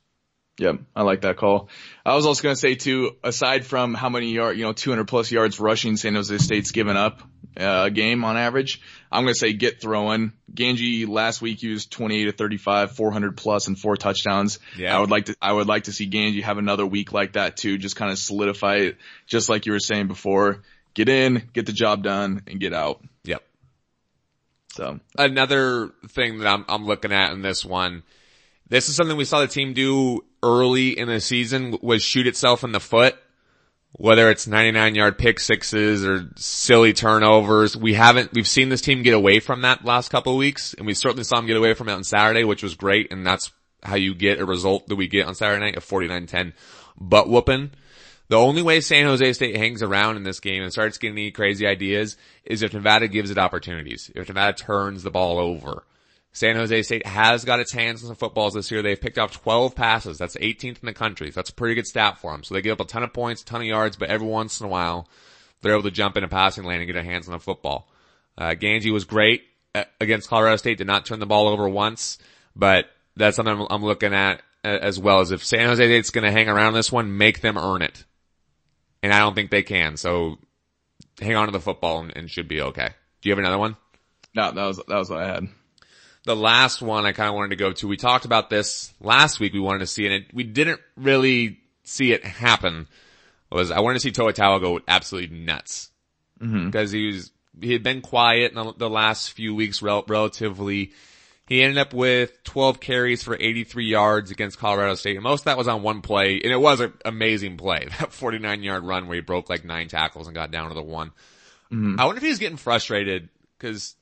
Yep, 0.58 0.80
I 0.96 1.02
like 1.04 1.22
that 1.22 1.36
call. 1.36 1.70
I 2.06 2.16
was 2.16 2.26
also 2.26 2.42
going 2.42 2.56
to 2.56 2.60
say 2.60 2.76
too, 2.76 3.18
aside 3.24 3.66
from 3.66 3.94
how 3.94 4.08
many 4.08 4.32
yard, 4.32 4.58
you 4.58 4.64
know, 4.64 4.72
200 4.72 5.06
plus 5.06 5.30
yards 5.30 5.60
rushing 5.60 5.98
San 5.98 6.16
Jose 6.16 6.38
State's 6.38 6.72
given 6.72 6.96
up 6.96 7.22
uh, 7.60 7.84
a 7.88 7.92
game 7.92 8.24
on 8.24 8.38
average, 8.38 8.82
I'm 9.12 9.24
going 9.24 9.34
to 9.34 9.40
say 9.40 9.54
get 9.54 9.82
throwing. 9.82 10.32
Gangi 10.54 11.08
last 11.08 11.42
week 11.42 11.62
used 11.62 11.92
28 11.92 12.26
to 12.26 12.32
35, 12.32 12.92
400 12.96 13.38
plus 13.38 13.68
and 13.68 13.78
four 13.78 13.98
touchdowns. 13.98 14.60
Yeah. 14.78 14.96
I 14.96 15.00
would 15.02 15.12
like 15.12 15.26
to, 15.26 15.36
I 15.42 15.52
would 15.52 15.68
like 15.68 15.86
to 15.86 15.92
see 15.92 16.10
Gangi 16.10 16.42
have 16.44 16.58
another 16.58 16.86
week 16.86 17.12
like 17.12 17.34
that 17.34 17.58
too, 17.58 17.78
just 17.78 17.98
kind 17.98 18.12
of 18.12 18.18
solidify 18.18 18.76
it, 18.78 18.98
just 19.28 19.50
like 19.50 19.66
you 19.66 19.74
were 19.74 19.80
saying 19.80 20.08
before. 20.08 20.64
Get 20.94 21.10
in, 21.10 21.50
get 21.52 21.66
the 21.66 21.74
job 21.74 22.04
done, 22.04 22.44
and 22.48 22.62
get 22.62 22.74
out. 22.74 23.04
Yep. 23.26 23.44
So 24.74 25.00
Another 25.18 25.92
thing 26.08 26.40
that 26.40 26.48
I'm, 26.48 26.64
I'm 26.70 26.86
looking 26.86 27.12
at 27.12 27.34
in 27.34 27.42
this 27.42 27.66
one, 27.66 28.04
this 28.68 28.90
is 28.90 28.96
something 28.96 29.18
we 29.18 29.26
saw 29.26 29.42
the 29.42 29.48
team 29.48 29.74
do 29.74 30.24
early 30.46 30.98
in 30.98 31.08
the 31.08 31.20
season 31.20 31.78
was 31.82 32.04
shoot 32.04 32.28
itself 32.28 32.64
in 32.64 32.72
the 32.72 32.80
foot 32.80 33.18
whether 33.98 34.30
it's 34.30 34.46
99 34.46 34.96
yard 34.96 35.18
pick 35.18 35.40
sixes 35.40 36.06
or 36.06 36.30
silly 36.36 36.92
turnovers. 36.94 37.78
We 37.78 37.94
haven't, 37.94 38.34
we've 38.34 38.48
seen 38.48 38.70
this 38.70 38.82
team 38.82 39.04
get 39.04 39.14
away 39.14 39.40
from 39.40 39.62
that 39.62 39.86
last 39.86 40.10
couple 40.10 40.34
of 40.34 40.38
weeks 40.38 40.74
and 40.74 40.86
we 40.86 40.94
certainly 40.94 41.24
saw 41.24 41.38
them 41.38 41.48
get 41.48 41.58
away 41.58 41.74
from 41.74 41.90
it 41.90 41.94
on 41.94 42.04
Saturday, 42.04 42.44
which 42.44 42.64
was 42.64 42.76
great. 42.76 43.12
And 43.12 43.26
that's 43.26 43.52
how 43.82 43.96
you 43.96 44.14
get 44.14 44.40
a 44.40 44.46
result 44.46 44.88
that 44.88 44.96
we 44.96 45.08
get 45.08 45.28
on 45.28 45.36
Saturday 45.36 45.64
night, 45.64 45.78
a 45.78 45.82
49-10 45.82 46.54
butt 47.00 47.30
whooping. 47.30 47.72
The 48.28 48.38
only 48.38 48.64
way 48.64 48.82
San 48.82 49.06
Jose 49.06 49.34
State 49.34 49.56
hangs 49.56 49.84
around 49.84 50.18
in 50.18 50.24
this 50.24 50.40
game 50.40 50.64
and 50.64 50.72
starts 50.72 50.98
getting 50.98 51.18
any 51.18 51.32
crazy 51.32 51.66
ideas 51.66 52.18
is 52.44 52.64
if 52.64 52.74
Nevada 52.74 53.08
gives 53.08 53.30
it 53.30 53.38
opportunities. 53.38 54.12
If 54.16 54.28
Nevada 54.28 54.58
turns 54.58 55.04
the 55.04 55.12
ball 55.12 55.38
over. 55.38 55.84
San 56.36 56.58
Jose 56.58 56.82
State 56.82 57.06
has 57.06 57.46
got 57.46 57.62
its 57.62 57.72
hands 57.72 58.04
on 58.04 58.08
some 58.08 58.18
footballs 58.18 58.54
this 58.54 58.70
year. 58.70 58.82
They've 58.82 59.00
picked 59.00 59.18
off 59.18 59.32
12 59.32 59.74
passes. 59.74 60.18
That's 60.18 60.36
18th 60.36 60.82
in 60.82 60.86
the 60.86 60.94
country. 60.94 61.30
That's 61.30 61.50
a 61.50 61.54
pretty 61.54 61.76
good 61.76 61.88
stat 61.88 62.18
for 62.18 62.34
them. 62.34 62.44
So 62.44 62.54
they 62.54 62.62
give 62.62 62.74
up 62.74 62.86
a 62.86 62.90
ton 62.90 63.04
of 63.04 63.14
points, 63.14 63.42
a 63.42 63.46
ton 63.46 63.62
of 63.62 63.68
yards, 63.68 63.96
but 63.96 64.10
every 64.10 64.28
once 64.28 64.60
in 64.60 64.66
a 64.66 64.70
while, 64.70 65.08
they're 65.62 65.72
able 65.72 65.84
to 65.84 65.92
jump 65.92 66.18
in 66.18 66.26
a 66.26 66.28
passing 66.28 66.66
lane 66.66 66.82
and 66.82 66.88
get 66.88 66.94
their 66.94 67.04
hands 67.04 67.30
on 67.30 67.32
the 67.32 67.40
football. 67.40 67.88
Uh, 68.38 68.50
Gangi 68.50 68.92
was 68.92 69.06
great 69.06 69.44
uh, 69.74 69.86
against 70.02 70.28
Colorado 70.28 70.58
State, 70.58 70.78
did 70.78 70.88
not 70.88 71.06
turn 71.06 71.20
the 71.20 71.26
ball 71.26 71.48
over 71.48 71.70
once, 71.70 72.18
but 72.54 72.88
that's 73.16 73.38
something 73.38 73.58
I'm, 73.58 73.68
I'm 73.70 73.86
looking 73.86 74.14
at 74.14 74.42
uh, 74.66 74.80
as 74.82 75.00
well 75.00 75.22
as 75.22 75.32
if 75.32 75.42
San 75.42 75.66
Jose 75.68 75.82
State's 75.82 76.10
going 76.10 76.26
to 76.26 76.34
hang 76.34 76.50
around 76.50 76.74
this 76.74 76.92
one, 76.92 77.18
make 77.18 77.40
them 77.40 77.58
earn 77.58 77.82
it. 77.82 78.04
And 79.02 79.14
I 79.14 79.20
don't 79.20 79.36
think 79.36 79.52
they 79.52 79.64
can. 79.64 79.96
So 79.96 80.38
hang 81.22 81.38
on 81.38 81.46
to 81.46 81.54
the 81.54 81.62
football 81.62 82.02
and, 82.02 82.12
and 82.14 82.30
should 82.30 82.50
be 82.50 82.60
okay. 82.60 82.90
Do 83.22 83.30
you 83.30 83.32
have 83.32 83.40
another 83.40 83.58
one? 83.58 83.78
No, 84.36 84.52
that 84.52 84.66
was, 84.66 84.82
that 84.86 84.98
was 84.98 85.10
what 85.10 85.24
I 85.24 85.28
had 85.28 85.48
the 86.26 86.36
last 86.36 86.82
one 86.82 87.06
I 87.06 87.12
kind 87.12 87.30
of 87.30 87.36
wanted 87.36 87.52
to 87.52 87.56
go 87.56 87.72
to. 87.72 87.88
We 87.88 87.98
talked 87.98 88.26
about 88.26 88.50
this 88.50 88.94
last 89.00 89.40
week. 89.40 89.54
We 89.54 89.60
wanted 89.60 89.80
to 89.80 89.88
see, 89.88 90.06
and 90.06 90.16
it, 90.16 90.34
we 90.34 90.44
didn't 90.44 90.82
really 90.98 91.60
see 91.84 92.12
it 92.12 92.26
happen. 92.26 92.88
Was 93.52 93.72
I 93.72 93.80
wanted 93.80 93.96
to 93.96 94.00
see 94.02 94.12
Toa 94.12 94.34
go 94.34 94.82
absolutely 94.88 95.38
nuts 95.38 95.90
because 96.40 96.92
mm-hmm. 96.92 96.98
he 96.98 97.06
was 97.08 97.32
he 97.62 97.74
had 97.74 97.84
been 97.84 98.02
quiet 98.02 98.52
in 98.52 98.56
the, 98.56 98.74
the 98.76 98.90
last 98.90 99.32
few 99.32 99.56
weeks, 99.56 99.82
rel- 99.82 100.04
relatively. 100.08 100.92
He 101.48 101.62
ended 101.62 101.78
up 101.78 101.94
with 101.94 102.44
12 102.44 102.80
carries 102.80 103.22
for 103.22 103.38
83 103.40 103.86
yards 103.86 104.32
against 104.32 104.58
Colorado 104.58 104.96
State, 104.96 105.16
and 105.16 105.24
most 105.24 105.42
of 105.42 105.46
that 105.46 105.60
was 105.60 105.68
on 105.68 105.84
one 105.84 106.02
play, 106.02 106.42
and 106.44 106.52
it 106.52 106.60
was 106.60 106.80
an 106.80 106.94
amazing 107.06 107.58
play. 107.58 107.88
That 108.00 108.12
49 108.12 108.64
yard 108.64 108.84
run 108.84 109.08
where 109.08 109.16
he 109.16 109.22
broke 109.22 109.50
like 109.50 109.64
nine 109.64 109.88
tackles 109.88 110.26
and 110.28 110.36
got 110.36 110.50
down 110.50 110.70
to 110.70 110.74
the 110.74 110.82
one. 110.82 111.10
Mm-hmm. 111.72 112.00
I 112.00 112.06
wonder 112.06 112.18
if 112.18 112.24
he's 112.24 112.40
getting 112.40 112.58
frustrated 112.58 113.30
because 113.58 113.96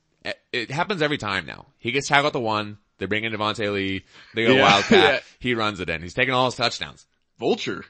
it 0.52 0.72
happens 0.72 1.02
every 1.02 1.18
time 1.18 1.46
now. 1.46 1.66
He 1.80 1.92
gets 1.92 2.08
tackled 2.08 2.28
at 2.28 2.34
the 2.34 2.40
one. 2.40 2.78
They 2.98 3.06
bring 3.06 3.24
in 3.24 3.34
Devonte 3.34 3.72
Lee. 3.74 4.06
They 4.34 4.46
go 4.46 4.54
yeah, 4.54 4.62
Wildcat. 4.72 5.14
Yeah. 5.14 5.20
He 5.40 5.56
runs 5.56 5.80
it 5.80 5.90
in. 5.90 6.02
He's 6.02 6.14
taking 6.14 6.34
all 6.34 6.46
his 6.46 6.56
touchdowns. 6.56 7.06
Vulture. 7.40 7.84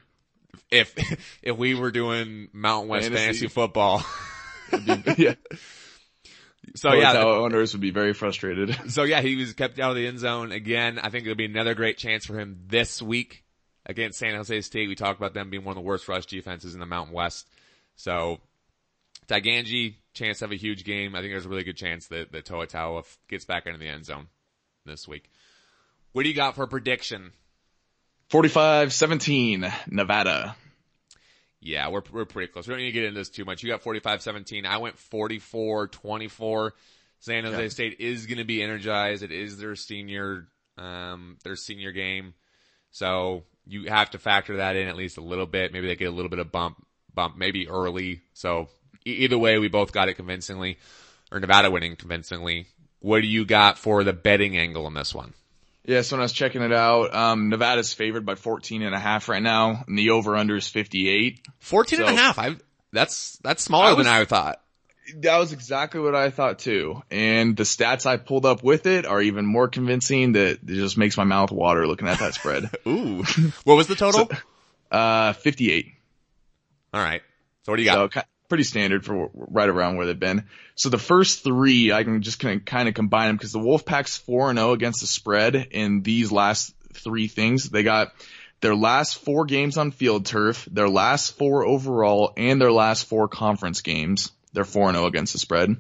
If, 0.72 0.96
if 1.44 1.58
we 1.58 1.76
were 1.76 1.92
doing 1.92 2.50
Mountain 2.54 2.90
West 2.90 3.08
fantasy, 3.10 3.24
fantasy 3.24 3.48
football. 3.48 4.04
yeah. 5.18 5.36
So 6.76 6.94
yeah, 6.94 7.14
the 7.14 7.26
owners 7.26 7.74
would 7.74 7.82
be 7.82 7.92
very 7.92 8.14
frustrated. 8.14 8.92
So 8.92 9.04
yeah, 9.04 9.22
he 9.22 9.36
was 9.36 9.54
kept 9.54 9.80
out 9.80 9.92
of 9.92 9.96
the 9.98 10.08
end 10.08 10.20
zone 10.20 10.52
again. 10.54 10.98
I 10.98 11.10
think 11.10 11.26
it'll 11.26 11.36
be 11.36 11.46
another 11.46 11.76
great 11.76 11.98
chance 11.98 12.26
for 12.26 12.40
him 12.40 12.62
this 12.68 13.02
week 13.02 13.44
against 13.86 14.18
San 14.18 14.34
Jose 14.34 14.62
State. 14.62 14.88
We 14.88 14.96
talked 14.96 15.20
about 15.20 15.34
them 15.34 15.50
being 15.50 15.66
one 15.66 15.74
of 15.74 15.76
the 15.76 15.88
worst 15.88 16.08
rush 16.08 16.26
defenses 16.26 16.74
in 16.74 16.80
the 16.80 16.86
Mountain 16.86 17.14
West. 17.14 17.48
So 17.98 18.40
Taganji, 19.28 19.96
chance 20.14 20.39
to 20.39 20.45
have 20.45 20.51
a 20.51 20.57
huge 20.57 20.84
game. 20.84 21.16
I 21.16 21.20
think 21.20 21.34
there's 21.34 21.45
a 21.45 21.49
really 21.49 21.64
good 21.64 21.78
chance 21.78 22.07
that, 22.07 22.32
that 22.32 22.45
Toa 22.45 22.68
Taua 22.68 23.03
gets 23.28 23.45
back 23.45 23.66
into 23.66 23.80
the 23.80 23.88
end 23.88 24.05
zone 24.05 24.28
this 24.86 25.07
week. 25.07 25.30
What 26.11 26.24
do 26.24 26.30
you 26.30 26.36
got 26.36 26.55
for 26.55 26.64
a 26.64 26.68
prediction? 26.68 27.32
45-17, 28.30 29.72
Nevada. 29.88 30.55
Yeah, 31.59 31.89
we're, 31.89 32.01
we're 32.11 32.26
pretty 32.26 32.51
close. 32.51 32.68
We 32.68 32.74
don't 32.74 32.82
need 32.82 32.88
to 32.88 32.91
get 32.91 33.05
into 33.05 33.20
this 33.20 33.30
too 33.30 33.45
much. 33.45 33.64
You 33.64 33.70
got 33.70 33.84
45-17. 33.84 34.66
I 34.66 34.78
went 34.78 34.97
44-24. 34.97 36.72
San 37.20 37.45
Jose 37.45 37.70
State 37.70 37.97
is 37.99 38.26
going 38.26 38.38
to 38.38 38.43
be 38.43 38.61
energized. 38.61 39.24
It 39.24 39.32
is 39.32 39.57
their 39.57 39.76
senior, 39.76 40.47
um, 40.78 41.38
their 41.43 41.55
senior 41.55 41.91
game. 41.93 42.34
So 42.91 43.43
you 43.66 43.86
have 43.86 44.11
to 44.11 44.18
factor 44.18 44.57
that 44.57 44.76
in 44.76 44.88
at 44.88 44.97
least 44.97 45.18
a 45.18 45.22
little 45.22 45.45
bit. 45.45 45.72
Maybe 45.72 45.88
they 45.88 45.95
get 45.95 46.09
a 46.09 46.16
little 46.16 46.30
bit 46.30 46.39
of 46.39 46.51
bump, 46.51 46.86
bump 47.14 47.38
maybe 47.38 47.70
early. 47.70 48.22
So 48.34 48.68
either 49.06 49.38
way, 49.38 49.58
we 49.60 49.68
both 49.68 49.91
got 49.91 50.10
it 50.10 50.16
convincingly, 50.16 50.78
or 51.32 51.39
Nevada 51.39 51.72
winning 51.72 51.95
convincingly. 51.95 52.68
What 52.99 53.22
do 53.22 53.28
you 53.28 53.45
got 53.45 53.78
for 53.78 54.04
the 54.04 54.14
betting 54.14 54.58
angle 54.58 54.86
on 54.86 54.93
this 54.93 55.14
one? 55.14 55.34
Yeah, 55.86 56.01
so 56.01 56.16
when 56.16 56.22
I 56.22 56.24
was 56.24 56.32
checking 56.32 56.62
it 56.62 56.72
out, 56.72 57.14
um, 57.14 57.49
Nevada's 57.49 57.93
favored 57.93 58.26
by 58.26 58.36
14 58.36 58.84
and 58.84 58.95
a 58.95 58.99
half 58.99 59.28
right 59.28 59.43
now, 59.43 59.84
and 59.86 59.97
the 59.97 60.12
over 60.12 60.38
under 60.38 60.56
is 60.56 60.68
58. 60.70 61.41
14 61.60 61.97
so, 61.97 62.06
and 62.06 62.18
a 62.18 62.22
half. 62.22 62.39
I, 62.39 62.56
that's, 62.93 63.38
that's 63.43 63.64
smaller 63.64 63.88
I 63.88 63.93
was, 63.93 64.06
than 64.06 64.16
I 64.16 64.24
thought. 64.24 64.62
That 65.18 65.38
was 65.38 65.51
exactly 65.51 65.99
what 65.99 66.16
I 66.16 66.30
thought 66.30 66.60
too. 66.60 67.04
And 67.12 67.58
the 67.58 67.64
stats 67.64 68.06
I 68.06 68.16
pulled 68.16 68.45
up 68.45 68.64
with 68.64 68.86
it 68.86 69.06
are 69.06 69.22
even 69.22 69.45
more 69.45 69.68
convincing 69.68 70.34
that 70.34 70.60
it 70.64 70.66
just 70.66 70.97
makes 70.97 71.18
my 71.18 71.26
mouth 71.26 71.51
water 71.51 71.86
looking 71.86 72.08
at 72.08 72.20
that 72.20 72.36
spread. 72.36 72.70
Ooh. 72.88 73.24
What 73.66 73.76
was 73.76 73.88
the 73.88 73.95
total? 73.95 74.30
So, 74.93 74.99
uh, 74.99 75.34
58. 75.34 75.88
All 76.93 77.01
right. 77.01 77.24
So 77.64 77.72
what 77.72 77.78
do 77.78 77.82
you 77.82 77.89
got? 77.89 78.14
So, 78.14 78.22
pretty 78.50 78.64
standard 78.64 79.06
for 79.06 79.30
right 79.34 79.70
around 79.70 79.98
where 79.98 80.06
they've 80.06 80.20
been. 80.20 80.46
So 80.76 80.89
the 80.89 80.98
first 80.98 81.44
three, 81.44 81.91
I 81.91 82.04
can 82.04 82.22
just 82.22 82.39
kind 82.39 82.60
of, 82.60 82.66
kind 82.66 82.88
of 82.88 82.94
combine 82.94 83.28
them 83.28 83.38
because 83.38 83.52
the 83.52 83.60
Wolfpack's 83.60 84.18
4 84.18 84.52
and 84.52 84.60
0 84.60 84.74
against 84.74 85.02
the 85.02 85.08
spread 85.08 85.56
in 85.56 86.02
these 86.02 86.32
last 86.32 86.76
three 86.94 87.28
things. 87.28 87.70
They 87.70 87.84
got 87.84 88.14
their 88.62 88.76
last 88.76 89.18
four 89.18 89.46
games 89.46 89.78
on 89.78 89.91
field 89.91 90.26
turf, 90.26 90.68
their 90.72 90.89
last 90.89 91.38
four 91.38 91.66
overall, 91.66 92.34
and 92.38 92.62
their 92.62 92.72
last 92.72 93.06
four 93.06 93.28
conference 93.28 93.82
games. 93.82 94.32
They're 94.54 94.64
4 94.64 94.89
and 94.89 94.98
0 94.98 95.08
against 95.08 95.34
the 95.34 95.39
spread. 95.39 95.76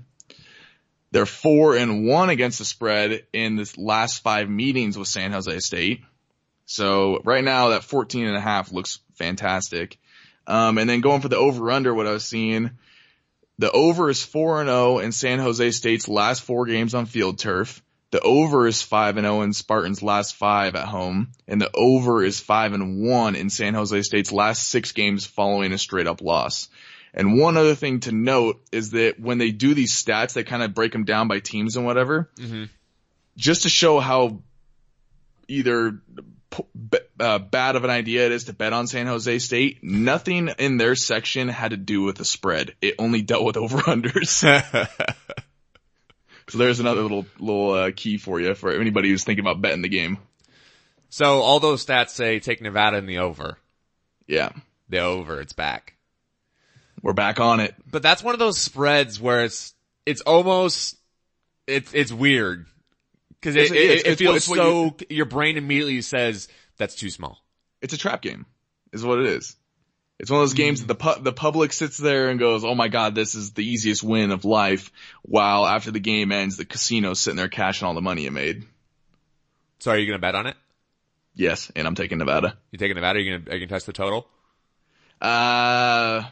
They're 1.11 1.25
4 1.25 1.75
and 1.77 2.07
1 2.07 2.29
against 2.29 2.59
the 2.59 2.65
spread 2.65 3.23
in 3.31 3.55
the 3.55 3.71
last 3.77 4.23
five 4.23 4.49
meetings 4.49 4.97
with 4.97 5.07
San 5.07 5.31
Jose 5.31 5.59
State. 5.59 6.01
So 6.65 7.21
right 7.23 7.43
now 7.43 7.69
that 7.69 7.83
14 7.83 8.25
and 8.25 8.35
a 8.35 8.41
half 8.41 8.71
looks 8.71 8.99
fantastic. 9.15 9.99
Um, 10.45 10.77
and 10.77 10.89
then 10.89 11.01
going 11.01 11.21
for 11.21 11.29
the 11.29 11.37
over 11.37 11.71
under, 11.71 11.93
what 11.93 12.07
I 12.07 12.11
was 12.11 12.25
seeing, 12.25 12.71
the 13.59 13.71
over 13.71 14.09
is 14.09 14.23
4 14.23 14.61
and 14.61 14.69
0 14.69 14.99
in 14.99 15.11
San 15.11 15.39
Jose 15.39 15.71
State's 15.71 16.07
last 16.07 16.41
four 16.41 16.65
games 16.65 16.93
on 16.93 17.05
field 17.05 17.39
turf. 17.39 17.81
The 18.11 18.21
over 18.21 18.67
is 18.67 18.81
5 18.81 19.17
and 19.17 19.25
0 19.25 19.41
in 19.41 19.53
Spartans' 19.53 20.03
last 20.03 20.35
five 20.35 20.75
at 20.75 20.87
home, 20.87 21.31
and 21.47 21.59
the 21.59 21.71
over 21.73 22.23
is 22.23 22.39
5 22.39 22.73
and 22.73 23.03
1 23.07 23.35
in 23.35 23.49
San 23.49 23.73
Jose 23.73 24.03
State's 24.03 24.31
last 24.31 24.67
six 24.67 24.91
games 24.91 25.25
following 25.25 25.71
a 25.71 25.79
straight 25.79 26.05
up 26.05 26.21
loss. 26.21 26.69
And 27.13 27.39
one 27.39 27.57
other 27.57 27.73
thing 27.73 28.01
to 28.01 28.11
note 28.11 28.61
is 28.71 28.91
that 28.91 29.19
when 29.19 29.37
they 29.39 29.51
do 29.51 29.73
these 29.73 29.93
stats, 29.93 30.33
they 30.33 30.43
kind 30.43 30.61
of 30.61 30.73
break 30.73 30.91
them 30.91 31.05
down 31.05 31.27
by 31.27 31.39
teams 31.39 31.75
and 31.75 31.85
whatever, 31.85 32.29
mm-hmm. 32.37 32.65
just 33.35 33.63
to 33.63 33.69
show 33.69 33.99
how 33.99 34.41
either 35.47 35.99
uh, 37.19 37.39
bad 37.39 37.75
of 37.75 37.83
an 37.83 37.89
idea 37.89 38.25
it 38.25 38.31
is 38.31 38.45
to 38.45 38.53
bet 38.53 38.73
on 38.73 38.87
San 38.87 39.07
Jose 39.07 39.39
State. 39.39 39.83
Nothing 39.83 40.49
in 40.59 40.77
their 40.77 40.95
section 40.95 41.47
had 41.47 41.71
to 41.71 41.77
do 41.77 42.03
with 42.03 42.17
the 42.17 42.25
spread. 42.25 42.75
It 42.81 42.95
only 42.99 43.21
dealt 43.21 43.43
with 43.43 43.57
over 43.57 43.77
unders. 43.79 44.27
so 46.49 46.57
there's 46.57 46.79
another 46.79 47.01
little 47.01 47.25
little 47.39 47.71
uh, 47.71 47.91
key 47.95 48.17
for 48.17 48.39
you 48.39 48.55
for 48.55 48.71
anybody 48.71 49.09
who's 49.09 49.23
thinking 49.23 49.45
about 49.45 49.61
betting 49.61 49.81
the 49.81 49.89
game. 49.89 50.17
So 51.09 51.41
all 51.41 51.59
those 51.59 51.85
stats 51.85 52.09
say 52.09 52.39
take 52.39 52.61
Nevada 52.61 52.97
in 52.97 53.05
the 53.05 53.19
over. 53.19 53.57
Yeah, 54.27 54.49
the 54.89 54.99
over. 54.99 55.39
It's 55.39 55.53
back. 55.53 55.95
We're 57.01 57.13
back 57.13 57.39
on 57.39 57.59
it. 57.59 57.75
But 57.89 58.01
that's 58.01 58.23
one 58.23 58.33
of 58.33 58.39
those 58.39 58.57
spreads 58.57 59.19
where 59.19 59.43
it's 59.43 59.73
it's 60.05 60.21
almost 60.21 60.97
it's 61.67 61.93
it's 61.93 62.11
weird 62.11 62.65
because 63.43 63.55
it, 63.55 63.71
it, 63.71 64.07
it, 64.07 64.17
feels 64.17 64.45
so, 64.45 64.85
you, 64.85 64.95
your 65.09 65.25
brain 65.25 65.57
immediately 65.57 66.01
says 66.01 66.47
that's 66.77 66.95
too 66.95 67.09
small. 67.09 67.43
It's 67.81 67.93
a 67.93 67.97
trap 67.97 68.21
game 68.21 68.45
is 68.91 69.03
what 69.03 69.19
it 69.19 69.25
is. 69.25 69.55
It's 70.19 70.29
one 70.29 70.39
of 70.39 70.47
those 70.47 70.53
games 70.53 70.79
that 70.81 70.87
the 70.87 70.95
pu- 70.95 71.21
the 71.21 71.33
public 71.33 71.73
sits 71.73 71.97
there 71.97 72.29
and 72.29 72.39
goes, 72.39 72.63
"Oh 72.63 72.75
my 72.75 72.87
god, 72.87 73.15
this 73.15 73.35
is 73.35 73.53
the 73.53 73.65
easiest 73.65 74.03
win 74.03 74.31
of 74.31 74.45
life." 74.45 74.91
While 75.23 75.65
after 75.65 75.91
the 75.91 75.99
game 75.99 76.31
ends, 76.31 76.55
the 76.55 76.65
casino's 76.65 77.19
sitting 77.19 77.37
there 77.37 77.49
cashing 77.49 77.87
all 77.87 77.93
the 77.93 78.01
money 78.01 78.23
you 78.23 78.31
made. 78.31 78.63
So 79.79 79.91
are 79.91 79.97
you 79.97 80.05
going 80.05 80.17
to 80.17 80.21
bet 80.21 80.35
on 80.35 80.47
it? 80.47 80.55
Yes, 81.35 81.71
and 81.75 81.87
I'm 81.87 81.95
taking 81.95 82.19
Nevada. 82.19 82.57
You 82.71 82.77
taking 82.77 82.95
Nevada? 82.95 83.17
Are 83.17 83.21
you 83.21 83.31
going 83.31 83.43
to, 83.43 83.51
are 83.51 83.53
you 83.55 83.59
going 83.59 83.69
to 83.69 83.73
test 83.73 83.85
the 83.85 83.93
total? 83.93 84.27
Uh, 85.19 86.23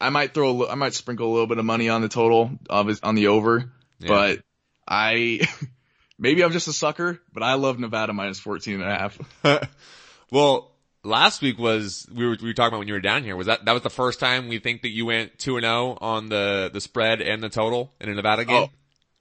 I 0.00 0.10
might 0.10 0.32
throw, 0.32 0.62
a, 0.62 0.70
I 0.70 0.74
might 0.74 0.94
sprinkle 0.94 1.28
a 1.28 1.32
little 1.32 1.46
bit 1.46 1.58
of 1.58 1.64
money 1.64 1.88
on 1.88 2.02
the 2.02 2.08
total, 2.08 2.52
of 2.70 2.88
on 3.02 3.14
the 3.14 3.28
over, 3.28 3.70
yeah. 3.98 4.08
but 4.08 4.42
I, 4.86 5.40
Maybe 6.18 6.44
I'm 6.44 6.52
just 6.52 6.68
a 6.68 6.72
sucker, 6.72 7.20
but 7.32 7.42
I 7.42 7.54
love 7.54 7.78
Nevada 7.78 8.12
minus 8.12 8.38
14 8.38 8.80
and 8.80 8.90
a 8.90 8.94
half. 8.94 9.18
well, 10.30 10.70
last 11.02 11.42
week 11.42 11.58
was, 11.58 12.06
we 12.14 12.26
were, 12.26 12.36
we 12.40 12.48
were 12.48 12.54
talking 12.54 12.68
about 12.68 12.78
when 12.78 12.88
you 12.88 12.94
were 12.94 13.00
down 13.00 13.24
here. 13.24 13.36
Was 13.36 13.48
that, 13.48 13.64
that 13.64 13.72
was 13.72 13.82
the 13.82 13.90
first 13.90 14.20
time 14.20 14.48
we 14.48 14.58
think 14.58 14.82
that 14.82 14.90
you 14.90 15.06
went 15.06 15.38
2 15.38 15.56
and 15.56 15.64
0 15.64 15.98
on 16.00 16.28
the, 16.28 16.70
the 16.72 16.80
spread 16.80 17.20
and 17.20 17.42
the 17.42 17.48
total 17.48 17.92
in 18.00 18.08
a 18.08 18.14
Nevada 18.14 18.44
game? 18.44 18.68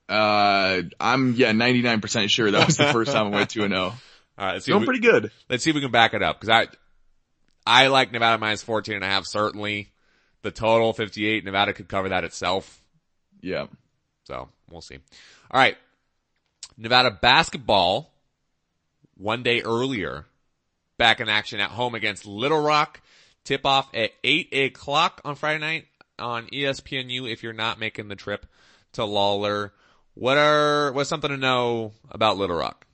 Oh, 0.09 0.13
uh, 0.13 0.81
I'm, 0.99 1.33
yeah, 1.33 1.51
99% 1.51 2.29
sure 2.29 2.51
that 2.51 2.67
was 2.67 2.77
the 2.77 2.91
first 2.93 3.11
time 3.11 3.27
I 3.27 3.29
went 3.29 3.49
2 3.49 3.63
and 3.63 3.73
0. 3.73 3.81
All 4.37 4.45
right. 4.45 4.61
Feeling 4.61 4.85
pretty 4.85 4.99
good. 5.01 5.31
Let's 5.49 5.63
see 5.63 5.71
if 5.71 5.75
we 5.75 5.81
can 5.81 5.91
back 5.91 6.13
it 6.13 6.21
up. 6.21 6.39
Cause 6.39 6.49
I, 6.49 6.67
I 7.65 7.87
like 7.87 8.11
Nevada 8.11 8.37
minus 8.39 8.61
14 8.61 8.95
and 8.95 9.03
a 9.03 9.07
half, 9.07 9.25
certainly. 9.25 9.91
the 10.43 10.51
total 10.51 10.93
58. 10.93 11.43
Nevada 11.43 11.73
could 11.73 11.87
cover 11.87 12.09
that 12.09 12.23
itself. 12.23 12.81
Yeah. 13.41 13.67
So 14.25 14.49
we'll 14.69 14.81
see. 14.81 14.99
All 15.49 15.59
right. 15.59 15.75
Nevada 16.77 17.11
basketball 17.11 18.11
one 19.15 19.43
day 19.43 19.61
earlier 19.61 20.25
back 20.97 21.19
in 21.19 21.29
action 21.29 21.59
at 21.59 21.71
home 21.71 21.95
against 21.95 22.25
Little 22.25 22.61
Rock. 22.61 23.01
Tip 23.43 23.65
off 23.65 23.89
at 23.93 24.11
8 24.23 24.53
o'clock 24.53 25.21
on 25.25 25.35
Friday 25.35 25.59
night 25.59 25.85
on 26.17 26.47
ESPNU 26.47 27.31
if 27.31 27.43
you're 27.43 27.53
not 27.53 27.79
making 27.79 28.07
the 28.07 28.15
trip 28.15 28.45
to 28.93 29.01
Lawlor. 29.01 29.71
What 30.13 30.37
are, 30.37 30.91
what's 30.93 31.09
something 31.09 31.31
to 31.31 31.37
know 31.37 31.91
about 32.09 32.37
Little 32.37 32.55
Rock? 32.55 32.85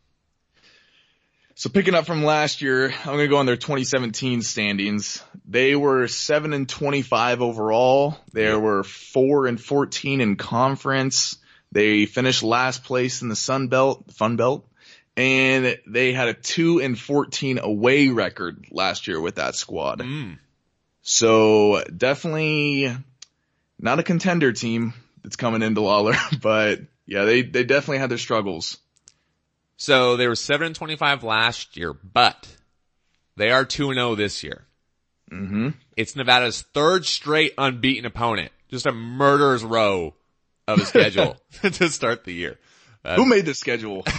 So 1.56 1.70
picking 1.70 1.94
up 1.94 2.06
from 2.06 2.24
last 2.24 2.62
year, 2.62 2.86
I'm 2.90 3.06
going 3.06 3.20
to 3.20 3.28
go 3.28 3.36
on 3.38 3.46
their 3.46 3.58
2017 3.58 4.42
standings. 4.42 5.22
They 5.46 5.76
were 5.76 6.08
7 6.08 6.54
and 6.54 6.70
25 6.70 7.42
overall. 7.42 8.18
They 8.32 8.56
were 8.56 8.84
4 8.84 9.48
and 9.48 9.60
14 9.60 10.22
in 10.22 10.38
conference. 10.38 11.38
They 11.72 12.06
finished 12.06 12.44
last 12.44 12.84
place 12.84 13.22
in 13.22 13.30
the 13.30 13.36
Sun 13.36 13.68
Belt, 13.68 14.12
Fun 14.14 14.36
Belt, 14.36 14.68
and 15.16 15.78
they 15.86 16.14
had 16.14 16.30
a 16.30 16.34
2 16.34 16.80
and 16.82 16.98
14 16.98 17.60
away 17.60 18.08
record 18.08 18.66
last 18.72 19.08
year 19.08 19.20
with 19.20 19.36
that 19.36 19.56
squad. 19.56 20.00
Mm. 20.00 20.40
So 21.02 21.84
definitely 21.96 22.96
not 23.78 24.00
a 24.00 24.04
contender 24.04 24.52
team 24.52 24.94
that's 25.24 25.36
coming 25.36 25.62
into 25.62 25.82
Lawlor, 25.82 26.16
but 26.42 26.80
yeah, 27.06 27.26
they, 27.26 27.42
they 27.42 27.64
definitely 27.64 28.00
had 28.00 28.10
their 28.10 28.18
struggles. 28.18 28.78
So 29.78 30.18
they 30.18 30.28
were 30.28 30.36
7 30.36 30.68
and 30.68 30.76
25 30.76 31.24
last 31.24 31.78
year, 31.78 31.94
but 31.94 32.48
they 33.38 33.52
are 33.52 33.64
2 33.66 33.90
and 33.92 33.98
0 33.98 34.16
this 34.16 34.44
year. 34.44 34.66
hmm 35.30 35.70
It's 35.96 36.16
Nevada's 36.16 36.64
third 36.74 37.06
straight 37.06 37.54
unbeaten 37.58 38.06
opponent. 38.06 38.52
Just 38.70 38.86
a 38.86 38.92
murderer's 38.92 39.64
row 39.64 40.14
of 40.74 40.80
a 40.80 40.86
schedule 40.86 41.38
to 41.62 41.90
start 41.90 42.24
the 42.24 42.34
year. 42.34 42.58
Who 43.16 43.26
made 43.26 43.46
the 43.46 43.54
schedule? 43.54 44.06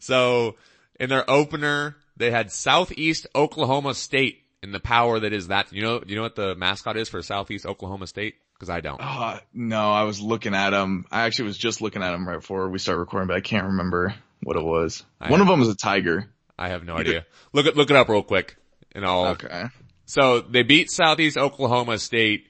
So 0.00 0.56
in 1.00 1.08
their 1.08 1.28
opener, 1.30 1.96
they 2.16 2.30
had 2.30 2.50
Southeast 2.50 3.26
Oklahoma 3.34 3.94
State 3.94 4.42
in 4.62 4.72
the 4.72 4.80
power 4.80 5.20
that 5.20 5.32
is 5.32 5.48
that. 5.48 5.72
You 5.72 5.82
know, 5.82 6.02
you 6.06 6.16
know 6.16 6.22
what 6.22 6.34
the 6.36 6.54
mascot 6.54 6.96
is 6.96 7.08
for 7.08 7.22
Southeast 7.22 7.66
Oklahoma 7.66 8.06
State? 8.06 8.36
Cause 8.60 8.70
I 8.70 8.80
don't. 8.80 9.00
Uh, 9.00 9.40
no, 9.52 9.90
I 9.92 10.04
was 10.04 10.20
looking 10.20 10.54
at 10.54 10.70
them. 10.70 11.04
I 11.10 11.22
actually 11.22 11.46
was 11.46 11.58
just 11.58 11.80
looking 11.82 12.02
at 12.02 12.12
them 12.12 12.26
right 12.26 12.36
before 12.40 12.68
we 12.70 12.78
started 12.78 13.00
recording, 13.00 13.26
but 13.26 13.36
I 13.36 13.40
can't 13.40 13.66
remember 13.66 14.14
what 14.42 14.56
it 14.56 14.64
was. 14.64 15.04
I- 15.20 15.30
One 15.30 15.40
of 15.40 15.48
them 15.48 15.58
was 15.60 15.68
a 15.68 15.74
tiger. 15.74 16.28
I 16.58 16.68
have 16.68 16.84
no 16.84 16.96
idea. 16.96 17.26
Look 17.52 17.66
it, 17.66 17.76
look 17.76 17.90
it 17.90 17.96
up 17.96 18.08
real 18.08 18.22
quick 18.22 18.56
and 18.92 19.04
I'll, 19.04 19.26
Okay. 19.32 19.64
So 20.06 20.40
they 20.40 20.62
beat 20.62 20.88
Southeast 20.90 21.36
Oklahoma 21.36 21.98
State 21.98 22.46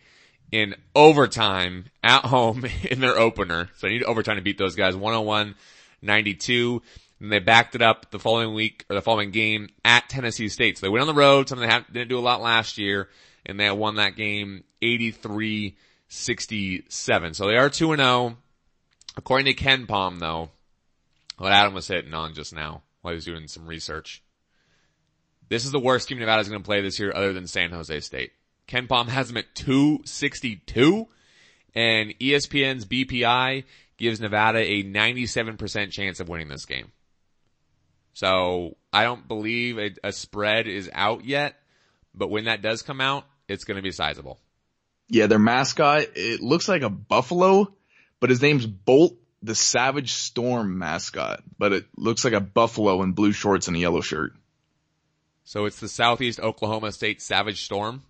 in 0.54 0.74
overtime 0.94 1.86
at 2.04 2.24
home 2.26 2.64
in 2.90 3.00
their 3.00 3.18
opener. 3.18 3.70
So 3.74 3.88
they 3.88 3.94
need 3.94 4.04
overtime 4.04 4.36
to 4.36 4.42
beat 4.42 4.56
those 4.56 4.76
guys 4.76 4.94
101-92. 4.94 6.80
And 7.20 7.32
they 7.32 7.40
backed 7.40 7.74
it 7.74 7.82
up 7.82 8.12
the 8.12 8.20
following 8.20 8.54
week 8.54 8.84
or 8.88 8.94
the 8.94 9.02
following 9.02 9.32
game 9.32 9.70
at 9.84 10.08
Tennessee 10.08 10.48
State. 10.48 10.78
So 10.78 10.86
they 10.86 10.90
went 10.90 11.00
on 11.00 11.08
the 11.08 11.14
road, 11.14 11.48
something 11.48 11.68
they 11.68 11.80
didn't 11.92 12.08
do 12.08 12.18
a 12.18 12.20
lot 12.20 12.40
last 12.40 12.78
year, 12.78 13.08
and 13.44 13.58
they 13.58 13.68
won 13.72 13.96
that 13.96 14.14
game 14.14 14.62
83-67. 14.80 17.34
So 17.34 17.48
they 17.48 17.56
are 17.56 17.68
2 17.68 17.90
and 17.90 18.00
0. 18.00 18.36
According 19.16 19.46
to 19.46 19.54
KenPom 19.60 20.20
though, 20.20 20.50
what 21.36 21.50
Adam 21.50 21.74
was 21.74 21.88
hitting 21.88 22.14
on 22.14 22.32
just 22.32 22.54
now 22.54 22.82
while 23.02 23.10
he 23.10 23.16
was 23.16 23.24
doing 23.24 23.48
some 23.48 23.66
research. 23.66 24.22
This 25.48 25.64
is 25.64 25.72
the 25.72 25.80
worst 25.80 26.08
team 26.08 26.20
Nevada's 26.20 26.48
going 26.48 26.62
to 26.62 26.66
play 26.66 26.80
this 26.80 27.00
year 27.00 27.12
other 27.12 27.32
than 27.32 27.48
San 27.48 27.72
Jose 27.72 27.98
State. 28.00 28.30
KenPom 28.68 29.08
has 29.08 29.28
them 29.28 29.36
at 29.36 29.54
262 29.54 31.06
and 31.74 32.14
ESPN's 32.18 32.86
BPI 32.86 33.64
gives 33.96 34.20
Nevada 34.20 34.58
a 34.58 34.82
97% 34.82 35.90
chance 35.90 36.20
of 36.20 36.28
winning 36.28 36.48
this 36.48 36.66
game. 36.66 36.92
So 38.14 38.76
I 38.92 39.04
don't 39.04 39.26
believe 39.26 39.78
a, 39.78 39.90
a 40.04 40.12
spread 40.12 40.68
is 40.68 40.88
out 40.92 41.24
yet, 41.24 41.56
but 42.14 42.30
when 42.30 42.44
that 42.44 42.62
does 42.62 42.82
come 42.82 43.00
out, 43.00 43.24
it's 43.48 43.64
going 43.64 43.76
to 43.76 43.82
be 43.82 43.90
sizable. 43.90 44.38
Yeah, 45.08 45.26
their 45.26 45.38
mascot, 45.38 46.06
it 46.14 46.40
looks 46.40 46.68
like 46.68 46.82
a 46.82 46.88
buffalo, 46.88 47.74
but 48.20 48.30
his 48.30 48.40
name's 48.40 48.66
Bolt 48.66 49.16
the 49.44 49.54
Savage 49.54 50.12
Storm 50.12 50.78
mascot, 50.78 51.42
but 51.58 51.74
it 51.74 51.84
looks 51.98 52.24
like 52.24 52.32
a 52.32 52.40
buffalo 52.40 53.02
in 53.02 53.12
blue 53.12 53.32
shorts 53.32 53.68
and 53.68 53.76
a 53.76 53.80
yellow 53.80 54.00
shirt. 54.00 54.32
So 55.44 55.66
it's 55.66 55.78
the 55.80 55.88
Southeast 55.88 56.40
Oklahoma 56.40 56.92
State 56.92 57.20
Savage 57.20 57.62
Storm. 57.62 58.02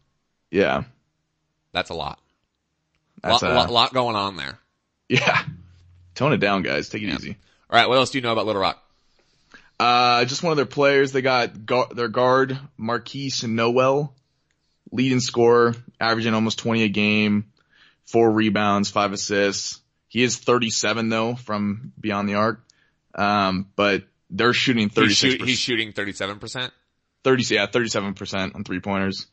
Yeah. 0.55 0.85
That's 1.73 1.91
a 1.91 1.95
lot. 1.95 2.21
That's 3.23 3.43
lot, 3.43 3.51
a, 3.51 3.55
lot, 3.55 3.71
lot 3.73 3.93
going 3.95 4.15
on 4.15 4.37
there. 4.37 4.59
yeah. 5.09 5.43
Tone 6.15 6.33
it 6.33 6.39
down, 6.39 6.63
guys. 6.63 6.89
Take 6.89 7.03
it 7.03 7.09
Yeah. 7.09 7.17
easy. 7.17 7.37
All 7.69 7.77
right. 7.79 7.89
What 7.89 7.97
else 7.99 8.11
do 8.11 8.19
you 8.19 8.23
know 8.23 8.31
about 8.33 8.47
Little 8.47 8.63
Rock? 8.63 8.81
Uh, 9.81 10.25
just 10.27 10.45
one 10.45 10.53
of 10.53 10.57
their 10.57 10.67
players. 10.67 11.11
They 11.11 11.23
got 11.23 11.67
gu- 11.67 11.93
their 11.93 12.07
guard, 12.07 12.57
Markquis 12.79 13.43
Nowell, 13.49 14.15
leading 14.93 15.19
scorer, 15.19 15.75
averaging 15.99 16.35
almost 16.35 16.61
20 16.61 16.85
a 16.85 16.89
game, 16.89 17.47
four 18.07 18.31
rebounds, 18.31 18.89
five 18.91 19.13
assists. 19.13 19.81
He 20.07 20.23
is 20.23 20.37
37 20.37 21.09
though 21.09 21.35
from 21.35 21.93
beyond 21.99 22.29
the 22.29 22.35
arc. 22.35 22.61
Um, 23.17 23.67
but 23.75 24.05
they're 24.31 24.53
shooting 24.53 24.89
He's, 24.95 25.17
shoot, 25.17 25.43
he's 25.43 25.59
shooting 25.59 25.93
37%. 25.93 26.71
30, 27.25 27.55
yeah, 27.55 27.67
37% 27.67 28.55
on 28.55 28.63
three 28.63 28.79
pointers. 28.81 29.27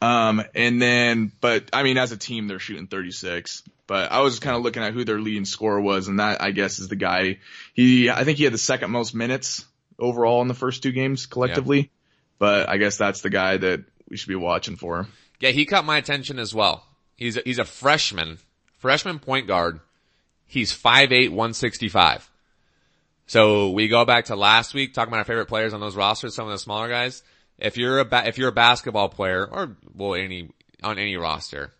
Um, 0.00 0.42
and 0.54 0.80
then, 0.80 1.32
but 1.40 1.68
I 1.72 1.82
mean, 1.82 1.98
as 1.98 2.12
a 2.12 2.16
team, 2.16 2.48
they're 2.48 2.58
shooting 2.58 2.86
36. 2.86 3.62
But 3.86 4.12
I 4.12 4.20
was 4.20 4.38
kind 4.38 4.56
of 4.56 4.62
looking 4.62 4.82
at 4.82 4.94
who 4.94 5.04
their 5.04 5.18
leading 5.18 5.44
scorer 5.44 5.80
was, 5.80 6.08
and 6.08 6.20
that 6.20 6.40
I 6.40 6.52
guess 6.52 6.78
is 6.78 6.88
the 6.88 6.96
guy. 6.96 7.38
He, 7.74 8.08
I 8.08 8.24
think 8.24 8.38
he 8.38 8.44
had 8.44 8.52
the 8.52 8.58
second 8.58 8.90
most 8.90 9.14
minutes 9.14 9.64
overall 9.98 10.42
in 10.42 10.48
the 10.48 10.54
first 10.54 10.82
two 10.82 10.92
games 10.92 11.26
collectively. 11.26 11.90
But 12.38 12.68
I 12.68 12.78
guess 12.78 12.96
that's 12.96 13.20
the 13.20 13.30
guy 13.30 13.56
that 13.56 13.84
we 14.08 14.16
should 14.16 14.28
be 14.28 14.36
watching 14.36 14.76
for. 14.76 15.06
Yeah, 15.40 15.50
he 15.50 15.66
caught 15.66 15.84
my 15.84 15.98
attention 15.98 16.38
as 16.38 16.54
well. 16.54 16.84
He's 17.16 17.36
a, 17.36 17.42
he's 17.44 17.58
a 17.58 17.64
freshman, 17.64 18.38
freshman 18.78 19.18
point 19.18 19.46
guard. 19.46 19.80
He's 20.46 20.72
5'8", 20.72 21.30
165. 21.30 22.30
So 23.26 23.70
we 23.70 23.88
go 23.88 24.04
back 24.04 24.26
to 24.26 24.36
last 24.36 24.74
week 24.74 24.94
talking 24.94 25.10
about 25.12 25.18
our 25.18 25.24
favorite 25.24 25.46
players 25.46 25.72
on 25.74 25.80
those 25.80 25.96
rosters, 25.96 26.34
some 26.34 26.46
of 26.46 26.52
the 26.52 26.58
smaller 26.58 26.88
guys. 26.88 27.22
If 27.60 27.76
you're 27.76 27.98
a 27.98 28.04
ba- 28.04 28.26
if 28.26 28.38
you're 28.38 28.48
a 28.48 28.52
basketball 28.52 29.08
player 29.08 29.46
or 29.46 29.76
well 29.94 30.14
any 30.14 30.50
on 30.82 30.98
any 30.98 31.16
roster, 31.16 31.72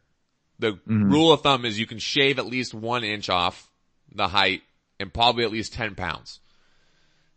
the 0.59 0.73
mm-hmm. 0.73 1.11
rule 1.11 1.33
of 1.33 1.41
thumb 1.41 1.65
is 1.65 1.81
you 1.81 1.87
can 1.87 1.99
shave 1.99 2.39
at 2.39 2.47
least 2.47 2.75
one 2.75 3.03
inch 3.03 3.31
off 3.31 3.71
the 4.15 4.29
height 4.29 4.63
and 5.01 5.13
probably 5.13 5.45
at 5.45 5.51
least 5.51 5.73
10 5.73 5.95
pounds. 5.95 6.41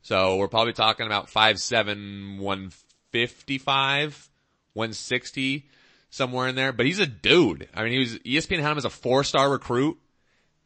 So 0.02 0.36
we're 0.36 0.50
probably 0.50 0.74
talking 0.74 1.06
about 1.06 1.30
5'7", 1.30 2.38
155, 2.38 4.30
160, 4.74 5.66
somewhere 6.10 6.50
in 6.50 6.56
there. 6.56 6.74
But 6.74 6.86
he's 6.86 7.00
a 7.00 7.08
dude. 7.08 7.70
I 7.74 7.84
mean, 7.84 7.94
he 7.94 8.00
was, 8.00 8.20
ESPN 8.20 8.60
had 8.60 8.74
him 8.74 8.78
as 8.78 8.84
a 8.86 8.90
four-star 8.90 9.50
recruit. 9.50 9.98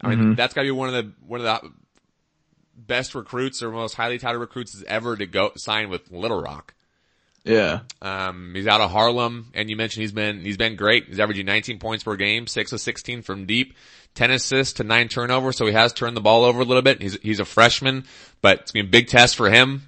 I 0.01 0.09
mean, 0.09 0.19
mm-hmm. 0.19 0.33
that's 0.33 0.55
gotta 0.55 0.65
be 0.65 0.71
one 0.71 0.93
of 0.93 0.95
the, 0.95 1.11
one 1.25 1.39
of 1.39 1.45
the 1.45 1.71
best 2.75 3.13
recruits 3.13 3.61
or 3.61 3.71
most 3.71 3.93
highly 3.93 4.17
touted 4.17 4.41
recruits 4.41 4.83
ever 4.87 5.15
to 5.15 5.27
go 5.27 5.51
sign 5.55 5.89
with 5.89 6.11
Little 6.11 6.41
Rock. 6.41 6.73
Yeah. 7.47 7.79
Um, 8.01 8.51
he's 8.55 8.67
out 8.67 8.81
of 8.81 8.91
Harlem, 8.91 9.51
and 9.53 9.69
you 9.69 9.75
mentioned 9.75 10.01
he's 10.01 10.11
been 10.11 10.41
he's 10.41 10.57
been 10.57 10.75
great. 10.75 11.07
He's 11.07 11.19
averaging 11.19 11.45
19 11.45 11.79
points 11.79 12.03
per 12.03 12.15
game, 12.15 12.47
six 12.47 12.71
of 12.73 12.81
16 12.81 13.21
from 13.21 13.45
deep, 13.45 13.75
10 14.15 14.31
assists 14.31 14.73
to 14.75 14.83
nine 14.83 15.07
turnovers. 15.07 15.57
So 15.57 15.65
he 15.65 15.73
has 15.73 15.93
turned 15.93 16.17
the 16.17 16.21
ball 16.21 16.43
over 16.43 16.61
a 16.61 16.65
little 16.65 16.81
bit. 16.81 17.01
He's 17.01 17.17
he's 17.21 17.39
a 17.39 17.45
freshman, 17.45 18.05
but 18.41 18.61
it's 18.61 18.71
gonna 18.71 18.83
be 18.83 18.89
a 18.89 18.91
big 18.91 19.07
test 19.07 19.35
for 19.35 19.49
him. 19.49 19.83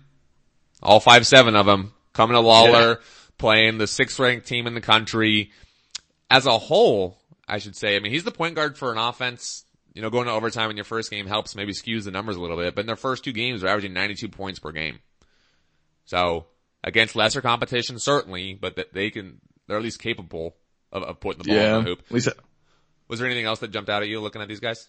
All 0.82 1.00
five 1.00 1.28
seven 1.28 1.56
of 1.56 1.66
them 1.66 1.94
coming 2.14 2.36
to 2.36 2.42
Lawlor, 2.42 3.00
playing 3.38 3.78
the 3.78 3.88
sixth 3.88 4.20
ranked 4.20 4.48
team 4.48 4.68
in 4.68 4.74
the 4.74 4.82
country. 4.82 5.52
As 6.32 6.46
a 6.46 6.58
whole, 6.58 7.18
I 7.48 7.58
should 7.58 7.76
say. 7.76 7.96
I 7.96 8.00
mean, 8.00 8.12
he's 8.12 8.24
the 8.24 8.32
point 8.32 8.56
guard 8.56 8.78
for 8.78 8.92
an 8.92 8.98
offense. 8.98 9.66
You 9.94 10.04
know, 10.04 10.12
going 10.12 10.28
to 10.28 10.32
overtime 10.32 10.70
in 10.70 10.78
your 10.78 10.86
first 10.86 11.10
game 11.10 11.26
helps 11.26 11.56
maybe 11.56 11.74
skews 11.74 12.06
the 12.06 12.12
numbers 12.12 12.36
a 12.36 12.42
little 12.42 12.56
bit. 12.56 12.76
But 12.76 12.82
in 12.82 12.88
their 12.88 12.96
first 12.96 13.24
two 13.24 13.34
games, 13.34 13.62
they're 13.62 13.70
averaging 13.72 13.92
92 13.92 14.30
points 14.30 14.60
per 14.60 14.72
game. 14.72 15.00
So 16.06 16.46
against 16.84 17.16
lesser 17.16 17.42
competition, 17.42 18.00
certainly, 18.00 18.54
but 18.54 18.76
that 18.78 18.94
they 18.94 19.10
can, 19.10 19.40
they're 19.68 19.78
at 19.78 19.84
least 19.84 20.00
capable 20.02 20.56
of, 20.92 21.04
of 21.04 21.20
putting 21.20 21.44
the 21.44 21.48
ball 21.50 21.56
Yeah. 21.58 21.78
in 21.78 21.84
the 21.84 21.90
hoop. 21.90 22.00
At 22.08 22.12
least, 22.12 22.30
Was 23.08 23.20
there 23.20 23.28
anything 23.28 23.46
else 23.46 23.60
that 23.60 23.72
jumped 23.72 23.90
out 23.90 24.02
at 24.02 24.08
you 24.10 24.20
looking 24.22 24.42
at 24.42 24.48
these 24.48 24.60
guys? 24.60 24.88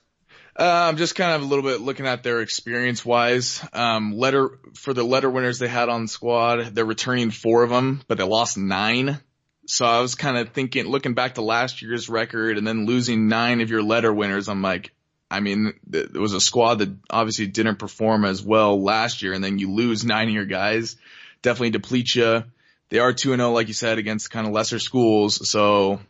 Uh, 0.58 0.64
I'm 0.88 0.96
just 0.96 1.16
kind 1.16 1.32
of 1.32 1.42
a 1.42 1.44
little 1.44 1.64
bit 1.64 1.80
looking 1.80 2.06
at 2.06 2.22
their 2.22 2.40
experience 2.40 3.04
wise. 3.04 3.64
Um, 3.72 4.16
letter 4.16 4.58
for 4.74 4.94
the 4.94 5.02
letter 5.02 5.28
winners 5.28 5.58
they 5.58 5.66
had 5.68 5.88
on 5.88 6.02
the 6.02 6.08
squad, 6.08 6.74
they're 6.74 6.84
returning 6.84 7.30
four 7.30 7.62
of 7.64 7.70
them, 7.70 8.02
but 8.06 8.18
they 8.18 8.24
lost 8.24 8.56
nine. 8.56 9.18
So 9.66 9.84
I 9.86 10.00
was 10.00 10.14
kind 10.14 10.36
of 10.36 10.50
thinking, 10.50 10.86
looking 10.86 11.14
back 11.14 11.34
to 11.34 11.42
last 11.42 11.82
year's 11.82 12.08
record 12.08 12.58
and 12.58 12.66
then 12.66 12.86
losing 12.86 13.28
nine 13.28 13.60
of 13.60 13.70
your 13.70 13.82
letter 13.82 14.12
winners, 14.12 14.48
I'm 14.48 14.62
like, 14.62 14.92
I 15.30 15.38
mean, 15.40 15.74
it 15.92 16.12
was 16.12 16.32
a 16.32 16.40
squad 16.40 16.76
that 16.80 16.88
obviously 17.08 17.46
didn't 17.46 17.76
perform 17.78 18.24
as 18.24 18.42
well 18.42 18.82
last 18.82 19.22
year, 19.22 19.32
and 19.32 19.42
then 19.44 19.58
you 19.60 19.70
lose 19.72 20.04
nine 20.04 20.28
of 20.28 20.34
your 20.34 20.44
guys, 20.46 20.96
definitely 21.42 21.70
depletes 21.70 22.14
you. 22.16 22.44
They 22.88 22.98
are 22.98 23.12
two 23.12 23.32
and 23.32 23.40
zero, 23.40 23.52
like 23.52 23.68
you 23.68 23.74
said, 23.74 23.98
against 23.98 24.30
kind 24.30 24.46
of 24.46 24.52
lesser 24.52 24.78
schools. 24.78 25.48
So 25.48 26.00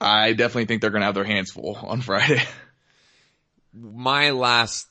I 0.00 0.32
definitely 0.32 0.66
think 0.66 0.80
they're 0.80 0.90
going 0.90 1.00
to 1.02 1.06
have 1.06 1.14
their 1.14 1.24
hands 1.24 1.50
full 1.50 1.74
on 1.76 2.00
Friday. 2.00 2.42
My 3.74 4.30
last 4.30 4.86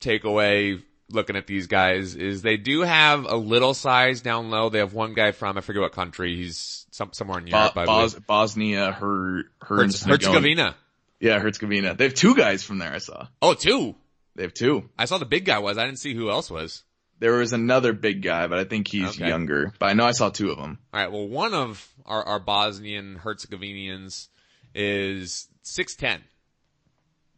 takeaway 0.00 0.82
looking 1.10 1.36
at 1.36 1.46
these 1.46 1.66
guys 1.66 2.14
is 2.16 2.42
they 2.42 2.56
do 2.56 2.80
have 2.82 3.24
a 3.24 3.36
little 3.36 3.74
size 3.74 4.20
down 4.20 4.50
low. 4.50 4.68
They 4.68 4.78
have 4.78 4.92
one 4.94 5.14
guy 5.14 5.32
from, 5.32 5.56
I 5.58 5.60
forget 5.62 5.82
what 5.82 5.92
country. 5.92 6.36
He's 6.36 6.86
some, 6.90 7.12
somewhere 7.12 7.38
in 7.40 7.46
Europe. 7.48 7.74
Bo- 7.74 7.86
Bos- 7.86 8.14
Bosnia, 8.14 8.92
Her, 8.92 9.44
Herz- 9.60 10.02
Herzegovina. 10.04 10.76
Yeah, 11.20 11.38
Herzegovina. 11.40 11.94
They 11.94 12.04
have 12.04 12.14
two 12.14 12.34
guys 12.34 12.62
from 12.62 12.78
there. 12.78 12.92
I 12.92 12.98
saw. 12.98 13.26
Oh, 13.42 13.54
two. 13.54 13.94
They 14.36 14.42
have 14.42 14.54
two. 14.54 14.88
I 14.98 15.06
saw 15.06 15.18
the 15.18 15.24
big 15.26 15.44
guy 15.44 15.58
was. 15.58 15.78
I 15.78 15.84
didn't 15.86 15.98
see 16.00 16.14
who 16.14 16.30
else 16.30 16.50
was. 16.50 16.83
There 17.20 17.32
was 17.34 17.52
another 17.52 17.92
big 17.92 18.22
guy, 18.22 18.46
but 18.46 18.58
I 18.58 18.64
think 18.64 18.88
he's 18.88 19.16
Okay. 19.16 19.28
younger. 19.28 19.72
But 19.78 19.86
I 19.86 19.92
know 19.94 20.04
I 20.04 20.12
saw 20.12 20.30
two 20.30 20.50
of 20.50 20.58
them. 20.58 20.78
All 20.92 21.00
right. 21.00 21.10
Well, 21.10 21.28
one 21.28 21.54
of 21.54 21.88
our, 22.04 22.22
our 22.24 22.40
Bosnian 22.40 23.20
Herzegovinians 23.22 24.28
is 24.74 25.48
6'10. 25.64 26.20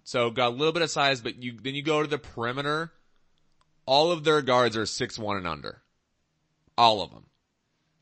So 0.05 0.31
got 0.31 0.49
a 0.49 0.57
little 0.57 0.73
bit 0.73 0.83
of 0.83 0.91
size, 0.91 1.21
but 1.21 1.43
you, 1.43 1.59
then 1.61 1.75
you 1.75 1.83
go 1.83 2.03
to 2.03 2.09
the 2.09 2.19
perimeter. 2.19 2.93
All 3.87 4.13
of 4.13 4.25
their 4.25 4.43
guards 4.43 4.77
are 4.77 4.83
6'1 4.83 5.39
and 5.39 5.47
under. 5.47 5.83
All 6.79 7.03
of 7.03 7.11
them. 7.11 7.27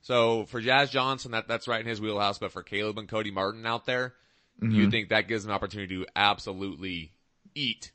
So 0.01 0.45
for 0.47 0.61
Jazz 0.61 0.91
Johnson, 0.91 1.33
that, 1.33 1.49
that's 1.49 1.67
right 1.67 1.81
in 1.81 1.87
his 1.87 2.01
wheelhouse, 2.01 2.39
but 2.39 2.53
for 2.53 2.63
Caleb 2.63 2.99
and 2.99 3.09
Cody 3.09 3.31
Martin 3.31 3.65
out 3.65 3.87
there, 3.87 4.15
you 4.61 4.69
mm-hmm. 4.69 4.91
think 4.91 5.09
that 5.09 5.29
gives 5.29 5.45
an 5.45 5.51
opportunity 5.51 5.97
to 5.97 6.07
absolutely 6.15 7.13
eat. 7.55 7.91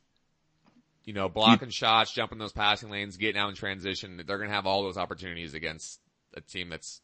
You 1.04 1.14
know, 1.14 1.28
blocking 1.28 1.70
shots, 1.70 2.12
jumping 2.12 2.38
those 2.38 2.52
passing 2.52 2.90
lanes, 2.90 3.16
getting 3.16 3.40
out 3.40 3.48
in 3.48 3.54
transition. 3.56 4.22
They're 4.26 4.36
going 4.38 4.50
to 4.50 4.54
have 4.54 4.66
all 4.66 4.82
those 4.82 4.98
opportunities 4.98 5.54
against 5.54 5.98
a 6.36 6.40
team 6.40 6.68
that's 6.68 7.00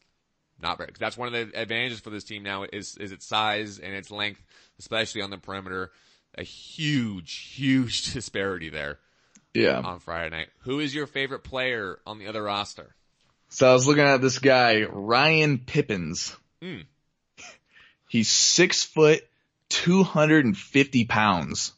not 0.61 0.77
very, 0.77 0.89
cause 0.91 0.99
that's 0.99 1.17
one 1.17 1.27
of 1.27 1.33
the 1.51 1.59
advantages 1.59 1.99
for 1.99 2.09
this 2.11 2.23
team 2.23 2.43
now 2.43 2.63
is, 2.63 2.95
is 2.97 3.11
its 3.11 3.25
size 3.25 3.79
and 3.79 3.93
its 3.93 4.11
length, 4.11 4.41
especially 4.79 5.21
on 5.23 5.29
the 5.31 5.37
perimeter. 5.37 5.91
A 6.37 6.43
huge, 6.43 7.53
huge 7.55 8.13
disparity 8.13 8.69
there 8.69 8.99
Yeah. 9.53 9.79
on 9.79 9.99
Friday 9.99 10.29
night. 10.35 10.49
Who 10.59 10.79
is 10.79 10.93
your 10.93 11.07
favorite 11.07 11.43
player 11.43 11.99
on 12.05 12.19
the 12.19 12.27
other 12.27 12.43
roster? 12.43 12.93
So 13.49 13.69
I 13.69 13.73
was 13.73 13.87
looking 13.87 14.03
at 14.03 14.21
this 14.21 14.39
guy, 14.39 14.83
Ryan 14.83 15.57
Pippins. 15.57 16.35
Hmm. 16.61 16.81
He's 18.09 18.29
six 18.29 18.83
foot, 18.83 19.27
250 19.69 21.05
pounds. 21.05 21.73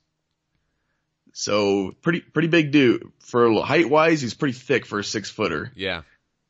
So 1.39 1.95
pretty, 2.01 2.19
pretty 2.19 2.49
big 2.49 2.71
dude. 2.71 3.13
For 3.19 3.49
height 3.63 3.89
wise, 3.89 4.21
he's 4.21 4.33
pretty 4.33 4.51
thick 4.57 4.85
for 4.85 4.99
a 4.99 5.03
six 5.05 5.29
footer. 5.29 5.71
Yeah. 5.73 6.01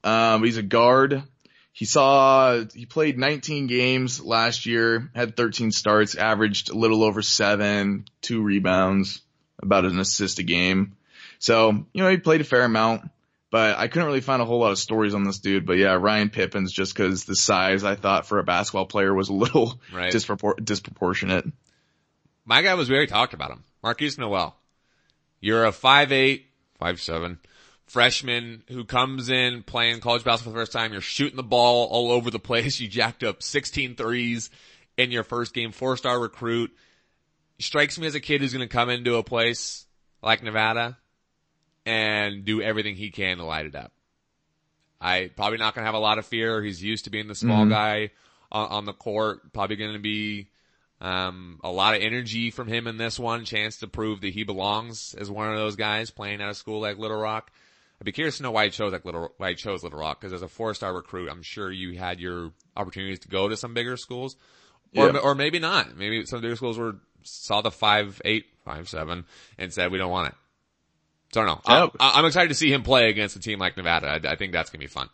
Um, 0.03 0.43
he's 0.43 0.57
a 0.57 0.63
guard. 0.63 1.21
He 1.73 1.85
saw, 1.85 2.63
he 2.73 2.87
played 2.87 3.19
19 3.19 3.67
games 3.67 4.19
last 4.19 4.65
year, 4.65 5.11
had 5.13 5.37
13 5.37 5.71
starts, 5.71 6.15
averaged 6.15 6.71
a 6.71 6.73
little 6.75 7.03
over 7.03 7.21
seven, 7.21 8.05
two 8.21 8.41
rebounds, 8.41 9.21
about 9.61 9.85
an 9.85 9.99
assist 9.99 10.39
a 10.39 10.43
game. 10.43 10.95
So, 11.37 11.85
you 11.93 12.03
know, 12.03 12.09
he 12.09 12.17
played 12.17 12.41
a 12.41 12.43
fair 12.43 12.63
amount, 12.63 13.11
but 13.51 13.77
I 13.77 13.89
couldn't 13.89 14.07
really 14.07 14.21
find 14.21 14.41
a 14.41 14.45
whole 14.45 14.59
lot 14.59 14.71
of 14.71 14.79
stories 14.79 15.13
on 15.13 15.23
this 15.23 15.37
dude. 15.37 15.67
But 15.67 15.77
yeah, 15.77 15.93
Ryan 15.93 16.31
Pippins, 16.31 16.73
just 16.73 16.95
cause 16.95 17.25
the 17.25 17.35
size 17.35 17.83
I 17.83 17.93
thought 17.93 18.25
for 18.25 18.39
a 18.39 18.43
basketball 18.43 18.87
player 18.87 19.13
was 19.13 19.29
a 19.29 19.33
little 19.33 19.79
Right. 19.93 20.11
dispropor- 20.11 20.65
disproportionate. 20.65 21.45
My 22.43 22.63
guy 22.63 22.73
was 22.73 22.87
very 22.89 23.05
talked 23.05 23.35
about 23.35 23.51
him. 23.51 23.63
Markquis 23.83 24.17
Nowell. 24.17 24.55
You're 25.39 25.65
a 25.65 25.71
5'8", 25.71 26.43
5'7", 26.81 27.37
freshman 27.85 28.63
who 28.69 28.85
comes 28.85 29.29
in 29.29 29.63
playing 29.63 29.99
college 29.99 30.23
basketball 30.23 30.53
for 30.53 30.59
the 30.59 30.61
first 30.61 30.71
time. 30.71 30.91
You're 30.91 31.01
shooting 31.01 31.37
the 31.37 31.43
ball 31.43 31.87
all 31.87 32.11
over 32.11 32.29
the 32.29 32.39
place. 32.39 32.79
You 32.79 32.87
jacked 32.87 33.23
up 33.23 33.41
16 33.41 33.95
threes 33.95 34.49
in 34.97 35.11
your 35.11 35.23
first 35.23 35.53
game, 35.53 35.71
four 35.71 35.97
star 35.97 36.19
recruit. 36.19 36.71
Strikes 37.59 37.97
me 37.97 38.07
as 38.07 38.15
a 38.15 38.19
kid 38.19 38.41
who's 38.41 38.53
going 38.53 38.67
to 38.67 38.73
come 38.73 38.89
into 38.89 39.15
a 39.15 39.23
place 39.23 39.85
like 40.21 40.43
Nevada 40.43 40.97
and 41.85 42.45
do 42.45 42.61
everything 42.61 42.95
he 42.95 43.09
can 43.09 43.37
to 43.37 43.43
light 43.43 43.65
it 43.65 43.75
up. 43.75 43.91
I 45.01 45.29
probably 45.35 45.57
not 45.57 45.73
going 45.73 45.83
to 45.83 45.87
have 45.87 45.95
a 45.95 45.99
lot 45.99 46.19
of 46.19 46.25
fear. 46.25 46.61
He's 46.61 46.83
used 46.83 47.05
to 47.05 47.09
being 47.09 47.27
the 47.27 47.35
small 47.35 47.61
mm-hmm. 47.61 47.71
guy 47.71 48.11
on, 48.51 48.67
on 48.69 48.85
the 48.85 48.93
court. 48.93 49.53
Probably 49.53 49.77
going 49.77 49.93
to 49.93 49.99
be 49.99 50.49
um, 51.01 51.59
a 51.63 51.71
lot 51.71 51.95
of 51.95 52.01
energy 52.01 52.51
from 52.51 52.67
him 52.67 52.87
in 52.87 52.97
this 52.97 53.17
one. 53.19 53.45
Chance 53.45 53.77
to 53.77 53.87
prove 53.87 54.21
that 54.21 54.33
he 54.33 54.43
belongs 54.43 55.15
as 55.17 55.29
one 55.31 55.49
of 55.49 55.57
those 55.57 55.75
guys 55.75 56.09
playing 56.11 56.41
at 56.41 56.49
a 56.49 56.53
school 56.53 56.81
like 56.81 56.97
Little 56.97 57.19
Rock. 57.19 57.51
I'd 58.01 58.05
be 58.05 58.11
curious 58.11 58.37
to 58.37 58.43
know 58.43 58.51
why 58.51 58.65
he 58.65 58.71
chose 58.71 58.91
like 58.93 59.05
Little 59.05 59.33
why 59.37 59.49
he 59.49 59.55
chose 59.55 59.83
Little 59.83 59.99
Rock 59.99 60.19
because 60.21 60.33
as 60.33 60.41
a 60.41 60.47
four 60.47 60.73
star 60.73 60.93
recruit, 60.93 61.29
I'm 61.29 61.41
sure 61.41 61.71
you 61.71 61.97
had 61.97 62.19
your 62.19 62.51
opportunities 62.77 63.19
to 63.19 63.27
go 63.27 63.47
to 63.49 63.57
some 63.57 63.73
bigger 63.73 63.97
schools, 63.97 64.35
or 64.95 65.11
Yeah. 65.11 65.17
or 65.19 65.35
maybe 65.35 65.59
not. 65.59 65.95
Maybe 65.97 66.25
some 66.25 66.41
bigger 66.41 66.55
schools 66.55 66.77
were 66.77 66.95
saw 67.23 67.61
the 67.61 67.71
five 67.71 68.21
eight 68.25 68.45
five 68.63 68.87
seven 68.87 69.25
and 69.57 69.73
said 69.73 69.91
we 69.91 69.97
don't 69.97 70.11
want 70.11 70.29
it. 70.29 70.35
So 71.33 71.41
I 71.41 71.45
don't 71.45 71.55
know. 71.67 71.73
Yeah. 71.75 71.87
I, 71.99 72.19
I'm 72.19 72.25
excited 72.25 72.47
to 72.49 72.55
see 72.55 72.71
him 72.73 72.83
play 72.83 73.09
against 73.09 73.35
a 73.35 73.39
team 73.39 73.59
like 73.59 73.75
Nevada. 73.77 74.07
I, 74.07 74.31
I 74.31 74.35
think 74.35 74.53
that's 74.53 74.69
gonna 74.69 74.79
be 74.79 74.87
fun. 74.87 75.09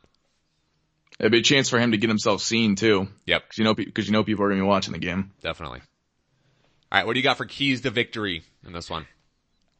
It'd 1.19 1.31
be 1.31 1.39
a 1.39 1.43
chance 1.43 1.69
for 1.69 1.79
him 1.79 1.91
to 1.91 1.97
get 1.97 2.09
himself 2.09 2.41
seen 2.41 2.75
too. 2.75 3.07
Yep, 3.25 3.49
Cause 3.49 3.57
you 3.57 3.63
know, 3.63 3.73
cause 3.75 4.05
you 4.05 4.11
know 4.11 4.23
people 4.23 4.43
are 4.45 4.49
going 4.49 4.59
to 4.59 4.63
be 4.63 4.67
watching 4.67 4.93
the 4.93 4.99
game. 4.99 5.31
definitely. 5.41 5.79
All 6.91 6.99
right, 6.99 7.05
what 7.07 7.13
do 7.13 7.19
you 7.19 7.23
got 7.23 7.37
for 7.37 7.45
keys 7.45 7.81
to 7.81 7.89
victory 7.89 8.43
in 8.65 8.73
this 8.73 8.89
one? 8.89 9.05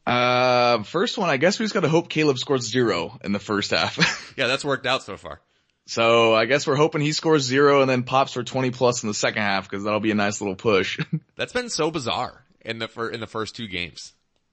Uh, 0.06 0.82
first 0.84 1.18
one, 1.18 1.30
I 1.30 1.36
guess 1.36 1.58
we 1.58 1.64
just 1.64 1.74
gotta 1.74 1.88
hope 1.88 2.08
Caleb 2.08 2.38
scores 2.38 2.62
zero 2.70 3.18
in 3.24 3.32
the 3.32 3.38
first 3.40 3.70
half. 3.72 4.22
Yeah, 4.36 4.48
that's 4.48 4.64
worked 4.66 4.84
out 4.86 5.02
so 5.02 5.16
far. 5.16 5.40
so 5.86 6.34
I 6.34 6.44
guess 6.44 6.66
we're 6.66 6.76
hoping 6.76 7.00
he 7.00 7.12
scores 7.12 7.42
zero 7.44 7.80
and 7.80 7.88
then 7.88 8.02
pops 8.02 8.34
for 8.34 8.44
20 8.44 8.70
plus 8.70 9.02
in 9.02 9.08
the 9.08 9.14
second 9.14 9.40
half 9.42 9.64
because 9.68 9.82
that'll 9.84 9.98
be 10.00 10.10
a 10.10 10.14
nice 10.14 10.42
little 10.42 10.56
push. 10.56 11.00
That's 11.36 11.54
been 11.54 11.70
so 11.70 11.90
bizarre 11.90 12.44
in 12.60 12.78
the 12.78 12.86
fir- 12.86 13.08
in 13.08 13.20
the 13.20 13.26
first 13.26 13.56
two 13.56 13.66
games. 13.66 14.12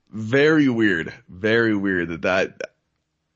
very 0.09 0.69
weird. 0.69 1.13
Very 1.27 1.75
weird 1.75 2.09
that 2.09 2.21
that, 2.21 2.61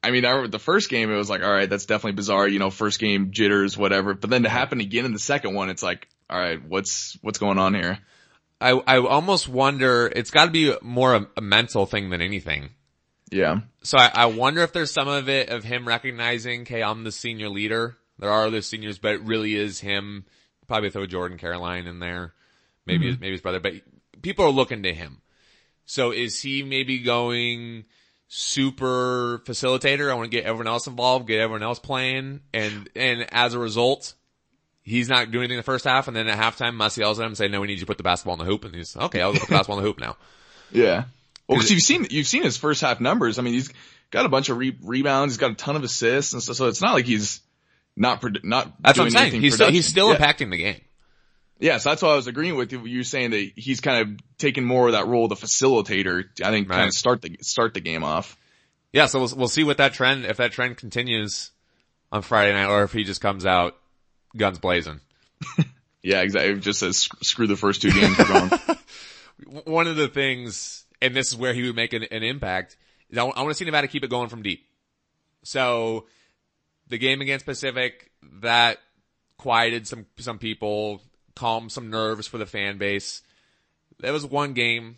I 0.08 0.12
mean, 0.12 0.24
I 0.24 0.30
remember 0.30 0.47
the 0.47 0.58
first 0.58 0.89
game, 0.89 1.12
it 1.12 1.18
was 1.18 1.30
like, 1.30 1.43
all 1.43 1.51
right, 1.51 1.70
that's 1.70 1.86
definitely 1.86 2.14
bizarre, 2.14 2.47
you 2.47 2.60
know, 2.60 2.70
first 2.70 2.97
game 2.97 3.32
jitters, 3.32 3.78
whatever. 3.78 4.14
But 4.14 4.30
then 4.30 4.43
to 4.43 4.49
happen 4.49 4.80
again 4.80 5.03
in 5.03 5.12
the 5.12 5.20
second 5.20 5.53
one, 5.53 5.70
it's 5.70 5.84
like, 5.84 6.08
all 6.30 6.39
right, 6.39 6.64
what's, 6.66 7.18
what's 7.22 7.39
going 7.39 7.58
on 7.58 7.74
here? 7.74 7.99
I 8.60 8.72
I 8.72 8.99
almost 8.99 9.49
wonder 9.49 10.12
it's 10.16 10.32
got 10.32 10.45
to 10.45 10.51
be 10.51 10.74
more 10.82 11.14
a, 11.14 11.28
a 11.36 11.41
mental 11.41 11.86
thing 11.86 12.10
than 12.10 12.22
anything. 12.22 12.70
Yeah. 13.30 13.60
So 13.84 13.97
I, 13.97 14.10
I 14.14 14.26
wonder 14.28 14.64
if 14.64 14.74
there's 14.74 14.91
some 14.91 15.10
of 15.10 15.30
it 15.30 15.49
of 15.49 15.66
him 15.66 15.88
recognizing, 15.88 16.62
okay, 16.62 16.82
I'm 16.82 17.03
the 17.03 17.12
senior 17.12 17.49
leader. 17.49 17.97
There 18.18 18.32
are 18.32 18.47
other 18.47 18.62
seniors, 18.62 18.97
but 18.97 19.16
it 19.16 19.22
really 19.24 19.55
is 19.55 19.80
him. 19.80 20.26
Probably 20.68 20.89
throw 20.89 21.05
Jordan 21.05 21.38
Caroline 21.38 21.86
in 21.86 21.99
there, 21.99 22.34
maybe 22.86 23.12
mm-hmm. 23.12 23.22
maybe 23.22 23.34
his 23.34 23.41
brother, 23.41 23.60
but 23.60 23.74
people 24.22 24.45
are 24.45 24.51
looking 24.51 24.84
to 24.84 24.93
him. 24.93 25.22
So 25.86 26.12
is 26.12 26.41
he 26.41 26.64
maybe 26.64 26.99
going 26.99 27.86
super 28.28 29.41
facilitator? 29.45 30.12
I 30.12 30.16
want 30.16 30.32
to 30.32 30.36
get 30.36 30.45
everyone 30.45 30.67
else 30.67 30.87
involved, 30.87 31.28
get 31.28 31.39
everyone 31.39 31.63
else 31.63 31.79
playing, 31.79 32.41
and 32.54 32.89
and 32.95 33.28
as 33.33 33.54
a 33.54 33.59
result, 33.59 34.13
he's 34.83 35.09
not 35.09 35.32
doing 35.32 35.43
anything 35.43 35.55
in 35.55 35.59
the 35.59 35.63
first 35.63 35.86
half, 35.86 36.08
and 36.08 36.16
then 36.16 36.28
at 36.28 36.37
halftime, 36.37 36.75
Mussy 36.75 37.01
yells 37.01 37.20
at 37.20 37.24
him 37.24 37.29
and 37.29 37.37
say, 37.37 37.47
"No, 37.47 37.62
we 37.62 37.67
need 37.67 37.74
you 37.74 37.79
to 37.82 37.86
put 37.86 37.97
the 37.97 38.04
basketball 38.04 38.33
in 38.33 38.39
the 38.39 38.45
hoop," 38.45 38.66
and 38.66 38.75
he's 38.75 38.95
okay. 38.95 39.21
I'll 39.21 39.33
put 39.33 39.41
the 39.41 39.47
basketball 39.47 39.78
in 39.79 39.83
the 39.83 39.89
hoop 39.89 39.99
now. 39.99 40.17
Yeah. 40.70 41.05
Well, 41.47 41.59
cause 41.59 41.71
you've 41.71 41.82
seen, 41.82 42.08
you've 42.09 42.28
seen 42.28 42.43
his 42.43 42.58
first 42.58 42.82
half 42.82 42.99
numbers. 42.99 43.39
I 43.39 43.41
mean, 43.41 43.54
he's 43.54 43.71
got 44.12 44.25
a 44.25 44.29
bunch 44.29 44.49
of 44.49 44.58
re- 44.58 44.78
rebounds. 44.82 45.33
He's 45.33 45.37
got 45.37 45.51
a 45.51 45.55
ton 45.55 45.78
of 45.78 45.83
assists 45.86 46.33
and 46.33 46.43
stuff. 46.43 46.58
So 46.58 46.67
it's 46.67 46.82
not 46.82 46.93
like 46.93 47.05
he's 47.05 47.39
not, 47.95 48.21
not 48.43 48.74
That's 48.82 48.97
what 48.97 49.05
I'm 49.05 49.12
saying. 49.12 49.41
He's 49.41 49.55
still, 49.55 49.71
he's 49.71 49.86
still 49.86 50.12
yeah. 50.12 50.17
impacting 50.17 50.51
the 50.51 50.58
game. 50.58 50.82
Yeah, 51.59 51.78
so 51.79 51.89
that's 51.89 52.01
why 52.01 52.09
I 52.09 52.16
was 52.16 52.28
agreeing 52.28 52.55
with 52.55 52.71
you. 52.71 52.86
You 52.86 53.04
saying 53.04 53.32
that 53.32 53.51
he's 53.55 53.79
kind 53.82 54.01
of 54.01 54.20
taking 54.38 54.63
more 54.63 54.88
of 54.88 54.93
that 54.93 55.08
role 55.08 55.25
of 55.25 55.29
the 55.39 55.46
facilitator. 55.47 56.25
I 56.43 56.51
think 56.51 56.67
kind 56.67 56.79
Right. 56.82 56.88
of 56.88 56.93
start 56.93 57.21
the 57.21 57.38
start 57.42 57.74
the 57.74 57.79
game 57.82 58.04
off. 58.04 58.38
Yeah, 58.93 59.08
so 59.08 59.20
we'll, 59.20 59.34
we'll 59.36 59.47
see 59.47 59.63
what 59.63 59.78
that 59.78 59.93
trend, 59.93 60.25
if 60.25 60.38
that 60.38 60.51
trend 60.51 60.78
continues 60.78 61.51
on 62.12 62.21
Friday 62.21 62.54
night 62.54 62.67
or 62.71 62.84
if 62.84 62.93
he 62.93 63.04
just 63.04 63.21
comes 63.21 63.46
out 63.46 63.75
guns 64.36 64.59
blazing. 64.59 65.00
Yeah, 66.04 66.21
exactly. 66.21 66.51
It 66.54 66.59
just 66.62 66.79
says 66.79 67.09
screw 67.21 67.47
the 67.47 67.58
first 67.58 67.82
two 67.82 67.92
games. 67.92 68.17
We're 68.17 68.47
going. 68.47 69.63
One 69.66 69.88
of 69.88 69.97
the 69.97 70.08
things, 70.08 70.86
and 71.01 71.13
this 71.13 71.28
is 71.29 71.36
where 71.36 71.54
he 71.54 71.63
would 71.63 71.75
make 71.75 71.92
an, 71.92 72.04
an 72.12 72.24
impact, 72.24 72.78
is 73.09 73.17
I 73.17 73.24
want 73.24 73.50
to 73.50 73.54
see 73.55 73.66
Nevada 73.66 73.88
keep 73.89 74.05
it 74.05 74.09
going 74.09 74.29
from 74.29 74.42
deep. 74.42 74.63
So 75.43 76.05
the 76.88 76.97
game 76.97 77.20
against 77.20 77.46
Pacific, 77.46 78.09
that 78.42 78.78
quieted 79.38 79.86
some, 79.86 80.05
some 80.17 80.38
people, 80.39 81.01
calmed 81.38 81.72
some 81.72 81.89
nerves 81.89 82.28
for 82.28 82.38
the 82.38 82.46
fan 82.46 82.78
base. 82.78 83.22
That 84.00 84.14
was 84.14 84.26
one 84.26 84.54
game. 84.54 84.97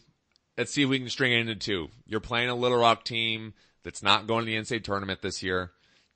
Let's 0.57 0.74
see 0.74 0.84
if 0.84 0.90
we 0.90 0.99
can 0.99 1.10
string 1.10 1.34
it 1.34 1.40
into 1.40 1.56
two. 1.56 1.90
You're 2.06 2.20
playing 2.20 2.49
a 2.49 2.56
Little 2.56 2.80
Rock 2.80 3.03
team 3.06 3.53
that's 3.84 4.03
not 4.03 4.28
going 4.28 4.45
to 4.45 4.52
the 4.52 4.57
NCAA 4.57 4.84
tournament 4.84 5.22
this 5.22 5.41
year. 5.44 5.72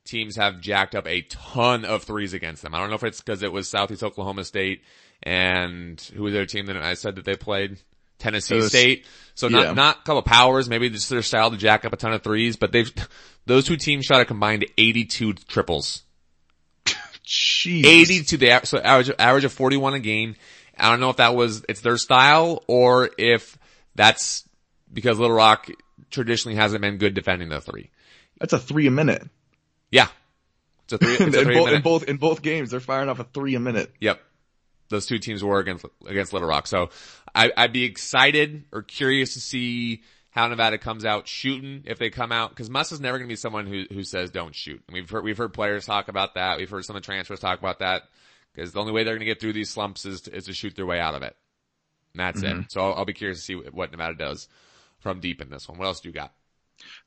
Teams 0.05 0.35
have 0.35 0.59
jacked 0.59 0.95
up 0.95 1.07
a 1.07 1.21
ton 1.21 1.85
of 1.85 2.03
threes 2.03 2.33
against 2.33 2.61
them. 2.61 2.75
I 2.75 2.79
don't 2.79 2.89
know 2.89 2.95
if 2.95 3.03
it's 3.03 3.21
because 3.21 3.41
it 3.41 3.53
was 3.53 3.69
Southeast 3.69 4.03
Oklahoma 4.03 4.43
State 4.43 4.83
and 5.21 5.99
who 6.13 6.23
was 6.23 6.33
their 6.33 6.45
team 6.45 6.65
that 6.65 6.77
I 6.77 6.95
said 6.95 7.15
that 7.15 7.25
they 7.25 7.37
played? 7.37 7.79
Tennessee 8.19 8.61
State. 8.61 9.05
So 9.35 9.47
not, 9.47 9.63
yeah. 9.63 9.73
not 9.73 9.99
a 9.99 10.03
couple 10.03 10.21
powers, 10.21 10.69
maybe 10.69 10.89
just 10.89 11.09
their 11.09 11.21
style 11.21 11.51
to 11.51 11.57
jack 11.57 11.85
up 11.85 11.93
a 11.93 11.97
ton 11.97 12.13
of 12.13 12.23
threes, 12.23 12.55
but 12.57 12.71
they've, 12.71 12.91
those 13.45 13.65
two 13.65 13.77
teams 13.77 14.05
shot 14.05 14.21
a 14.21 14.25
combined 14.25 14.65
82 14.77 15.33
triples. 15.33 16.03
Jeez. 17.25 17.85
80 17.85 18.23
to 18.23 18.37
the, 18.37 18.61
so 18.63 18.77
average, 18.79 19.11
average 19.17 19.43
of 19.45 19.53
41 19.53 19.93
a 19.93 19.99
game 19.99 20.35
I 20.77 20.89
don't 20.89 20.99
know 20.99 21.09
if 21.09 21.17
that 21.17 21.35
was, 21.35 21.63
it's 21.69 21.81
their 21.81 21.97
style 21.97 22.63
or 22.67 23.09
if 23.17 23.57
that's 23.95 24.47
because 24.91 25.19
Little 25.19 25.35
Rock 25.35 25.69
traditionally 26.09 26.55
hasn't 26.55 26.81
been 26.81 26.97
good 26.97 27.13
defending 27.13 27.49
the 27.49 27.61
three. 27.61 27.91
That's 28.39 28.53
a 28.53 28.59
three 28.59 28.87
a 28.87 28.91
minute. 28.91 29.23
Yeah. 29.91 30.07
It's 30.85 30.93
a 30.93 30.97
three, 30.97 31.13
it's 31.13 31.21
a 31.21 31.25
in, 31.39 31.45
three 31.45 31.53
both, 31.53 31.65
minute. 31.65 31.75
in 31.75 31.81
both 31.81 32.03
in 32.03 32.17
both 32.17 32.41
games, 32.41 32.71
they're 32.71 32.79
firing 32.79 33.09
off 33.09 33.19
a 33.19 33.23
three 33.23 33.55
a 33.55 33.59
minute. 33.59 33.91
Yep. 33.99 34.21
Those 34.89 35.05
two 35.05 35.19
teams 35.19 35.43
were 35.43 35.59
against, 35.59 35.85
against 36.05 36.33
Little 36.33 36.47
Rock. 36.47 36.67
So 36.67 36.89
I, 37.33 37.51
I'd 37.55 37.73
be 37.73 37.83
excited 37.83 38.65
or 38.71 38.81
curious 38.81 39.35
to 39.35 39.41
see 39.41 40.03
how 40.33 40.47
Nevada 40.47 40.77
comes 40.77 41.05
out 41.05 41.27
shooting 41.27 41.83
if 41.85 41.99
they 41.99 42.09
come 42.09 42.31
out. 42.31 42.55
Cause 42.55 42.69
Muss 42.69 42.91
is 42.91 42.99
never 42.99 43.17
going 43.17 43.27
to 43.27 43.31
be 43.31 43.37
someone 43.37 43.67
who, 43.67 43.85
who 43.91 44.03
says 44.03 44.31
don't 44.31 44.55
shoot. 44.55 44.81
And 44.87 44.95
we've 44.95 45.09
heard, 45.09 45.23
we've 45.23 45.37
heard 45.37 45.53
players 45.53 45.85
talk 45.85 46.07
about 46.07 46.33
that. 46.35 46.57
We've 46.57 46.69
heard 46.69 46.83
some 46.85 46.95
of 46.95 47.03
the 47.03 47.05
transfers 47.05 47.39
talk 47.39 47.59
about 47.59 47.79
that. 47.79 48.03
Cause 48.55 48.71
the 48.71 48.79
only 48.79 48.91
way 48.91 49.03
they're 49.03 49.13
going 49.13 49.19
to 49.19 49.25
get 49.25 49.39
through 49.39 49.53
these 49.53 49.69
slumps 49.69 50.05
is 50.05 50.21
to, 50.21 50.35
is 50.35 50.45
to 50.45 50.53
shoot 50.53 50.75
their 50.75 50.85
way 50.85 50.99
out 50.99 51.15
of 51.15 51.21
it. 51.21 51.35
And 52.13 52.19
that's 52.19 52.41
it. 52.43 52.71
So 52.71 52.81
I'll, 52.81 52.93
I'll 52.95 53.05
be 53.05 53.13
curious 53.13 53.39
to 53.39 53.43
see 53.43 53.55
what 53.55 53.91
Nevada 53.91 54.15
does 54.15 54.47
from 54.99 55.19
deep 55.19 55.41
in 55.41 55.49
this 55.49 55.69
one. 55.69 55.77
What 55.77 55.85
else 55.85 56.01
do 56.01 56.09
you 56.09 56.13
got? 56.13 56.33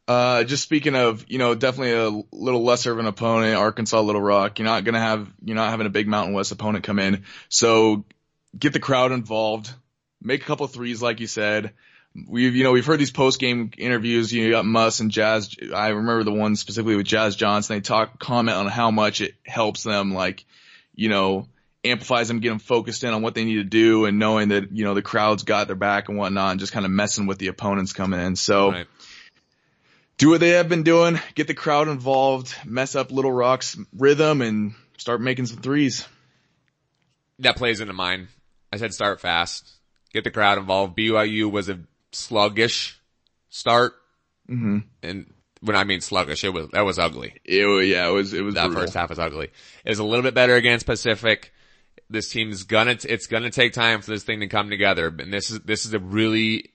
Uh, 0.09 0.45
just 0.45 0.63
speaking 0.63 0.95
of, 0.95 1.25
you 1.29 1.39
know, 1.39 1.55
definitely 1.55 1.93
a 1.93 2.23
little 2.33 2.65
lesser 2.65 2.93
of 2.93 2.99
an 2.99 3.07
opponent, 3.07 3.57
Arkansas 3.57 4.01
Little 4.01 4.23
Rock. 4.23 4.59
You're 4.59 4.67
not 4.67 4.85
gonna 4.85 5.01
have, 5.01 5.29
you're 5.45 5.57
not 5.57 5.71
having 5.71 5.87
a 5.87 5.91
big 5.91 6.07
Mountain 6.07 6.35
West 6.35 6.53
opponent 6.53 6.85
come 6.85 7.01
in. 7.01 7.25
So 7.49 8.05
get 8.57 8.73
the 8.73 8.81
crowd 8.81 9.13
involved, 9.13 9.73
make 10.23 10.43
a 10.43 10.45
couple 10.45 10.67
threes, 10.69 11.03
like 11.03 11.21
you 11.21 11.27
said. 11.27 11.73
We've, 12.29 12.55
you 12.57 12.65
know, 12.65 12.73
we've 12.73 12.87
heard 12.87 12.99
these 13.01 13.11
post 13.11 13.39
game 13.39 13.71
interviews. 13.77 14.33
You, 14.33 14.41
know, 14.43 14.47
you 14.47 14.53
got 14.53 14.65
Muss 14.65 15.01
and 15.01 15.11
Jazz. 15.11 15.55
I 15.75 15.89
remember 15.89 16.25
the 16.25 16.33
one 16.33 16.57
specifically 16.57 16.97
with 16.97 17.07
Jazz 17.07 17.37
Johnson. 17.37 17.77
They 17.77 17.81
talk, 17.81 18.19
comment 18.19 18.57
on 18.57 18.67
how 18.67 18.91
much 18.91 19.21
it 19.21 19.35
helps 19.45 19.83
them, 19.83 20.15
like, 20.15 20.45
you 20.95 21.09
know, 21.09 21.49
amplifies 21.85 22.29
them, 22.29 22.41
get 22.41 22.49
them 22.49 22.59
focused 22.59 23.05
in 23.05 23.13
on 23.13 23.23
what 23.23 23.35
they 23.35 23.45
need 23.45 23.57
to 23.57 23.65
do 23.65 24.07
and 24.07 24.19
knowing 24.19 24.49
that, 24.49 24.73
you 24.73 24.85
know, 24.85 24.95
the 24.95 25.03
crowd's 25.03 25.43
got 25.45 25.67
their 25.67 25.77
back 25.77 26.09
and 26.09 26.19
whatnot 26.19 26.53
and 26.53 26.61
just 26.61 26.73
kind 26.73 26.85
of 26.87 26.91
messing 26.91 27.27
with 27.27 27.39
the 27.39 27.49
opponents 27.49 27.93
coming 27.93 28.19
in. 28.21 28.35
So, 28.37 28.73
Right. 28.73 28.87
do 30.19 30.31
what 30.31 30.41
they 30.41 30.51
have 30.51 30.69
been 30.69 30.83
doing, 30.83 31.21
get 31.35 31.47
the 31.47 31.55
crowd 31.55 31.89
involved, 31.89 32.55
mess 32.65 32.97
up 32.97 33.13
Little 33.13 33.31
Rock's 33.33 33.77
rhythm, 33.97 34.43
and 34.43 34.75
start 34.97 35.21
making 35.21 35.47
some 35.47 35.59
threes. 35.59 36.07
that 37.39 37.57
plays 37.57 37.81
into 37.81 37.93
mine. 37.93 38.29
I 38.73 38.79
said 38.79 38.95
start 38.95 39.21
fast, 39.21 39.71
get 40.13 40.25
the 40.25 40.31
crowd 40.31 40.59
involved. 40.59 40.97
BYU 40.97 41.51
was 41.51 41.69
a 41.69 41.79
sluggish 42.17 43.01
start, 43.51 43.95
Mm-hmm. 44.49 44.79
and 45.03 45.33
when 45.61 45.75
I 45.75 45.83
mean 45.83 46.01
sluggish, 46.01 46.45
it 46.45 46.51
was 46.51 46.69
that 46.69 46.83
was 46.83 46.99
ugly. 47.01 47.35
It, 47.45 47.87
yeah, 47.89 48.09
it 48.09 48.13
was 48.13 48.33
it 48.33 48.43
was 48.43 48.55
That 48.55 48.67
brutal. 48.67 48.83
first 48.85 48.95
half 48.95 49.11
was 49.11 49.19
ugly. 49.19 49.47
It 49.85 49.89
was 49.89 49.99
a 49.99 50.05
little 50.05 50.23
bit 50.23 50.35
better 50.35 50.55
against 50.55 50.87
Pacific. 50.87 51.53
This 52.09 52.29
team's 52.31 52.63
gonna 52.63 52.97
it's 53.09 53.27
gonna 53.27 53.51
take 53.51 53.73
time 53.73 54.03
for 54.03 54.13
this 54.13 54.23
thing 54.23 54.39
to 54.41 54.47
come 54.47 54.71
together, 54.71 55.09
and 55.19 55.33
this 55.33 55.51
is 55.51 55.61
this 55.61 55.85
is 55.85 55.95
a 55.95 55.99
really 55.99 56.71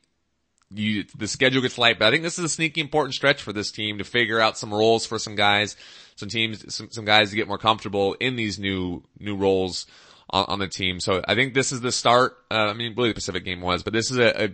you 0.73 1.05
the 1.17 1.27
schedule 1.29 1.61
gets 1.61 1.77
light, 1.77 1.97
but 1.99 2.07
I 2.07 2.11
think 2.11 2.23
this 2.23 2.37
is 2.39 2.43
a 2.45 2.49
sneaky 2.49 2.81
important 2.81 3.13
stretch 3.13 3.41
for 3.41 3.53
this 3.53 3.71
team 3.71 3.97
to 3.99 4.03
figure 4.03 4.41
out 4.41 4.57
some 4.57 4.73
roles 4.73 5.05
for 5.05 5.17
some 5.19 5.35
guys, 5.35 5.77
some 6.17 6.27
teams, 6.27 6.73
some, 6.75 6.89
some 6.91 7.05
guys 7.05 7.29
to 7.29 7.37
get 7.37 7.47
more 7.47 7.57
comfortable 7.57 8.13
in 8.19 8.35
these 8.35 8.59
new 8.59 9.01
new 9.17 9.37
roles 9.37 9.85
on, 10.29 10.43
on 10.49 10.59
the 10.59 10.67
team. 10.67 10.99
So 10.99 11.21
I 11.25 11.35
think 11.35 11.53
this 11.53 11.71
is 11.71 11.79
the 11.79 11.91
start. 11.93 12.35
Uh, 12.51 12.55
I 12.69 12.73
mean, 12.73 12.93
really 12.97 13.09
the 13.09 13.15
Pacific 13.15 13.45
game 13.45 13.61
was, 13.61 13.83
but 13.83 13.93
this 13.93 14.11
is 14.11 14.17
a, 14.17 14.45
a 14.45 14.49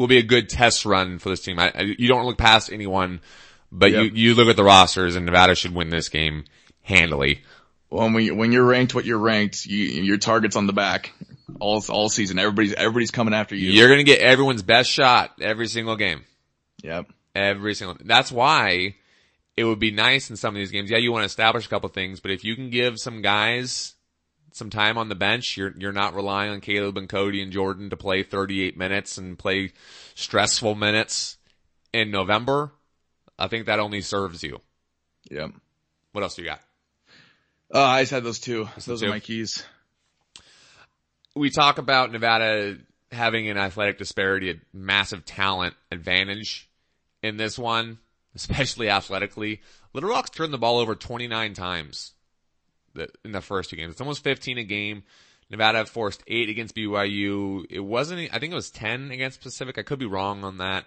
will 0.00 0.08
be 0.08 0.18
a 0.18 0.22
good 0.22 0.48
test 0.48 0.84
run 0.86 1.18
for 1.18 1.28
this 1.28 1.42
team. 1.42 1.58
I, 1.58 1.70
I, 1.74 1.80
you 1.82 2.08
don't 2.08 2.24
look 2.24 2.38
past 2.38 2.72
anyone, 2.72 3.20
but 3.70 3.92
Yep. 3.92 4.04
you 4.04 4.10
you 4.14 4.34
look 4.34 4.48
at 4.48 4.56
the 4.56 4.64
rosters, 4.64 5.14
and 5.14 5.26
Nevada 5.26 5.54
should 5.54 5.74
win 5.74 5.90
this 5.90 6.08
game 6.08 6.44
handily. 6.82 7.42
Well, 7.90 8.10
when 8.10 8.24
you, 8.24 8.34
when 8.34 8.52
you're 8.52 8.64
ranked 8.64 8.94
what 8.94 9.04
you're 9.04 9.18
ranked, 9.18 9.66
you, 9.66 9.84
your 9.84 10.16
target's 10.16 10.56
on 10.56 10.66
the 10.66 10.72
back 10.72 11.12
all 11.60 11.84
all 11.88 12.08
season. 12.08 12.38
Everybody's 12.38 12.72
everybody's 12.72 13.10
coming 13.10 13.34
after 13.34 13.54
you. 13.54 13.70
You're 13.70 13.88
gonna 13.88 14.02
get 14.04 14.20
everyone's 14.20 14.62
best 14.62 14.90
shot 14.90 15.32
every 15.40 15.66
single 15.66 15.96
game. 15.96 16.24
Yep. 16.82 17.06
Every 17.34 17.74
single, 17.74 17.96
that's 18.02 18.32
why 18.32 18.94
it 19.56 19.64
would 19.64 19.78
be 19.78 19.90
nice 19.92 20.30
in 20.30 20.36
some 20.36 20.54
of 20.54 20.58
these 20.58 20.70
games. 20.70 20.90
Yeah, 20.90 20.98
you 20.98 21.12
want 21.12 21.22
to 21.22 21.26
establish 21.26 21.66
a 21.66 21.68
couple 21.68 21.88
things, 21.90 22.18
but 22.20 22.30
if 22.32 22.42
you 22.42 22.56
can 22.56 22.70
give 22.70 22.98
some 22.98 23.20
guys 23.22 23.94
some 24.52 24.70
time 24.70 24.98
on 24.98 25.08
the 25.08 25.14
bench, 25.14 25.56
you're, 25.56 25.74
you're 25.78 25.92
not 25.92 26.14
relying 26.14 26.50
on 26.50 26.60
Caleb 26.60 26.96
and 26.96 27.08
Cody 27.08 27.42
and 27.42 27.52
Jordan 27.52 27.90
to 27.90 27.96
play 27.96 28.22
38 28.22 28.76
minutes 28.76 29.18
and 29.18 29.38
play 29.38 29.72
stressful 30.14 30.74
minutes 30.74 31.36
in 31.92 32.10
November. 32.10 32.72
I 33.38 33.48
think 33.48 33.66
that 33.66 33.78
only 33.80 34.00
serves 34.00 34.42
you. 34.42 34.60
Yep. 35.30 35.52
What 36.12 36.22
else 36.22 36.34
do 36.34 36.42
you 36.42 36.48
got? 36.48 36.60
Uh, 37.72 37.82
I 37.82 38.02
just 38.02 38.10
had 38.12 38.24
those 38.24 38.40
two. 38.40 38.68
the 38.76 38.82
Those 38.86 39.00
two? 39.00 39.06
are 39.06 39.10
my 39.10 39.20
keys. 39.20 39.64
we 41.36 41.50
talk 41.50 41.78
about 41.78 42.10
Nevada 42.10 42.78
having 43.12 43.48
an 43.48 43.56
athletic 43.56 43.98
disparity, 43.98 44.50
a 44.50 44.54
massive 44.72 45.24
talent 45.24 45.74
advantage 45.90 46.68
in 47.22 47.36
this 47.36 47.58
one, 47.58 47.98
especially 48.34 48.90
athletically. 48.90 49.60
Little 49.92 50.10
Rock's 50.10 50.30
turned 50.30 50.52
the 50.52 50.58
ball 50.58 50.78
over 50.78 50.94
29 50.94 51.54
times 51.54 52.12
in 53.24 53.32
the 53.32 53.40
first 53.40 53.70
two 53.70 53.76
games. 53.76 53.92
It's 53.92 54.00
almost 54.00 54.24
15 54.24 54.58
a 54.58 54.64
game. 54.64 55.02
Nevada 55.50 55.84
forced 55.84 56.22
eight 56.28 56.48
against 56.48 56.76
BYU. 56.76 57.64
It 57.68 57.80
wasn't, 57.80 58.32
I 58.32 58.38
think 58.38 58.52
it 58.52 58.56
was 58.56 58.70
10 58.70 59.10
against 59.10 59.40
Pacific. 59.40 59.78
I 59.78 59.82
could 59.82 59.98
be 59.98 60.06
wrong 60.06 60.44
on 60.44 60.58
that. 60.58 60.86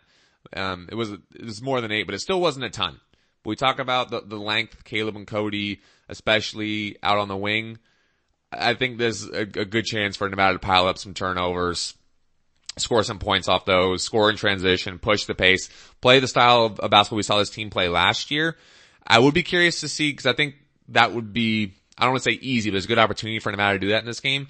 Um, 0.55 0.87
it 0.91 0.95
was, 0.95 1.11
it 1.11 1.43
was 1.43 1.61
more 1.61 1.81
than 1.81 1.91
eight, 1.91 2.05
but 2.05 2.15
it 2.15 2.19
still 2.19 2.39
wasn't 2.39 2.65
a 2.65 2.69
ton. 2.69 2.99
But 3.43 3.49
we 3.49 3.55
talk 3.55 3.79
about 3.79 4.09
the, 4.09 4.21
the 4.21 4.37
length, 4.37 4.83
Caleb 4.85 5.17
and 5.17 5.27
Cody, 5.27 5.81
especially 6.07 6.97
out 7.03 7.17
on 7.17 7.27
the 7.27 7.35
wing. 7.37 7.77
I 8.51 8.73
think 8.73 8.97
there's 8.97 9.27
a, 9.27 9.41
a 9.41 9.65
good 9.65 9.85
chance 9.85 10.15
for 10.15 10.29
Nevada 10.29 10.53
to 10.53 10.59
pile 10.59 10.87
up 10.87 10.97
some 10.97 11.13
turnovers, 11.13 11.95
score 12.77 13.03
some 13.03 13.19
points 13.19 13.47
off 13.47 13.65
those, 13.65 14.03
score 14.03 14.29
in 14.29 14.37
transition, 14.37 14.99
push 14.99 15.25
the 15.25 15.35
pace, 15.35 15.69
play 16.01 16.19
the 16.19 16.27
style 16.27 16.65
of, 16.65 16.91
basketball 16.91 17.17
we 17.17 17.23
saw 17.23 17.37
this 17.37 17.49
team 17.49 17.69
play 17.69 17.89
last 17.89 18.31
year. 18.31 18.55
I 19.05 19.19
would 19.19 19.33
be 19.33 19.43
curious 19.43 19.81
to 19.81 19.89
see, 19.89 20.13
cause 20.13 20.25
I 20.25 20.33
think 20.33 20.55
that 20.89 21.13
would 21.13 21.33
be, 21.33 21.73
I 21.97 22.03
don't 22.03 22.13
want 22.13 22.23
to 22.23 22.31
say 22.31 22.39
easy, 22.41 22.69
but 22.69 22.77
it's 22.77 22.85
a 22.85 22.89
good 22.89 22.99
opportunity 22.99 23.39
for 23.39 23.51
Nevada 23.51 23.77
to 23.77 23.85
do 23.85 23.89
that 23.89 23.99
in 23.99 24.05
this 24.05 24.19
game. 24.19 24.47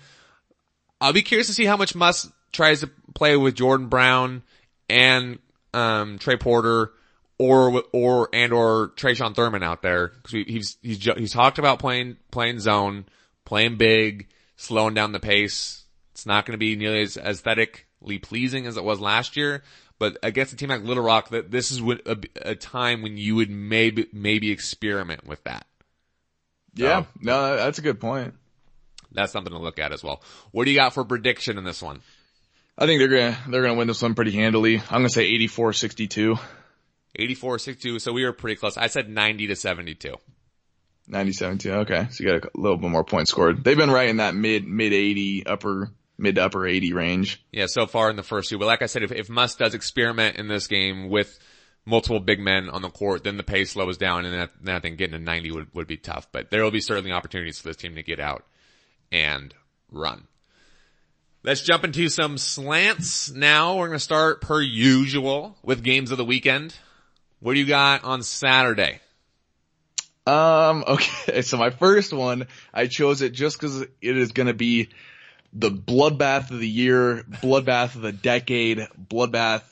I'll 1.01 1.13
be 1.13 1.21
curious 1.21 1.47
to 1.47 1.53
see 1.53 1.65
how 1.65 1.77
much 1.77 1.95
Muss 1.95 2.31
tries 2.51 2.81
to 2.81 2.89
play 3.13 3.35
with 3.35 3.55
Jordan 3.55 3.87
Brown 3.87 4.43
and, 4.89 5.39
um, 5.73 6.19
Trey 6.19 6.37
Porter 6.37 6.91
or, 7.37 7.83
or, 7.91 8.29
and 8.31 8.53
or 8.53 8.89
Tre'Shawn 8.95 9.35
Thurman 9.35 9.63
out 9.63 9.81
there. 9.81 10.09
Cause 10.09 10.31
he's, 10.31 10.77
he's, 10.81 11.03
he's 11.03 11.33
talked 11.33 11.59
about 11.59 11.79
playing, 11.79 12.17
playing 12.31 12.59
zone, 12.59 13.05
playing 13.43 13.75
big, 13.75 14.27
slowing 14.55 14.93
down 14.93 15.11
the 15.11 15.19
pace. 15.19 15.83
It's 16.11 16.25
not 16.25 16.45
going 16.45 16.53
to 16.53 16.59
be 16.59 16.75
nearly 16.75 17.01
as 17.01 17.17
aesthetically 17.17 18.19
pleasing 18.19 18.67
as 18.67 18.77
it 18.77 18.83
was 18.83 19.01
last 19.01 19.35
year. 19.35 19.63
But 19.99 20.17
against 20.23 20.53
a 20.53 20.55
team 20.55 20.69
like 20.69 20.83
Little 20.83 21.03
Rock, 21.03 21.29
that 21.29 21.51
this 21.51 21.71
is 21.71 21.81
a, 21.81 22.17
a 22.41 22.55
time 22.55 23.01
when 23.01 23.17
you 23.17 23.35
would 23.35 23.49
maybe, 23.49 24.07
maybe 24.13 24.51
experiment 24.51 25.25
with 25.25 25.43
that. 25.43 25.65
Yeah. 26.75 27.05
No, 27.19 27.55
that's 27.55 27.79
a 27.79 27.81
good 27.81 27.99
point. 27.99 28.33
That's 29.11 29.31
something 29.31 29.53
to 29.53 29.59
look 29.59 29.79
at 29.79 29.91
as 29.91 30.03
well. 30.03 30.21
What 30.51 30.65
do 30.65 30.71
you 30.71 30.77
got 30.77 30.93
for 30.93 31.05
prediction 31.05 31.57
in 31.57 31.63
this 31.63 31.81
one? 31.81 32.01
I 32.77 32.87
think 32.87 32.99
they're 32.99 33.07
gonna 33.07 33.37
they're 33.49 33.61
gonna 33.61 33.75
win 33.75 33.87
this 33.87 34.01
one 34.01 34.15
pretty 34.15 34.31
handily. 34.31 34.77
I'm 34.77 34.99
gonna 34.99 35.09
say 35.09 35.31
84-62. 35.31 36.39
84-62. 37.19 38.01
So 38.01 38.11
we 38.11 38.25
were 38.25 38.33
pretty 38.33 38.55
close. 38.55 38.75
I 38.77 38.87
said 38.87 39.07
90 39.07 39.47
to 39.47 39.55
72. 39.55 40.15
97 41.07 41.57
too. 41.59 41.71
Okay. 41.71 42.07
So 42.09 42.23
you 42.23 42.31
got 42.31 42.45
a 42.45 42.49
little 42.55 42.77
bit 42.77 42.89
more 42.89 43.03
points 43.03 43.29
scored. 43.29 43.63
They've 43.63 43.77
been 43.77 43.91
right 43.91 44.09
in 44.09 44.17
that 44.17 44.33
mid, 44.33 44.65
mid 44.65 44.93
80, 44.93 45.45
upper, 45.45 45.91
mid 46.17 46.35
to 46.35 46.45
upper 46.45 46.65
80 46.65 46.93
range. 46.93 47.43
Yeah, 47.51 47.65
so 47.67 47.85
far 47.85 48.09
in 48.09 48.15
the 48.15 48.23
first 48.23 48.49
two. 48.49 48.57
But 48.57 48.65
like 48.65 48.81
I 48.81 48.87
said, 48.87 49.03
if, 49.03 49.11
if 49.11 49.29
Muss 49.29 49.55
does 49.55 49.75
experiment 49.75 50.37
in 50.37 50.47
this 50.47 50.67
game 50.67 51.09
with 51.09 51.37
multiple 51.85 52.19
big 52.19 52.39
men 52.39 52.69
on 52.69 52.81
the 52.81 52.89
court, 52.89 53.23
then 53.23 53.37
the 53.37 53.43
pace 53.43 53.71
slows 53.71 53.97
down 53.97 54.25
and 54.25 54.49
then, 54.61 54.75
I 54.75 54.79
think 54.79 54.97
getting 54.97 55.17
to 55.17 55.23
90 55.23 55.51
would, 55.51 55.73
would 55.73 55.87
be 55.87 55.97
tough. 55.97 56.27
But 56.31 56.49
there 56.49 56.63
will 56.63 56.71
be 56.71 56.81
certainly 56.81 57.11
opportunities 57.11 57.59
for 57.59 57.67
this 57.67 57.77
team 57.77 57.95
to 57.95 58.03
get 58.03 58.19
out 58.19 58.45
and 59.11 59.53
run. 59.91 60.23
Let's 61.43 61.61
jump 61.61 61.83
into 61.83 62.07
some 62.07 62.37
slants 62.37 63.29
now. 63.29 63.75
We're 63.75 63.87
going 63.87 63.99
to 63.99 64.03
start 64.03 64.39
per 64.39 64.61
usual 64.61 65.57
with 65.61 65.83
games 65.83 66.11
of 66.11 66.17
the 66.17 66.25
weekend. 66.25 66.73
What 67.41 67.53
do 67.53 67.59
you 67.59 67.65
got 67.65 68.05
on 68.05 68.23
Saturday? 68.23 69.01
Um, 70.25 70.83
okay. 70.87 71.41
So 71.41 71.57
my 71.57 71.69
first 71.69 72.13
one, 72.13 72.47
I 72.73 72.87
chose 72.87 73.21
it 73.21 73.33
just 73.33 73.59
cause 73.59 73.81
it 73.81 73.91
is 74.01 74.31
gonna 74.31 74.53
be 74.53 74.89
the 75.51 75.69
bloodbath 75.69 76.51
of 76.51 76.59
the 76.59 76.67
year, 76.67 77.23
bloodbath 77.29 77.95
of 77.95 78.01
the 78.01 78.11
decade, 78.11 78.87
bloodbath 78.97 79.63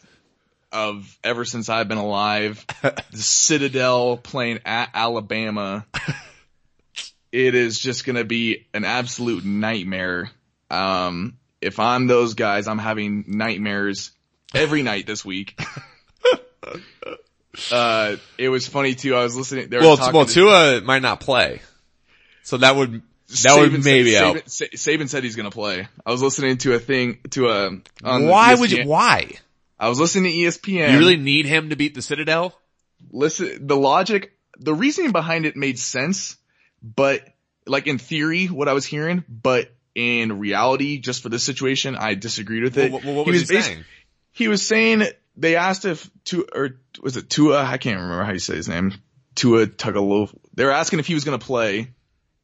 of 0.71 1.17
ever 1.23 1.45
since 1.45 1.69
I've 1.69 1.87
been 1.87 1.97
alive. 1.97 2.65
the 2.81 3.17
Citadel 3.17 4.17
playing 4.17 4.59
at 4.65 4.89
Alabama. 4.93 5.85
It 7.31 7.55
is 7.55 7.79
just 7.79 8.05
gonna 8.05 8.23
be 8.25 8.67
an 8.73 8.83
absolute 8.83 9.45
nightmare. 9.45 10.29
Um, 10.69 11.37
if 11.61 11.79
I'm 11.79 12.07
those 12.07 12.33
guys, 12.33 12.67
I'm 12.67 12.77
having 12.79 13.25
nightmares 13.27 14.11
every 14.53 14.83
night 14.83 15.05
this 15.07 15.23
week. 15.23 15.59
uh, 17.71 18.15
it 18.37 18.49
was 18.49 18.67
funny 18.67 18.95
too. 18.95 19.15
I 19.15 19.23
was 19.23 19.35
listening. 19.35 19.69
They 19.69 19.77
were 19.77 19.83
Well, 19.83 20.11
well, 20.13 20.25
to- 20.25 20.33
Tua 20.33 20.81
might 20.81 21.01
not 21.01 21.19
play. 21.19 21.61
So 22.43 22.57
that 22.57 22.75
would, 22.75 23.01
That 23.43 23.57
would 23.59 23.83
maybe 23.83 24.11
said, 24.11 24.23
help. 24.23 24.37
Saban, 24.37 24.73
Saban 24.73 25.09
said 25.09 25.23
he's 25.23 25.35
gonna 25.35 25.51
play. 25.51 25.87
I 26.05 26.11
was 26.11 26.21
listening 26.21 26.57
to 26.59 26.73
a 26.73 26.79
thing 26.79 27.19
to 27.31 27.49
a. 27.49 27.67
On 28.03 28.27
Why 28.27 28.55
ESPN. 28.55 28.59
would 28.59 28.71
you? 28.71 28.83
Why? 28.87 29.31
I 29.81 29.89
was 29.89 29.99
listening 29.99 30.31
to 30.31 30.37
ESPN. 30.37 30.91
You 30.91 30.99
really 30.99 31.17
need 31.17 31.47
him 31.47 31.71
to 31.71 31.75
beat 31.75 31.95
the 31.95 32.03
Citadel? 32.03 32.55
listen? 33.11 33.65
The 33.65 33.75
logic, 33.75 34.33
the 34.59 34.75
reasoning 34.75 35.11
behind 35.11 35.47
it 35.47 35.55
made 35.55 35.79
sense, 35.79 36.37
but 36.83 37.27
like 37.65 37.87
in 37.87 37.97
theory, 37.97 38.45
what 38.45 38.67
I 38.67 38.73
was 38.73 38.85
hearing, 38.85 39.23
but 39.27 39.73
in 39.95 40.39
reality, 40.39 40.99
just 40.99 41.23
for 41.23 41.29
this 41.29 41.43
situation, 41.43 41.95
I 41.95 42.13
disagreed 42.13 42.63
with 42.63 42.77
it. 42.77 42.91
Well, 42.91 43.01
what, 43.01 43.15
what 43.15 43.25
was 43.25 43.49
he, 43.49 43.55
basi- 43.55 43.63
saying? 43.63 43.85
He 44.31 44.47
was 44.47 44.65
saying 44.65 45.03
they 45.35 45.55
asked 45.55 45.85
if 45.85 46.09
Tua 46.25 46.43
or 46.53 46.69
was 47.01 47.17
it 47.17 47.29
Tua? 47.29 47.63
I 47.63 47.77
can't 47.77 47.99
remember 47.99 48.23
how 48.23 48.33
you 48.33 48.39
say 48.39 48.55
his 48.55 48.69
name. 48.69 48.93
Tua 49.33 49.65
Tagovailoa. 49.65 50.33
They 50.53 50.65
were 50.65 50.71
asking 50.71 50.99
if 50.99 51.07
he 51.07 51.13
was 51.13 51.23
going 51.23 51.39
to 51.39 51.45
play, 51.45 51.89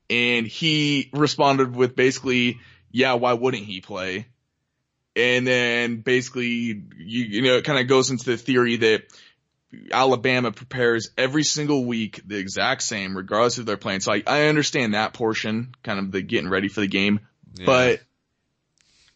and 0.09 0.47
he 0.47 1.09
responded 1.13 1.75
with 1.75 1.95
basically, 1.95 2.59
"Yeah, 2.91 3.13
why 3.13 3.33
wouldn't 3.33 3.63
he 3.63 3.81
play?" 3.81 4.27
And 5.17 5.47
then 5.47 5.97
basically, 6.01 6.47
you, 6.47 6.83
you 6.97 7.41
know, 7.41 7.57
it 7.57 7.63
kind 7.65 7.79
of 7.79 7.87
goes 7.87 8.11
into 8.11 8.25
the 8.25 8.37
theory 8.37 8.75
that 8.77 9.03
Alabama 9.91 10.51
prepares 10.51 11.09
every 11.17 11.43
single 11.43 11.85
week 11.85 12.21
the 12.25 12.37
exact 12.37 12.83
same, 12.83 13.17
regardless 13.17 13.57
if 13.57 13.65
they're 13.65 13.77
playing. 13.77 13.99
So 14.01 14.13
I, 14.13 14.23
I 14.27 14.43
understand 14.47 14.93
that 14.93 15.13
portion, 15.13 15.73
kind 15.83 15.99
of 15.99 16.11
the 16.11 16.21
getting 16.21 16.49
ready 16.49 16.67
for 16.67 16.81
the 16.81 16.87
game, 16.87 17.19
Yeah. 17.55 17.65
but 17.65 18.01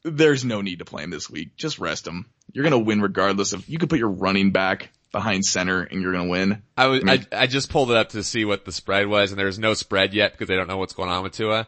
there's 0.03 0.44
no 0.44 0.61
need 0.61 0.80
to 0.80 0.86
play 0.86 1.03
him 1.03 1.11
this 1.11 1.30
week. 1.30 1.56
Just 1.56 1.80
rest 1.80 2.07
him. 2.07 2.26
You're 2.52 2.64
gonna 2.64 2.80
win 2.80 3.02
regardless 3.02 3.53
of. 3.53 3.68
You 3.69 3.78
could 3.78 3.90
put 3.90 3.99
your 3.99 4.10
running 4.10 4.52
back 4.52 4.90
behind 5.11 5.45
center 5.45 5.82
and 5.84 6.02
you're 6.02 6.11
gonna 6.14 6.30
win. 6.30 6.64
I 6.76 6.88
was, 6.88 7.02
I 7.02 7.03
mean- 7.03 7.28
I, 7.32 7.44
I 7.44 7.48
just 7.48 7.69
pulled 7.69 7.91
it 7.91 7.98
up 7.98 8.10
to 8.10 8.23
see 8.23 8.44
what 8.44 8.65
the 8.65 8.72
spread 8.72 9.07
was 9.07 9.32
and 9.32 9.40
there's 9.40 9.60
no 9.60 9.73
spread 9.73 10.14
yet 10.14 10.32
because 10.32 10.48
they 10.48 10.56
don't 10.56 10.68
know 10.68 10.78
what's 10.78 10.94
going 10.94 11.10
on 11.10 11.23
with 11.23 11.34
Tua. 11.34 11.68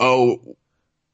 Oh, 0.00 0.56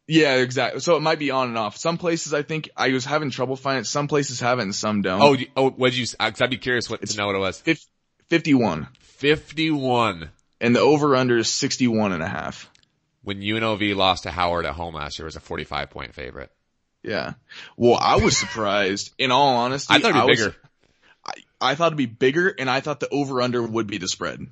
yeah, 0.08 0.36
exactly. 0.36 0.80
So 0.80 0.96
it 0.96 1.00
might 1.00 1.18
be 1.20 1.30
on 1.30 1.48
and 1.48 1.58
off. 1.58 1.76
Some 1.76 1.98
places 1.98 2.34
I 2.34 2.42
think 2.42 2.70
I 2.76 2.88
was 2.90 3.04
having 3.04 3.30
trouble 3.30 3.54
finding 3.54 3.82
it. 3.82 3.86
Some 3.86 4.08
places 4.08 4.40
have 4.40 4.58
it 4.58 4.62
and 4.62 4.74
some 4.74 5.02
don't. 5.02 5.22
Oh, 5.22 5.36
oh, 5.56 5.70
what'd 5.70 5.96
you, 5.96 6.06
uh, 6.18 6.30
cause 6.30 6.40
I'd 6.40 6.50
be 6.50 6.56
curious 6.56 6.90
what, 6.90 7.06
to 7.06 7.16
know 7.16 7.26
what 7.26 7.36
it 7.36 7.40
was. 7.40 7.60
Fif- 7.60 7.86
51 8.28 8.88
51 9.02 10.30
and 10.60 10.74
the 10.74 10.80
over 10.80 11.14
under 11.14 11.36
is 11.38 11.48
61 11.50 12.12
and 12.12 12.22
a 12.22 12.28
half. 12.28 12.68
when 13.22 13.40
UNLV 13.40 13.94
lost 13.94 14.24
to 14.24 14.30
Howard 14.30 14.66
at 14.66 14.74
home 14.74 14.94
last 14.94 15.18
year 15.18 15.26
it 15.26 15.28
was 15.28 15.36
a 15.36 15.40
45 15.40 15.90
point 15.90 16.14
favorite. 16.14 16.50
Yeah. 17.02 17.34
Well, 17.76 17.94
I 17.94 18.16
was 18.16 18.36
surprised. 18.36 19.12
In 19.18 19.30
all 19.30 19.56
honesty, 19.56 19.94
I 19.94 20.00
thought 20.00 20.10
it'd 20.16 20.26
be 20.26 20.34
bigger. 20.34 20.56
I, 21.24 21.32
I 21.60 21.74
thought 21.74 21.88
it'd 21.88 21.96
be 21.98 22.06
bigger, 22.06 22.48
and 22.58 22.68
I 22.68 22.80
thought 22.80 23.00
the 23.00 23.08
over 23.08 23.40
under 23.40 23.62
would 23.62 23.86
be 23.86 23.98
the 23.98 24.08
spread. 24.08 24.46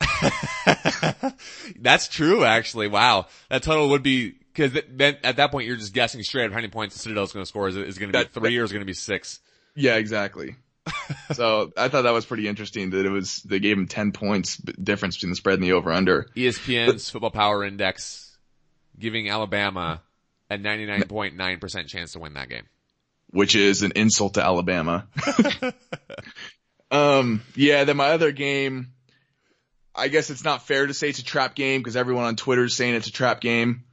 That's 1.78 2.08
true, 2.08 2.44
actually. 2.44 2.88
Wow. 2.88 3.26
That 3.48 3.62
total 3.62 3.90
would 3.90 4.02
be, 4.02 4.34
cause 4.54 4.72
then 4.90 5.16
at 5.24 5.36
that 5.36 5.50
point 5.50 5.66
you're 5.66 5.76
just 5.76 5.92
guessing 5.94 6.22
straight 6.22 6.46
up 6.46 6.50
how 6.52 6.56
many 6.58 6.68
points 6.68 6.94
the 6.94 7.00
Citadel's 7.00 7.32
going 7.32 7.42
to 7.44 7.48
score. 7.48 7.68
Is 7.68 7.76
it, 7.76 7.86
is 7.88 7.96
it 7.96 8.00
going 8.00 8.12
to 8.12 8.18
be 8.18 8.24
That- 8.24 8.32
three 8.32 8.58
or 8.58 8.64
is 8.64 8.70
it 8.70 8.74
going 8.74 8.82
to 8.82 8.86
be 8.86 8.92
six? 8.94 9.40
Yeah, 9.74 9.96
exactly. 9.96 10.56
so 11.32 11.72
I 11.76 11.88
thought 11.88 12.02
that 12.02 12.10
was 12.12 12.26
pretty 12.26 12.48
interesting 12.48 12.90
that 12.90 13.06
it 13.06 13.10
was 13.10 13.36
they 13.44 13.60
gave 13.60 13.78
him 13.78 13.86
ten 13.86 14.10
points 14.12 14.56
difference 14.56 15.16
between 15.16 15.30
the 15.30 15.36
spread 15.36 15.54
and 15.54 15.62
the 15.62 15.72
over 15.74 15.92
under. 15.92 16.26
ESPN's 16.36 17.08
Football 17.08 17.30
Power 17.30 17.62
Index 17.64 18.36
giving 18.98 19.28
Alabama 19.30 20.02
a 20.50 20.58
99.9% 20.58 21.86
chance 21.86 22.12
to 22.12 22.18
win 22.18 22.34
that 22.34 22.48
game. 22.48 22.64
which 23.30 23.54
is 23.56 23.82
an 23.82 23.92
insult 23.96 24.34
to 24.34 24.42
Alabama. 24.44 25.06
um, 26.90 27.42
yeah, 27.56 27.84
then 27.84 27.96
my 27.96 28.08
other 28.10 28.32
game, 28.32 28.92
I 29.94 30.08
guess 30.08 30.30
it's 30.30 30.44
not 30.44 30.66
fair 30.66 30.86
to 30.86 30.94
say 30.94 31.08
it's 31.08 31.18
a 31.20 31.24
trap 31.24 31.54
game 31.54 31.80
because 31.80 31.96
everyone 31.96 32.24
on 32.24 32.36
Twitter 32.36 32.64
is 32.64 32.76
saying 32.76 32.94
it's 32.94 33.06
a 33.08 33.12
trap 33.12 33.40
game. 33.40 33.84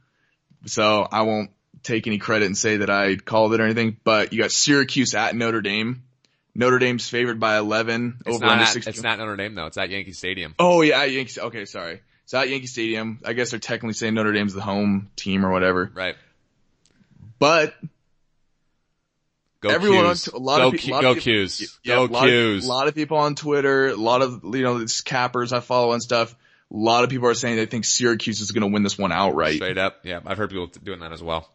So 0.66 1.06
I 1.10 1.22
won't 1.22 1.50
take 1.82 2.06
any 2.06 2.18
credit 2.18 2.46
and 2.46 2.56
say 2.56 2.78
that 2.78 2.90
I 2.90 3.16
called 3.16 3.54
it 3.54 3.60
or 3.60 3.64
anything, 3.64 3.96
but 4.04 4.32
you 4.32 4.40
got 4.42 4.50
Syracuse 4.50 5.14
at 5.14 5.34
Notre 5.34 5.60
Dame. 5.62 6.02
Notre 6.54 6.78
Dame's 6.78 7.08
favored 7.08 7.38
by 7.40 7.56
11 7.58 8.18
It's 8.26 8.36
over 8.36 8.44
not, 8.44 8.52
under 8.52 8.64
at, 8.64 8.68
60. 8.70 8.90
it's 8.90 9.02
not 9.02 9.18
Notre 9.18 9.36
Dame 9.36 9.54
though. 9.54 9.66
It's 9.66 9.78
at 9.78 9.88
Yankee 9.88 10.12
Stadium. 10.12 10.54
Oh 10.58 10.82
yeah, 10.82 11.00
at 11.00 11.10
Yankee. 11.10 11.40
Okay, 11.40 11.64
sorry. 11.64 12.00
It's 12.24 12.34
at 12.34 12.48
Yankee 12.48 12.66
Stadium. 12.66 13.20
I 13.24 13.32
guess 13.32 13.50
they're 13.50 13.60
technically 13.60 13.94
saying 13.94 14.14
Notre 14.14 14.32
Dame's 14.32 14.52
the 14.54 14.60
home 14.60 15.10
team 15.16 15.46
or 15.46 15.50
whatever. 15.50 15.90
Right. 15.94 16.16
But 17.38 17.74
Go 19.60 19.68
everyone 19.68 20.06
on 20.06 20.16
a 20.32 20.38
lot 20.38 20.58
go 20.58 20.66
of, 20.68 20.72
pe- 20.72 20.78
Q- 20.78 20.92
lot 20.94 21.02
go 21.02 21.10
of 21.12 21.18
people, 21.18 21.32
Qs. 21.32 21.78
yeah, 21.84 21.94
go 21.96 22.04
a 22.04 22.06
lot 22.06 22.24
Qs. 22.24 22.58
Of, 22.58 22.64
a 22.64 22.66
lot 22.66 22.88
of 22.88 22.94
people 22.94 23.18
on 23.18 23.34
Twitter, 23.34 23.88
a 23.88 23.94
lot 23.96 24.22
of 24.22 24.40
you 24.42 24.62
know 24.62 24.78
these 24.78 25.02
cappers 25.02 25.52
I 25.52 25.60
follow 25.60 25.92
and 25.92 26.02
stuff. 26.02 26.34
A 26.72 26.76
lot 26.76 27.02
of 27.04 27.10
people 27.10 27.28
are 27.28 27.34
saying 27.34 27.56
they 27.56 27.66
think 27.66 27.84
Syracuse 27.84 28.40
is 28.40 28.52
going 28.52 28.62
to 28.62 28.72
win 28.72 28.82
this 28.82 28.96
one 28.96 29.10
outright. 29.12 29.56
Straight 29.56 29.78
up. 29.78 30.00
Yeah. 30.04 30.20
I've 30.24 30.38
heard 30.38 30.50
people 30.50 30.68
doing 30.82 31.00
that 31.00 31.12
as 31.12 31.22
well. 31.22 31.48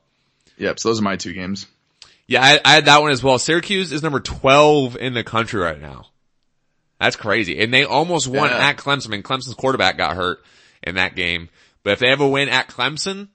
Yep. 0.58 0.80
So 0.80 0.90
those 0.90 1.00
are 1.00 1.04
my 1.04 1.16
two 1.16 1.34
games. 1.34 1.68
Yeah, 2.28 2.42
I, 2.44 2.60
I 2.66 2.74
had 2.74 2.86
that 2.86 3.02
one 3.02 3.12
as 3.12 3.24
well. 3.24 3.38
Syracuse 3.38 3.92
is 3.92 4.02
number 4.04 4.20
12 4.20 4.98
in 4.98 5.14
the 5.14 5.24
country 5.24 5.62
right 5.62 5.80
now. 5.80 6.08
That's 7.00 7.16
crazy. 7.16 7.60
And 7.62 7.74
they 7.74 7.84
almost 7.86 8.28
won 8.28 8.50
Yeah. 8.50 8.58
at 8.70 8.78
Clemson. 8.78 9.08
I 9.08 9.10
mean, 9.12 9.24
Clemson's 9.24 9.54
quarterback 9.54 9.98
got 9.98 10.16
hurt 10.16 10.44
in 10.82 10.96
that 10.96 11.16
game. 11.16 11.50
But 11.84 11.94
if 11.94 12.00
they 12.00 12.08
ever 12.08 12.28
win 12.28 12.50
at 12.50 12.68
Clemson, 12.68 13.28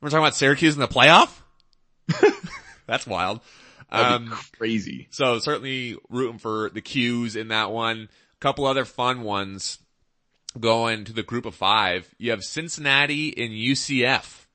we're 0.00 0.10
talking 0.10 0.22
about 0.24 0.34
Syracuse 0.36 0.74
in 0.74 0.80
the 0.80 0.88
playoff? 0.88 1.30
That's 2.86 3.06
wild. 3.06 3.40
Um, 3.90 4.36
crazy. 4.58 5.06
so 5.10 5.38
certainly 5.38 5.96
rooting 6.08 6.38
for 6.38 6.70
the 6.70 6.80
'Cuse 6.80 7.36
in 7.36 7.48
that 7.48 7.70
one. 7.70 8.08
A 8.34 8.38
couple 8.40 8.66
other 8.66 8.84
fun 8.84 9.22
ones 9.22 9.78
going 10.60 11.04
to 11.04 11.12
the 11.12 11.22
group 11.22 11.46
of 11.46 11.54
five. 11.54 12.12
You 12.18 12.30
have 12.30 12.42
Cincinnati 12.42 13.36
and 13.36 13.52
UCF. 13.52 14.46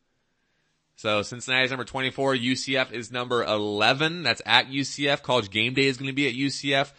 So 0.96 1.24
Cincinnati's 1.24 1.72
number 1.72 1.84
24, 1.84 2.36
UCF 2.36 2.92
is 2.92 3.12
number 3.12 3.44
11. 3.44 4.24
That's 4.24 4.42
at 4.46 4.68
UCF. 4.68 5.24
College 5.24 5.50
game 5.50 5.74
day 5.74 5.88
is 5.88 5.98
going 5.98 6.10
to 6.10 6.14
be 6.14 6.28
at 6.28 6.36
UCF. 6.36 6.92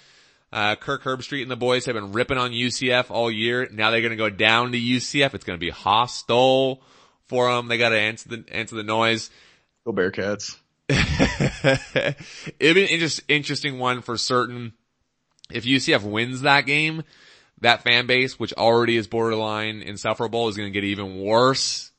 Uh, 0.53 0.75
Kirk 0.75 1.05
Herbstreit 1.05 1.43
and 1.43 1.51
the 1.51 1.57
boys 1.57 1.87
have 1.87 1.95
been 1.95 2.13
ripping 2.13 2.37
on 2.37 2.51
UCF 2.51 3.11
all 3.11 3.31
year. 3.31 3.69
Now 3.73 3.91
they're 3.91 4.01
going 4.01 4.11
to 4.11 4.17
go 4.17 4.29
down 4.29 4.73
to 4.73 4.79
UCF. 4.79 5.35
It's 5.35 5.45
going 5.45 5.59
to 5.59 5.65
be 5.65 5.71
hostile 5.71 6.83
for 7.27 7.53
them. 7.53 7.69
They 7.69 7.79
got 7.79 7.91
to 7.91 7.99
answer 7.99 8.29
the, 8.29 8.45
answer 8.51 8.77
the 8.77 8.83
noise. 8.83 9.31
Go 9.85 9.93
Bearcats. 9.93 10.57
It'd 10.89 12.75
be 12.75 12.83
an 12.83 12.89
interest, 12.89 13.23
interesting 13.29 13.79
one 13.79 14.03
for 14.03 14.19
certain. 14.19 14.75
If 15.51 15.65
UCF 15.65 16.03
wins 16.03 16.43
that 16.43 16.67
game, 16.67 17.03
that 17.63 17.83
fan 17.83 18.07
base, 18.07 18.39
which 18.39 18.53
already 18.53 18.97
is 18.97 19.07
borderline 19.07 19.83
insufferable, 19.83 20.49
is 20.49 20.57
going 20.57 20.71
to 20.71 20.73
get 20.73 20.85
even 20.85 21.21
worse 21.21 21.91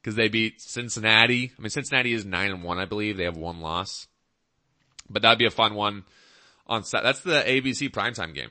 because 0.00 0.16
they 0.16 0.28
beat 0.28 0.60
Cincinnati. 0.60 1.52
I 1.56 1.62
mean, 1.62 1.70
Cincinnati 1.70 2.12
is 2.12 2.24
nine 2.24 2.50
and 2.50 2.62
one, 2.62 2.78
I 2.78 2.84
believe. 2.84 3.16
They 3.16 3.24
have 3.24 3.36
one 3.36 3.60
loss, 3.60 4.08
but 5.08 5.22
that'd 5.22 5.38
be 5.38 5.46
a 5.46 5.50
fun 5.50 5.74
one 5.74 6.04
on 6.66 6.84
Sat. 6.84 7.04
That's 7.04 7.20
the 7.20 7.42
ABC 7.42 7.90
primetime 7.90 8.34
game. 8.34 8.50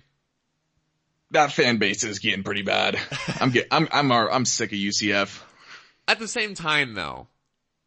That 1.32 1.52
fan 1.52 1.78
base 1.78 2.04
is 2.04 2.20
getting 2.20 2.44
pretty 2.44 2.62
bad. 2.62 2.98
I'm 3.40 3.52
get, 3.52 3.68
I'm 3.72 3.88
I'm 3.92 4.12
I'm 4.12 4.46
sick 4.46 4.72
of 4.72 4.78
UCF. 4.78 5.42
At 6.08 6.20
the 6.20 6.28
same 6.28 6.56
time 6.56 6.94
though, 6.94 7.28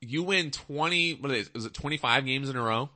you 0.00 0.22
win 0.22 0.50
20, 0.50 1.14
what 1.14 1.32
is 1.32 1.48
it, 1.48 1.56
is 1.56 1.64
it 1.66 1.74
25 1.74 2.26
games 2.26 2.48
in 2.48 2.56
a 2.56 2.62
row? 2.62 2.90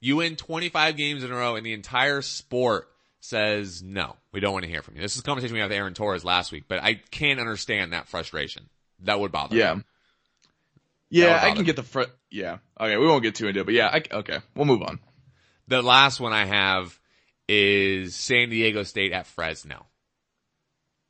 You 0.00 0.16
win 0.16 0.34
25 0.34 0.96
games 0.96 1.22
in 1.22 1.30
a 1.30 1.36
row 1.36 1.54
and 1.54 1.64
the 1.64 1.72
entire 1.72 2.22
sport 2.22 2.88
says, 3.22 3.84
no, 3.84 4.16
we 4.32 4.40
don't 4.40 4.52
want 4.52 4.64
to 4.64 4.68
hear 4.68 4.82
from 4.82 4.96
you. 4.96 5.00
This 5.00 5.14
is 5.14 5.20
a 5.20 5.22
conversation 5.22 5.54
we 5.54 5.60
had 5.60 5.70
with 5.70 5.78
Aaron 5.78 5.94
Torres 5.94 6.24
last 6.24 6.50
week, 6.50 6.64
but 6.66 6.82
I 6.82 6.94
can't 6.94 7.38
understand 7.38 7.92
that 7.92 8.08
frustration. 8.08 8.68
That 9.04 9.20
would 9.20 9.30
bother 9.30 9.56
Yeah. 9.56 9.74
me. 9.74 9.82
Yeah, 11.08 11.44
would 11.44 11.52
I 11.52 11.54
can 11.54 11.64
get 11.64 11.76
the 11.76 11.82
front. 11.82 12.10
Yeah. 12.30 12.58
Okay, 12.80 12.96
we 12.96 13.06
won't 13.06 13.22
get 13.22 13.36
too 13.36 13.46
into 13.46 13.60
it, 13.60 13.64
but 13.64 13.74
yeah, 13.74 13.86
I, 13.88 14.02
okay, 14.10 14.38
we'll 14.56 14.64
move 14.64 14.82
on. 14.82 14.98
The 15.68 15.82
last 15.82 16.20
one 16.20 16.32
I 16.32 16.46
have 16.46 16.98
is 17.48 18.16
San 18.16 18.50
Diego 18.50 18.82
State 18.82 19.12
at 19.12 19.26
Fresno. 19.26 19.86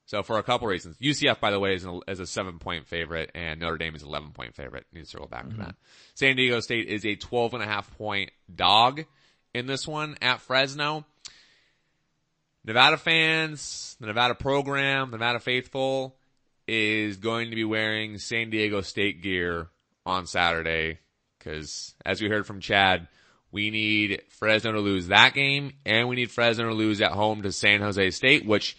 So 0.05 0.23
for 0.23 0.39
a 0.39 0.43
couple 0.43 0.67
reasons, 0.67 0.99
UCF 0.99 1.41
by 1.41 1.51
the 1.51 1.61
way 1.61 1.75
is, 1.75 1.85
an, 1.85 2.01
is 2.09 2.21
a 2.21 2.27
seven 2.27 2.59
point 2.59 2.87
favorite 2.89 3.31
and 3.35 3.61
Notre 3.61 3.79
Dame 3.79 3.95
is 3.95 4.03
11 4.03 4.33
point 4.33 4.55
favorite. 4.55 4.85
Need 4.93 5.05
to 5.05 5.07
circle 5.07 5.29
back 5.29 5.45
to 5.45 5.51
mm-hmm. 5.51 5.63
that. 5.63 5.77
San 6.15 6.37
Diego 6.37 6.61
State 6.61 6.89
is 6.89 7.07
a 7.07 7.15
12 7.15 7.55
and 7.55 7.63
a 7.63 7.67
half 7.67 7.97
point 7.97 8.33
dog 8.55 9.05
in 9.55 9.67
this 9.67 9.89
one 9.89 10.19
at 10.21 10.41
Fresno. 10.41 11.07
Nevada 12.65 12.97
fans, 12.97 13.97
the 14.01 14.07
Nevada 14.07 14.35
program, 14.35 15.11
the 15.11 15.19
Nevada 15.19 15.41
faithful 15.41 16.17
is 16.69 17.17
going 17.17 17.51
to 17.51 17.57
be 17.57 17.65
wearing 17.65 18.19
San 18.19 18.51
Diego 18.51 18.81
State 18.83 19.23
gear 19.23 19.69
on 20.07 20.27
Saturday 20.27 20.99
because 21.39 21.95
as 22.05 22.21
we 22.21 22.29
heard 22.29 22.47
from 22.47 22.61
Chad, 22.61 23.09
we 23.51 23.71
need 23.71 24.23
Fresno 24.29 24.73
to 24.73 24.81
lose 24.81 25.09
that 25.09 25.35
game 25.35 25.73
and 25.85 26.09
we 26.09 26.17
need 26.17 26.31
Fresno 26.31 26.69
to 26.69 26.75
lose 26.75 27.01
at 27.01 27.13
home 27.13 27.43
to 27.43 27.53
San 27.53 27.81
Jose 27.81 28.11
State, 28.11 28.47
which 28.47 28.77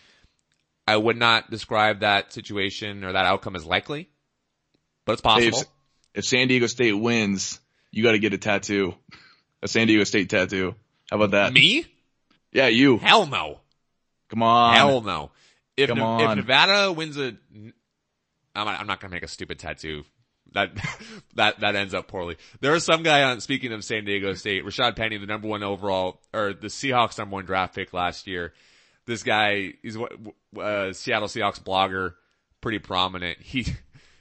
I 0.88 0.96
would 0.96 1.18
not 1.18 1.50
describe 1.50 2.00
that 2.00 2.34
situation 2.34 3.04
or 3.04 3.14
that 3.14 3.26
outcome 3.26 3.56
as 3.56 3.66
likely, 3.66 4.10
but 5.06 5.14
it's 5.14 5.22
possible. 5.22 5.60
if, 5.60 5.68
if 6.16 6.26
San 6.26 6.48
Diego 6.48 6.68
State 6.68 6.94
wins, 6.94 7.60
you 7.92 8.04
got 8.04 8.14
to 8.14 8.20
get 8.20 8.34
a 8.34 8.38
tattoo, 8.38 8.96
a 9.62 9.68
San 9.68 9.88
Diego 9.88 10.04
State 10.06 10.30
tattoo. 10.30 10.76
How 11.12 11.18
about 11.18 11.32
that? 11.32 11.54
Me? 11.54 11.86
Yeah, 12.52 12.68
you. 12.68 12.98
Hell 12.98 13.26
no. 13.26 13.60
Come 14.34 14.42
on. 14.42 14.74
Hell 14.74 15.02
no. 15.02 15.30
If, 15.78 15.90
Come 15.90 16.00
Ne- 16.00 16.24
if. 16.24 16.36
Nevada 16.38 16.92
wins 16.92 17.18
a, 17.18 17.36
I'm, 18.56 18.68
I'm 18.68 18.88
not 18.88 19.00
gonna 19.00 19.14
make 19.14 19.22
a 19.22 19.28
stupid 19.28 19.60
tattoo. 19.60 20.06
That, 20.54 20.72
that, 21.36 21.60
that 21.60 21.76
ends 21.76 21.94
up 21.94 22.08
poorly. 22.08 22.38
There 22.60 22.74
is 22.74 22.84
some 22.84 23.04
guy 23.04 23.22
on, 23.22 23.42
speaking 23.42 23.74
of 23.74 23.84
San 23.84 24.06
Diego 24.06 24.34
State, 24.34 24.66
Rashad 24.66 24.96
Penny, 24.96 25.18
the 25.18 25.28
number 25.28 25.48
one 25.48 25.62
overall, 25.62 26.20
or 26.34 26.54
the 26.54 26.68
Seahawks 26.68 27.20
number 27.20 27.36
one 27.36 27.46
draft 27.46 27.76
pick 27.76 27.94
last 27.94 28.26
year. 28.26 28.54
This 29.06 29.22
guy, 29.22 29.74
he's 29.84 29.98
a 29.98 30.60
uh, 30.60 30.94
Seattle 30.94 31.28
Seahawks 31.28 31.62
blogger, 31.62 32.16
pretty 32.60 32.80
prominent. 32.80 33.40
He, 33.40 33.68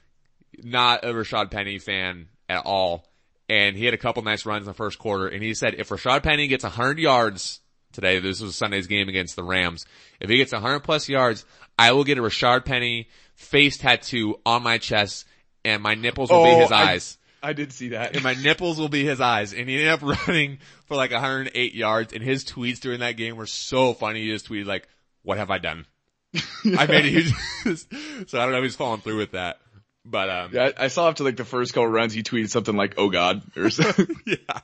not 0.63 1.03
a 1.03 1.07
Rashad 1.07 1.49
Penny 1.49 1.79
fan 1.79 2.27
at 2.47 2.65
all. 2.65 3.07
And 3.49 3.75
he 3.75 3.85
had 3.85 3.95
a 3.95 3.99
couple 3.99 4.21
nice 4.21 4.45
runs 4.45 4.61
in 4.61 4.67
the 4.67 4.73
first 4.75 4.99
quarter. 4.99 5.27
And 5.27 5.41
he 5.41 5.55
said, 5.55 5.73
if 5.79 5.89
Rashad 5.89 6.21
Penny 6.21 6.47
gets 6.47 6.63
100 6.63 6.99
yards 6.99 7.61
today, 7.93 8.19
this 8.19 8.41
was 8.41 8.55
Sunday's 8.55 8.87
game 8.87 9.07
against 9.09 9.35
the 9.35 9.43
Rams. 9.43 9.85
If 10.19 10.29
he 10.29 10.37
gets 10.37 10.51
100 10.53 10.81
plus 10.81 11.07
yards, 11.09 11.45
I 11.77 11.91
will 11.93 12.03
get 12.03 12.17
a 12.17 12.21
Rashad 12.21 12.65
Penny 12.65 13.07
face 13.35 13.77
tattoo 13.77 14.39
on 14.45 14.63
my 14.63 14.77
chest 14.77 15.25
and 15.65 15.81
my 15.81 15.95
nipples 15.95 16.29
will 16.29 16.39
Oh, 16.41 16.43
be 16.43 16.61
his 16.61 16.71
eyes. 16.71 17.17
I 17.41 17.53
did 17.53 17.73
see 17.73 17.89
that. 17.89 18.13
And 18.15 18.23
my 18.23 18.33
nipples 18.35 18.79
will 18.79 18.89
be 18.89 19.03
his 19.05 19.19
eyes. 19.19 19.53
And 19.53 19.67
he 19.67 19.75
ended 19.75 19.89
up 19.89 20.01
running 20.27 20.59
for 20.85 20.95
like 20.95 21.11
108 21.11 21.73
yards 21.73 22.13
and 22.13 22.23
his 22.23 22.45
tweets 22.45 22.79
during 22.79 22.99
that 23.01 23.17
game 23.17 23.35
were 23.35 23.45
so 23.47 23.93
funny. 23.93 24.21
He 24.23 24.29
just 24.29 24.47
tweeted 24.49 24.65
like, 24.65 24.87
what 25.23 25.37
have 25.37 25.49
I 25.51 25.57
done? 25.57 25.85
I 26.77 26.85
made 26.87 27.05
a 27.05 27.09
huge, 27.09 27.33
so 28.27 28.39
I 28.39 28.43
don't 28.43 28.51
know 28.51 28.57
if 28.57 28.63
he's 28.63 28.75
following 28.75 29.01
through 29.01 29.17
with 29.17 29.31
that. 29.31 29.59
But, 30.05 30.29
um, 30.29 30.49
Yeah, 30.53 30.71
I 30.77 30.85
I 30.85 30.87
saw 30.87 31.07
after 31.07 31.23
like 31.23 31.37
the 31.37 31.45
first 31.45 31.73
couple 31.73 31.87
runs, 31.87 32.11
he 32.13 32.23
tweeted 32.23 32.49
something 32.49 32.75
like, 32.75 32.95
"Oh 32.97 33.09
God," 33.09 33.41
or 33.55 33.69
something. 33.69 34.07
yeah. 34.25 34.59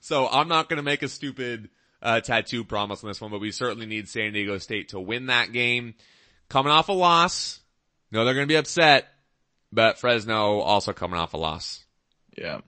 So 0.00 0.26
I'm 0.28 0.48
not 0.48 0.68
going 0.68 0.78
to 0.78 0.82
make 0.82 1.02
a 1.04 1.08
stupid 1.08 1.68
uh, 2.04 2.20
tattoo 2.20 2.62
promise 2.64 3.02
on 3.02 3.08
this 3.10 3.20
one, 3.20 3.30
but 3.32 3.40
we 3.40 3.50
certainly 3.50 3.86
need 3.86 4.08
San 4.08 4.32
Diego 4.32 4.58
State 4.58 4.90
to 4.90 5.00
win 5.00 5.26
that 5.26 5.50
game. 5.52 5.94
Coming 6.48 6.70
off 6.70 6.88
a 6.88 6.92
loss, 6.92 7.58
no, 8.12 8.24
they're 8.24 8.34
going 8.34 8.46
to 8.46 8.52
be 8.52 8.56
upset, 8.58 9.08
but 9.72 9.98
Fresno 9.98 10.60
also 10.60 10.92
coming 10.92 11.18
off 11.18 11.34
a 11.34 11.38
loss. 11.38 11.82
yeah. 12.36 12.60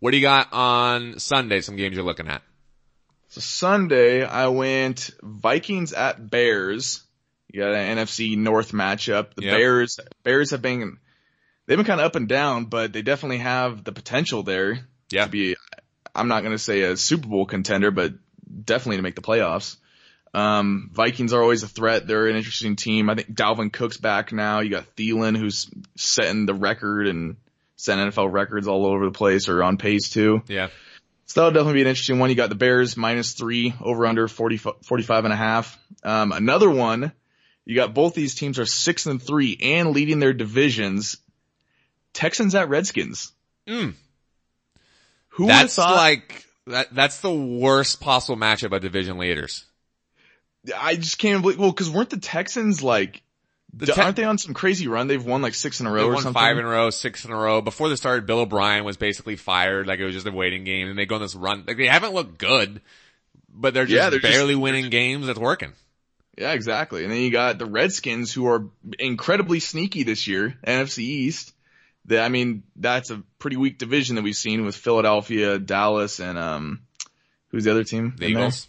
What 0.00 0.12
do 0.12 0.16
you 0.16 0.22
got 0.22 0.52
on 0.52 1.18
Sunday? 1.18 1.60
Some 1.60 1.74
games 1.74 1.96
you're 1.96 2.04
looking 2.04 2.28
at? 2.28 2.40
So 3.30 3.40
Sunday, 3.40 4.24
I 4.24 4.46
went 4.46 5.10
Vikings 5.20 5.92
at 5.92 6.30
Bears. 6.30 7.02
You 7.52 7.62
got 7.62 7.74
an 7.74 7.98
NFC 7.98 8.36
North 8.38 8.70
matchup. 8.70 9.34
The 9.34 9.42
Yep. 9.46 9.56
Bears, 9.58 10.00
Bears 10.22 10.50
have 10.52 10.62
been, 10.62 10.98
they've 11.66 11.76
been 11.76 11.84
kind 11.84 12.00
of 12.00 12.06
up 12.06 12.14
and 12.14 12.28
down, 12.28 12.66
but 12.66 12.92
they 12.92 13.02
definitely 13.02 13.38
have 13.38 13.82
the 13.82 13.90
potential 13.90 14.44
there 14.44 14.86
Yeah. 15.10 15.24
to 15.24 15.30
be, 15.30 15.56
I'm 16.14 16.28
not 16.28 16.42
going 16.44 16.54
to 16.54 16.58
say 16.62 16.82
a 16.82 16.96
Super 16.96 17.26
Bowl 17.26 17.44
contender, 17.46 17.90
but 17.90 18.12
definitely 18.64 18.96
to 18.96 19.02
make 19.02 19.14
the 19.14 19.22
playoffs. 19.22 19.76
Um, 20.34 20.90
Vikings 20.92 21.32
are 21.32 21.42
always 21.42 21.62
a 21.62 21.68
threat. 21.68 22.06
They're 22.06 22.28
an 22.28 22.36
interesting 22.36 22.76
team. 22.76 23.08
I 23.08 23.14
think 23.14 23.32
Dalvin 23.34 23.72
Cook's 23.72 23.96
back 23.96 24.32
now. 24.32 24.60
You 24.60 24.70
got 24.70 24.96
Thielen 24.96 25.36
who's 25.36 25.70
setting 25.96 26.46
the 26.46 26.54
record 26.54 27.06
and 27.06 27.36
setting 27.76 28.04
NFL 28.04 28.32
records 28.32 28.68
all 28.68 28.86
over 28.86 29.06
the 29.06 29.12
place 29.12 29.48
or 29.48 29.62
on 29.62 29.78
pace 29.78 30.10
too. 30.10 30.42
Yeah. 30.48 30.68
So 31.26 31.40
that'll 31.40 31.52
definitely 31.52 31.74
be 31.74 31.82
an 31.82 31.88
interesting 31.88 32.18
one. 32.18 32.30
You 32.30 32.36
got 32.36 32.48
the 32.48 32.54
Bears 32.54 32.96
minus 32.96 33.32
three 33.32 33.74
over 33.80 34.06
under 34.06 34.28
40, 34.28 34.56
45 34.56 35.24
and 35.24 35.32
a 35.32 35.36
half. 35.36 35.78
Um, 36.02 36.32
another 36.32 36.70
one, 36.70 37.12
you 37.64 37.74
got 37.74 37.92
both 37.92 38.14
these 38.14 38.34
teams 38.34 38.58
are 38.58 38.66
six 38.66 39.04
and 39.06 39.22
three 39.22 39.58
and 39.60 39.90
leading 39.90 40.20
their 40.20 40.32
divisions. 40.32 41.18
Texans 42.14 42.54
at 42.54 42.70
Redskins. 42.70 43.32
Mm. 43.66 43.94
Who 45.30 45.46
That's 45.46 45.76
like, 45.76 46.46
that, 46.68 46.94
that's 46.94 47.20
the 47.20 47.32
worst 47.32 48.00
possible 48.00 48.36
matchup 48.36 48.72
of 48.74 48.82
division 48.82 49.18
leaders. 49.18 49.64
I 50.76 50.96
just 50.96 51.18
can't 51.18 51.42
believe. 51.42 51.58
Well, 51.58 51.70
because 51.70 51.90
weren't 51.90 52.10
the 52.10 52.18
Texans 52.18 52.82
like? 52.82 53.22
The 53.74 53.86
Te- 53.86 54.00
aren't 54.00 54.16
they 54.16 54.24
on 54.24 54.38
some 54.38 54.54
crazy 54.54 54.88
run? 54.88 55.08
They've 55.08 55.24
won 55.24 55.42
like 55.42 55.54
six 55.54 55.80
in 55.80 55.86
a 55.86 55.90
row 55.92 55.98
They 56.02 56.08
or 56.08 56.12
won 56.14 56.22
something. 56.22 56.40
five 56.40 56.56
in 56.58 56.64
a 56.64 56.68
row, 56.68 56.90
six 56.90 57.24
in 57.24 57.30
a 57.32 57.36
row. 57.36 57.60
Before 57.60 57.88
they 57.88 57.96
started, 57.96 58.26
Bill 58.26 58.40
O'Brien 58.40 58.84
was 58.84 58.96
basically 58.96 59.36
fired. 59.36 59.86
Like 59.86 60.00
it 60.00 60.04
was 60.06 60.14
just 60.14 60.26
a 60.26 60.32
waiting 60.32 60.64
game, 60.64 60.88
and 60.88 60.98
they 60.98 61.04
go 61.06 61.16
on 61.16 61.20
this 61.20 61.34
run. 61.34 61.64
Like 61.66 61.76
they 61.76 61.86
haven't 61.86 62.14
looked 62.14 62.38
good, 62.38 62.80
but 63.52 63.74
they're 63.74 63.84
just 63.84 63.94
Yeah, 63.96 64.10
they're 64.10 64.20
just- 64.20 64.32
barely 64.32 64.54
winning 64.54 64.88
games. 64.90 65.26
That's 65.26 65.38
working. 65.38 65.74
Yeah, 66.36 66.52
exactly. 66.52 67.02
And 67.02 67.12
then 67.12 67.20
you 67.20 67.30
got 67.30 67.58
the 67.58 67.66
Redskins 67.66 68.32
who 68.32 68.46
are 68.46 68.66
incredibly 68.98 69.58
sneaky 69.60 70.02
this 70.04 70.26
year, 70.28 70.56
NFC 70.66 70.98
East. 71.00 71.52
I 72.10 72.28
mean, 72.28 72.62
that's 72.76 73.10
a 73.10 73.22
pretty 73.38 73.56
weak 73.56 73.78
division 73.78 74.16
that 74.16 74.22
we've 74.22 74.34
seen 74.36 74.64
with 74.64 74.76
Philadelphia, 74.76 75.58
Dallas, 75.58 76.20
and 76.20 76.38
um, 76.38 76.80
who's 77.48 77.64
the 77.64 77.70
other 77.70 77.84
team? 77.84 78.14
The 78.16 78.26
in 78.26 78.34
there? 78.34 78.42
Eagles, 78.44 78.68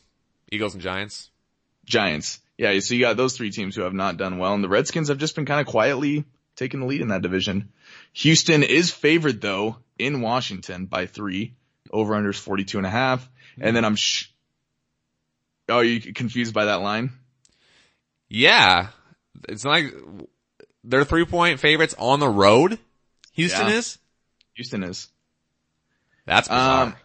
Eagles 0.52 0.74
and 0.74 0.84
Giants. 0.84 1.30
Giants. 1.86 2.40
Yeah, 2.58 2.78
so 2.80 2.94
you 2.94 3.02
got 3.02 3.16
those 3.16 3.38
three 3.38 3.52
teams 3.52 3.76
who 3.76 3.84
have 3.84 3.94
not 3.94 4.18
done 4.18 4.38
well, 4.38 4.54
and 4.54 4.64
the 4.64 4.70
Redskins 4.70 5.08
have 5.08 5.18
just 5.18 5.36
been 5.36 5.46
kind 5.46 5.62
of 5.62 5.68
quietly 5.68 6.26
taking 6.56 6.82
the 6.82 6.86
lead 6.86 7.02
in 7.02 7.08
that 7.08 7.22
division. 7.22 7.72
Houston 8.14 8.64
is 8.64 8.92
favored 8.92 9.40
though 9.40 9.78
in 9.98 10.22
Washington 10.22 10.86
by 10.86 11.06
three. 11.06 11.56
Over 11.92 12.14
unders 12.14 12.36
42 12.36 12.78
and 12.78 12.86
a 12.86 12.90
half. 12.90 13.28
And 13.60 13.76
then 13.76 13.84
I'm 13.84 13.96
sh- 13.96 14.28
Oh, 15.68 15.80
you 15.80 16.14
confused 16.14 16.54
by 16.54 16.66
that 16.66 16.82
line? 16.82 17.12
Yeah, 18.28 18.90
it's 19.48 19.64
not 19.64 19.72
like 19.72 19.94
they're 20.84 21.04
three 21.04 21.26
point 21.26 21.60
favorites 21.60 21.96
on 21.98 22.20
the 22.20 22.30
road. 22.30 22.78
Houston 23.40 23.68
Yeah. 23.68 23.74
is. 23.74 23.98
Houston 24.56 24.84
is. 24.84 25.08
That's 26.26 26.48
bizarre. 26.48 26.84
Um, 26.88 26.96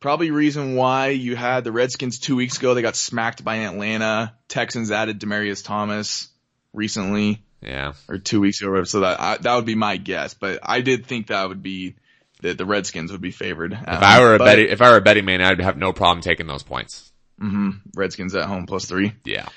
probably 0.00 0.30
reason 0.30 0.74
why 0.76 1.08
you 1.08 1.34
had 1.36 1.64
the 1.64 1.72
Redskins 1.72 2.18
two 2.18 2.36
weeks 2.36 2.58
ago. 2.58 2.74
They 2.74 2.82
got 2.82 2.96
smacked 2.96 3.42
by 3.44 3.56
Atlanta. 3.56 4.34
Texans 4.48 4.90
added 4.90 5.20
Demaryius 5.20 5.64
Thomas 5.64 6.28
recently 6.72 7.42
yeah, 7.62 7.94
or 8.08 8.18
two 8.18 8.40
weeks 8.40 8.60
ago. 8.60 8.84
So 8.84 9.00
that 9.00 9.20
I, 9.20 9.36
that 9.38 9.54
would 9.56 9.64
be 9.64 9.74
my 9.74 9.96
guess. 9.96 10.34
But 10.34 10.60
I 10.62 10.80
did 10.82 11.06
think 11.06 11.28
that 11.28 11.48
would 11.48 11.62
be 11.62 11.96
that 12.42 12.58
the 12.58 12.66
Redskins 12.66 13.10
would 13.12 13.22
be 13.22 13.30
favored. 13.30 13.72
if 13.72 13.88
I 13.88 14.18
Um, 14.18 14.22
were 14.22 14.34
a 14.34 14.38
betting, 14.38 14.68
if 14.68 14.82
I 14.82 14.90
were 14.90 14.98
a 14.98 15.00
betting 15.00 15.24
man, 15.24 15.40
I'd 15.40 15.60
have 15.60 15.76
no 15.78 15.92
problem 15.92 16.20
taking 16.22 16.46
those 16.46 16.62
points. 16.62 17.10
hmm 17.38 17.70
Redskins 17.94 18.34
at 18.34 18.44
home 18.44 18.66
plus 18.66 18.84
three. 18.84 19.14
Yeah, 19.24 19.48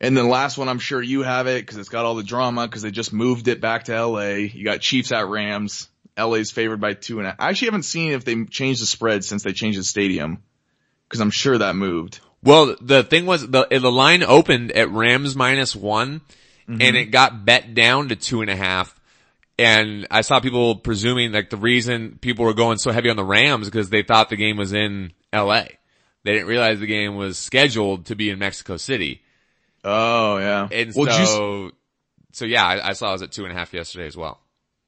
And 0.00 0.16
then 0.16 0.28
last 0.28 0.56
one, 0.58 0.68
I'm 0.68 0.78
sure 0.78 1.02
you 1.02 1.22
have 1.22 1.46
it 1.48 1.60
because 1.62 1.76
it's 1.76 1.88
got 1.88 2.04
all 2.04 2.14
the 2.14 2.22
drama 2.22 2.66
because 2.66 2.82
they 2.82 2.90
just 2.90 3.12
moved 3.12 3.48
it 3.48 3.60
back 3.60 3.84
to 3.84 4.00
LA. 4.06 4.28
You 4.34 4.64
got 4.64 4.80
Chiefs 4.80 5.10
at 5.12 5.26
Rams. 5.26 5.88
LA's 6.16 6.50
favored 6.50 6.80
by 6.80 6.94
two 6.94 7.18
and 7.18 7.26
a 7.26 7.30
half. 7.30 7.40
I 7.40 7.48
actually 7.50 7.66
haven't 7.68 7.82
seen 7.84 8.12
if 8.12 8.24
they 8.24 8.44
changed 8.44 8.82
the 8.82 8.86
spread 8.86 9.24
since 9.24 9.42
they 9.44 9.52
changed 9.52 9.78
the 9.78 9.84
stadium 9.84 10.42
because 11.08 11.20
I'm 11.20 11.30
sure 11.30 11.58
that 11.58 11.76
moved. 11.76 12.20
Well, 12.42 12.76
the 12.80 13.02
thing 13.02 13.26
was 13.26 13.48
the 13.48 13.66
the 13.70 13.90
line 13.90 14.22
opened 14.22 14.72
at 14.72 14.90
Rams 14.90 15.34
minus 15.36 15.74
one, 15.76 16.20
Mm-hmm. 16.68 16.82
and 16.82 16.96
it 16.96 17.06
got 17.06 17.46
bet 17.46 17.72
down 17.72 18.10
to 18.10 18.16
two 18.16 18.42
and 18.42 18.50
a 18.50 18.56
half. 18.56 18.94
And 19.58 20.06
I 20.10 20.20
saw 20.20 20.38
people 20.38 20.76
presuming 20.76 21.32
like 21.32 21.48
the 21.48 21.56
reason 21.56 22.18
people 22.20 22.44
were 22.44 22.52
going 22.52 22.76
so 22.76 22.90
heavy 22.90 23.08
on 23.08 23.16
the 23.16 23.24
Rams 23.24 23.70
because 23.70 23.88
they 23.88 24.02
thought 24.02 24.28
the 24.28 24.36
game 24.36 24.58
was 24.58 24.74
in 24.74 25.12
L.A. 25.32 25.78
They 26.24 26.32
didn't 26.34 26.46
realize 26.46 26.78
the 26.78 26.86
game 26.86 27.16
was 27.16 27.38
scheduled 27.38 28.04
to 28.06 28.14
be 28.14 28.28
in 28.28 28.38
Mexico 28.38 28.76
City, 28.76 29.22
Oh 29.84 30.38
yeah. 30.38 30.68
and 30.70 30.92
well, 30.94 31.06
did 31.06 31.20
you 31.20 31.26
so 31.26 31.70
so 32.32 32.44
yeah, 32.44 32.64
I, 32.66 32.90
I 32.90 32.92
saw 32.92 33.10
it 33.10 33.12
was 33.12 33.22
at 33.22 33.32
two 33.32 33.44
and 33.44 33.52
a 33.52 33.54
half 33.54 33.72
yesterday 33.72 34.06
as 34.06 34.16
well. 34.16 34.40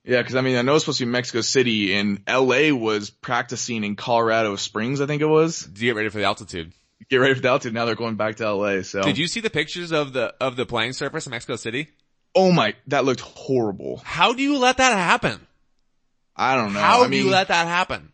yeah, 0.05 0.19
because 0.19 0.35
I 0.37 0.41
mean 0.41 0.57
I 0.57 0.63
know 0.63 0.75
it's 0.75 0.85
supposed 0.85 0.99
to 0.99 1.07
be 1.07 1.11
Mexico 1.11 1.41
City 1.41 1.95
and 1.95 2.23
LA 2.29 2.75
was 2.75 3.11
practicing 3.11 3.85
in 3.85 3.97
Colorado 3.97 4.57
Springs. 4.57 5.01
I 5.01 5.07
think 5.07 5.23
it 5.23 5.27
was. 5.27 5.63
To 5.63 5.71
get 5.71 5.95
ready 5.97 6.09
for 6.09 6.19
the 6.19 6.25
altitude. 6.25 6.73
Get 7.09 7.17
ready 7.17 7.35
for 7.35 7.41
the 7.41 7.49
altitude. 7.49 7.75
Now 7.75 7.87
they're 7.87 7.95
going 7.95 8.17
back 8.17 8.37
to 8.37 8.53
LA. 8.53 8.83
So 8.83 9.03
Did 9.03 9.19
you 9.19 9.27
see 9.27 9.41
the 9.41 9.51
pictures 9.51 9.91
of 9.93 10.13
the 10.13 10.35
of 10.41 10.57
the 10.57 10.67
playing 10.67 10.93
surface 10.93 11.27
in 11.27 11.31
Mexico 11.31 11.57
City? 11.57 11.89
Oh 12.35 12.53
my, 12.53 12.75
that 12.87 13.05
looked 13.05 13.21
horrible. 13.21 14.01
How 14.05 14.33
do 14.33 14.43
you 14.43 14.59
let 14.59 14.77
that 14.77 14.97
happen? 14.97 15.45
I 16.37 16.55
don't 16.57 16.73
know. 16.73 16.81
How 16.81 17.01
I 17.01 17.05
do 17.05 17.11
mean, 17.11 17.25
you 17.25 17.31
let 17.31 17.49
that 17.49 17.67
happen? 17.67 18.13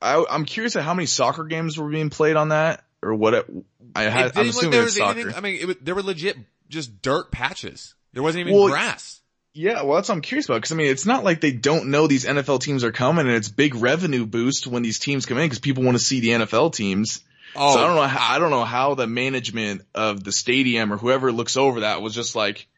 I, 0.00 0.24
I'm 0.28 0.44
curious 0.44 0.76
at 0.76 0.82
how 0.82 0.94
many 0.94 1.06
soccer 1.06 1.44
games 1.44 1.78
were 1.78 1.88
being 1.88 2.10
played 2.10 2.36
on 2.36 2.48
that 2.50 2.84
or 3.02 3.14
what. 3.14 3.34
It, 3.34 3.46
I 3.94 4.04
It 4.04 4.12
had. 4.12 4.24
I'm 4.26 4.30
didn't 4.30 4.46
look 4.46 4.48
assuming 4.48 4.70
there 4.70 4.82
was 4.82 4.96
soccer. 4.96 5.20
anything. 5.20 5.36
I 5.36 5.40
mean, 5.40 5.60
it 5.60 5.66
was, 5.66 5.76
there 5.82 5.94
were 5.94 6.02
legit 6.02 6.36
just 6.68 7.02
dirt 7.02 7.30
patches. 7.30 7.94
There 8.12 8.22
wasn't 8.22 8.42
even 8.42 8.54
Well, 8.54 8.68
grass. 8.68 9.20
Yeah, 9.54 9.82
well, 9.82 9.96
that's 9.96 10.08
what 10.08 10.14
I'm 10.16 10.20
curious 10.20 10.46
about. 10.46 10.56
Because 10.56 10.72
I 10.72 10.76
mean, 10.76 10.88
it's 10.88 11.06
not 11.06 11.24
like 11.24 11.40
they 11.40 11.52
don't 11.52 11.88
know 11.90 12.06
these 12.06 12.24
NFL 12.24 12.60
teams 12.60 12.84
are 12.84 12.92
coming, 12.92 13.26
and 13.26 13.34
it's 13.34 13.48
big 13.48 13.74
revenue 13.74 14.24
boost 14.26 14.66
when 14.66 14.82
these 14.82 14.98
teams 14.98 15.26
come 15.26 15.38
in 15.38 15.44
because 15.46 15.58
people 15.58 15.82
want 15.82 15.96
to 15.96 16.02
see 16.02 16.20
the 16.20 16.28
NFL 16.28 16.74
teams. 16.74 17.20
Oh, 17.56 17.74
So 17.74 17.80
I 17.80 17.86
don't 17.86 17.96
oh. 17.96 18.02
know. 18.02 18.06
How, 18.06 18.34
I 18.34 18.38
don't 18.38 18.50
know 18.50 18.64
how 18.64 18.94
the 18.94 19.06
management 19.06 19.82
of 19.94 20.22
the 20.22 20.32
stadium 20.32 20.92
or 20.92 20.96
whoever 20.96 21.32
looks 21.32 21.56
over 21.56 21.80
that 21.80 22.02
was 22.02 22.14
just 22.14 22.36
like, 22.36 22.68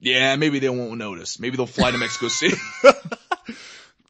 yeah, 0.00 0.34
maybe 0.36 0.58
they 0.58 0.68
won't 0.68 0.98
notice. 0.98 1.38
Maybe 1.38 1.56
they'll 1.56 1.66
fly 1.66 1.90
to 1.90 1.98
Mexico 1.98 2.28
City. 2.28 2.56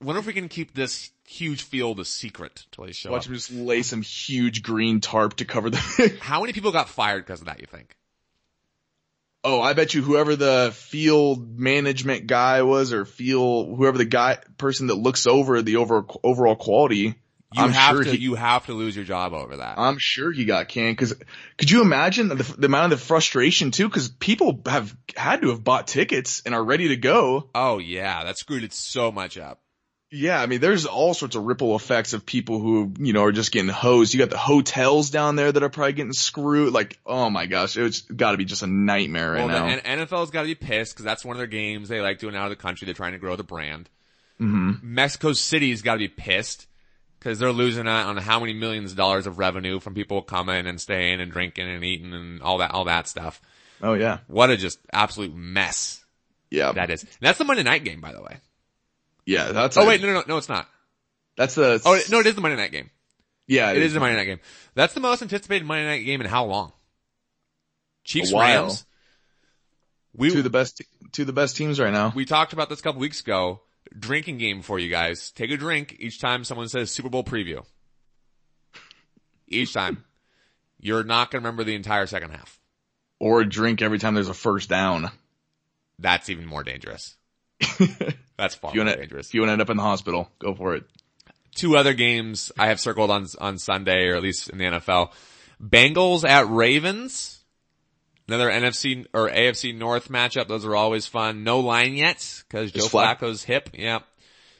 wonder 0.02 0.20
if 0.20 0.26
we 0.26 0.32
can 0.32 0.48
keep 0.48 0.74
this 0.74 1.10
huge 1.26 1.62
field 1.62 2.00
a 2.00 2.04
secret 2.04 2.64
till 2.72 2.84
they 2.84 2.92
show 2.92 3.10
Watch 3.10 3.20
up. 3.22 3.24
them 3.26 3.34
just 3.34 3.50
lay 3.52 3.82
some 3.82 4.02
huge 4.02 4.62
green 4.62 5.00
tarp 5.00 5.34
to 5.36 5.44
cover 5.44 5.70
the. 5.70 6.18
How 6.20 6.40
many 6.40 6.52
people 6.52 6.72
got 6.72 6.88
fired 6.88 7.24
because 7.24 7.40
of 7.40 7.46
that? 7.46 7.60
You 7.60 7.66
think? 7.66 7.94
oh, 9.42 9.60
I 9.60 9.72
bet 9.72 9.94
you 9.94 10.02
whoever 10.02 10.36
the 10.36 10.70
field 10.74 11.58
management 11.58 12.26
guy 12.26 12.62
was, 12.62 12.92
or 12.92 13.04
field 13.06 13.76
whoever 13.78 13.96
the 13.98 14.04
guy 14.04 14.38
person 14.58 14.88
that 14.88 14.96
looks 14.96 15.26
over 15.26 15.62
the 15.62 15.76
over 15.76 16.04
overall 16.22 16.56
quality 16.56 16.98
You 17.04 17.14
I'm 17.56 17.70
have 17.70 17.96
sure 17.96 18.04
to, 18.04 18.10
he- 18.12 18.18
you 18.18 18.34
have 18.34 18.66
to 18.66 18.74
lose 18.74 18.94
your 18.94 19.04
job 19.06 19.32
over 19.32 19.56
that. 19.56 19.78
I'm 19.78 19.96
sure 19.98 20.30
he 20.30 20.44
got 20.44 20.68
canned 20.68 20.94
because 20.96 21.14
could 21.56 21.70
you 21.70 21.80
imagine 21.80 22.28
the, 22.28 22.34
the 22.34 22.66
amount 22.66 22.92
of 22.92 22.98
the 22.98 23.04
frustration 23.06 23.70
too? 23.70 23.88
Because 23.88 24.08
people 24.08 24.60
have 24.66 24.94
had 25.16 25.40
to 25.42 25.48
have 25.50 25.64
bought 25.64 25.86
tickets 25.86 26.42
and 26.44 26.54
are 26.54 26.62
ready 26.62 26.88
to 26.88 26.96
go. 26.96 27.48
oh 27.54 27.78
yeah, 27.78 28.24
that 28.24 28.36
screwed 28.38 28.62
it 28.64 28.72
so 28.74 29.10
much 29.10 29.38
up. 29.38 29.60
Yeah, 30.12 30.40
I 30.40 30.46
mean, 30.46 30.60
there's 30.60 30.86
all 30.86 31.14
sorts 31.14 31.36
of 31.36 31.44
ripple 31.44 31.76
effects 31.76 32.14
of 32.14 32.26
people 32.26 32.58
who, 32.58 32.92
you 32.98 33.12
know, 33.12 33.24
are 33.24 33.32
just 33.32 33.52
getting 33.52 33.70
hosed. 33.70 34.12
You 34.12 34.18
got 34.18 34.30
the 34.30 34.38
hotels 34.38 35.10
down 35.10 35.36
there 35.36 35.52
that 35.52 35.62
are 35.62 35.68
probably 35.68 35.92
getting 35.92 36.12
screwed. 36.12 36.72
Like, 36.72 36.98
oh 37.06 37.30
my 37.30 37.46
gosh, 37.46 37.76
it's 37.76 38.00
got 38.00 38.32
to 38.32 38.36
be 38.36 38.44
just 38.44 38.62
a 38.62 38.66
nightmare 38.66 39.30
right 39.32 39.46
well, 39.46 39.66
now. 39.66 39.78
N- 39.84 40.00
NFL's 40.00 40.30
got 40.30 40.42
to 40.42 40.48
be 40.48 40.56
pissed 40.56 40.94
because 40.94 41.04
that's 41.04 41.24
one 41.24 41.36
of 41.36 41.38
their 41.38 41.46
games 41.46 41.88
they 41.88 42.00
like 42.00 42.18
doing 42.18 42.34
out 42.34 42.44
of 42.44 42.50
the 42.50 42.56
country. 42.56 42.86
They're 42.86 42.94
trying 42.94 43.12
to 43.12 43.18
grow 43.18 43.36
the 43.36 43.44
brand. 43.44 43.88
hmm 44.38 44.72
Mexico 44.82 45.32
City's 45.32 45.82
got 45.82 45.94
to 45.94 45.98
be 45.98 46.08
pissed 46.08 46.66
because 47.20 47.38
they're 47.38 47.52
losing 47.52 47.86
out 47.86 48.06
on 48.06 48.16
how 48.16 48.40
many 48.40 48.52
millions 48.52 48.90
of 48.90 48.96
dollars 48.96 49.28
of 49.28 49.38
revenue 49.38 49.78
from 49.78 49.94
people 49.94 50.22
coming 50.22 50.66
and 50.66 50.80
staying 50.80 51.20
and 51.20 51.30
drinking 51.30 51.68
and 51.68 51.84
eating 51.84 52.12
and 52.14 52.42
all 52.42 52.58
that, 52.58 52.72
all 52.72 52.86
that 52.86 53.06
stuff. 53.06 53.40
Oh 53.80 53.94
yeah, 53.94 54.18
What 54.26 54.50
a 54.50 54.56
just 54.56 54.80
absolute 54.92 55.34
mess 55.34 56.04
yeah, 56.50 56.72
that 56.72 56.90
is. 56.90 57.02
And 57.04 57.12
that's 57.20 57.38
the 57.38 57.44
Monday 57.44 57.62
night 57.62 57.84
game, 57.84 58.00
by 58.00 58.12
the 58.12 58.20
way. 58.20 58.38
Yeah. 59.26 59.52
That's 59.52 59.76
Oh 59.76 59.82
a- 59.82 59.86
wait, 59.86 60.00
no, 60.00 60.08
no, 60.08 60.12
no, 60.14 60.24
no, 60.28 60.36
it's 60.38 60.48
not. 60.48 60.68
that's 61.36 61.54
the 61.54 61.80
Oh 61.84 61.98
no, 62.10 62.20
it 62.20 62.26
is 62.26 62.34
the 62.34 62.40
Monday 62.40 62.56
night 62.56 62.72
game. 62.72 62.90
yeah, 63.46 63.70
It 63.72 63.78
is 63.82 63.92
the 63.94 64.00
Monday 64.00 64.16
night 64.16 64.24
game. 64.24 64.40
That's 64.74 64.94
the 64.94 65.00
most 65.00 65.22
anticipated 65.22 65.64
Monday 65.66 65.86
night 65.86 66.04
game 66.04 66.20
in 66.20 66.26
how 66.26 66.44
long? 66.46 66.72
Chiefs. 68.04 68.32
Rams. 68.32 68.84
We 70.14 70.30
two 70.30 70.42
the 70.42 70.50
best 70.50 70.82
two 71.12 71.24
the 71.24 71.32
best 71.32 71.56
teams 71.56 71.78
right 71.78 71.92
now. 71.92 72.12
we 72.14 72.24
talked 72.24 72.52
about 72.52 72.68
this 72.68 72.80
a 72.80 72.82
couple 72.82 73.00
weeks 73.00 73.20
ago. 73.20 73.60
Drinking 73.98 74.38
game 74.38 74.62
for 74.62 74.78
you 74.78 74.88
guys. 74.88 75.30
Take 75.32 75.50
a 75.50 75.56
drink 75.56 75.96
each 75.98 76.20
time 76.20 76.44
someone 76.44 76.68
says 76.68 76.90
Super 76.90 77.08
Bowl 77.08 77.24
preview. 77.24 77.64
Each 79.48 79.72
time. 79.72 80.04
You're 80.80 81.04
not 81.04 81.30
gonna 81.30 81.40
remember 81.42 81.62
the 81.64 81.74
entire 81.74 82.06
second 82.06 82.30
half. 82.30 82.58
Or 83.18 83.44
drink 83.44 83.82
every 83.82 83.98
time 83.98 84.14
there's 84.14 84.28
a 84.28 84.34
first 84.34 84.68
down. 84.70 85.10
That's 85.98 86.30
even 86.30 86.46
more 86.46 86.62
dangerous. 86.64 87.16
That's 88.36 88.54
far 88.54 88.70
If 88.70 88.76
you 88.76 88.84
to, 88.84 88.96
dangerous. 88.96 89.28
if 89.28 89.34
you 89.34 89.40
want 89.42 89.48
to 89.50 89.52
end 89.52 89.62
up 89.62 89.70
in 89.70 89.76
the 89.76 89.82
hospital, 89.82 90.30
go 90.38 90.54
for 90.54 90.74
it. 90.74 90.84
Two 91.54 91.76
other 91.76 91.92
games 91.94 92.52
I 92.58 92.68
have 92.68 92.80
circled 92.80 93.10
on 93.10 93.26
on 93.38 93.58
Sunday, 93.58 94.06
or 94.06 94.16
at 94.16 94.22
least 94.22 94.48
in 94.50 94.58
the 94.58 94.64
NFL. 94.64 95.12
Bengals 95.62 96.26
at 96.26 96.48
Ravens. 96.48 97.38
Another 98.28 98.48
NFC 98.48 99.06
or 99.12 99.28
AFC 99.28 99.76
North 99.76 100.08
matchup. 100.08 100.46
Those 100.46 100.64
are 100.64 100.76
always 100.76 101.06
fun. 101.06 101.42
No 101.42 101.58
line 101.60 101.94
yet 101.94 102.42
because 102.48 102.70
Joe 102.70 102.84
Flacco's 102.86 103.42
hip. 103.42 103.70
Yeah, 103.74 103.98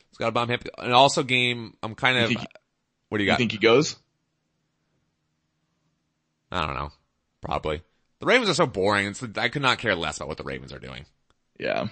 he's 0.08 0.18
got 0.18 0.28
a 0.28 0.32
bum 0.32 0.48
hip. 0.48 0.64
And 0.78 0.92
also 0.92 1.22
game. 1.22 1.74
I'm 1.82 1.94
kind 1.94 2.18
of. 2.18 2.28
think- 2.28 2.40
what 3.08 3.18
do 3.18 3.24
you 3.24 3.28
You 3.28 3.32
got? 3.32 3.38
think 3.38 3.52
he 3.52 3.58
goes? 3.58 3.96
I 6.52 6.66
don't 6.66 6.74
know. 6.74 6.90
Probably. 7.40 7.80
The 8.20 8.26
Ravens 8.26 8.50
are 8.50 8.54
so 8.54 8.66
boring. 8.66 9.06
It's, 9.06 9.22
I 9.36 9.48
could 9.48 9.62
not 9.62 9.78
care 9.78 9.94
less 9.94 10.16
about 10.18 10.28
what 10.28 10.36
the 10.36 10.44
Ravens 10.44 10.72
are 10.72 10.78
doing. 10.78 11.06
Yeah. 11.58 11.88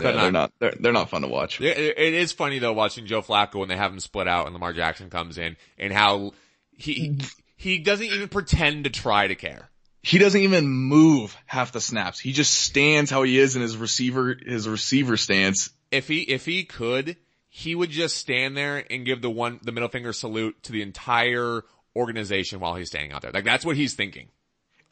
Yeah, 0.00 0.12
not. 0.12 0.22
they're 0.22 0.32
not. 0.32 0.52
They're 0.58 0.74
they're 0.80 0.92
not 0.92 1.10
fun 1.10 1.22
to 1.22 1.28
watch. 1.28 1.60
It, 1.60 1.98
is 1.98 2.32
funny 2.32 2.58
though 2.58 2.72
watching 2.72 3.06
Joe 3.06 3.22
Flacco 3.22 3.56
when 3.56 3.68
they 3.68 3.76
have 3.76 3.92
him 3.92 4.00
split 4.00 4.28
out 4.28 4.46
and 4.46 4.54
Lamar 4.54 4.72
Jackson 4.72 5.10
comes 5.10 5.38
in 5.38 5.56
and 5.78 5.92
how 5.92 6.32
he 6.70 7.18
he 7.56 7.78
doesn't 7.78 8.06
even 8.06 8.28
pretend 8.28 8.84
to 8.84 8.90
try 8.90 9.26
to 9.26 9.34
care. 9.34 9.68
He 10.02 10.18
doesn't 10.18 10.40
even 10.40 10.66
move 10.68 11.36
half 11.46 11.72
the 11.72 11.80
snaps. 11.80 12.18
He 12.18 12.32
just 12.32 12.52
stands 12.52 13.10
how 13.10 13.22
he 13.22 13.38
is 13.38 13.54
in 13.54 13.62
his 13.62 13.76
receiver 13.76 14.36
his 14.44 14.68
receiver 14.68 15.16
stance. 15.16 15.70
If 15.90 16.08
he 16.08 16.22
if 16.22 16.44
he 16.46 16.64
could, 16.64 17.16
he 17.48 17.74
would 17.74 17.90
just 17.90 18.16
stand 18.16 18.56
there 18.56 18.84
and 18.90 19.04
give 19.04 19.20
the 19.20 19.30
one 19.30 19.60
the 19.62 19.72
middle 19.72 19.88
finger 19.88 20.12
salute 20.12 20.60
to 20.64 20.72
the 20.72 20.82
entire 20.82 21.62
organization 21.94 22.60
while 22.60 22.74
he's 22.74 22.88
standing 22.88 23.12
out 23.12 23.22
there. 23.22 23.30
Like 23.32 23.44
that's 23.44 23.64
what 23.64 23.76
he's 23.76 23.94
thinking. 23.94 24.28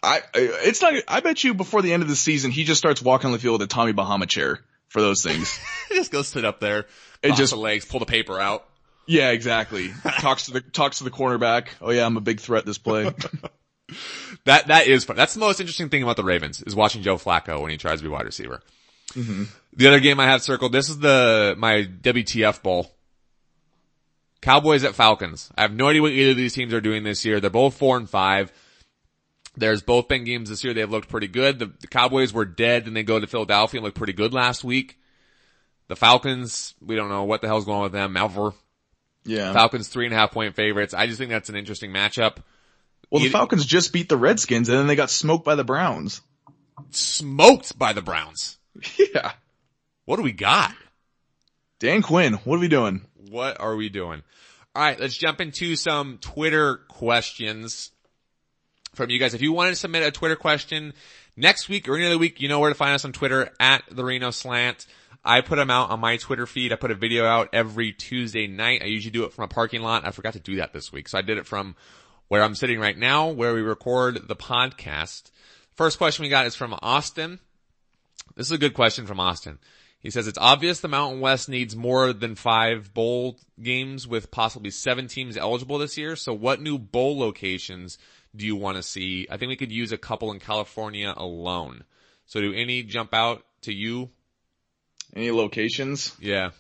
I 0.03 0.19
I- 0.19 0.23
it's 0.35 0.83
not. 0.83 0.95
I 1.09 1.21
bet 1.21 1.43
you 1.43 1.55
before 1.55 1.81
the 1.83 1.93
end 1.93 2.03
of 2.03 2.09
the 2.09 2.17
season, 2.17 2.51
he 2.51 2.65
just 2.65 2.79
starts 2.79 3.01
walking 3.01 3.27
on 3.27 3.33
the 3.33 3.39
field 3.39 3.61
with 3.61 3.63
a 3.63 3.73
Tommy 3.73 3.93
Bahama 3.93 4.27
chair 4.27 4.61
for 4.91 5.01
those 5.01 5.23
things. 5.23 5.59
Just 5.91 6.13
goes 6.13 6.29
sit 6.29 6.45
up 6.45 6.61
there, 6.61 6.85
It 7.23 7.35
just- 7.35 7.53
the 7.53 7.59
legs, 7.59 7.85
pull 7.87 7.99
the 8.01 8.07
paper 8.07 8.39
out. 8.39 8.65
yeah, 9.07 9.31
exactly. 9.31 9.91
talks 10.21 10.45
to 10.47 10.53
the 10.53 10.61
talks 10.61 10.99
to 10.99 11.05
the 11.05 11.11
cornerback. 11.11 11.69
Oh 11.81 11.91
yeah, 11.91 12.05
I'm 12.07 12.17
a 12.17 12.21
big 12.21 12.39
threat 12.41 12.65
this 12.67 12.79
play. 12.79 13.11
That 14.45 14.69
that 14.69 14.87
is 14.87 15.03
fun. 15.05 15.17
That's 15.17 15.35
the 15.35 15.41
most 15.41 15.59
interesting 15.59 15.89
thing 15.89 16.05
about 16.05 16.15
the 16.17 16.23
Ravens 16.23 16.63
is 16.63 16.77
watching 16.77 17.03
Joe 17.03 17.17
Flacco 17.17 17.61
when 17.61 17.73
he 17.73 17.77
tries 17.77 17.99
to 17.99 18.05
be 18.05 18.09
wide 18.09 18.25
receiver. 18.25 18.63
Mm-hmm. 19.15 19.45
The 19.75 19.89
other 19.89 19.99
game 19.99 20.21
I 20.21 20.27
have 20.27 20.43
circled. 20.43 20.71
This 20.71 20.89
is 20.89 21.01
the 21.01 21.57
my 21.59 21.89
WTF 22.01 22.63
bowl. 22.63 22.93
Cowboys 24.41 24.85
at 24.85 24.95
Falcons. 24.95 25.51
I 25.59 25.63
have 25.63 25.75
no 25.75 25.89
idea 25.89 26.03
what 26.03 26.13
either 26.13 26.31
of 26.31 26.37
these 26.37 26.55
teams 26.55 26.73
are 26.73 26.81
doing 26.81 27.03
this 27.03 27.25
year. 27.25 27.41
They're 27.41 27.51
both 27.51 27.77
four 27.77 27.97
and 27.97 28.09
five. 28.09 28.53
There's 29.61 29.83
both 29.83 30.09
been 30.09 30.25
games 30.25 30.49
this 30.49 30.65
year. 30.65 30.75
They've 30.75 30.91
looked 30.91 31.09
pretty 31.09 31.29
good. 31.29 31.59
The, 31.59 31.67
the 31.81 31.87
Cowboys 31.87 32.33
were 32.33 32.45
dead, 32.45 32.87
and 32.87 32.97
they 32.97 33.03
go 33.03 33.21
to 33.21 33.27
Philadelphia 33.27 33.79
and 33.79 33.85
look 33.85 33.95
pretty 33.95 34.15
good 34.15 34.33
last 34.33 34.65
week. 34.65 34.99
The 35.89 35.97
Falcons, 35.97 36.75
we 36.81 36.97
don't 36.97 37.09
know 37.09 37.25
what 37.25 37.41
the 37.43 37.47
hell's 37.49 37.65
going 37.65 37.77
on 37.79 37.83
with 37.85 37.93
them 37.93 38.17
ever. 38.17 38.53
yeah. 39.25 39.53
Falcons 39.53 39.89
three 39.89 40.07
and 40.07 40.15
a 40.15 40.17
half 40.17 40.31
point 40.33 40.55
favorites. 40.55 40.95
I 40.95 41.07
just 41.07 41.19
think 41.19 41.31
that's 41.31 41.49
an 41.49 41.57
interesting 41.57 41.91
matchup. 41.91 42.37
well, 43.11 43.23
the 43.23 43.29
Falcons 43.29 43.67
just 43.67 43.93
beat 43.93 44.09
the 44.09 44.17
Redskins 44.17 44.69
and 44.69 44.79
then 44.79 44.87
they 44.87 44.95
got 44.97 45.11
smoked 45.11 45.45
by 45.45 45.57
the 45.57 45.65
Browns. 45.65 46.21
Smoked 46.91 47.79
by 47.79 47.93
the 47.93 48.03
Browns. 48.03 48.57
Yeah. 49.15 49.33
What 50.05 50.17
do 50.17 50.23
we 50.23 50.33
got? 50.33 50.73
Dan 51.81 52.03
Quinn, 52.03 52.35
what 52.45 52.57
are 52.57 52.61
we 52.61 52.69
doing? 52.69 53.05
What 53.31 53.61
are 53.61 53.77
we 53.77 53.89
doing? 53.89 54.23
All 54.75 54.83
right, 54.83 54.99
let's 54.99 55.17
jump 55.17 55.41
into 55.41 55.75
some 55.77 56.19
Twitter 56.19 56.77
questions 56.89 57.91
from 58.95 59.11
you 59.11 59.19
guys. 59.19 59.35
If 59.35 59.43
you 59.43 59.53
want 59.53 59.71
to 59.71 59.77
submit 59.77 60.03
a 60.03 60.11
Twitter 60.11 60.37
question 60.37 60.93
next 61.37 61.69
week 61.69 61.89
or 61.89 61.97
any 61.97 62.07
other 62.07 62.19
week, 62.19 62.41
you 62.41 62.49
know 62.49 62.61
where 62.61 62.71
to 62.71 62.75
find 62.75 62.95
us 62.95 63.05
on 63.05 63.13
Twitter 63.13 63.51
at 63.59 63.83
the 63.91 64.05
Reno 64.05 64.31
Slant. 64.31 64.87
I 65.25 65.43
put 65.43 65.57
them 65.57 65.71
out 65.71 65.91
on 65.91 66.01
my 66.01 66.17
Twitter 66.17 66.47
feed. 66.47 66.73
I 66.73 66.77
put 66.77 66.91
a 66.91 66.95
video 66.95 67.27
out 67.27 67.51
every 67.53 67.93
Tuesday 67.93 68.47
night. 68.47 68.83
I 68.83 68.87
usually 68.87 69.11
do 69.11 69.25
it 69.25 69.33
from 69.33 69.45
a 69.45 69.49
parking 69.49 69.83
lot. 69.83 70.07
I 70.07 70.11
forgot 70.11 70.33
to 70.33 70.41
do 70.41 70.57
that 70.57 70.73
this 70.73 70.93
week. 70.93 71.09
So 71.09 71.19
I 71.19 71.23
did 71.23 71.39
it 71.39 71.47
from 71.47 71.77
where 72.29 72.43
I'm 72.43 72.55
sitting 72.55 72.81
right 72.81 72.97
now, 72.97 73.29
where 73.29 73.53
we 73.53 73.61
record 73.61 74.29
the 74.29 74.37
podcast. 74.37 75.31
First 75.77 75.99
question 75.99 76.23
we 76.23 76.29
got 76.29 76.47
is 76.47 76.55
from 76.55 76.75
Austin. 76.81 77.39
This 78.37 78.47
is 78.47 78.53
a 78.53 78.59
good 78.59 78.75
question 78.75 79.07
from 79.07 79.21
Austin. 79.21 79.59
He 79.99 80.11
says 80.11 80.27
it's 80.27 80.39
obvious 80.39 80.81
the 80.81 80.89
Mountain 80.89 81.21
West 81.21 81.49
needs 81.49 81.77
more 81.77 82.15
than 82.15 82.35
five 82.35 82.95
bowl 82.95 83.39
games 83.63 84.09
with 84.09 84.31
possibly 84.31 84.71
seven 84.71 85.09
teams 85.09 85.37
eligible 85.37 85.77
this 85.77 85.99
year. 85.99 86.17
So 86.17 86.33
what 86.33 86.63
new 86.63 86.79
bowl 86.79 87.19
locations 87.19 87.99
do 88.35 88.47
you 88.47 88.57
want 88.57 88.77
to 88.77 88.83
see? 88.83 89.27
I 89.31 89.37
think 89.37 89.49
we 89.51 89.57
could 89.57 89.73
use 89.73 89.93
a 89.93 89.99
couple 89.99 90.33
in 90.33 90.39
California 90.39 91.13
alone. 91.17 91.85
So 92.27 92.41
do 92.41 92.53
any 92.53 92.83
jump 92.83 93.13
out 93.13 93.45
to 93.63 93.73
you? 93.73 94.11
Any 95.15 95.31
locations? 95.31 96.15
Yeah. 96.21 96.51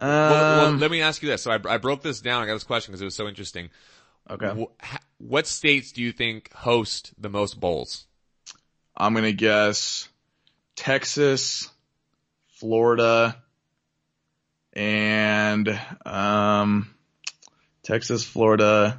Um, 0.00 0.08
Well, 0.08 0.56
well, 0.58 0.72
let 0.72 0.90
me 0.90 1.02
ask 1.02 1.22
you 1.22 1.28
this. 1.28 1.42
So 1.42 1.50
I, 1.50 1.58
I 1.68 1.78
broke 1.78 2.02
this 2.02 2.20
down. 2.20 2.42
I 2.42 2.46
got 2.46 2.54
this 2.54 2.64
question 2.64 2.92
because 2.92 3.02
it 3.02 3.06
was 3.06 3.14
so 3.16 3.26
interesting. 3.28 3.70
okay. 4.30 4.66
What 5.18 5.46
states 5.46 5.92
do 5.92 6.02
you 6.02 6.12
think 6.12 6.52
host 6.52 7.12
the 7.18 7.28
most 7.28 7.58
bowls? 7.58 8.06
I'm 8.96 9.14
gonna 9.14 9.32
guess 9.32 10.08
Texas, 10.76 11.68
Florida, 12.48 13.42
and 14.72 15.80
um, 16.06 16.94
Texas, 17.82 18.24
Florida. 18.24 18.98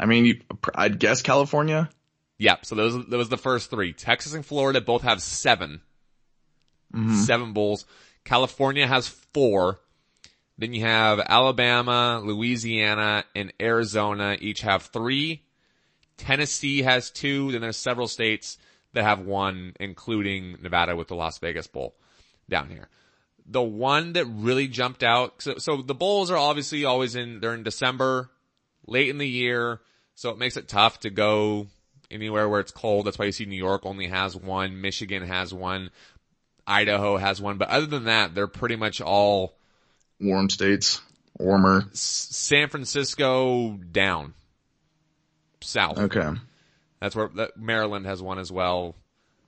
I 0.00 0.06
mean, 0.06 0.24
you, 0.24 0.40
I'd 0.74 0.98
guess 0.98 1.20
California. 1.20 1.90
Yeah, 2.38 2.56
so 2.62 2.74
those 2.74 3.06
that 3.06 3.16
was 3.16 3.28
the 3.28 3.36
first 3.36 3.68
three. 3.68 3.92
Texas 3.92 4.32
and 4.32 4.44
Florida 4.44 4.80
both 4.80 5.02
have 5.02 5.20
7 5.20 5.82
mm-hmm. 6.92 7.14
Seven 7.16 7.52
bowls. 7.52 7.84
California 8.24 8.86
has 8.86 9.06
four. 9.06 9.78
Then 10.56 10.72
you 10.72 10.82
have 10.82 11.20
Alabama, 11.20 12.20
Louisiana, 12.24 13.24
and 13.34 13.52
Arizona 13.60 14.38
each 14.40 14.62
have 14.62 14.84
three. 14.84 15.42
Tennessee 16.16 16.82
has 16.82 17.10
two. 17.10 17.52
Then 17.52 17.60
there's 17.60 17.76
several 17.76 18.08
states 18.08 18.56
that 18.94 19.04
have 19.04 19.20
one, 19.20 19.74
including 19.78 20.56
Nevada 20.62 20.96
with 20.96 21.08
the 21.08 21.14
Las 21.14 21.38
Vegas 21.38 21.66
Bowl 21.66 21.94
down 22.48 22.70
here. 22.70 22.88
The 23.46 23.62
one 23.62 24.14
that 24.14 24.24
really 24.26 24.68
jumped 24.68 25.02
out, 25.02 25.42
so, 25.42 25.58
so 25.58 25.82
the 25.82 25.94
bowls 25.94 26.30
are 26.30 26.36
obviously 26.36 26.84
always 26.84 27.14
in, 27.14 27.40
they're 27.40 27.54
in 27.54 27.62
December, 27.62 28.30
late 28.86 29.08
in 29.08 29.18
the 29.18 29.28
year, 29.28 29.80
so 30.20 30.28
it 30.28 30.36
makes 30.36 30.58
it 30.58 30.68
tough 30.68 31.00
to 31.00 31.08
go 31.08 31.66
anywhere 32.10 32.46
where 32.46 32.60
it's 32.60 32.72
cold. 32.72 33.06
That's 33.06 33.18
why 33.18 33.24
you 33.24 33.32
see 33.32 33.46
New 33.46 33.56
York 33.56 33.86
only 33.86 34.08
has 34.08 34.36
one, 34.36 34.82
Michigan 34.82 35.22
has 35.22 35.54
one, 35.54 35.88
Idaho 36.66 37.16
has 37.16 37.40
one, 37.40 37.56
but 37.56 37.70
other 37.70 37.86
than 37.86 38.04
that, 38.04 38.34
they're 38.34 38.46
pretty 38.46 38.76
much 38.76 39.00
all 39.00 39.54
Warm 40.20 40.50
states, 40.50 41.00
warmer. 41.38 41.86
S- 41.92 42.28
San 42.32 42.68
Francisco 42.68 43.78
down. 43.90 44.34
South. 45.62 45.98
Okay. 45.98 46.28
That's 47.00 47.16
where 47.16 47.28
that, 47.36 47.56
Maryland 47.56 48.04
has 48.04 48.20
one 48.20 48.38
as 48.38 48.52
well. 48.52 48.96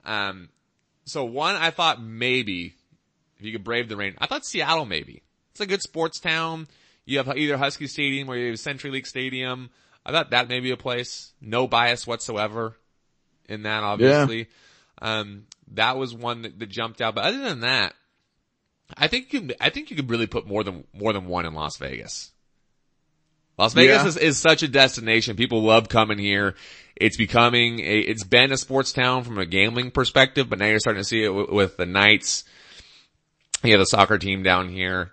Um, 0.05 0.49
so 1.05 1.23
one 1.23 1.55
I 1.55 1.69
thought 1.69 2.01
maybe 2.01 2.73
if 3.37 3.45
you 3.45 3.51
could 3.51 3.63
brave 3.63 3.89
the 3.89 3.95
rain, 3.95 4.15
I 4.17 4.25
thought 4.25 4.43
Seattle 4.43 4.85
maybe. 4.85 5.21
It's 5.51 5.61
a 5.61 5.67
good 5.67 5.83
sports 5.83 6.19
town. 6.19 6.67
You 7.05 7.19
have 7.19 7.37
either 7.37 7.57
Husky 7.57 7.85
Stadium 7.85 8.27
or 8.27 8.35
you 8.37 8.49
have 8.49 8.55
CenturyLink 8.55 9.05
Stadium. 9.05 9.69
I 10.05 10.11
thought 10.11 10.31
that 10.31 10.49
may 10.49 10.59
be 10.59 10.71
a 10.71 10.77
place. 10.77 11.31
No 11.41 11.67
bias 11.67 12.05
whatsoever 12.05 12.75
in 13.47 13.63
that, 13.63 13.83
obviously. 13.83 14.47
Um, 15.01 15.45
that 15.73 15.97
was 15.97 16.13
one 16.13 16.41
that, 16.43 16.59
that 16.59 16.69
jumped 16.69 17.01
out. 17.01 17.15
But 17.15 17.25
other 17.25 17.39
than 17.41 17.61
that, 17.61 17.93
I 18.97 19.07
think 19.07 19.31
you 19.33 19.39
can, 19.41 19.51
I 19.61 19.69
think 19.69 19.89
you 19.89 19.95
could 19.95 20.09
really 20.09 20.27
put 20.27 20.45
more 20.45 20.63
than, 20.63 20.83
more 20.93 21.13
than 21.13 21.25
one 21.25 21.45
in 21.45 21.53
Las 21.53 21.77
Vegas. 21.77 22.31
Las 23.57 23.73
Vegas 23.73 24.01
Yeah. 24.01 24.07
is, 24.07 24.17
is 24.17 24.37
such 24.37 24.63
a 24.63 24.67
destination. 24.67 25.35
People 25.35 25.61
love 25.63 25.87
coming 25.89 26.17
here. 26.17 26.55
It's 26.95 27.17
becoming 27.17 27.79
a, 27.79 27.99
it's 27.99 28.23
been 28.23 28.51
a 28.51 28.57
sports 28.57 28.91
town 28.93 29.23
from 29.23 29.37
a 29.37 29.45
gambling 29.45 29.91
perspective, 29.91 30.49
but 30.49 30.59
now 30.59 30.65
you're 30.65 30.79
starting 30.79 31.01
to 31.01 31.07
see 31.07 31.23
it 31.23 31.27
w- 31.27 31.53
with 31.53 31.77
the 31.77 31.85
Knights. 31.85 32.43
You 33.63 33.71
have 33.71 33.79
the 33.79 33.85
soccer 33.85 34.17
team 34.17 34.43
down 34.43 34.69
here. 34.69 35.11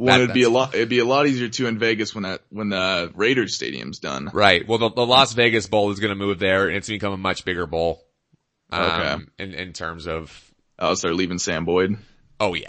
Well, 0.00 0.16
That- 0.16 0.22
it'd 0.22 0.34
be 0.34 0.44
a 0.44 0.48
lot. 0.50 0.74
It'd 0.76 0.88
be 0.88 1.00
a 1.00 1.04
lot 1.04 1.26
easier 1.26 1.48
too 1.48 1.66
in 1.66 1.78
Vegas 1.78 2.14
when 2.14 2.22
that 2.22 2.42
when 2.50 2.68
the 2.68 3.10
Raiders 3.16 3.54
stadium's 3.56 3.98
done. 3.98 4.30
Right. 4.32 4.66
Well, 4.66 4.78
the, 4.78 4.90
the 4.90 5.04
Las 5.04 5.32
Vegas 5.32 5.66
Bowl 5.66 5.90
is 5.90 5.98
going 5.98 6.10
to 6.10 6.14
move 6.14 6.38
there 6.38 6.68
and 6.68 6.76
it's 6.76 6.88
become 6.88 7.12
a 7.12 7.16
much 7.18 7.44
bigger 7.44 7.66
bowl. 7.66 8.04
Um, 8.70 8.80
Okay. 8.82 9.16
in, 9.40 9.54
in 9.54 9.72
terms 9.72 10.06
of, 10.06 10.52
Oh, 10.78 10.94
so 10.94 11.08
they're 11.08 11.14
leaving 11.16 11.38
Sam 11.40 11.64
Boyd. 11.64 11.96
oh 12.38 12.54
yeah. 12.54 12.68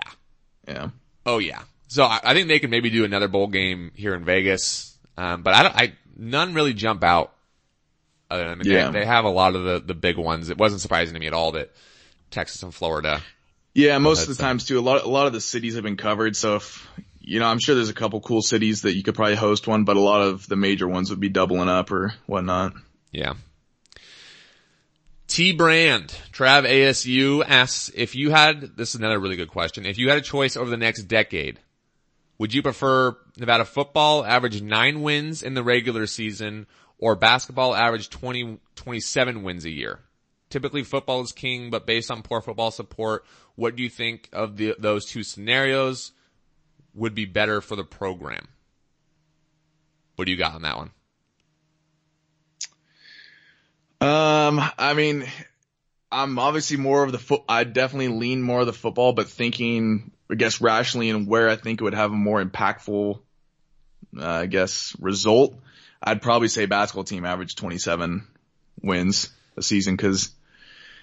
Yeah. 0.67 0.89
Oh 1.25 1.37
yeah. 1.37 1.61
So 1.87 2.03
I, 2.03 2.19
I 2.23 2.33
think 2.33 2.47
they 2.47 2.57
can 2.59 2.71
maybe 2.71 2.89
do 2.89 3.05
another 3.05 3.27
bowl 3.27 3.47
game 3.47 3.91
here 3.93 4.15
in 4.15 4.25
Vegas. 4.25 4.97
Um, 5.15 5.43
but 5.43 5.53
I 5.53 5.61
don't, 5.63 5.75
I, 5.75 5.93
none 6.17 6.55
really 6.55 6.73
jump 6.73 7.03
out. 7.03 7.31
Other 8.31 8.43
than, 8.49 8.51
I 8.61 8.63
mean, 8.63 8.71
Yeah. 8.73 8.89
they, 8.91 8.99
they 9.01 9.05
have 9.05 9.25
a 9.25 9.29
lot 9.29 9.55
of 9.55 9.63
the, 9.63 9.79
the 9.79 9.93
big 9.93 10.17
ones. 10.17 10.49
It 10.49 10.57
wasn't 10.57 10.81
surprising 10.81 11.13
to 11.13 11.19
me 11.19 11.27
at 11.27 11.33
all 11.33 11.51
that 11.51 11.71
Texas 12.31 12.63
and 12.63 12.73
Florida. 12.73 13.21
Yeah, 13.75 13.97
most 13.99 14.23
of 14.27 14.35
the 14.35 14.41
times 14.41 14.65
too. 14.65 14.79
A 14.79 14.81
lot, 14.81 15.03
a 15.03 15.07
lot 15.09 15.27
of 15.27 15.33
the 15.33 15.41
cities 15.41 15.75
have 15.75 15.83
been 15.83 15.97
covered. 15.97 16.35
So 16.35 16.55
if, 16.57 16.87
you 17.19 17.39
know, 17.39 17.45
I'm 17.45 17.59
sure 17.59 17.75
there's 17.75 17.89
a 17.89 17.93
couple 17.93 18.21
cool 18.21 18.41
cities 18.41 18.83
that 18.83 18.95
you 18.95 19.03
could 19.03 19.15
probably 19.15 19.35
host 19.35 19.67
one, 19.67 19.83
but 19.83 19.97
a 19.97 20.01
lot 20.01 20.21
of 20.21 20.47
the 20.47 20.55
major 20.55 20.87
ones 20.87 21.09
would 21.09 21.19
be 21.19 21.29
doubling 21.29 21.69
up 21.69 21.91
or 21.91 22.13
whatnot. 22.25 22.73
Yeah. 23.11 23.33
T 25.27 25.51
Brand, 25.53 26.09
Trav 26.31 26.67
ASU 26.67 27.43
asks 27.47 27.91
if 27.93 28.15
you 28.15 28.31
had, 28.31 28.75
this 28.75 28.89
is 28.89 28.95
another 28.95 29.19
really 29.19 29.35
good 29.35 29.49
question. 29.49 29.85
If 29.85 29.97
you 29.99 30.09
had 30.09 30.17
a 30.17 30.21
choice 30.21 30.57
over 30.57 30.69
the 30.69 30.77
next 30.77 31.03
decade, 31.03 31.59
would 32.39 32.53
you 32.53 32.63
prefer 32.63 33.15
Nevada 33.37 33.65
football 33.65 34.25
average 34.25 34.61
nine 34.61 35.01
wins 35.01 35.43
in 35.43 35.53
the 35.53 35.63
regular 35.63 36.07
season 36.07 36.65
or 36.97 37.15
basketball 37.15 37.75
average 37.75 38.09
20, 38.09 38.59
27 38.75 39.43
wins 39.43 39.65
a 39.65 39.69
year? 39.69 39.99
Typically 40.49 40.83
football 40.83 41.21
is 41.21 41.31
king, 41.31 41.69
but 41.69 41.85
based 41.85 42.09
on 42.09 42.23
poor 42.23 42.41
football 42.41 42.71
support, 42.71 43.23
what 43.55 43.75
do 43.75 43.83
you 43.83 43.89
think 43.89 44.29
of 44.33 44.57
the, 44.57 44.75
those 44.79 45.05
two 45.05 45.21
scenarios 45.21 46.11
would 46.93 47.15
be 47.15 47.25
better 47.25 47.61
for 47.61 47.75
the 47.75 47.83
program? 47.83 48.47
What 50.15 50.25
do 50.25 50.31
you 50.31 50.37
got 50.37 50.55
on 50.55 50.63
that 50.63 50.77
one? 50.77 50.91
Um, 54.01 54.61
I 54.77 54.93
mean, 54.93 55.25
I'm 56.11 56.39
obviously 56.39 56.77
more 56.77 57.03
of 57.03 57.11
the 57.11 57.19
foot. 57.19 57.43
I 57.47 57.63
definitely 57.63 58.09
lean 58.09 58.41
more 58.41 58.61
of 58.61 58.65
the 58.65 58.73
football, 58.73 59.13
but 59.13 59.29
thinking, 59.29 60.11
I 60.29 60.35
guess, 60.35 60.61
rationally 60.61 61.09
and 61.09 61.27
where 61.27 61.49
I 61.49 61.55
think 61.55 61.81
it 61.81 61.83
would 61.83 61.93
have 61.93 62.11
a 62.11 62.15
more 62.15 62.43
impactful, 62.43 63.19
uh, 64.17 64.25
I 64.25 64.45
guess, 64.45 64.95
result, 64.99 65.55
I'd 66.01 66.21
probably 66.21 66.47
say 66.47 66.65
basketball 66.65 67.03
team 67.03 67.25
average 67.25 67.55
27 67.55 68.25
wins 68.81 69.29
a 69.57 69.61
season 69.61 69.95
because 69.95 70.31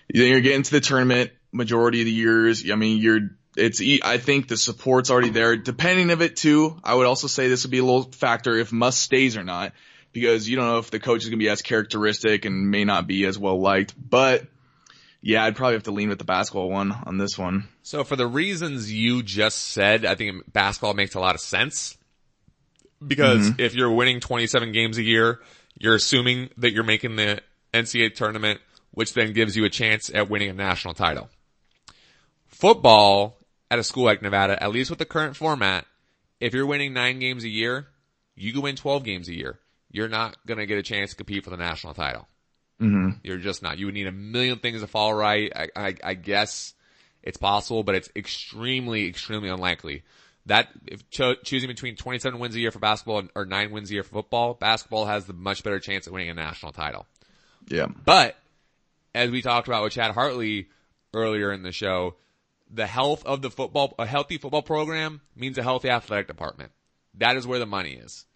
you're 0.09 0.41
getting 0.41 0.63
to 0.63 0.71
the 0.71 0.81
tournament 0.81 1.33
majority 1.53 2.01
of 2.01 2.07
the 2.07 2.13
years. 2.13 2.69
I 2.71 2.75
mean, 2.77 2.99
you're, 2.99 3.31
it's, 3.57 3.83
I 4.03 4.19
think 4.19 4.49
the 4.49 4.57
support's 4.57 5.11
already 5.11 5.31
there. 5.31 5.57
Depending 5.57 6.11
of 6.11 6.23
it 6.23 6.37
too, 6.37 6.79
I 6.85 6.95
would 6.95 7.07
also 7.07 7.27
say 7.27 7.49
this 7.49 7.65
would 7.65 7.71
be 7.71 7.79
a 7.79 7.85
little 7.85 8.05
factor 8.05 8.57
if 8.57 8.73
Muss 8.73 8.97
stays 8.97 9.37
or 9.37 9.45
not 9.45 9.73
because 10.13 10.49
you 10.49 10.57
don't 10.57 10.67
know 10.67 10.79
if 10.79 10.91
the 10.91 10.99
coach 10.99 11.19
is 11.19 11.25
going 11.25 11.39
to 11.39 11.45
be 11.45 11.51
as 11.51 11.61
characteristic 11.61 12.47
and 12.47 12.71
may 12.71 12.85
not 12.85 13.07
be 13.07 13.27
as 13.27 13.39
well 13.39 13.61
liked. 13.61 13.95
But 13.99 14.47
yeah, 15.21 15.45
I'd 15.45 15.57
probably 15.57 15.75
have 15.75 15.83
to 15.83 15.91
lean 15.91 16.09
with 16.09 16.19
the 16.19 16.25
basketball 16.25 16.71
one 16.71 16.91
on 16.91 17.19
this 17.19 17.37
one. 17.37 17.69
So 17.83 18.03
for 18.05 18.17
the 18.17 18.27
reasons 18.27 18.91
you 18.93 19.23
just 19.23 19.59
said, 19.59 20.07
I 20.07 20.15
think 20.15 20.51
basketball 20.53 20.95
makes 20.95 21.15
a 21.17 21.21
lot 21.21 21.35
of 21.35 21.41
sense. 21.41 21.99
Because 23.07 23.51
mm-hmm. 23.51 23.61
if 23.61 23.75
you're 23.75 23.91
winning 23.91 24.21
27 24.21 24.73
games 24.73 24.97
a 24.97 25.03
year, 25.03 25.41
you're 25.79 25.97
assuming 25.97 26.49
that 26.57 26.73
you're 26.73 26.83
making 26.83 27.17
the 27.17 27.43
NCAA 27.75 28.15
tournament, 28.15 28.61
which 28.93 29.13
then 29.13 29.35
gives 29.35 29.55
you 29.55 29.67
a 29.67 29.69
chance 29.69 30.11
at 30.15 30.31
winning 30.31 30.49
a 30.49 30.55
national 30.55 30.95
title. 30.95 31.29
Football 32.47 33.36
at 33.71 33.79
a 33.79 33.85
school 33.85 34.05
like 34.05 34.23
Nevada, 34.23 34.63
at 34.63 34.71
least 34.71 34.91
with 34.91 34.99
the 34.99 35.05
current 35.05 35.37
format, 35.37 35.87
if 36.41 36.55
you're 36.55 36.67
winning 36.67 36.93
nine 36.93 37.19
games 37.19 37.45
a 37.45 37.49
year, 37.49 37.89
you 38.35 38.53
can 38.53 38.63
win 38.63 38.77
12 38.77 39.05
games 39.05 39.29
a 39.29 39.35
year. 39.35 39.59
You're 39.91 40.09
not 40.09 40.37
going 40.47 40.59
to 40.59 40.67
get 40.67 40.79
a 40.79 40.83
chance 40.83 41.11
to 41.11 41.17
compete 41.17 41.45
for 41.45 41.51
the 41.51 41.57
national 41.57 41.95
title. 41.95 42.29
hmm 42.79 43.11
You're 43.23 43.39
just 43.39 43.63
not. 43.63 43.79
You 43.79 43.87
would 43.87 43.95
need 43.95 44.07
a 44.07 44.13
million 44.13 44.59
things 44.59 44.83
to 44.83 44.87
fall 44.87 45.15
right. 45.15 45.51
I, 45.55 45.69
I, 45.75 45.95
I 46.05 46.15
guess 46.15 46.75
it's 47.23 47.39
possible, 47.39 47.83
but 47.83 47.95
it's 47.95 48.11
extremely, 48.15 49.09
extremely 49.09 49.49
unlikely. 49.49 50.03
That 50.47 50.69
if 50.87 51.09
cho- 51.11 51.35
choosing 51.35 51.69
between 51.69 51.97
27 51.97 52.39
wins 52.39 52.55
a 52.55 52.61
year 52.61 52.71
for 52.71 52.79
basketball 52.79 53.19
and, 53.19 53.31
or 53.35 53.47
nine 53.47 53.73
wins 53.73 53.91
a 53.91 53.95
year 53.95 54.05
for 54.05 54.11
football, 54.11 54.55
basketball 54.55 55.07
has 55.07 55.25
the 55.25 55.33
much 55.33 55.65
better 55.65 55.81
chance 55.81 56.07
at 56.07 56.13
winning 56.13 56.31
a 56.31 56.35
national 56.35 56.73
title. 56.73 57.07
Yeah. 57.67 57.87
But 58.05 58.37
as 59.15 59.31
we 59.31 59.43
talked 59.43 59.67
about 59.67 59.83
with 59.83 59.95
Chad 59.95 60.13
Hartley 60.13 60.69
earlier 61.13 61.53
in 61.53 61.63
the 61.63 61.73
show, 61.73 62.15
the 62.71 62.87
health 62.87 63.25
of 63.25 63.43
the 63.43 63.51
football, 63.51 63.95
a 63.99 64.07
healthy 64.07 64.39
football 64.39 64.63
program 64.63 65.21
means 65.35 65.59
a 65.59 65.63
healthy 65.63 65.89
athletic 65.89 66.27
department. 66.27 66.73
That 67.15 67.37
is 67.37 67.47
where 67.47 67.59
the 67.59 67.67
money 67.67 67.93
is. 67.93 68.27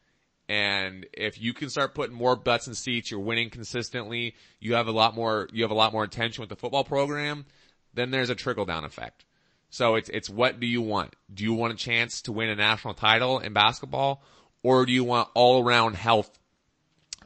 And 0.48 1.06
if 1.12 1.40
you 1.40 1.52
can 1.54 1.70
start 1.70 1.94
putting 1.94 2.16
more 2.16 2.34
butts 2.34 2.66
in 2.66 2.74
seats, 2.74 3.10
you're 3.10 3.20
winning 3.20 3.50
consistently, 3.50 4.34
you 4.58 4.74
have 4.74 4.88
a 4.88 4.92
lot 4.92 5.14
more, 5.14 5.48
you 5.52 5.62
have 5.62 5.70
a 5.70 5.74
lot 5.74 5.92
more 5.92 6.02
attention 6.02 6.42
with 6.42 6.48
the 6.48 6.56
football 6.56 6.82
program, 6.82 7.46
then 7.94 8.10
there's 8.10 8.30
a 8.30 8.34
trickle 8.34 8.64
down 8.64 8.84
effect. 8.84 9.24
So 9.70 9.94
it's, 9.94 10.08
it's 10.08 10.28
what 10.28 10.58
do 10.58 10.66
you 10.66 10.82
want? 10.82 11.14
Do 11.32 11.44
you 11.44 11.54
want 11.54 11.72
a 11.72 11.76
chance 11.76 12.22
to 12.22 12.32
win 12.32 12.48
a 12.48 12.56
national 12.56 12.94
title 12.94 13.38
in 13.38 13.52
basketball? 13.52 14.24
Or 14.64 14.84
do 14.84 14.92
you 14.92 15.04
want 15.04 15.28
all 15.34 15.62
around 15.62 15.94
health 15.94 16.36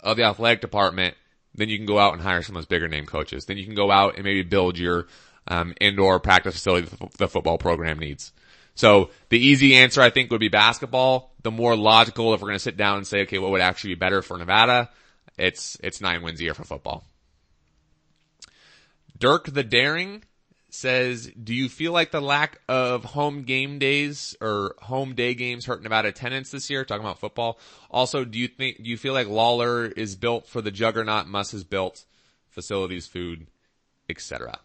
of 0.02 0.18
the 0.18 0.24
athletic 0.24 0.60
department? 0.60 1.14
Then 1.54 1.70
you 1.70 1.78
can 1.78 1.86
go 1.86 1.98
out 1.98 2.12
and 2.12 2.20
hire 2.20 2.42
some 2.42 2.56
of 2.56 2.62
those 2.62 2.68
bigger 2.68 2.88
name 2.88 3.06
coaches. 3.06 3.46
Then 3.46 3.56
you 3.56 3.64
can 3.64 3.74
go 3.74 3.90
out 3.90 4.16
and 4.16 4.24
maybe 4.24 4.42
build 4.42 4.76
your, 4.76 5.06
um, 5.48 5.74
indoor 5.80 6.20
practice 6.20 6.54
facility 6.54 6.88
the 7.18 7.28
football 7.28 7.58
program 7.58 7.98
needs. 7.98 8.32
So 8.74 9.10
the 9.28 9.38
easy 9.38 9.76
answer 9.76 10.00
I 10.00 10.10
think 10.10 10.30
would 10.30 10.40
be 10.40 10.48
basketball. 10.48 11.32
The 11.42 11.50
more 11.50 11.76
logical, 11.76 12.34
if 12.34 12.40
we're 12.40 12.48
going 12.48 12.56
to 12.56 12.62
sit 12.62 12.76
down 12.76 12.98
and 12.98 13.06
say, 13.06 13.22
okay, 13.22 13.38
what 13.38 13.50
would 13.50 13.60
actually 13.60 13.94
be 13.94 14.00
better 14.00 14.22
for 14.22 14.36
Nevada? 14.36 14.90
It's, 15.38 15.76
it's 15.82 16.00
nine 16.00 16.22
wins 16.22 16.40
a 16.40 16.44
year 16.44 16.54
for 16.54 16.64
football. 16.64 17.04
Dirk 19.16 19.46
the 19.46 19.62
Daring 19.62 20.24
says, 20.70 21.30
do 21.40 21.54
you 21.54 21.68
feel 21.68 21.92
like 21.92 22.10
the 22.10 22.20
lack 22.20 22.60
of 22.68 23.04
home 23.04 23.42
game 23.42 23.78
days 23.78 24.36
or 24.40 24.74
home 24.80 25.14
day 25.14 25.34
games 25.34 25.66
hurt 25.66 25.82
Nevada 25.82 26.08
attendance 26.08 26.50
this 26.50 26.68
year? 26.68 26.84
Talking 26.84 27.04
about 27.04 27.20
football. 27.20 27.58
Also, 27.90 28.24
do 28.24 28.38
you 28.38 28.48
think, 28.48 28.78
do 28.78 28.90
you 28.90 28.96
feel 28.96 29.12
like 29.12 29.28
Lawlor 29.28 29.86
is 29.86 30.16
built 30.16 30.48
for 30.48 30.60
the 30.60 30.72
juggernaut 30.72 31.28
Muss 31.28 31.54
is 31.54 31.62
built? 31.62 32.04
Facilities, 32.48 33.06
food, 33.06 33.46
etc. 34.08 34.58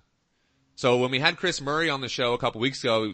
So 0.79 0.95
when 0.95 1.11
we 1.11 1.19
had 1.19 1.35
Chris 1.35 1.59
Murray 1.59 1.89
on 1.89 1.99
the 1.99 2.07
show 2.07 2.31
a 2.31 2.37
couple 2.37 2.61
weeks 2.61 2.81
ago, 2.85 3.11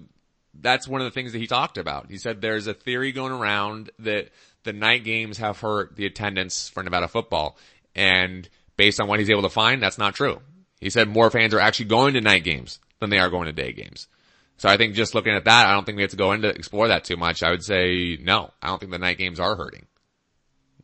that's 0.53 0.87
one 0.87 1.01
of 1.01 1.05
the 1.05 1.09
things 1.09 1.31
that 1.31 1.39
he 1.39 1.47
talked 1.47 1.79
about. 1.79 2.11
He 2.11 2.19
said 2.19 2.39
there's 2.39 2.67
a 2.67 2.75
theory 2.75 3.11
going 3.11 3.31
around 3.31 3.89
that 3.97 4.29
the 4.61 4.71
night 4.71 5.03
games 5.03 5.39
have 5.39 5.59
hurt 5.59 5.95
the 5.95 6.05
attendance 6.05 6.69
for 6.69 6.83
Nevada 6.83 7.07
football. 7.07 7.57
And 7.95 8.47
based 8.77 9.01
on 9.01 9.07
what 9.07 9.17
he's 9.17 9.31
able 9.31 9.41
to 9.41 9.49
find, 9.49 9.81
that's 9.81 9.97
not 9.97 10.13
true. 10.13 10.41
He 10.79 10.91
said 10.91 11.07
more 11.07 11.31
fans 11.31 11.55
are 11.55 11.59
actually 11.59 11.87
going 11.87 12.13
to 12.13 12.21
night 12.21 12.43
games 12.43 12.79
than 12.99 13.09
they 13.09 13.17
are 13.17 13.31
going 13.31 13.47
to 13.47 13.51
day 13.51 13.71
games. 13.71 14.09
So 14.57 14.69
I 14.69 14.77
think 14.77 14.93
just 14.93 15.15
looking 15.15 15.33
at 15.33 15.45
that, 15.45 15.65
I 15.65 15.73
don't 15.73 15.85
think 15.85 15.95
we 15.95 16.03
have 16.03 16.11
to 16.11 16.17
go 16.17 16.33
into 16.33 16.49
explore 16.49 16.89
that 16.89 17.03
too 17.03 17.17
much. 17.17 17.41
I 17.41 17.49
would 17.49 17.63
say 17.63 18.19
no. 18.21 18.51
I 18.61 18.67
don't 18.67 18.79
think 18.79 18.91
the 18.91 18.99
night 18.99 19.17
games 19.17 19.39
are 19.39 19.55
hurting. 19.55 19.87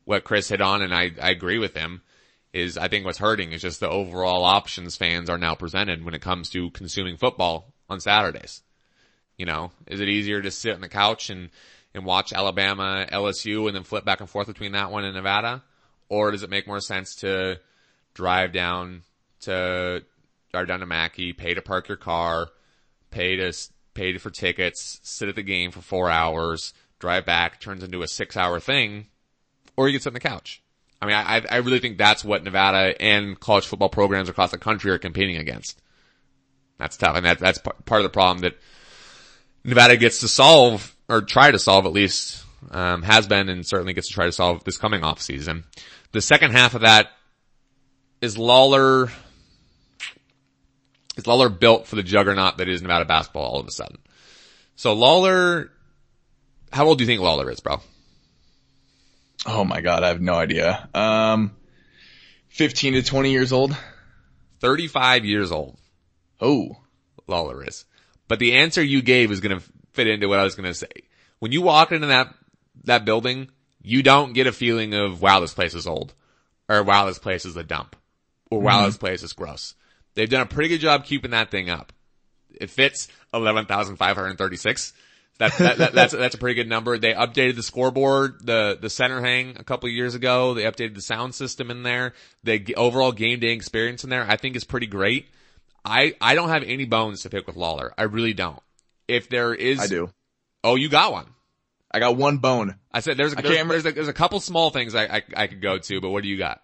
What 0.06 0.24
Chris 0.24 0.50
hit 0.50 0.62
on, 0.62 0.82
and 0.82 0.96
I, 0.96 1.12
I 1.22 1.30
agree 1.30 1.60
with 1.60 1.76
him, 1.76 2.02
is 2.54 2.78
I 2.78 2.88
think 2.88 3.06
what's 3.06 3.18
hurting 3.18 3.54
is 3.54 3.62
just 3.62 3.80
the 3.80 3.90
overall 3.90 4.44
options 4.44 4.98
fans 4.98 5.30
are 5.30 5.38
now 5.38 5.56
presented 5.56 6.04
when 6.04 6.14
it 6.14 6.22
comes 6.22 6.50
to 6.50 6.70
consuming 6.72 7.18
football 7.18 7.74
on 7.90 8.00
Saturdays. 8.00 8.62
You 9.38 9.46
know, 9.46 9.72
is 9.88 10.02
it 10.02 10.10
easier 10.10 10.42
to 10.42 10.52
sit 10.52 10.76
on 10.76 10.82
the 10.82 10.90
couch 10.90 11.30
and, 11.30 11.50
and 11.94 12.06
watch 12.06 12.34
Alabama, 12.34 13.08
LSU 13.12 13.68
and 13.68 13.76
then 13.76 13.84
flip 13.84 14.06
back 14.06 14.20
and 14.20 14.30
forth 14.30 14.48
between 14.48 14.74
that 14.74 14.92
one 14.92 15.06
and 15.06 15.16
Nevada? 15.16 15.64
Or 16.10 16.32
does 16.32 16.44
it 16.44 16.50
make 16.50 16.68
more 16.68 16.82
sense 16.82 17.16
to 17.18 17.60
drive 18.14 18.52
down 18.52 19.04
to, 19.42 20.04
drive 20.52 20.68
down 20.68 20.82
to 20.82 20.86
Mackay, 20.86 21.34
pay 21.34 21.54
to 21.54 21.62
park 21.62 21.88
your 21.88 21.98
car, 21.98 22.50
pay 23.10 23.38
to, 23.38 23.54
pay 23.94 24.18
for 24.18 24.30
tickets, 24.30 25.00
sit 25.04 25.30
at 25.30 25.36
the 25.36 25.42
game 25.42 25.72
for 25.72 25.82
four 25.82 26.10
hours, 26.10 26.74
drive 27.00 27.26
back, 27.26 27.60
turns 27.60 27.84
into 27.84 28.04
a 28.04 28.08
six 28.08 28.36
hour 28.38 28.60
thing, 28.60 29.08
or 29.76 29.88
you 29.88 29.94
can 29.94 30.02
sit 30.02 30.10
on 30.10 30.14
the 30.14 30.20
couch. 30.20 30.62
I 31.02 31.06
mean, 31.06 31.16
I, 31.16 31.42
I 31.50 31.58
really 31.58 31.80
think 31.80 31.98
that's 31.98 32.24
what 32.24 32.44
Nevada 32.44 33.02
and 33.02 33.40
college 33.40 33.66
football 33.66 33.90
programs 33.90 34.30
across 34.30 34.52
the 34.52 34.58
country 34.58 34.92
are 34.92 35.00
competing 35.00 35.38
against. 35.38 35.82
That's 36.78 36.98
tough. 36.98 37.16
And 37.16 37.26
that, 37.26 37.40
that's 37.40 37.60
part 37.60 38.02
of 38.02 38.04
the 38.04 38.10
problem 38.10 38.40
that 38.40 38.58
Nevada 39.64 39.98
gets 39.98 40.20
to 40.20 40.28
solve 40.28 40.96
or 41.10 41.22
try 41.22 41.52
to 41.52 41.60
solve 41.60 41.86
at 41.86 41.92
least 41.92 42.44
Um, 42.70 43.02
has 43.02 43.26
been 43.26 43.50
and 43.50 43.66
certainly 43.66 43.94
gets 43.94 44.10
to 44.10 44.14
try 44.14 44.26
to 44.28 44.32
solve 44.32 44.64
this 44.64 44.78
coming 44.78 45.04
off 45.04 45.20
season. 45.20 45.64
The 46.12 46.22
second 46.22 46.52
half 46.52 46.76
of 46.76 46.82
that 46.82 47.10
is 48.22 48.38
Lawlor, 48.38 49.10
is 51.18 51.26
Lawlor 51.26 51.50
built 51.50 51.88
for 51.88 51.96
the 51.96 52.04
juggernaut 52.04 52.58
that 52.58 52.70
is 52.70 52.84
Nevada 52.84 53.06
basketball 53.06 53.44
all 53.44 53.60
of 53.60 53.68
a 53.68 53.72
sudden? 53.72 53.98
So 54.76 54.94
Lawlor, 54.94 55.72
how 56.72 56.86
old 56.86 57.00
do 57.00 57.04
you 57.04 57.08
think 57.08 57.22
Lawlor 57.22 57.50
is, 57.52 57.60
bro? 57.62 57.82
Oh 59.46 59.64
my 59.64 59.82
god, 59.82 60.04
I 60.04 60.10
have 60.10 60.22
no 60.22 60.36
idea. 60.36 60.88
Um, 60.94 61.56
15 62.50 62.94
to 62.94 63.04
20 63.04 63.32
years 63.32 63.52
old. 63.52 63.76
35 64.60 65.26
years 65.26 65.52
old. 65.52 65.78
Oh. 66.40 66.78
Lawlor 67.28 67.68
is. 67.68 67.86
But 68.28 68.40
the 68.40 68.58
answer 68.58 68.84
you 68.84 69.02
gave 69.02 69.32
is 69.32 69.40
going 69.40 69.60
to 69.60 69.66
fit 69.94 70.08
into 70.08 70.28
what 70.28 70.40
I 70.40 70.44
was 70.44 70.56
going 70.56 70.70
to 70.70 70.74
say. 70.74 70.92
When 71.40 71.52
you 71.52 71.62
walk 71.62 71.92
into 71.92 72.08
that, 72.08 72.34
that 72.84 73.06
building, 73.06 73.50
you 73.82 74.04
don't 74.04 74.34
get 74.34 74.48
a 74.48 74.52
feeling 74.52 74.94
of, 74.94 75.22
wow, 75.22 75.40
this 75.40 75.54
place 75.54 75.74
is 75.74 75.88
old. 75.88 76.14
Or 76.70 76.84
wow, 76.84 77.06
this 77.06 77.20
place 77.20 77.46
is 77.46 77.58
a 77.58 77.64
dump. 77.64 77.96
Or 78.50 78.62
wow, 78.62 78.78
mm-hmm. 78.78 78.86
this 78.86 78.98
place 78.98 79.24
is 79.24 79.34
gross. 79.34 79.76
They've 80.16 80.30
done 80.30 80.42
a 80.42 80.46
pretty 80.46 80.70
good 80.70 80.82
job 80.82 81.06
keeping 81.06 81.32
that 81.32 81.52
thing 81.52 81.70
up. 81.70 81.94
It 82.50 82.70
fits 82.70 83.08
11,536. 83.34 84.94
That, 85.40 85.58
that, 85.58 85.78
that, 85.80 85.94
that's, 85.94 86.14
that's 86.14 86.36
a 86.36 86.38
pretty 86.38 86.56
good 86.56 86.70
number. 86.70 86.98
They 87.00 87.14
updated 87.14 87.56
the 87.56 87.64
scoreboard, 87.64 88.46
the, 88.46 88.78
the 88.80 88.90
center 88.92 89.22
hang 89.22 89.58
a 89.58 89.64
couple 89.64 89.90
years 89.90 90.14
ago. 90.14 90.54
They 90.54 90.64
updated 90.64 90.94
the 90.94 91.02
sound 91.02 91.34
system 91.34 91.72
in 91.72 91.82
there. 91.82 92.14
The 92.44 92.76
overall 92.76 93.12
game 93.12 93.40
day 93.40 93.54
experience 93.54 94.04
in 94.04 94.12
there, 94.12 94.26
I 94.30 94.38
think 94.38 94.56
is 94.56 94.64
pretty 94.64 94.88
great. 94.88 95.28
I, 95.84 96.14
I 96.22 96.36
don't 96.36 96.50
have 96.50 96.62
any 96.64 96.86
bones 96.86 97.24
to 97.24 97.30
pick 97.30 97.48
with 97.48 97.56
Lawlor. 97.56 97.92
I 97.98 98.04
really 98.04 98.34
don't. 98.34 98.62
If 99.08 99.30
there 99.30 99.54
is. 99.54 99.80
I 99.80 99.88
do. 99.88 100.12
Oh, 100.64 100.76
you 100.76 100.90
got 100.90 101.12
one. 101.12 101.26
I 101.92 102.00
got 102.00 102.16
one 102.16 102.38
bone. 102.38 102.76
I 102.92 103.00
said 103.00 103.18
there's 103.18 103.34
a, 103.34 103.36
there's, 103.38 103.68
there's, 103.68 103.86
a, 103.86 103.92
there's 103.92 104.08
a 104.08 104.14
couple 104.14 104.40
small 104.40 104.70
things 104.70 104.94
I, 104.94 105.06
I, 105.06 105.24
I 105.36 105.48
could 105.48 105.62
go 105.62 105.80
to, 105.80 106.02
but 106.02 106.12
what 106.12 106.22
do 106.24 106.30
you 106.30 106.38
got? 106.38 106.62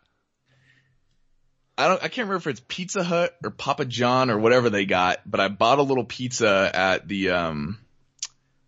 I 1.79 1.87
don't, 1.87 1.97
I 1.97 2.07
can't 2.07 2.27
remember 2.27 2.37
if 2.37 2.47
it's 2.47 2.61
Pizza 2.67 3.03
Hut 3.03 3.35
or 3.43 3.49
Papa 3.49 3.85
John 3.85 4.29
or 4.29 4.37
whatever 4.37 4.69
they 4.69 4.85
got, 4.85 5.19
but 5.25 5.39
I 5.39 5.47
bought 5.47 5.79
a 5.79 5.83
little 5.83 6.05
pizza 6.05 6.71
at 6.73 7.07
the, 7.07 7.31
um, 7.31 7.79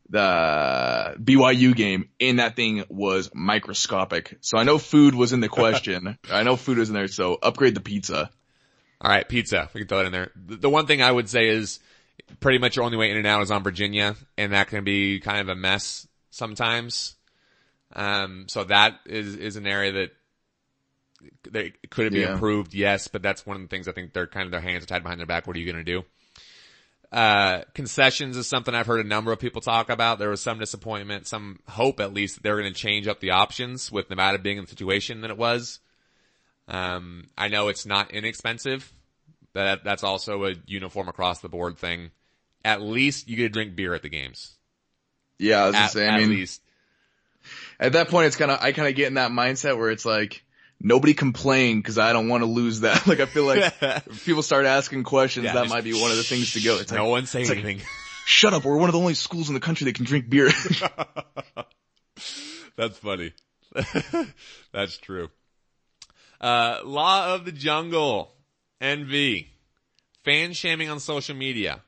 the 0.10 1.16
BYU 1.22 1.76
game 1.76 2.10
and 2.20 2.40
that 2.40 2.56
thing 2.56 2.84
was 2.90 3.30
microscopic. 3.34 4.38
So 4.42 4.58
I 4.58 4.64
know 4.64 4.78
food 4.78 5.14
was 5.14 5.34
in 5.34 5.40
the 5.40 5.50
question. 5.50 6.18
I 6.32 6.44
know 6.44 6.56
food 6.56 6.80
was 6.80 6.90
in 6.90 6.96
there. 6.96 7.08
So 7.08 7.38
upgrade 7.42 7.76
the 7.76 7.82
pizza. 7.82 8.30
All 9.02 9.12
right. 9.12 9.28
Pizza. 9.28 9.70
We 9.74 9.82
can 9.82 9.88
throw 9.88 10.02
it 10.02 10.08
in 10.08 10.12
there. 10.12 10.32
The 10.36 10.70
one 10.70 10.88
thing 10.88 11.02
I 11.02 11.12
would 11.12 11.30
say 11.30 11.48
is 11.48 11.80
pretty 12.40 12.58
much 12.58 12.76
your 12.76 12.86
only 12.86 12.98
way 12.98 13.12
in 13.12 13.18
and 13.18 13.28
out 13.28 13.42
is 13.44 13.52
on 13.52 13.64
Virginia 13.64 14.16
and 14.38 14.54
that 14.54 14.68
can 14.68 14.84
be 14.84 15.20
kind 15.20 15.42
of 15.42 15.50
a 15.50 15.56
mess 15.56 16.08
sometimes. 16.32 17.16
Um, 17.96 18.46
so 18.48 18.64
that 18.66 19.00
is, 19.06 19.36
is 19.36 19.56
an 19.56 19.68
area 19.68 19.92
that 19.92 20.10
they, 21.50 21.74
could 21.90 22.08
it 22.08 22.14
be 22.14 22.22
yeah. 22.22 22.34
improved? 22.34 22.74
Yes, 22.74 23.08
but 23.08 23.22
that's 23.22 23.46
one 23.46 23.58
of 23.58 23.62
the 23.62 23.68
things 23.68 23.88
I 23.88 23.92
think 23.92 24.14
they're 24.14 24.28
kind 24.28 24.46
of 24.46 24.52
their 24.52 24.62
hands 24.62 24.84
are 24.84 24.88
tied 24.88 25.04
behind 25.04 25.20
their 25.20 25.28
back. 25.28 25.48
What 25.48 25.56
are 25.56 25.60
you 25.60 25.72
going 25.72 25.84
to 25.84 25.92
do? 25.92 26.04
Uh, 27.12 27.62
concessions 27.74 28.38
is 28.38 28.48
something 28.48 28.76
I've 28.76 28.86
heard 28.86 29.04
a 29.04 29.08
number 29.08 29.32
of 29.32 29.40
people 29.40 29.62
talk 29.62 29.90
about. 29.90 30.20
There 30.20 30.30
was 30.30 30.42
some 30.42 30.60
disappointment, 30.60 31.26
some 31.26 31.60
hope 31.68 32.00
at 32.00 32.14
least 32.14 32.36
that 32.36 32.44
they're 32.44 32.60
going 32.60 32.72
to 32.72 32.80
change 32.80 33.08
up 33.08 33.20
the 33.20 33.32
options 33.32 33.92
with 33.92 34.10
Nevada 34.10 34.38
being 34.38 34.58
in 34.58 34.66
the 34.66 34.70
situation 34.70 35.22
that 35.22 35.32
it 35.32 35.38
was. 35.38 35.80
Um, 36.68 37.28
I 37.36 37.48
know 37.48 37.70
it's 37.70 37.86
not 37.88 38.12
inexpensive, 38.12 38.94
but 39.54 39.84
that's 39.84 40.04
also 40.04 40.46
a 40.46 40.54
uniform 40.68 41.08
across 41.08 41.40
the 41.40 41.50
board 41.50 41.80
thing. 41.80 42.12
At 42.64 42.82
least 42.82 43.28
you 43.28 43.38
get 43.38 43.44
to 43.44 43.50
drink 43.50 43.76
beer 43.76 43.96
at 43.96 44.04
the 44.04 44.10
games. 44.10 44.56
Yeah, 45.40 45.64
I 45.64 45.68
was 45.68 45.76
at, 45.76 45.92
say, 45.92 46.08
I 46.08 46.20
mean, 46.20 46.30
least. 46.30 46.62
At 47.80 47.94
that 47.94 48.10
point, 48.10 48.28
it's 48.28 48.36
kind 48.36 48.52
of, 48.52 48.60
I 48.62 48.72
kind 48.72 48.88
of 48.88 48.96
get 48.96 49.08
in 49.08 49.16
that 49.16 49.32
mindset 49.32 49.78
where 49.78 49.90
it's 49.90 50.06
like, 50.06 50.44
nobody 50.80 51.14
complain 51.14 51.78
because 51.78 51.98
I 51.98 52.14
don't 52.14 52.30
want 52.30 52.42
to 52.42 52.48
lose 52.48 52.82
that. 52.82 53.04
Like 53.08 53.20
I 53.20 53.26
feel 53.26 53.46
like 53.46 53.74
if 53.82 54.26
people 54.26 54.44
start 54.44 54.66
asking 54.66 55.04
questions, 55.04 55.46
yeah, 55.46 55.54
that 55.54 55.70
might 55.70 55.84
be 55.84 55.94
one 55.94 56.12
of 56.12 56.18
the 56.18 56.24
things 56.24 56.54
to 56.54 56.62
go. 56.62 56.78
It's 56.78 56.92
no 56.92 57.04
like, 57.04 57.12
one 57.12 57.26
saying 57.26 57.50
anything. 57.50 57.78
Like, 57.78 57.88
Shut 58.26 58.54
up! 58.54 58.64
We're 58.64 58.78
one 58.78 58.90
of 58.90 58.94
the 58.94 59.00
only 59.00 59.16
schools 59.16 59.48
in 59.48 59.56
the 59.56 59.60
country 59.60 59.86
that 59.86 59.96
can 59.96 60.06
drink 60.06 60.30
beer. 60.30 60.52
That's 62.76 62.98
funny. 63.00 63.34
That's 64.72 64.98
true. 65.00 65.30
Uh, 66.40 66.80
law 66.86 67.34
of 67.34 67.46
the 67.46 67.52
jungle, 67.52 68.32
NV, 68.80 69.48
fan 70.24 70.54
shaming 70.54 70.90
on 70.90 71.00
social 71.00 71.36
media, 71.36 71.82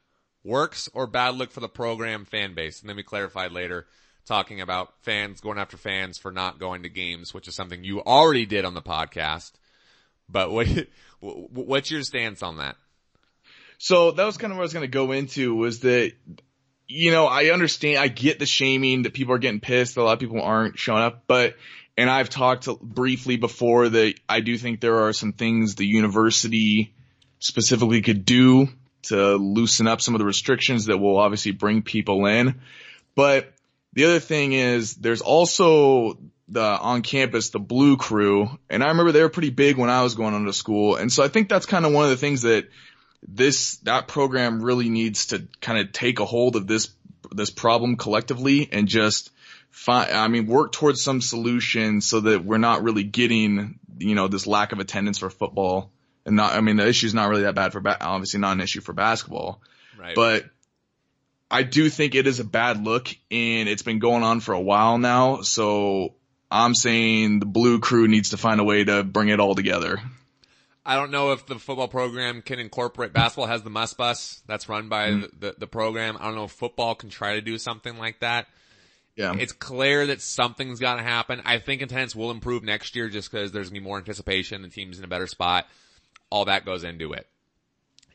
works 0.44 0.90
or 0.96 1.06
bad 1.06 1.36
look 1.36 1.52
for 1.52 1.60
the 1.60 1.70
program 1.70 2.26
fan 2.26 2.56
base, 2.56 2.82
and 2.82 2.90
then 2.90 2.96
we 2.96 3.04
clarified 3.04 3.52
later 3.52 3.86
talking 4.32 4.62
about 4.62 4.94
fans 5.02 5.42
going 5.42 5.58
after 5.58 5.76
fans 5.76 6.18
for 6.18 6.32
not 6.32 6.58
going 6.58 6.84
to 6.84 6.90
games, 6.90 7.34
which 7.34 7.50
is 7.50 7.56
something 7.56 7.84
you 7.84 8.02
already 8.02 8.46
did 8.46 8.64
on 8.64 8.74
the 8.74 8.82
podcast. 8.82 9.52
But 10.30 10.50
what, 10.52 10.68
what's 11.20 11.92
your 11.92 12.02
stance 12.04 12.42
on 12.42 12.60
that? 12.60 12.78
So 13.78 14.12
that 14.12 14.24
was 14.24 14.38
kind 14.38 14.54
of 14.54 14.58
what 14.58 14.62
I 14.62 14.64
was 14.64 14.74
going 14.74 14.86
to 14.86 14.88
go 14.88 15.12
into 15.12 15.54
was 15.54 15.82
that, 15.82 16.14
you 16.88 17.12
know, 17.12 17.26
I 17.26 17.52
understand, 17.52 17.98
I 17.98 18.08
get 18.08 18.40
the 18.40 18.46
shaming 18.46 19.02
that 19.02 19.14
people 19.14 19.34
are 19.34 19.38
getting 19.38 19.60
pissed. 19.60 19.98
A 19.98 20.04
lot 20.04 20.14
of 20.14 20.20
people 20.20 20.42
aren't 20.42 20.80
showing 20.80 21.04
up, 21.04 21.24
but, 21.28 21.56
and 21.98 22.10
I've 22.10 22.30
talked 22.30 22.70
briefly 22.80 23.36
before 23.36 23.90
that 23.90 24.14
I 24.30 24.40
do 24.40 24.58
think 24.58 24.80
there 24.80 25.08
are 25.08 25.12
some 25.12 25.34
things 25.34 25.76
the 25.76 25.86
university 25.86 26.96
specifically 27.40 28.02
could 28.02 28.24
do 28.24 28.70
to 29.04 29.36
loosen 29.36 29.88
up 29.88 30.00
some 30.00 30.16
of 30.16 30.20
the 30.20 30.26
restrictions 30.26 30.86
that 30.86 31.00
will 31.00 31.18
obviously 31.18 31.52
bring 31.52 31.82
people 31.82 32.28
in. 32.28 32.62
But 33.14 33.54
the 33.94 34.06
other 34.06 34.20
thing 34.20 34.54
is 34.54 34.96
there's 34.96 35.22
also 35.22 36.18
the 36.48 36.62
on 36.62 37.02
campus, 37.02 37.50
the 37.50 37.60
blue 37.60 37.98
crew. 37.98 38.50
And 38.70 38.84
I 38.84 38.88
remember 38.90 39.12
they 39.12 39.22
were 39.22 39.30
pretty 39.30 39.50
big 39.50 39.78
when 39.78 39.90
I 39.90 40.04
was 40.04 40.16
going 40.16 40.34
on 40.34 40.46
to 40.46 40.54
school. 40.54 40.96
And 40.98 41.12
so 41.12 41.24
I 41.24 41.30
think 41.30 41.50
that's 41.50 41.66
kind 41.66 41.86
of 41.86 41.94
one 41.94 42.04
of 42.04 42.10
the 42.12 42.18
things 42.18 42.42
that 42.42 42.70
this, 43.26 43.78
that 43.78 44.08
program 44.08 44.62
really 44.62 44.90
needs 44.90 45.28
to 45.28 45.48
kind 45.62 45.80
of 45.80 45.94
take 45.94 46.20
a 46.20 46.26
hold 46.26 46.56
of 46.56 46.68
this, 46.68 46.90
this 47.32 47.50
problem 47.50 47.96
collectively 47.96 48.68
and 48.72 48.88
just 48.88 49.32
find, 49.70 50.12
I 50.12 50.28
mean, 50.28 50.48
work 50.48 50.74
towards 50.74 51.02
some 51.02 51.22
solution 51.22 52.02
so 52.02 52.20
that 52.20 52.44
we're 52.44 52.58
not 52.58 52.84
really 52.84 53.04
getting, 53.04 53.80
you 53.98 54.16
know, 54.16 54.28
this 54.28 54.46
lack 54.46 54.74
of 54.74 54.80
attendance 54.80 55.20
for 55.20 55.30
football. 55.30 55.92
And 56.26 56.36
not, 56.36 56.54
I 56.54 56.62
mean, 56.62 56.76
the 56.76 56.88
issue 56.88 57.08
is 57.08 57.14
not 57.14 57.30
really 57.30 57.44
that 57.44 57.56
bad 57.56 57.72
for, 57.72 57.80
ba- 57.80 57.98
obviously 58.02 58.40
not 58.42 58.54
an 58.54 58.62
issue 58.62 58.82
for 58.82 58.94
basketball. 58.94 59.62
Right. 59.98 60.16
But 60.16 60.46
I 61.52 61.64
do 61.64 61.90
think 61.90 62.16
it 62.16 62.28
is 62.28 62.40
a 62.40 62.46
bad 62.46 62.84
look 62.84 63.10
and 63.30 63.68
it's 63.68 63.82
been 63.82 64.00
going 64.00 64.24
on 64.24 64.40
for 64.40 64.54
a 64.54 64.62
while 64.62 64.98
now. 64.98 65.42
So 65.42 66.16
I'm 66.50 66.74
saying 66.74 67.42
the 67.42 67.46
blue 67.46 67.80
crew 67.80 68.08
needs 68.08 68.30
to 68.30 68.38
find 68.38 68.62
a 68.62 68.64
way 68.64 68.86
to 68.86 69.04
bring 69.04 69.28
it 69.28 69.42
all 69.42 69.54
together. 69.54 70.00
I 70.86 70.96
don't 70.96 71.12
know 71.12 71.34
if 71.34 71.46
the 71.46 71.60
football 71.60 71.90
program 71.90 72.42
can 72.42 72.58
incorporate 72.58 73.14
basketball 73.14 73.46
has 73.48 73.64
the 73.64 73.70
Muss 73.70 73.94
Bus 73.94 74.42
that's 74.48 74.68
run 74.70 74.88
by 74.88 75.10
mm. 75.10 75.22
the, 75.22 75.48
the, 75.48 75.56
the 75.60 75.68
program. 75.68 76.18
I 76.20 76.26
don't 76.26 76.36
know 76.36 76.46
if 76.46 76.52
football 76.52 76.96
can 76.96 77.10
try 77.10 77.36
to 77.36 77.42
do 77.42 77.58
something 77.58 77.98
like 77.98 78.22
that. 78.22 78.48
Yeah. 79.16 79.36
It's 79.38 79.52
clear 79.52 80.08
that 80.08 80.22
something's 80.22 80.80
got 80.80 80.96
to 80.96 81.04
happen. 81.04 81.42
I 81.46 81.60
think 81.60 81.82
attendance 81.82 82.16
will 82.16 82.32
improve 82.32 82.64
next 82.64 82.96
year 82.96 83.10
just 83.10 83.30
because 83.30 83.52
there's 83.52 83.70
going 83.70 83.76
to 83.76 83.82
be 83.82 83.88
more 83.88 83.98
anticipation. 83.98 84.62
The 84.62 84.70
team's 84.70 84.98
in 84.98 85.04
a 85.04 85.10
better 85.10 85.28
spot. 85.28 85.68
All 86.30 86.46
that 86.46 86.66
goes 86.66 86.86
into 86.86 87.12
it. 87.12 87.28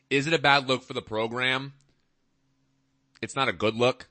Is 0.08 0.26
it 0.26 0.32
a 0.32 0.38
bad 0.38 0.68
look 0.68 0.82
for 0.82 0.94
the 0.94 1.02
program? 1.02 1.74
It's 3.22 3.36
not 3.36 3.48
a 3.48 3.52
good 3.52 3.74
look, 3.74 4.08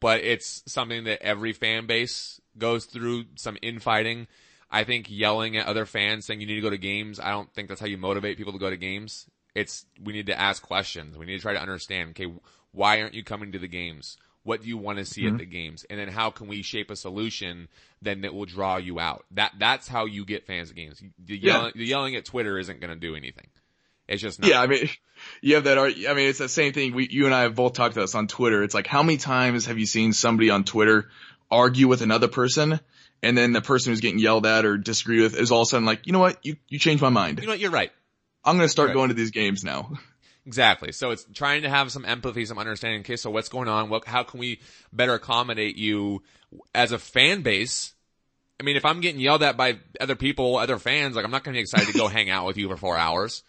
but 0.00 0.20
it's 0.22 0.62
something 0.66 1.04
that 1.04 1.22
every 1.22 1.52
fan 1.52 1.86
base 1.86 2.40
goes 2.58 2.84
through 2.84 3.24
some 3.34 3.56
infighting. 3.62 4.26
I 4.70 4.84
think 4.84 5.06
yelling 5.08 5.56
at 5.56 5.66
other 5.66 5.86
fans 5.86 6.26
saying 6.26 6.40
you 6.40 6.46
need 6.46 6.56
to 6.56 6.60
go 6.60 6.70
to 6.70 6.78
games, 6.78 7.20
I 7.20 7.30
don't 7.30 7.52
think 7.54 7.68
that's 7.68 7.80
how 7.80 7.86
you 7.86 7.98
motivate 7.98 8.36
people 8.36 8.52
to 8.52 8.58
go 8.58 8.70
to 8.70 8.76
games. 8.76 9.26
It's, 9.54 9.86
we 10.02 10.12
need 10.12 10.26
to 10.26 10.38
ask 10.38 10.62
questions. 10.62 11.16
We 11.16 11.24
need 11.24 11.36
to 11.36 11.42
try 11.42 11.54
to 11.54 11.62
understand, 11.62 12.10
okay, 12.10 12.32
why 12.72 13.00
aren't 13.00 13.14
you 13.14 13.24
coming 13.24 13.52
to 13.52 13.58
the 13.58 13.68
games? 13.68 14.18
What 14.42 14.62
do 14.62 14.68
you 14.68 14.76
want 14.76 14.98
to 14.98 15.04
see 15.04 15.22
mm-hmm. 15.22 15.36
at 15.36 15.38
the 15.38 15.46
games? 15.46 15.84
And 15.88 15.98
then 15.98 16.08
how 16.08 16.30
can 16.30 16.46
we 16.46 16.62
shape 16.62 16.90
a 16.90 16.96
solution 16.96 17.68
then 18.02 18.20
that 18.20 18.34
will 18.34 18.44
draw 18.44 18.76
you 18.76 19.00
out? 19.00 19.24
That, 19.32 19.52
that's 19.58 19.88
how 19.88 20.04
you 20.06 20.24
get 20.24 20.46
fans 20.46 20.70
at 20.70 20.76
games. 20.76 21.02
The 21.18 21.38
yelling, 21.38 21.72
yeah. 21.74 21.80
the 21.80 21.86
yelling 21.86 22.16
at 22.16 22.24
Twitter 22.24 22.58
isn't 22.58 22.80
going 22.80 22.92
to 22.92 23.00
do 23.00 23.16
anything. 23.16 23.48
It's 24.08 24.22
just 24.22 24.40
not. 24.40 24.50
Yeah, 24.50 24.60
I 24.60 24.66
mean, 24.66 24.88
you 25.40 25.56
have 25.56 25.64
that. 25.64 25.78
I 25.78 26.14
mean, 26.14 26.28
it's 26.28 26.38
the 26.38 26.48
same 26.48 26.72
thing. 26.72 26.94
We, 26.94 27.08
you 27.08 27.26
and 27.26 27.34
I 27.34 27.42
have 27.42 27.54
both 27.54 27.74
talked 27.74 27.94
about 27.94 28.02
this 28.02 28.14
on 28.14 28.28
Twitter. 28.28 28.62
It's 28.62 28.74
like, 28.74 28.86
how 28.86 29.02
many 29.02 29.18
times 29.18 29.66
have 29.66 29.78
you 29.78 29.86
seen 29.86 30.12
somebody 30.12 30.50
on 30.50 30.64
Twitter 30.64 31.08
argue 31.50 31.88
with 31.88 32.02
another 32.02 32.28
person, 32.28 32.80
and 33.22 33.36
then 33.36 33.52
the 33.52 33.60
person 33.60 33.92
who's 33.92 34.00
getting 34.00 34.18
yelled 34.18 34.46
at 34.46 34.64
or 34.64 34.76
disagree 34.76 35.22
with 35.22 35.36
is 35.36 35.50
all 35.50 35.62
of 35.62 35.66
a 35.66 35.70
sudden 35.70 35.86
like, 35.86 36.06
you 36.06 36.12
know 36.12 36.20
what, 36.20 36.38
you 36.44 36.56
you 36.68 36.78
changed 36.78 37.02
my 37.02 37.08
mind. 37.08 37.40
You 37.40 37.46
know 37.46 37.52
what, 37.52 37.60
you're 37.60 37.70
right. 37.70 37.92
I'm 38.44 38.56
gonna 38.56 38.68
start 38.68 38.92
going 38.92 39.08
to 39.08 39.14
these 39.14 39.32
games 39.32 39.64
now. 39.64 39.92
Exactly. 40.46 40.92
So 40.92 41.10
it's 41.10 41.26
trying 41.34 41.62
to 41.62 41.68
have 41.68 41.90
some 41.90 42.04
empathy, 42.04 42.46
some 42.46 42.58
understanding. 42.58 43.00
Okay, 43.00 43.16
so 43.16 43.30
what's 43.30 43.48
going 43.48 43.68
on? 43.68 43.88
What, 43.88 44.06
how 44.06 44.22
can 44.22 44.38
we 44.38 44.60
better 44.92 45.14
accommodate 45.14 45.76
you 45.76 46.22
as 46.72 46.92
a 46.92 46.98
fan 46.98 47.42
base? 47.42 47.94
I 48.60 48.62
mean, 48.62 48.76
if 48.76 48.84
I'm 48.84 49.00
getting 49.00 49.20
yelled 49.20 49.42
at 49.42 49.56
by 49.56 49.78
other 50.00 50.14
people, 50.14 50.56
other 50.56 50.78
fans, 50.78 51.16
like 51.16 51.24
I'm 51.24 51.32
not 51.32 51.42
going 51.42 51.54
to 51.54 51.58
be 51.58 51.62
excited 51.62 51.88
to 51.88 51.98
go 51.98 52.06
hang 52.08 52.30
out 52.30 52.46
with 52.46 52.56
you 52.56 52.68
for 52.68 52.76
four 52.76 52.96
hours. 52.96 53.42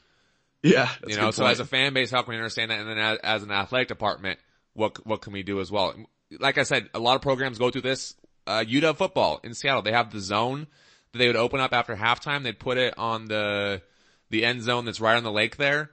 Yeah. 0.64 0.90
You 1.08 1.18
know, 1.18 1.32
so 1.32 1.46
as 1.46 1.60
a 1.60 1.66
fan 1.66 1.94
base, 1.94 2.12
how 2.12 2.22
can 2.24 2.32
we 2.32 2.38
understand 2.38 2.72
that? 2.72 2.80
And 2.80 2.90
then 2.90 2.98
as, 2.98 3.20
as, 3.20 3.44
an 3.44 3.52
athletic 3.52 3.88
department, 3.88 4.40
what, 4.74 5.06
what 5.06 5.22
can 5.22 5.34
we 5.34 5.44
do 5.44 5.60
as 5.60 5.72
well? 5.72 5.94
Like 6.40 6.58
I 6.58 6.64
said, 6.64 6.90
a 6.94 7.00
lot 7.00 7.16
of 7.16 7.22
programs 7.22 7.58
go 7.58 7.70
through 7.70 7.82
this. 7.82 8.16
uh, 8.48 8.64
UW 8.64 8.96
football 8.96 9.40
in 9.44 9.54
Seattle. 9.54 9.82
They 9.82 9.92
have 9.92 10.12
the 10.12 10.20
zone 10.20 10.68
that 11.12 11.20
they 11.20 11.28
would 11.28 11.36
open 11.36 11.60
up 11.60 11.74
after 11.74 11.96
halftime. 11.96 12.44
They'd 12.44 12.60
put 12.60 12.78
it 12.78 12.94
on 12.98 13.26
the, 13.26 13.82
the 14.30 14.46
end 14.46 14.64
zone 14.64 14.86
that's 14.86 15.00
right 15.00 15.16
on 15.16 15.24
the 15.24 15.32
lake 15.32 15.58
there. 15.58 15.92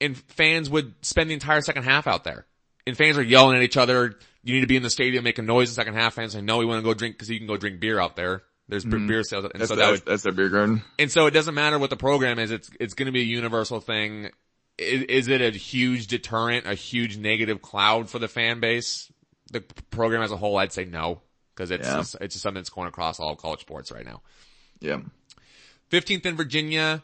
And 0.00 0.16
fans 0.16 0.68
would 0.70 0.94
spend 1.02 1.30
the 1.30 1.34
entire 1.34 1.60
second 1.60 1.84
half 1.84 2.06
out 2.06 2.24
there. 2.24 2.46
And 2.86 2.96
fans 2.96 3.18
are 3.18 3.22
yelling 3.22 3.56
at 3.56 3.62
each 3.62 3.76
other. 3.76 4.14
You 4.42 4.54
need 4.54 4.60
to 4.60 4.66
be 4.66 4.76
in 4.76 4.82
the 4.82 4.90
stadium 4.90 5.24
making 5.24 5.46
noise 5.46 5.68
in 5.68 5.72
the 5.72 5.74
second 5.74 5.94
half. 5.94 6.14
Fans 6.14 6.32
say, 6.32 6.40
no, 6.40 6.58
we 6.58 6.66
want 6.66 6.78
to 6.78 6.84
go 6.84 6.94
drink 6.94 7.16
because 7.16 7.30
you 7.30 7.38
can 7.38 7.48
go 7.48 7.56
drink 7.56 7.80
beer 7.80 7.98
out 7.98 8.14
there. 8.14 8.42
There's 8.68 8.84
mm-hmm. 8.84 9.06
beer 9.06 9.22
sales. 9.22 9.44
And 9.44 9.60
that's, 9.60 9.68
so 9.68 9.76
that 9.76 9.90
would, 9.90 10.04
that's 10.04 10.22
their 10.22 10.32
beer 10.32 10.48
garden. 10.48 10.82
And 10.98 11.10
so 11.10 11.26
it 11.26 11.30
doesn't 11.30 11.54
matter 11.54 11.78
what 11.78 11.90
the 11.90 11.96
program 11.96 12.38
is. 12.38 12.50
It's, 12.50 12.70
it's 12.80 12.94
going 12.94 13.06
to 13.06 13.12
be 13.12 13.20
a 13.20 13.24
universal 13.24 13.80
thing. 13.80 14.30
Is, 14.78 15.02
is 15.02 15.28
it 15.28 15.40
a 15.40 15.50
huge 15.50 16.08
deterrent, 16.08 16.66
a 16.66 16.74
huge 16.74 17.16
negative 17.16 17.62
cloud 17.62 18.10
for 18.10 18.18
the 18.18 18.28
fan 18.28 18.60
base? 18.60 19.10
The 19.52 19.60
program 19.90 20.22
as 20.22 20.32
a 20.32 20.36
whole, 20.36 20.56
I'd 20.56 20.72
say 20.72 20.84
no. 20.84 21.22
Cause 21.54 21.70
it's, 21.70 21.86
Yeah. 21.86 21.96
just, 21.98 22.16
it's 22.20 22.34
just 22.34 22.42
something 22.42 22.60
that's 22.60 22.70
going 22.70 22.88
across 22.88 23.20
all 23.20 23.36
college 23.36 23.60
sports 23.60 23.90
right 23.92 24.04
now. 24.04 24.20
Yeah. 24.80 24.98
15th 25.90 26.26
in 26.26 26.36
Virginia, 26.36 27.02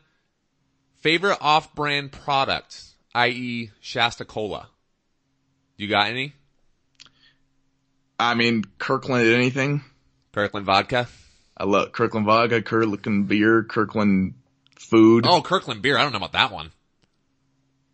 favorite 1.01 1.39
off-brand 1.41 2.13
product, 2.13 2.83
i.e. 3.15 3.71
Shasta 3.81 4.25
Cola. 4.25 4.69
You 5.77 5.89
got 5.89 6.09
any? 6.09 6.35
I 8.19 8.35
mean, 8.35 8.65
Kirkland 8.79 9.27
anything. 9.27 9.83
Kirkland 10.33 10.67
vodka? 10.67 11.09
I 11.57 11.65
love 11.65 11.93
Kirkland 11.93 12.27
vodka, 12.27 12.63
Kirkland 12.63 13.29
beer, 13.29 13.63
Kirkland 13.63 14.35
food. 14.77 15.27
Oh, 15.27 15.43
Kirkland 15.43 15.83
beer. 15.83 15.99
I 15.99 16.03
don't 16.03 16.13
know 16.13 16.19
about 16.19 16.33
that 16.33 16.53
one. 16.53 16.73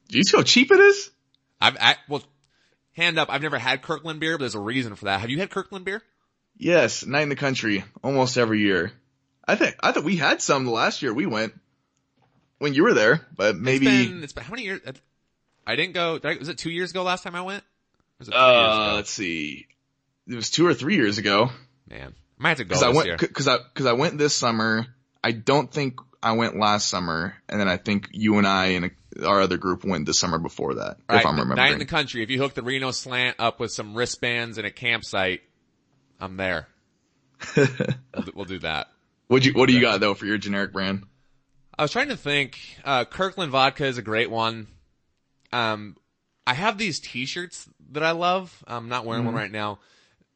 Do 0.09 0.17
you 0.17 0.25
see 0.25 0.37
how 0.37 0.43
cheap 0.43 0.71
it 0.71 0.81
is? 0.81 1.11
I've, 1.61 1.77
I, 1.79 1.97
well, 2.09 2.23
hand 2.93 3.19
up. 3.19 3.29
I've 3.31 3.43
never 3.43 3.59
had 3.59 3.83
Kirkland 3.83 4.21
beer, 4.21 4.39
but 4.39 4.43
there's 4.43 4.55
a 4.55 4.61
reason 4.61 4.95
for 4.95 5.07
that. 5.07 5.21
Have 5.21 5.31
you 5.31 5.39
had 5.39 5.51
Kirkland 5.51 5.85
beer? 5.85 6.03
Yes, 6.57 7.05
night 7.05 7.23
in 7.23 7.29
the 7.29 7.37
country, 7.37 7.85
almost 8.03 8.37
every 8.39 8.61
year. 8.61 8.93
I 9.47 9.55
think 9.55 9.77
I 9.81 9.93
thought 9.93 10.05
we 10.05 10.17
had 10.17 10.43
some 10.43 10.65
the 10.65 10.71
last 10.71 11.03
year 11.03 11.15
we 11.15 11.27
went 11.27 11.53
when 12.59 12.75
you 12.75 12.83
were 12.83 12.95
there, 12.95 13.27
but 13.37 13.57
maybe 13.57 13.87
It's 13.87 14.09
been, 14.09 14.23
it's 14.25 14.33
been 14.33 14.45
how 14.45 14.51
many 14.51 14.65
years? 14.65 14.81
I 15.67 15.77
didn't 15.77 15.95
go, 15.95 16.19
did 16.19 16.27
I, 16.27 16.39
was 16.39 16.49
it 16.49 16.59
two 16.59 16.71
years 16.71 16.91
ago 16.91 17.03
last 17.03 17.23
time 17.23 17.35
I 17.35 17.43
went? 17.43 17.63
Or 17.63 18.19
was 18.21 18.29
it 18.29 18.33
three 18.33 18.41
uh 18.41 18.51
years 18.67 18.75
ago? 18.89 18.95
let's 18.97 19.11
see, 19.11 19.67
it 20.27 20.35
was 20.35 20.51
two 20.51 20.67
or 20.67 20.75
three 20.75 20.97
years 20.97 21.19
ago 21.19 21.51
Man, 21.89 22.15
might 22.39 22.51
have 22.51 22.59
to 22.59 22.65
go 22.65 22.69
because 22.69 22.81
this 22.81 22.89
I 22.89 22.97
went 22.97 23.07
year. 23.07 23.17
because 23.19 23.49
I 23.49 23.59
because 23.59 23.87
I 23.87 23.93
went 23.93 24.19
this 24.19 24.35
summer. 24.35 24.87
I 25.23 25.33
don't 25.33 25.71
think 25.71 25.99
I 26.23 26.33
went 26.33 26.57
last 26.59 26.89
summer, 26.89 27.35
and 27.49 27.61
then 27.61 27.69
I 27.69 27.77
think 27.77 28.09
you 28.13 28.39
and 28.39 28.47
I 28.47 28.67
and 28.67 28.91
our 29.25 29.41
other 29.41 29.57
group 29.57 29.85
went 29.85 30.07
the 30.07 30.15
summer 30.15 30.39
before 30.39 30.75
that, 30.75 30.99
All 31.09 31.17
if 31.17 31.27
I'm 31.27 31.33
remembering. 31.33 31.57
Night 31.57 31.73
in 31.73 31.79
the 31.79 31.85
country. 31.85 32.23
If 32.23 32.31
you 32.31 32.39
hook 32.39 32.55
the 32.55 32.63
Reno 32.63 32.91
slant 32.91 33.37
up 33.39 33.59
with 33.61 33.73
some 33.73 33.95
wristbands 33.95 34.59
and 34.59 34.67
a 34.67 34.71
campsite, 34.71 35.43
I'm 36.21 36.37
there. 36.37 36.69
we'll, 37.57 37.67
do, 38.25 38.33
we'll 38.35 38.45
do 38.45 38.59
that. 38.61 38.89
what 39.29 39.45
you 39.45 39.53
what 39.53 39.67
do 39.67 39.75
you 39.75 39.81
got 39.81 40.01
though 40.01 40.15
for 40.15 40.27
your 40.27 40.39
generic 40.39 40.73
brand? 40.73 41.05
I 41.79 41.83
was 41.83 41.93
trying 41.93 42.09
to 42.09 42.17
think. 42.17 42.59
Uh, 42.85 43.05
Kirkland 43.05 43.53
vodka 43.53 43.87
is 43.87 43.99
a 43.99 44.03
great 44.03 44.31
one. 44.31 44.67
Um, 45.53 45.97
I 46.47 46.55
have 46.55 46.77
these 46.79 46.99
T-shirts 46.99 47.69
that 47.93 48.03
I 48.03 48.11
love. 48.13 48.65
I'm 48.67 48.89
not 48.89 49.05
wearing 49.05 49.25
one 49.25 49.35
right 49.35 49.51
now, 49.51 49.79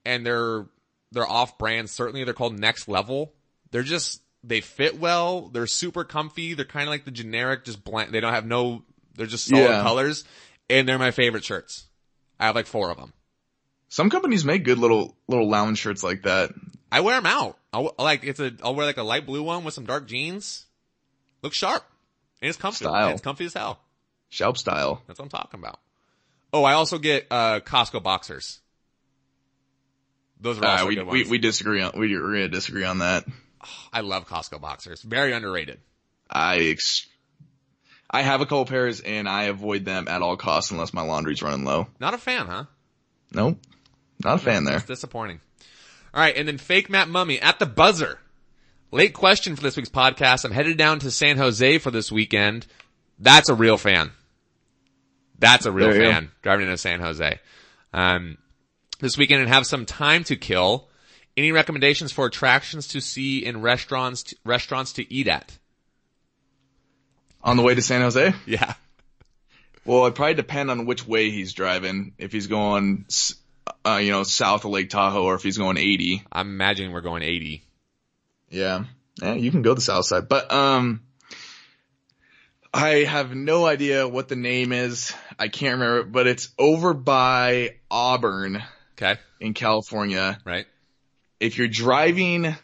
and 0.04 0.24
they're 0.24 0.66
they're 1.12 1.28
off 1.28 1.59
brand. 1.59 1.89
Certainly, 1.89 2.24
they're 2.24 2.34
called 2.34 2.59
Next 2.59 2.89
Level. 2.89 3.32
They're 3.70 3.82
just 3.82 4.20
they 4.44 4.60
fit 4.60 4.98
well. 4.98 5.48
They're 5.48 5.66
super 5.68 6.02
comfy. 6.05 6.55
They're 6.55 6.64
kind 6.64 6.89
of 6.89 6.90
like 6.90 7.05
the 7.05 7.10
generic, 7.10 7.64
just 7.64 7.84
blank. 7.84 8.10
They 8.10 8.20
don't 8.20 8.32
have 8.34 8.47
no. 8.47 8.82
They're 9.14 9.26
just 9.26 9.47
solid 9.47 9.62
Yeah. 9.62 9.82
colors, 9.82 10.24
and 10.68 10.89
they're 10.89 10.98
my 10.98 11.10
favorite 11.10 11.44
shirts. 11.44 11.84
I 12.40 12.47
have 12.47 12.56
like 12.56 12.66
four 12.66 12.90
of 12.90 12.97
them. 12.97 13.12
Some 13.89 14.10
companies 14.10 14.44
make 14.44 14.64
good 14.64 14.78
little 14.78 15.16
little 15.28 15.48
lounge 15.48 15.78
shirts 15.78 16.02
like 16.02 16.22
that. 16.22 16.51
I 16.90 17.01
wear 17.01 17.16
them 17.16 17.26
out. 17.26 17.59
I'll, 17.72 17.94
like 17.98 18.24
it's 18.24 18.40
a. 18.40 18.52
I'll 18.62 18.74
wear 18.74 18.86
like 18.86 18.97
a 18.97 19.02
light 19.02 19.26
blue 19.26 19.43
one 19.43 19.64
with 19.64 19.74
some 19.74 19.84
dark 19.86 20.06
jeans. 20.09 20.66
Looks 21.43 21.56
sharp, 21.56 21.84
and 22.40 22.48
it's 22.48 22.59
comfy. 22.59 22.84
Style. 22.84 23.05
And 23.05 23.12
it's 23.12 23.22
comfy 23.22 23.44
as 23.47 23.55
hell. 23.55 23.80
Shelp 24.30 24.56
style. 24.56 25.02
That's 25.06 25.18
what 25.18 25.26
I'm 25.26 25.30
talking 25.30 25.60
about. 25.60 25.78
Oh, 26.55 26.64
I 26.64 26.72
also 26.74 26.98
get 26.98 27.26
uh 27.30 27.60
Costco 27.60 28.02
boxers. 28.02 28.60
Those 30.43 30.59
are 30.59 30.64
Uh, 30.64 30.86
we, 30.86 30.94
good 30.97 31.06
we 31.06 31.19
ones. 31.20 31.31
we 31.31 31.39
disagree 31.39 31.81
on 31.81 31.93
we 31.97 32.16
we're 32.19 32.32
gonna 32.32 32.48
disagree 32.48 32.85
on 32.85 32.98
that. 32.98 33.24
I 33.93 34.01
love 34.01 34.27
Costco 34.28 34.60
boxers. 34.60 35.01
Very 35.02 35.32
underrated. 35.32 35.81
I 36.28 36.59
ex- 36.59 37.06
I 38.10 38.23
have 38.23 38.40
a 38.40 38.44
couple 38.44 38.66
pairs 38.66 39.01
and 39.01 39.28
I 39.28 39.44
avoid 39.44 39.85
them 39.85 40.09
at 40.09 40.20
all 40.20 40.36
costs 40.36 40.70
unless 40.70 40.93
my 40.93 41.02
laundry's 41.02 41.43
running 41.43 41.64
low. 41.64 41.86
Not 42.01 42.12
a 42.14 42.19
fan, 42.19 42.47
huh? 42.47 42.64
Nope, 43.32 43.59
not 44.23 44.35
a 44.35 44.39
fan 44.39 44.64
there. 44.64 44.74
That's 44.74 44.86
disappointing. 44.86 45.40
All 46.12 46.20
right, 46.20 46.36
and 46.36 46.47
then 46.47 46.59
fake 46.59 46.90
Matt 46.90 47.09
Mummy 47.09 47.40
at 47.40 47.59
the 47.59 47.64
buzzer. 47.66 48.19
Late 48.90 49.14
question 49.14 49.56
for 49.56 49.62
this 49.62 49.77
week's 49.78 49.89
podcast. 49.89 50.44
I'm 50.44 50.51
headed 50.52 50.77
down 50.77 50.98
to 50.98 51.10
San 51.10 51.39
Jose 51.39 51.78
for 51.78 51.90
this 51.90 52.12
weekend. 52.12 52.66
That's 53.19 53.48
a 53.48 53.55
real 53.55 53.78
fan. 53.78 54.10
That's 55.39 55.64
a 55.64 55.73
real 55.73 55.94
you 55.94 56.02
go. 56.02 56.10
fan 56.10 56.31
driving 56.43 56.66
into 56.66 56.77
San 56.77 57.01
Jose. 57.01 57.40
Um, 57.94 58.36
this 59.02 59.18
weekend 59.18 59.42
and 59.42 59.50
have 59.50 59.66
some 59.66 59.84
time 59.84 60.24
to 60.24 60.36
kill. 60.36 60.88
Any 61.36 61.52
recommendations 61.52 62.12
for 62.12 62.24
attractions 62.24 62.88
to 62.88 63.00
see 63.00 63.44
in 63.44 63.60
restaurants, 63.60 64.32
restaurants 64.44 64.94
to 64.94 65.12
eat 65.12 65.28
at? 65.28 65.58
On 67.42 67.56
the 67.56 67.62
way 67.62 67.74
to 67.74 67.82
San 67.82 68.00
Jose? 68.00 68.32
Yeah. 68.46 68.74
Well, 69.84 70.06
it 70.06 70.14
probably 70.14 70.34
depend 70.34 70.70
on 70.70 70.86
which 70.86 71.06
way 71.06 71.30
he's 71.30 71.52
driving. 71.52 72.12
If 72.16 72.30
he's 72.30 72.46
going, 72.46 73.06
uh, 73.84 73.96
you 73.96 74.12
know, 74.12 74.22
south 74.22 74.64
of 74.64 74.70
Lake 74.70 74.90
Tahoe, 74.90 75.24
or 75.24 75.34
if 75.34 75.42
he's 75.42 75.58
going 75.58 75.76
80. 75.76 76.22
I'm 76.30 76.48
imagining 76.48 76.92
we're 76.92 77.00
going 77.00 77.24
80. 77.24 77.64
Yeah, 78.50 78.84
yeah, 79.20 79.34
you 79.34 79.50
can 79.50 79.62
go 79.62 79.74
the 79.74 79.80
south 79.80 80.04
side, 80.04 80.28
but 80.28 80.52
um, 80.52 81.00
I 82.72 83.04
have 83.04 83.34
no 83.34 83.66
idea 83.66 84.06
what 84.06 84.28
the 84.28 84.36
name 84.36 84.72
is. 84.72 85.12
I 85.38 85.48
can't 85.48 85.80
remember, 85.80 86.04
but 86.04 86.26
it's 86.28 86.50
over 86.58 86.94
by 86.94 87.76
Auburn 87.90 88.62
Okay. 88.97 89.16
in 89.40 89.55
California. 89.55 90.39
Right. 90.44 90.66
if 91.40 91.59
you're 91.59 91.66
driving 91.69 92.55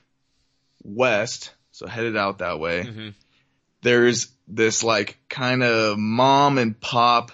west, 0.85 1.53
so 1.73 1.87
headed 1.89 2.17
out 2.17 2.39
that 2.39 2.61
way, 2.61 2.85
Mhm. 2.85 3.15
there's 3.83 4.29
this 4.47 4.85
like 4.85 5.19
kind 5.29 5.63
of 5.65 5.99
mom 5.99 6.59
and 6.59 6.79
pop 6.81 7.33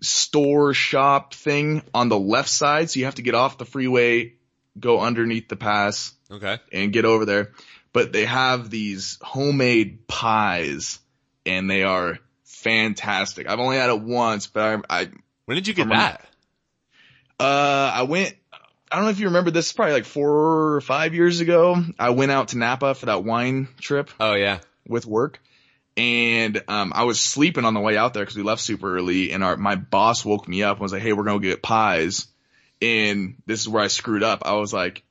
store 0.00 0.74
shop 0.74 1.34
thing 1.34 1.82
on 1.94 2.08
the 2.08 2.18
left 2.18 2.48
side. 2.48 2.90
So 2.90 2.98
you 3.00 3.06
have 3.06 3.16
to 3.16 3.22
get 3.22 3.34
off 3.34 3.58
the 3.58 3.64
freeway, 3.64 4.34
go 4.78 5.00
underneath 5.00 5.48
the 5.48 5.56
pass 5.56 6.12
Okay. 6.30 6.58
and 6.72 6.92
get 6.92 7.04
over 7.04 7.24
there. 7.24 7.52
But 7.92 8.12
they 8.12 8.26
have 8.26 8.68
these 8.70 9.18
homemade 9.22 10.06
pies 10.06 10.98
and 11.46 11.68
they 11.70 11.82
are 11.82 12.18
fantastic. 12.44 13.48
I've 13.48 13.60
only 13.60 13.76
had 13.76 13.90
it 13.90 14.00
once, 14.00 14.46
but 14.46 14.82
I, 14.90 15.00
I 15.02 15.08
When 15.46 15.54
did 15.56 15.66
you 15.66 15.74
get 15.74 15.88
that? 15.88 16.24
Uh, 17.38 17.90
I 17.94 18.02
went. 18.02 18.34
I 18.90 18.96
don't 18.96 19.04
know 19.04 19.10
if 19.10 19.18
you 19.18 19.26
remember. 19.26 19.50
This 19.50 19.72
probably 19.72 19.94
like 19.94 20.04
four 20.04 20.74
or 20.76 20.80
five 20.80 21.14
years 21.14 21.40
ago. 21.40 21.76
I 21.98 22.10
went 22.10 22.30
out 22.32 22.48
to 22.48 22.58
Napa 22.58 22.94
for 22.94 23.06
that 23.06 23.24
wine 23.24 23.68
trip 23.80 24.10
Oh 24.20 24.34
yeah. 24.34 24.60
with 24.86 25.06
work, 25.06 25.40
and 25.96 26.62
um, 26.68 26.92
I 26.94 27.04
was 27.04 27.18
sleeping 27.20 27.64
on 27.64 27.74
the 27.74 27.80
way 27.80 27.96
out 27.96 28.14
there 28.14 28.22
because 28.22 28.36
we 28.36 28.42
left 28.42 28.62
super 28.62 28.96
early. 28.96 29.32
And 29.32 29.42
our 29.42 29.56
my 29.56 29.74
boss 29.74 30.24
woke 30.24 30.46
me 30.48 30.62
up 30.62 30.76
and 30.76 30.82
was 30.82 30.92
like, 30.92 31.02
"Hey, 31.02 31.12
we're 31.12 31.24
gonna 31.24 31.40
get 31.40 31.62
pies." 31.62 32.26
And 32.80 33.36
this 33.46 33.60
is 33.60 33.68
where 33.68 33.82
I 33.82 33.88
screwed 33.88 34.22
up. 34.22 34.42
I 34.44 34.54
was 34.54 34.72
like, 34.72 35.02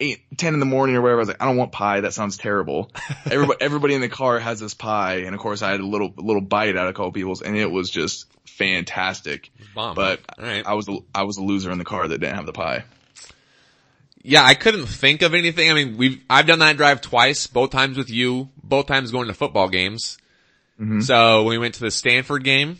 eight, 0.00 0.20
10 0.36 0.54
in 0.54 0.60
the 0.60 0.66
morning 0.66 0.96
or 0.96 1.00
whatever. 1.02 1.18
I 1.18 1.22
was 1.22 1.28
like, 1.28 1.42
I 1.42 1.46
don't 1.46 1.56
want 1.56 1.72
pie. 1.72 2.00
That 2.00 2.12
sounds 2.12 2.36
terrible. 2.36 2.90
everybody, 3.30 3.58
everybody 3.60 3.94
in 3.94 4.00
the 4.00 4.08
car 4.08 4.38
has 4.38 4.60
this 4.60 4.74
pie. 4.74 5.18
And 5.24 5.34
of 5.34 5.40
course 5.40 5.62
I 5.62 5.70
had 5.70 5.80
a 5.80 5.86
little, 5.86 6.12
little 6.16 6.42
bite 6.42 6.76
out 6.76 6.86
of 6.86 6.90
a 6.90 6.92
couple 6.92 7.12
people's 7.12 7.42
and 7.42 7.56
it 7.56 7.70
was 7.70 7.90
just 7.90 8.26
fantastic. 8.46 9.50
Bomb. 9.74 9.94
But 9.94 10.20
right. 10.38 10.66
I 10.66 10.74
was, 10.74 10.88
a, 10.88 10.98
I 11.14 11.22
was 11.22 11.38
a 11.38 11.42
loser 11.42 11.70
in 11.70 11.78
the 11.78 11.84
car 11.84 12.06
that 12.06 12.18
didn't 12.18 12.36
have 12.36 12.46
the 12.46 12.52
pie. 12.52 12.84
Yeah, 14.22 14.44
I 14.44 14.54
couldn't 14.54 14.86
think 14.86 15.22
of 15.22 15.34
anything. 15.34 15.68
I 15.70 15.74
mean, 15.74 15.96
we've, 15.96 16.22
I've 16.30 16.46
done 16.46 16.60
that 16.60 16.76
drive 16.76 17.00
twice, 17.00 17.48
both 17.48 17.70
times 17.70 17.96
with 17.96 18.08
you, 18.08 18.50
both 18.62 18.86
times 18.86 19.10
going 19.10 19.26
to 19.28 19.34
football 19.34 19.68
games. 19.68 20.16
Mm-hmm. 20.80 21.00
So 21.00 21.42
we 21.44 21.58
went 21.58 21.74
to 21.74 21.80
the 21.80 21.90
Stanford 21.90 22.44
game. 22.44 22.78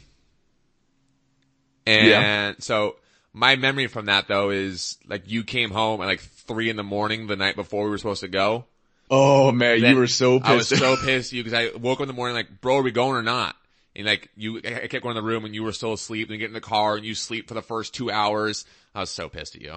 And 1.86 2.06
Yeah. 2.08 2.52
so 2.58 2.96
my 3.32 3.56
memory 3.56 3.86
from 3.86 4.06
that 4.06 4.28
though 4.28 4.50
is 4.50 4.98
like 5.08 5.22
you 5.30 5.42
came 5.42 5.70
home 5.70 6.00
at 6.00 6.06
like 6.06 6.20
three 6.52 6.70
in 6.70 6.76
the 6.76 6.82
morning 6.82 7.26
the 7.26 7.36
night 7.36 7.56
before 7.56 7.84
we 7.84 7.90
were 7.90 7.98
supposed 7.98 8.20
to 8.20 8.28
go. 8.28 8.66
Oh 9.10 9.52
man, 9.52 9.80
Then 9.80 9.94
you 9.94 10.00
were 10.00 10.06
so 10.06 10.38
pissed. 10.38 10.50
I 10.50 10.54
was 10.54 10.68
so 10.68 10.96
pissed 11.04 11.32
at 11.32 11.36
you 11.36 11.44
because 11.44 11.58
I 11.74 11.76
woke 11.76 11.98
up 11.98 12.02
in 12.02 12.08
the 12.08 12.14
morning 12.14 12.36
like, 12.36 12.60
bro, 12.60 12.78
are 12.78 12.82
we 12.82 12.90
going 12.90 13.16
or 13.16 13.22
not? 13.22 13.56
And 13.94 14.06
like 14.06 14.30
you, 14.36 14.58
I 14.58 14.86
kept 14.86 15.02
going 15.02 15.14
to 15.14 15.20
the 15.20 15.26
room 15.26 15.44
and 15.44 15.54
you 15.54 15.62
were 15.62 15.72
still 15.72 15.92
asleep 15.92 16.28
and 16.28 16.34
you 16.34 16.38
get 16.38 16.48
in 16.48 16.54
the 16.54 16.60
car 16.60 16.96
and 16.96 17.04
you 17.04 17.14
sleep 17.14 17.48
for 17.48 17.54
the 17.54 17.62
first 17.62 17.94
two 17.94 18.10
hours. 18.10 18.64
I 18.94 19.00
was 19.00 19.10
so 19.10 19.28
pissed 19.28 19.56
at 19.56 19.62
you. 19.62 19.76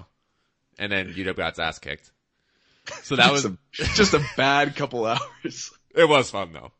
And 0.78 0.90
then 0.90 1.12
you 1.14 1.24
got 1.32 1.50
its 1.50 1.58
ass 1.58 1.78
kicked. 1.78 2.10
So 3.02 3.16
that 3.16 3.32
was, 3.32 3.42
just, 3.72 3.92
a, 3.92 3.96
just 3.96 4.14
a 4.14 4.24
bad 4.36 4.76
couple 4.76 5.04
hours. 5.04 5.70
it 5.94 6.08
was 6.08 6.30
fun 6.30 6.52
though. 6.52 6.72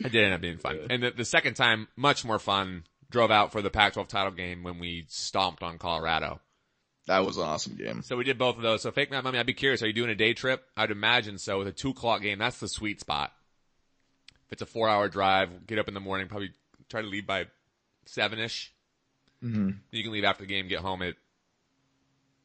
It 0.00 0.10
did 0.10 0.24
end 0.24 0.34
up 0.34 0.40
being 0.40 0.58
fun. 0.58 0.78
And 0.90 1.02
the, 1.02 1.10
the 1.12 1.24
second 1.24 1.54
time, 1.54 1.86
much 1.96 2.24
more 2.24 2.38
fun, 2.40 2.84
drove 3.10 3.30
out 3.30 3.52
for 3.52 3.62
the 3.62 3.70
Pac-12 3.70 4.08
title 4.08 4.32
game 4.32 4.64
when 4.64 4.80
we 4.80 5.04
stomped 5.08 5.62
on 5.62 5.78
Colorado. 5.78 6.40
That 7.06 7.24
was 7.26 7.36
an 7.36 7.42
awesome 7.44 7.74
game. 7.74 8.02
So 8.02 8.16
we 8.16 8.24
did 8.24 8.38
both 8.38 8.56
of 8.56 8.62
those. 8.62 8.82
So 8.82 8.90
fake 8.90 9.10
Matt 9.10 9.24
Mummy, 9.24 9.38
I'd 9.38 9.46
be 9.46 9.52
curious. 9.54 9.82
Are 9.82 9.86
you 9.86 9.92
doing 9.92 10.10
a 10.10 10.14
day 10.14 10.32
trip? 10.32 10.64
I'd 10.76 10.90
imagine 10.90 11.36
so. 11.38 11.58
With 11.58 11.68
a 11.68 11.72
two 11.72 11.90
o'clock 11.90 12.22
game, 12.22 12.38
that's 12.38 12.58
the 12.58 12.68
sweet 12.68 13.00
spot. 13.00 13.32
If 14.46 14.52
it's 14.52 14.62
a 14.62 14.66
four 14.66 14.88
hour 14.88 15.08
drive, 15.08 15.66
get 15.66 15.78
up 15.78 15.88
in 15.88 15.94
the 15.94 16.00
morning, 16.00 16.28
probably 16.28 16.50
try 16.88 17.02
to 17.02 17.06
leave 17.06 17.26
by 17.26 17.46
seven 18.06 18.38
ish. 18.38 18.72
Mm-hmm. 19.42 19.70
You 19.90 20.02
can 20.02 20.12
leave 20.12 20.24
after 20.24 20.44
the 20.44 20.48
game, 20.48 20.68
get 20.68 20.80
home 20.80 21.02
at 21.02 21.14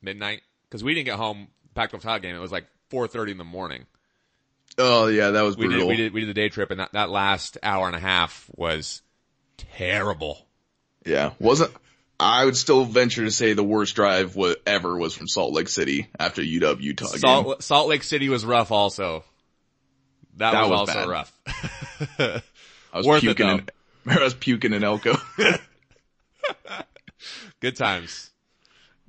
midnight. 0.01 0.41
Cause 0.69 0.83
we 0.83 0.93
didn't 0.93 1.05
get 1.05 1.15
home 1.17 1.47
Pac-12 1.73 2.01
title 2.01 2.19
game. 2.19 2.35
It 2.35 2.39
was 2.39 2.51
like 2.51 2.65
4.30 2.91 3.31
in 3.31 3.37
the 3.37 3.43
morning. 3.43 3.85
Oh 4.77 5.07
yeah, 5.07 5.31
that 5.31 5.41
was 5.41 5.57
We 5.57 5.65
brutal. 5.67 5.87
did, 5.87 5.89
we 5.89 5.95
did, 5.95 6.13
we 6.13 6.19
did 6.21 6.29
the 6.29 6.33
day 6.33 6.49
trip 6.49 6.69
and 6.69 6.79
that, 6.79 6.91
that 6.93 7.09
last 7.09 7.57
hour 7.63 7.87
and 7.87 7.95
a 7.95 7.99
half 7.99 8.49
was 8.55 9.01
terrible. 9.57 10.45
Yeah, 11.05 11.31
wasn't. 11.39 11.71
I 12.19 12.43
would 12.43 12.57
still 12.57 12.83
venture 12.85 13.23
to 13.23 13.31
say 13.31 13.53
the 13.53 13.63
worst 13.63 13.95
drive 13.95 14.37
ever 14.65 14.97
was 14.97 15.15
from 15.15 15.27
Salt 15.27 15.53
Lake 15.53 15.69
City 15.69 16.07
after 16.19 16.41
UW 16.41 16.81
Utah 16.81 17.11
game. 17.11 17.19
Salt, 17.19 17.63
Salt 17.63 17.87
Lake 17.89 18.03
City 18.03 18.27
was 18.29 18.45
rough 18.45 18.71
also. 18.71 19.23
That, 20.37 20.51
That 20.51 20.61
was, 20.63 20.69
was 20.69 20.79
also 20.89 20.93
bad. 20.93 21.07
rough. 21.07 21.33
I 22.93 22.97
was 22.97 23.05
worth 23.07 23.21
puking. 23.21 23.47
in, 23.47 23.69
I 24.07 24.23
was 24.23 24.33
puking 24.33 24.73
in 24.73 24.83
Elko. 24.83 25.15
Good 27.59 27.75
times. 27.75 28.29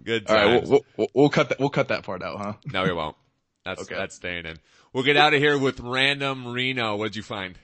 Good 0.02 0.28
All 0.28 0.36
times. 0.36 0.60
right, 0.62 0.68
we'll, 0.68 0.84
we'll, 0.96 1.08
we'll 1.14 1.28
cut 1.28 1.50
that. 1.50 1.60
We'll 1.60 1.68
cut 1.70 1.88
that 1.88 2.02
part 2.04 2.22
out, 2.22 2.38
huh? 2.38 2.52
No, 2.72 2.84
we 2.84 2.92
won't. 2.92 3.16
That's 3.64 3.82
Okay. 3.82 3.94
that's 3.94 4.16
staying 4.16 4.46
in. 4.46 4.56
We'll 4.92 5.04
get 5.04 5.16
out 5.16 5.34
of 5.34 5.40
here 5.40 5.56
with 5.58 5.78
random 5.80 6.48
Reno. 6.48 6.96
What'd 6.96 7.14
you 7.16 7.22
find? 7.22 7.56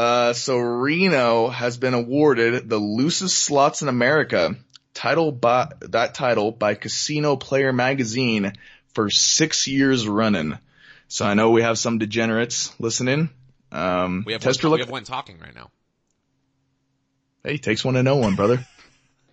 Uh, 0.00 0.32
so 0.32 0.56
Reno 0.56 1.48
has 1.48 1.76
been 1.76 1.92
awarded 1.92 2.70
the 2.70 2.78
loosest 2.78 3.38
slots 3.38 3.82
in 3.82 3.88
America 3.88 4.56
title 4.94 5.30
by 5.30 5.72
that 5.90 6.14
title 6.14 6.52
by 6.52 6.72
Casino 6.72 7.36
Player 7.36 7.70
Magazine 7.70 8.54
for 8.94 9.10
six 9.10 9.66
years 9.66 10.08
running. 10.08 10.58
So 11.08 11.26
I 11.26 11.34
know 11.34 11.50
we 11.50 11.60
have 11.60 11.78
some 11.78 11.98
degenerates 11.98 12.72
listening. 12.80 13.28
Um, 13.72 14.24
We 14.26 14.32
have 14.32 14.40
test 14.40 14.64
one, 14.64 14.72
we 14.72 14.80
have 14.80 14.88
one 14.88 15.04
talking 15.04 15.38
right 15.38 15.54
now. 15.54 15.70
Hey, 17.44 17.58
takes 17.58 17.84
one 17.84 17.92
to 17.92 18.02
know 18.02 18.16
one, 18.16 18.36
brother. 18.36 18.66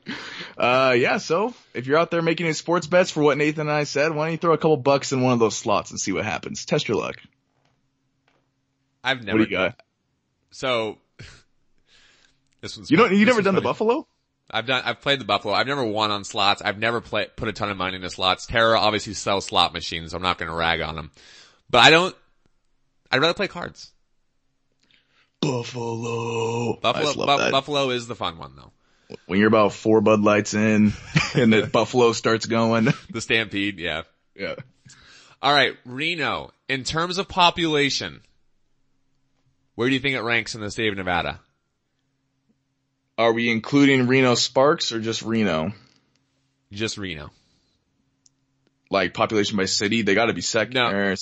uh, 0.58 0.96
yeah. 0.98 1.20
So 1.20 1.54
if 1.74 1.88
you're 1.88 1.98
out 1.98 2.12
there 2.12 2.22
making 2.22 2.46
any 2.46 2.52
sports 2.52 2.88
bets 2.88 3.10
for 3.10 3.24
what 3.24 3.38
Nathan 3.38 3.62
and 3.62 3.72
I 3.72 3.86
said, 3.86 4.14
why 4.14 4.26
don't 4.26 4.32
you 4.34 4.38
throw 4.38 4.54
a 4.54 4.58
couple 4.58 4.76
bucks 4.76 5.14
in 5.14 5.22
one 5.22 5.32
of 5.32 5.40
those 5.40 5.56
slots 5.56 5.92
and 5.92 6.00
see 6.00 6.12
what 6.12 6.26
happens? 6.26 6.66
Test 6.66 6.90
your 6.90 6.98
luck. 6.98 7.16
I've 9.02 9.24
never. 9.24 9.38
What 9.38 9.46
do 9.46 9.50
you 9.50 9.58
got? 9.58 9.80
So 10.52 10.98
this 12.62 12.78
was 12.78 12.90
You 12.90 12.98
don't. 12.98 13.14
You 13.14 13.26
never 13.26 13.42
done 13.42 13.56
the. 13.56 13.62
Buffalo? 13.62 14.08
I've 14.50 14.66
done. 14.66 14.82
I've 14.86 15.02
played 15.02 15.20
the 15.20 15.26
Buffalo. 15.26 15.54
I've 15.54 15.68
never 15.68 15.84
won 15.84 16.12
on 16.12 16.24
slots. 16.24 16.62
I've 16.62 16.80
never 16.80 17.02
play, 17.02 17.28
put 17.36 17.50
a 17.50 17.54
ton 17.54 17.70
of 17.70 17.78
money 17.78 17.98
into 17.98 18.10
slots. 18.10 18.46
Terra 18.46 18.80
obviously 18.80 19.14
sells 19.14 19.46
slot 19.46 19.74
machines. 19.74 20.12
So 20.12 20.18
I'm 20.18 20.24
not 20.24 20.38
going 20.38 20.50
to 20.50 20.56
rag 20.56 20.82
on 20.82 20.96
them, 20.96 21.12
but 21.70 21.80
I 21.80 21.90
don't. 21.90 22.16
I'd 23.12 23.20
rather 23.20 23.34
play 23.34 23.48
cards. 23.48 23.92
Buffalo. 25.42 26.80
Buffalo. 26.80 27.26
Bu-. 27.26 27.52
Buffalo 27.52 27.90
is 27.92 28.08
the 28.08 28.16
fun 28.16 28.38
one 28.38 28.54
though. 28.56 28.72
when 29.26 29.40
you're 29.40 29.48
about 29.48 29.74
four 29.74 30.02
Bud 30.02 30.22
Lights 30.22 30.54
in 30.54 30.94
and 31.36 31.54
the 31.54 31.68
Buffalo 31.72 32.14
starts 32.14 32.46
going. 32.46 32.88
The 33.10 33.22
Stampede. 33.22 33.80
Yeah. 33.80 34.04
Yeah. 34.36 34.56
All 35.42 35.54
right, 35.54 35.76
Reno. 35.86 36.52
In 36.68 36.84
terms 36.84 37.18
of 37.18 37.28
population, 37.28 38.22
where 39.78 39.88
do 39.88 39.94
you 39.94 40.00
think 40.00 40.16
it 40.16 40.24
ranks 40.24 40.56
in 40.56 40.62
the 40.62 40.72
state 40.72 40.90
of 40.90 40.98
Nevada? 40.98 41.40
Are 43.16 43.32
we 43.32 43.52
including 43.52 44.08
Reno 44.08 44.34
Sparks 44.34 44.92
or 44.92 45.00
just 45.00 45.22
Reno? 45.22 45.72
Just 46.72 46.98
Reno. 46.98 47.30
Like 48.90 49.14
population 49.14 49.56
by 49.56 49.66
city, 49.66 50.02
they 50.02 50.16
gotta 50.16 50.34
be 50.34 50.42
second. 50.42 50.74
No. 50.74 51.16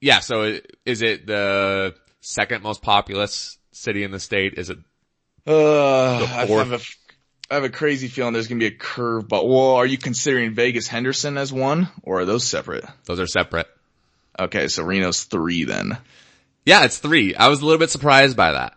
Yeah. 0.00 0.20
So 0.20 0.58
is 0.86 1.02
it 1.02 1.26
the 1.26 1.94
second 2.22 2.62
most 2.62 2.80
populous 2.80 3.58
city 3.72 4.04
in 4.04 4.10
the 4.10 4.20
state? 4.20 4.54
Is 4.54 4.70
it? 4.70 4.78
Uh, 5.46 6.14
I 6.16 6.46
have 6.46 6.72
a, 6.72 6.80
I 7.50 7.54
have 7.56 7.64
a 7.64 7.68
crazy 7.68 8.08
feeling 8.08 8.32
there's 8.32 8.48
gonna 8.48 8.58
be 8.58 8.66
a 8.66 8.70
curve, 8.70 9.28
but 9.28 9.46
well, 9.46 9.74
are 9.74 9.84
you 9.86 9.98
considering 9.98 10.54
Vegas 10.54 10.88
Henderson 10.88 11.36
as 11.36 11.52
one 11.52 11.88
or 12.02 12.20
are 12.20 12.24
those 12.24 12.44
separate? 12.44 12.86
Those 13.04 13.20
are 13.20 13.26
separate. 13.26 13.68
Okay, 14.40 14.68
so 14.68 14.82
Reno's 14.82 15.24
three 15.24 15.64
then. 15.64 15.98
Yeah, 16.64 16.84
it's 16.84 16.98
three. 16.98 17.34
I 17.34 17.48
was 17.48 17.60
a 17.60 17.64
little 17.64 17.78
bit 17.78 17.90
surprised 17.90 18.36
by 18.36 18.52
that. 18.52 18.74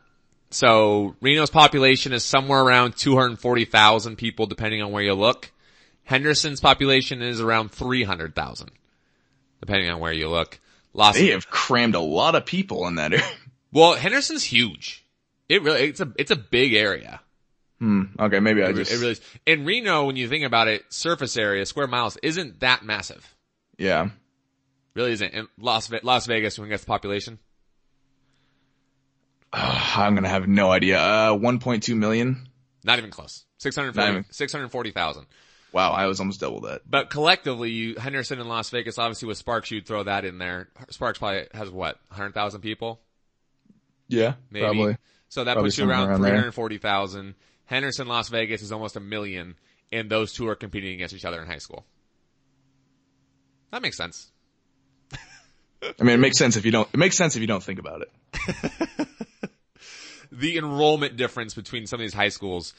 So 0.50 1.16
Reno's 1.22 1.50
population 1.50 2.14
is 2.14 2.24
somewhere 2.24 2.62
around 2.62 2.96
240,000 2.96 4.16
people 4.16 4.46
depending 4.48 4.82
on 4.82 4.92
where 4.92 5.04
you 5.04 5.14
look. 5.14 5.52
Henderson's 6.04 6.62
population 6.62 7.22
is 7.22 7.42
around 7.42 7.72
300,000 7.72 8.70
depending 9.60 9.90
on 9.90 10.00
where 10.00 10.14
you 10.14 10.30
look. 10.30 10.60
Las 10.94 11.16
They 11.16 11.30
have 11.30 11.50
crammed 11.50 11.96
a 11.96 12.00
lot 12.00 12.36
of 12.36 12.46
people 12.46 12.88
in 12.88 12.96
that 12.96 13.14
area. 13.14 13.26
Well, 13.72 13.96
Henderson's 13.96 14.46
huge. 14.46 15.06
It 15.50 15.62
really, 15.62 15.82
it's 15.90 16.00
a, 16.00 16.10
it's 16.18 16.32
a 16.32 16.38
big 16.38 16.74
area. 16.76 17.20
Hmm. 17.80 18.04
Okay, 18.18 18.40
maybe 18.40 18.64
I 18.64 18.68
It, 18.70 18.76
just, 18.78 18.90
it 18.90 19.00
really 19.00 19.12
is. 19.12 19.22
In 19.46 19.66
Reno, 19.66 20.06
when 20.06 20.16
you 20.16 20.30
think 20.30 20.46
about 20.46 20.70
it, 20.70 20.86
surface 20.88 21.36
area, 21.36 21.66
square 21.66 21.88
miles, 21.88 22.16
isn't 22.24 22.62
that 22.62 22.86
massive. 22.86 23.36
yeah. 23.78 24.10
Really 24.94 25.12
isn't. 25.12 25.34
In 25.34 25.48
Las, 25.60 25.92
Las 26.04 26.26
Vegas, 26.26 26.58
when 26.58 26.68
you 26.70 26.74
get 26.74 26.80
the 26.80 26.86
population, 26.86 27.38
I'm 29.56 30.16
gonna 30.16 30.30
have 30.30 30.48
no 30.48 30.72
idea. 30.72 31.00
Uh, 31.00 31.32
1.2 31.38 31.96
million. 31.96 32.48
not 32.84 33.00
even 33.00 33.10
close. 33.12 33.46
Not 33.58 33.74
640 33.74 34.12
even- 34.12 34.26
640,000. 34.32 35.26
Wow, 35.72 35.92
I 35.92 36.06
was 36.06 36.20
almost 36.22 36.40
double 36.40 36.62
that. 36.62 36.90
But 36.90 37.10
collectively, 37.10 37.70
you, 37.72 37.96
Henderson 37.96 38.40
in 38.40 38.48
Las 38.48 38.70
Vegas, 38.70 38.98
obviously 38.98 39.28
with 39.28 39.38
Sparks, 39.38 39.72
you'd 39.72 39.86
throw 39.86 40.04
that 40.04 40.24
in 40.24 40.38
there. 40.38 40.70
Sparks 40.90 41.20
probably 41.20 41.48
has 41.54 41.70
what, 41.70 42.00
100,000 42.10 42.62
people? 42.62 43.02
Yeah, 44.08 44.36
Maybe. 44.50 44.64
probably. 44.66 44.98
So 45.28 45.44
that 45.44 45.54
Probably 45.54 45.68
puts 45.68 45.78
you 45.78 45.90
around 45.90 46.10
around 46.10 46.20
340,000. 46.20 47.36
Henderson, 47.66 48.08
Las 48.08 48.30
Vegas 48.30 48.62
is 48.62 48.72
almost 48.72 48.96
a 48.96 49.00
million, 49.02 49.56
and 49.92 50.10
those 50.10 50.32
two 50.32 50.48
are 50.48 50.56
competing 50.56 50.94
against 50.94 51.14
each 51.14 51.26
other 51.26 51.42
in 51.42 51.48
high 51.48 51.58
school. 51.58 51.86
That 53.72 53.82
makes 53.82 53.98
sense. 53.98 54.32
I 55.12 56.04
mean, 56.04 56.16
it 56.16 56.20
makes 56.20 56.38
sense 56.38 56.56
if 56.56 56.66
you 56.66 56.72
don't. 56.72 56.88
It 56.94 56.98
makes 56.98 57.18
sense 57.18 57.36
if 57.36 57.42
you 57.42 57.48
don't 57.48 57.62
think 57.64 57.80
about 57.80 58.02
it. 58.02 58.12
the 60.32 60.58
enrollment 60.58 61.18
difference 61.18 61.54
between 61.54 61.88
some 61.88 62.00
of 62.00 62.04
these 62.04 62.14
high 62.14 62.30
schools 62.30 62.74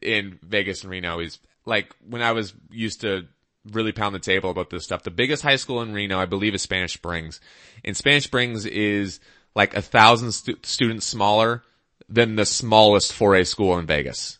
in 0.00 0.38
Vegas 0.42 0.82
and 0.82 0.90
Reno 0.90 1.20
is 1.20 1.38
like 1.64 1.94
when 2.08 2.22
I 2.22 2.32
was 2.32 2.54
used 2.70 3.02
to 3.02 3.26
really 3.70 3.92
pound 3.92 4.14
the 4.14 4.20
table 4.20 4.50
about 4.50 4.70
this 4.70 4.84
stuff. 4.84 5.02
The 5.02 5.10
biggest 5.10 5.42
high 5.42 5.56
school 5.56 5.82
in 5.82 5.92
Reno, 5.92 6.18
I 6.18 6.26
believe, 6.26 6.54
is 6.54 6.62
Spanish 6.62 6.94
Springs, 6.94 7.40
and 7.84 7.96
Spanish 7.96 8.24
Springs 8.24 8.66
is 8.66 9.20
like 9.54 9.74
a 9.76 9.82
thousand 9.82 10.32
stu- 10.32 10.58
students 10.62 11.06
smaller 11.06 11.62
than 12.08 12.36
the 12.36 12.46
smallest 12.46 13.12
4A 13.12 13.46
school 13.46 13.78
in 13.78 13.86
Vegas. 13.86 14.38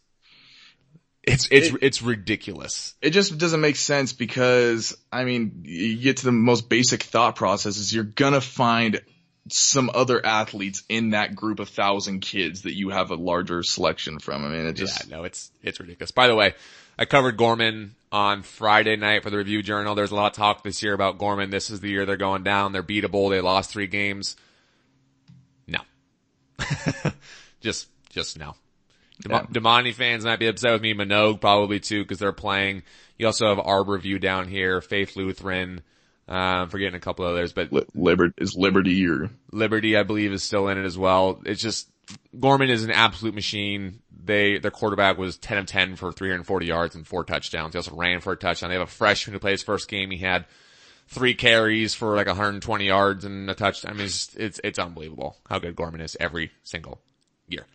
It's 1.23 1.47
it's 1.53 1.73
it's 1.81 2.03
ridiculous. 2.03 2.95
It 3.01 3.11
just 3.11 3.39
doesn't 3.39 3.61
make 3.61 3.77
sense 3.77 4.13
because 4.13 4.97
I 5.13 5.23
mean, 5.23 5.63
you 5.65 5.97
get 5.99 6.17
to 6.17 6.25
the 6.25 6.33
most 6.33 6.69
basic 6.69 7.05
thought 7.05 7.37
processes. 7.37 7.95
You're 7.95 8.03
gonna 8.03 8.41
find 8.41 9.01
some 9.49 9.91
other 9.93 10.25
athletes 10.25 10.83
in 10.89 11.11
that 11.11 11.35
group 11.35 11.59
of 11.59 11.69
thousand 11.69 12.21
kids 12.21 12.63
that 12.63 12.75
you 12.77 12.91
have 12.91 13.11
a 13.11 13.17
larger 13.17 13.63
selection 13.63 14.19
from. 14.19 14.45
I 14.45 14.49
mean, 14.49 14.67
it 14.67 14.75
just 14.75 15.09
yeah, 15.09 15.17
no, 15.17 15.25
it's 15.25 15.51
it's 15.63 15.81
ridiculous. 15.81 16.11
By 16.13 16.29
the 16.29 16.35
way, 16.35 16.55
I 16.99 17.05
covered 17.05 17.37
Gorman 17.37 17.95
on 18.13 18.43
Friday 18.43 18.97
night 18.97 19.23
for 19.23 19.31
the 19.31 19.39
Review 19.39 19.63
Journal. 19.63 19.95
There's 19.95 20.13
a 20.13 20.15
lot 20.15 20.33
of 20.33 20.37
talk 20.37 20.63
this 20.63 20.83
year 20.83 20.93
about 20.95 21.19
Gorman. 21.19 21.51
This 21.51 21.71
is 21.71 21.81
the 21.81 21.89
year 21.89 22.07
they're 22.07 22.17
going 22.17 22.45
down. 22.45 22.73
They're 22.73 22.83
beatable. 22.83 23.31
They 23.31 23.41
lost 23.41 23.71
three 23.71 23.87
games. 23.89 24.37
No, 25.67 25.81
just 27.61 27.89
just 28.11 28.39
no. 28.39 28.55
Dem- 29.21 29.49
Yeah. 29.55 29.93
Fans 29.93 30.25
might 30.25 30.39
be 30.39 30.47
upset 30.47 30.73
with 30.73 30.83
me. 30.83 30.95
Manogue 30.95 31.41
probably 31.41 31.81
too 31.81 32.03
because 32.03 32.19
they're 32.19 32.33
playing. 32.33 32.83
You 33.19 33.27
also 33.27 33.49
have 33.49 33.59
Arbor 33.59 33.99
View 33.99 34.19
down 34.19 34.49
here, 34.49 34.81
Faith 34.81 35.17
Lutheran. 35.17 35.83
Uh, 36.33 36.63
I'm 36.63 36.71
forgetting 36.71 36.95
a 36.95 37.01
couple 37.01 37.27
others, 37.27 37.53
but 37.53 37.71
Liberty 37.95 38.33
is 38.39 38.57
Liberty 38.57 39.07
or 39.07 39.29
Liberty, 39.51 39.99
I 39.99 40.03
believe, 40.03 40.33
is 40.33 40.43
still 40.43 40.69
in 40.69 40.79
it 40.79 40.87
as 40.87 40.97
well. 40.97 41.43
It's 41.45 41.61
just 41.61 41.91
Gorman 42.41 42.71
is 42.71 42.85
an 42.85 42.91
absolute 42.91 43.35
machine. 43.35 44.01
They 44.25 44.59
their 44.59 44.71
quarterback 44.71 45.19
was 45.19 45.37
ten 45.37 45.59
of 45.59 45.67
ten 45.67 45.95
for 45.95 46.11
340 46.11 46.65
yards 46.65 46.95
and 46.95 47.07
four 47.07 47.25
touchdowns. 47.25 47.75
He 47.75 47.79
also 47.79 47.95
ran 47.95 48.21
for 48.21 48.33
a 48.33 48.37
touchdown. 48.37 48.71
They 48.71 48.77
have 48.77 48.89
a 48.89 48.91
freshman 48.91 49.35
who 49.35 49.41
played 49.41 49.53
his 49.53 49.63
first 49.63 49.91
game. 49.91 50.11
He 50.11 50.17
had 50.17 50.47
three 51.07 51.35
carries 51.35 51.93
for 51.93 52.17
like 52.17 52.29
120 52.29 52.87
yards 52.87 53.27
and 53.27 53.51
a 53.51 53.55
touchdown. 53.55 53.93
I 53.93 53.97
mean, 53.97 54.07
it's 54.07 54.35
it's, 54.35 54.59
it's 54.65 54.79
unbelievable 54.79 55.37
how 55.51 55.59
good 55.59 55.77
Gorman 55.77 56.01
is 56.01 56.17
every 56.19 56.51
single 56.63 56.99
year. 57.47 57.67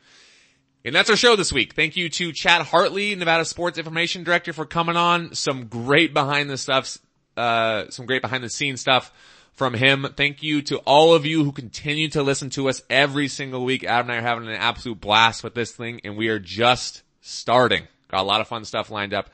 And 0.84 0.96
that's 0.96 1.10
our 1.12 1.16
show 1.16 1.36
this 1.36 1.54
week. 1.54 1.74
Thank 1.74 1.96
you 1.96 2.10
to 2.10 2.32
Chad 2.32 2.62
Hartley, 2.64 3.14
Nevada 3.14 3.46
Sports 3.46 3.78
Information 3.78 4.24
Director, 4.24 4.54
for 4.54 4.66
coming 4.66 4.96
on. 4.96 5.36
Some 5.36 5.68
great 5.68 6.14
behind 6.14 6.50
the 6.50 6.58
stuff, 6.58 6.98
uh, 7.38 7.90
some 7.90 8.06
great 8.06 8.22
behind 8.22 8.44
the 8.44 8.50
scenes 8.50 8.82
stuff 8.82 9.12
from 9.54 9.74
him. 9.74 10.08
Thank 10.16 10.44
you 10.44 10.62
to 10.64 10.78
all 10.80 11.14
of 11.14 11.26
you 11.26 11.44
who 11.44 11.52
continue 11.52 12.10
to 12.10 12.24
listen 12.24 12.50
to 12.52 12.70
us 12.70 12.82
every 12.90 13.28
single 13.28 13.66
week. 13.66 13.84
Adam 13.84 14.10
and 14.10 14.20
I 14.20 14.22
are 14.22 14.28
having 14.28 14.48
an 14.48 14.56
absolute 14.56 15.02
blast 15.02 15.44
with 15.44 15.56
this 15.56 15.72
thing, 15.72 16.02
and 16.04 16.16
we 16.16 16.30
are 16.30 16.40
just 16.40 17.02
starting. 17.22 17.88
Got 18.10 18.22
a 18.22 18.24
lot 18.24 18.42
of 18.42 18.48
fun 18.48 18.66
stuff 18.66 18.92
lined 18.92 19.14
up 19.14 19.30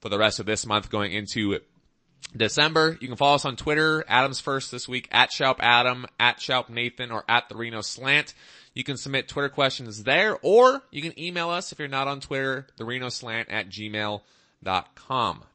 for 0.00 0.08
the 0.08 0.18
rest 0.18 0.40
of 0.40 0.46
this 0.46 0.66
month 0.66 0.90
going 0.90 1.12
into 1.12 1.60
December. 2.36 2.98
You 3.00 3.08
can 3.08 3.16
follow 3.16 3.36
us 3.36 3.44
on 3.44 3.56
Twitter, 3.56 4.04
Adams 4.08 4.40
First 4.40 4.72
this 4.72 4.88
week, 4.88 5.08
at 5.12 5.30
Shoup 5.30 5.56
Adam, 5.60 6.04
at 6.18 6.38
Shoup 6.38 6.68
Nathan, 6.68 7.12
or 7.12 7.24
at 7.28 7.48
the 7.48 7.56
Reno 7.56 7.80
Slant. 7.80 8.34
You 8.74 8.84
can 8.84 8.96
submit 8.96 9.28
Twitter 9.28 9.48
questions 9.48 10.02
there, 10.02 10.36
or 10.42 10.82
you 10.90 11.02
can 11.02 11.18
email 11.18 11.48
us 11.48 11.72
if 11.72 11.78
you're 11.78 11.88
not 11.88 12.08
on 12.08 12.20
Twitter, 12.20 12.66
the 12.76 12.84
Reno 12.84 13.08
Slant 13.08 13.48
at 13.50 13.68
gmail.com. 13.68 14.20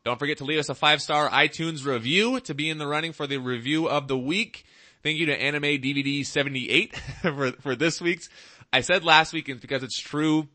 Don't 0.04 0.18
forget 0.18 0.40
to 0.40 0.46
leave 0.46 0.60
us 0.60 0.70
a 0.70 0.76
five 0.76 1.02
star 1.02 1.30
iTunes 1.30 1.86
review 1.86 2.40
to 2.42 2.54
be 2.54 2.70
in 2.70 2.78
the 2.78 2.88
running 2.88 3.14
for 3.14 3.28
the 3.28 3.38
review 3.38 3.88
of 3.88 4.08
the 4.08 4.18
week. 4.18 4.66
Thank 5.04 5.20
you 5.20 5.28
to 5.28 5.40
Anime 5.40 5.62
DVD 5.62 6.26
78 6.26 6.96
for, 7.22 7.52
for 7.52 7.76
this 7.76 8.02
week's. 8.02 8.30
I 8.74 8.82
said 8.82 9.04
last 9.04 9.32
week, 9.32 9.48
and 9.48 9.62
because 9.62 9.84
it's 9.84 10.00
true, 10.00 10.48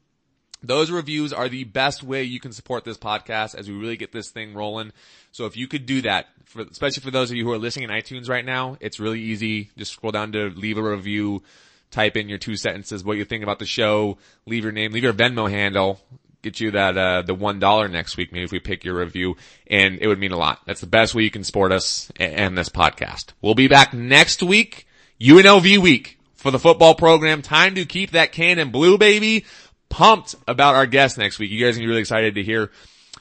those 0.63 0.91
reviews 0.91 1.33
are 1.33 1.49
the 1.49 1.65
best 1.65 2.03
way 2.03 2.25
you 2.25 2.41
can 2.41 2.53
support 2.53 2.85
this 2.85 2.99
podcast 2.99 3.55
as 3.55 3.69
we 3.69 3.77
really 3.77 3.97
get 3.97 4.13
this 4.13 4.31
thing 4.31 4.55
rolling. 4.55 4.93
So 5.33 5.47
if 5.47 5.57
you 5.57 5.69
could 5.69 5.87
do 5.87 6.03
that, 6.03 6.27
for, 6.45 6.63
especially 6.63 7.03
for 7.03 7.11
those 7.11 7.31
of 7.31 7.37
you 7.37 7.45
who 7.45 7.53
are 7.53 7.59
listening 7.59 7.89
in 7.89 7.95
iTunes 7.95 8.29
right 8.29 8.45
now, 8.45 8.77
it's 8.81 8.99
really 8.99 9.21
easy. 9.21 9.71
Just 9.77 9.93
scroll 9.93 10.13
down 10.13 10.33
to 10.33 10.51
leave 10.51 10.77
a 10.77 10.83
review, 10.83 11.43
type 11.91 12.17
in 12.17 12.29
your 12.29 12.39
two 12.39 12.57
sentences, 12.57 13.05
what 13.05 13.17
you 13.17 13.25
think 13.25 13.43
about 13.43 13.59
the 13.59 13.67
show, 13.67 14.19
leave 14.47 14.65
your 14.65 14.73
name, 14.73 14.93
leave 14.93 15.05
your 15.05 15.13
Venmo 15.13 15.49
handle, 15.49 16.01
get 16.43 16.61
you 16.61 16.73
that, 16.73 16.97
uh, 16.97 17.23
the 17.23 17.35
one 17.35 17.59
dollar 17.59 17.89
next 17.89 18.17
week, 18.17 18.33
maybe 18.33 18.45
if 18.45 18.53
we 18.53 18.61
pick 18.61 18.85
your 18.85 18.99
review, 18.99 19.37
and 19.67 19.99
it 20.01 20.07
would 20.07 20.19
mean 20.19 20.33
a 20.33 20.39
lot. 20.39 20.61
That's 20.67 20.81
the 20.81 20.87
best 20.87 21.15
way 21.15 21.23
you 21.23 21.31
can 21.31 21.45
support 21.45 21.73
us 21.73 22.11
and 22.17 22.57
this 22.57 22.69
podcast. 22.69 23.33
We'll 23.43 23.55
be 23.55 23.69
back 23.69 23.93
next 23.93 24.43
week, 24.43 24.87
UNLV 25.21 25.79
week 25.79 26.19
for 26.35 26.51
the 26.51 26.59
football 26.59 26.95
program. 26.95 27.43
Time 27.43 27.75
to 27.75 27.85
keep 27.85 28.13
that 28.13 28.33
cannon 28.33 28.71
blue, 28.71 28.99
baby 28.99 29.45
pumped 29.91 30.37
about 30.49 30.77
our 30.77 30.87
guest 30.87 31.19
next 31.19 31.39
week. 31.39 31.51
You 31.51 31.63
guys 31.63 31.77
are 31.77 31.81
gonna 31.81 31.87
be 31.87 31.89
really 31.89 32.01
excited 32.01 32.37
to 32.37 32.43
hear 32.43 32.71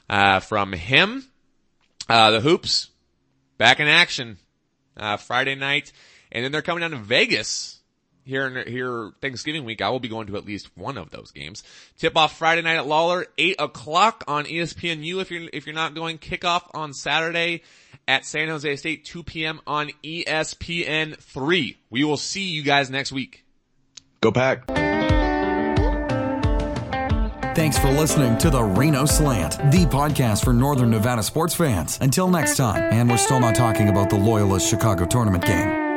uh, 0.08 0.40
from 0.40 0.72
him. 0.72 1.26
Uh, 2.08 2.30
the 2.30 2.40
hoops 2.40 2.88
back 3.58 3.78
in 3.78 3.86
action 3.86 4.38
uh, 4.96 5.16
Friday 5.18 5.54
night, 5.54 5.92
and 6.32 6.42
then 6.42 6.50
they're 6.50 6.62
coming 6.62 6.80
down 6.80 6.92
to 6.92 6.96
Vegas 6.96 7.79
here 8.30 8.46
in 8.46 8.72
here 8.72 9.10
Thanksgiving 9.20 9.64
week. 9.64 9.82
I 9.82 9.90
will 9.90 10.00
be 10.00 10.08
going 10.08 10.28
to 10.28 10.36
at 10.36 10.46
least 10.46 10.70
one 10.76 10.96
of 10.96 11.10
those 11.10 11.32
games. 11.32 11.62
Tip 11.98 12.16
off 12.16 12.38
Friday 12.38 12.62
night 12.62 12.76
at 12.76 12.86
Lawlor, 12.86 13.26
eight 13.36 13.56
o'clock 13.58 14.24
on 14.26 14.44
ESPNU. 14.44 15.20
If 15.20 15.30
you're 15.30 15.48
if 15.52 15.66
you're 15.66 15.74
not 15.74 15.94
going, 15.94 16.18
kickoff 16.18 16.62
on 16.72 16.94
Saturday 16.94 17.62
at 18.08 18.24
San 18.24 18.48
Jose 18.48 18.76
State, 18.76 19.04
2 19.04 19.22
p.m. 19.24 19.60
on 19.66 19.90
ESPN 20.02 21.18
three. 21.18 21.78
We 21.90 22.04
will 22.04 22.16
see 22.16 22.44
you 22.44 22.62
guys 22.62 22.88
next 22.88 23.12
week. 23.12 23.44
Go 24.20 24.32
pack. 24.32 24.66
Thanks 27.56 27.76
for 27.78 27.90
listening 27.90 28.38
to 28.38 28.48
the 28.48 28.62
Reno 28.62 29.06
Slant, 29.06 29.58
the 29.72 29.84
podcast 29.86 30.44
for 30.44 30.52
Northern 30.52 30.90
Nevada 30.90 31.22
sports 31.22 31.54
fans. 31.54 31.98
Until 32.00 32.28
next 32.28 32.56
time, 32.56 32.92
and 32.92 33.10
we're 33.10 33.16
still 33.16 33.40
not 33.40 33.56
talking 33.56 33.88
about 33.88 34.08
the 34.08 34.16
Loyola 34.16 34.60
Chicago 34.60 35.04
tournament 35.04 35.44
game. 35.44 35.89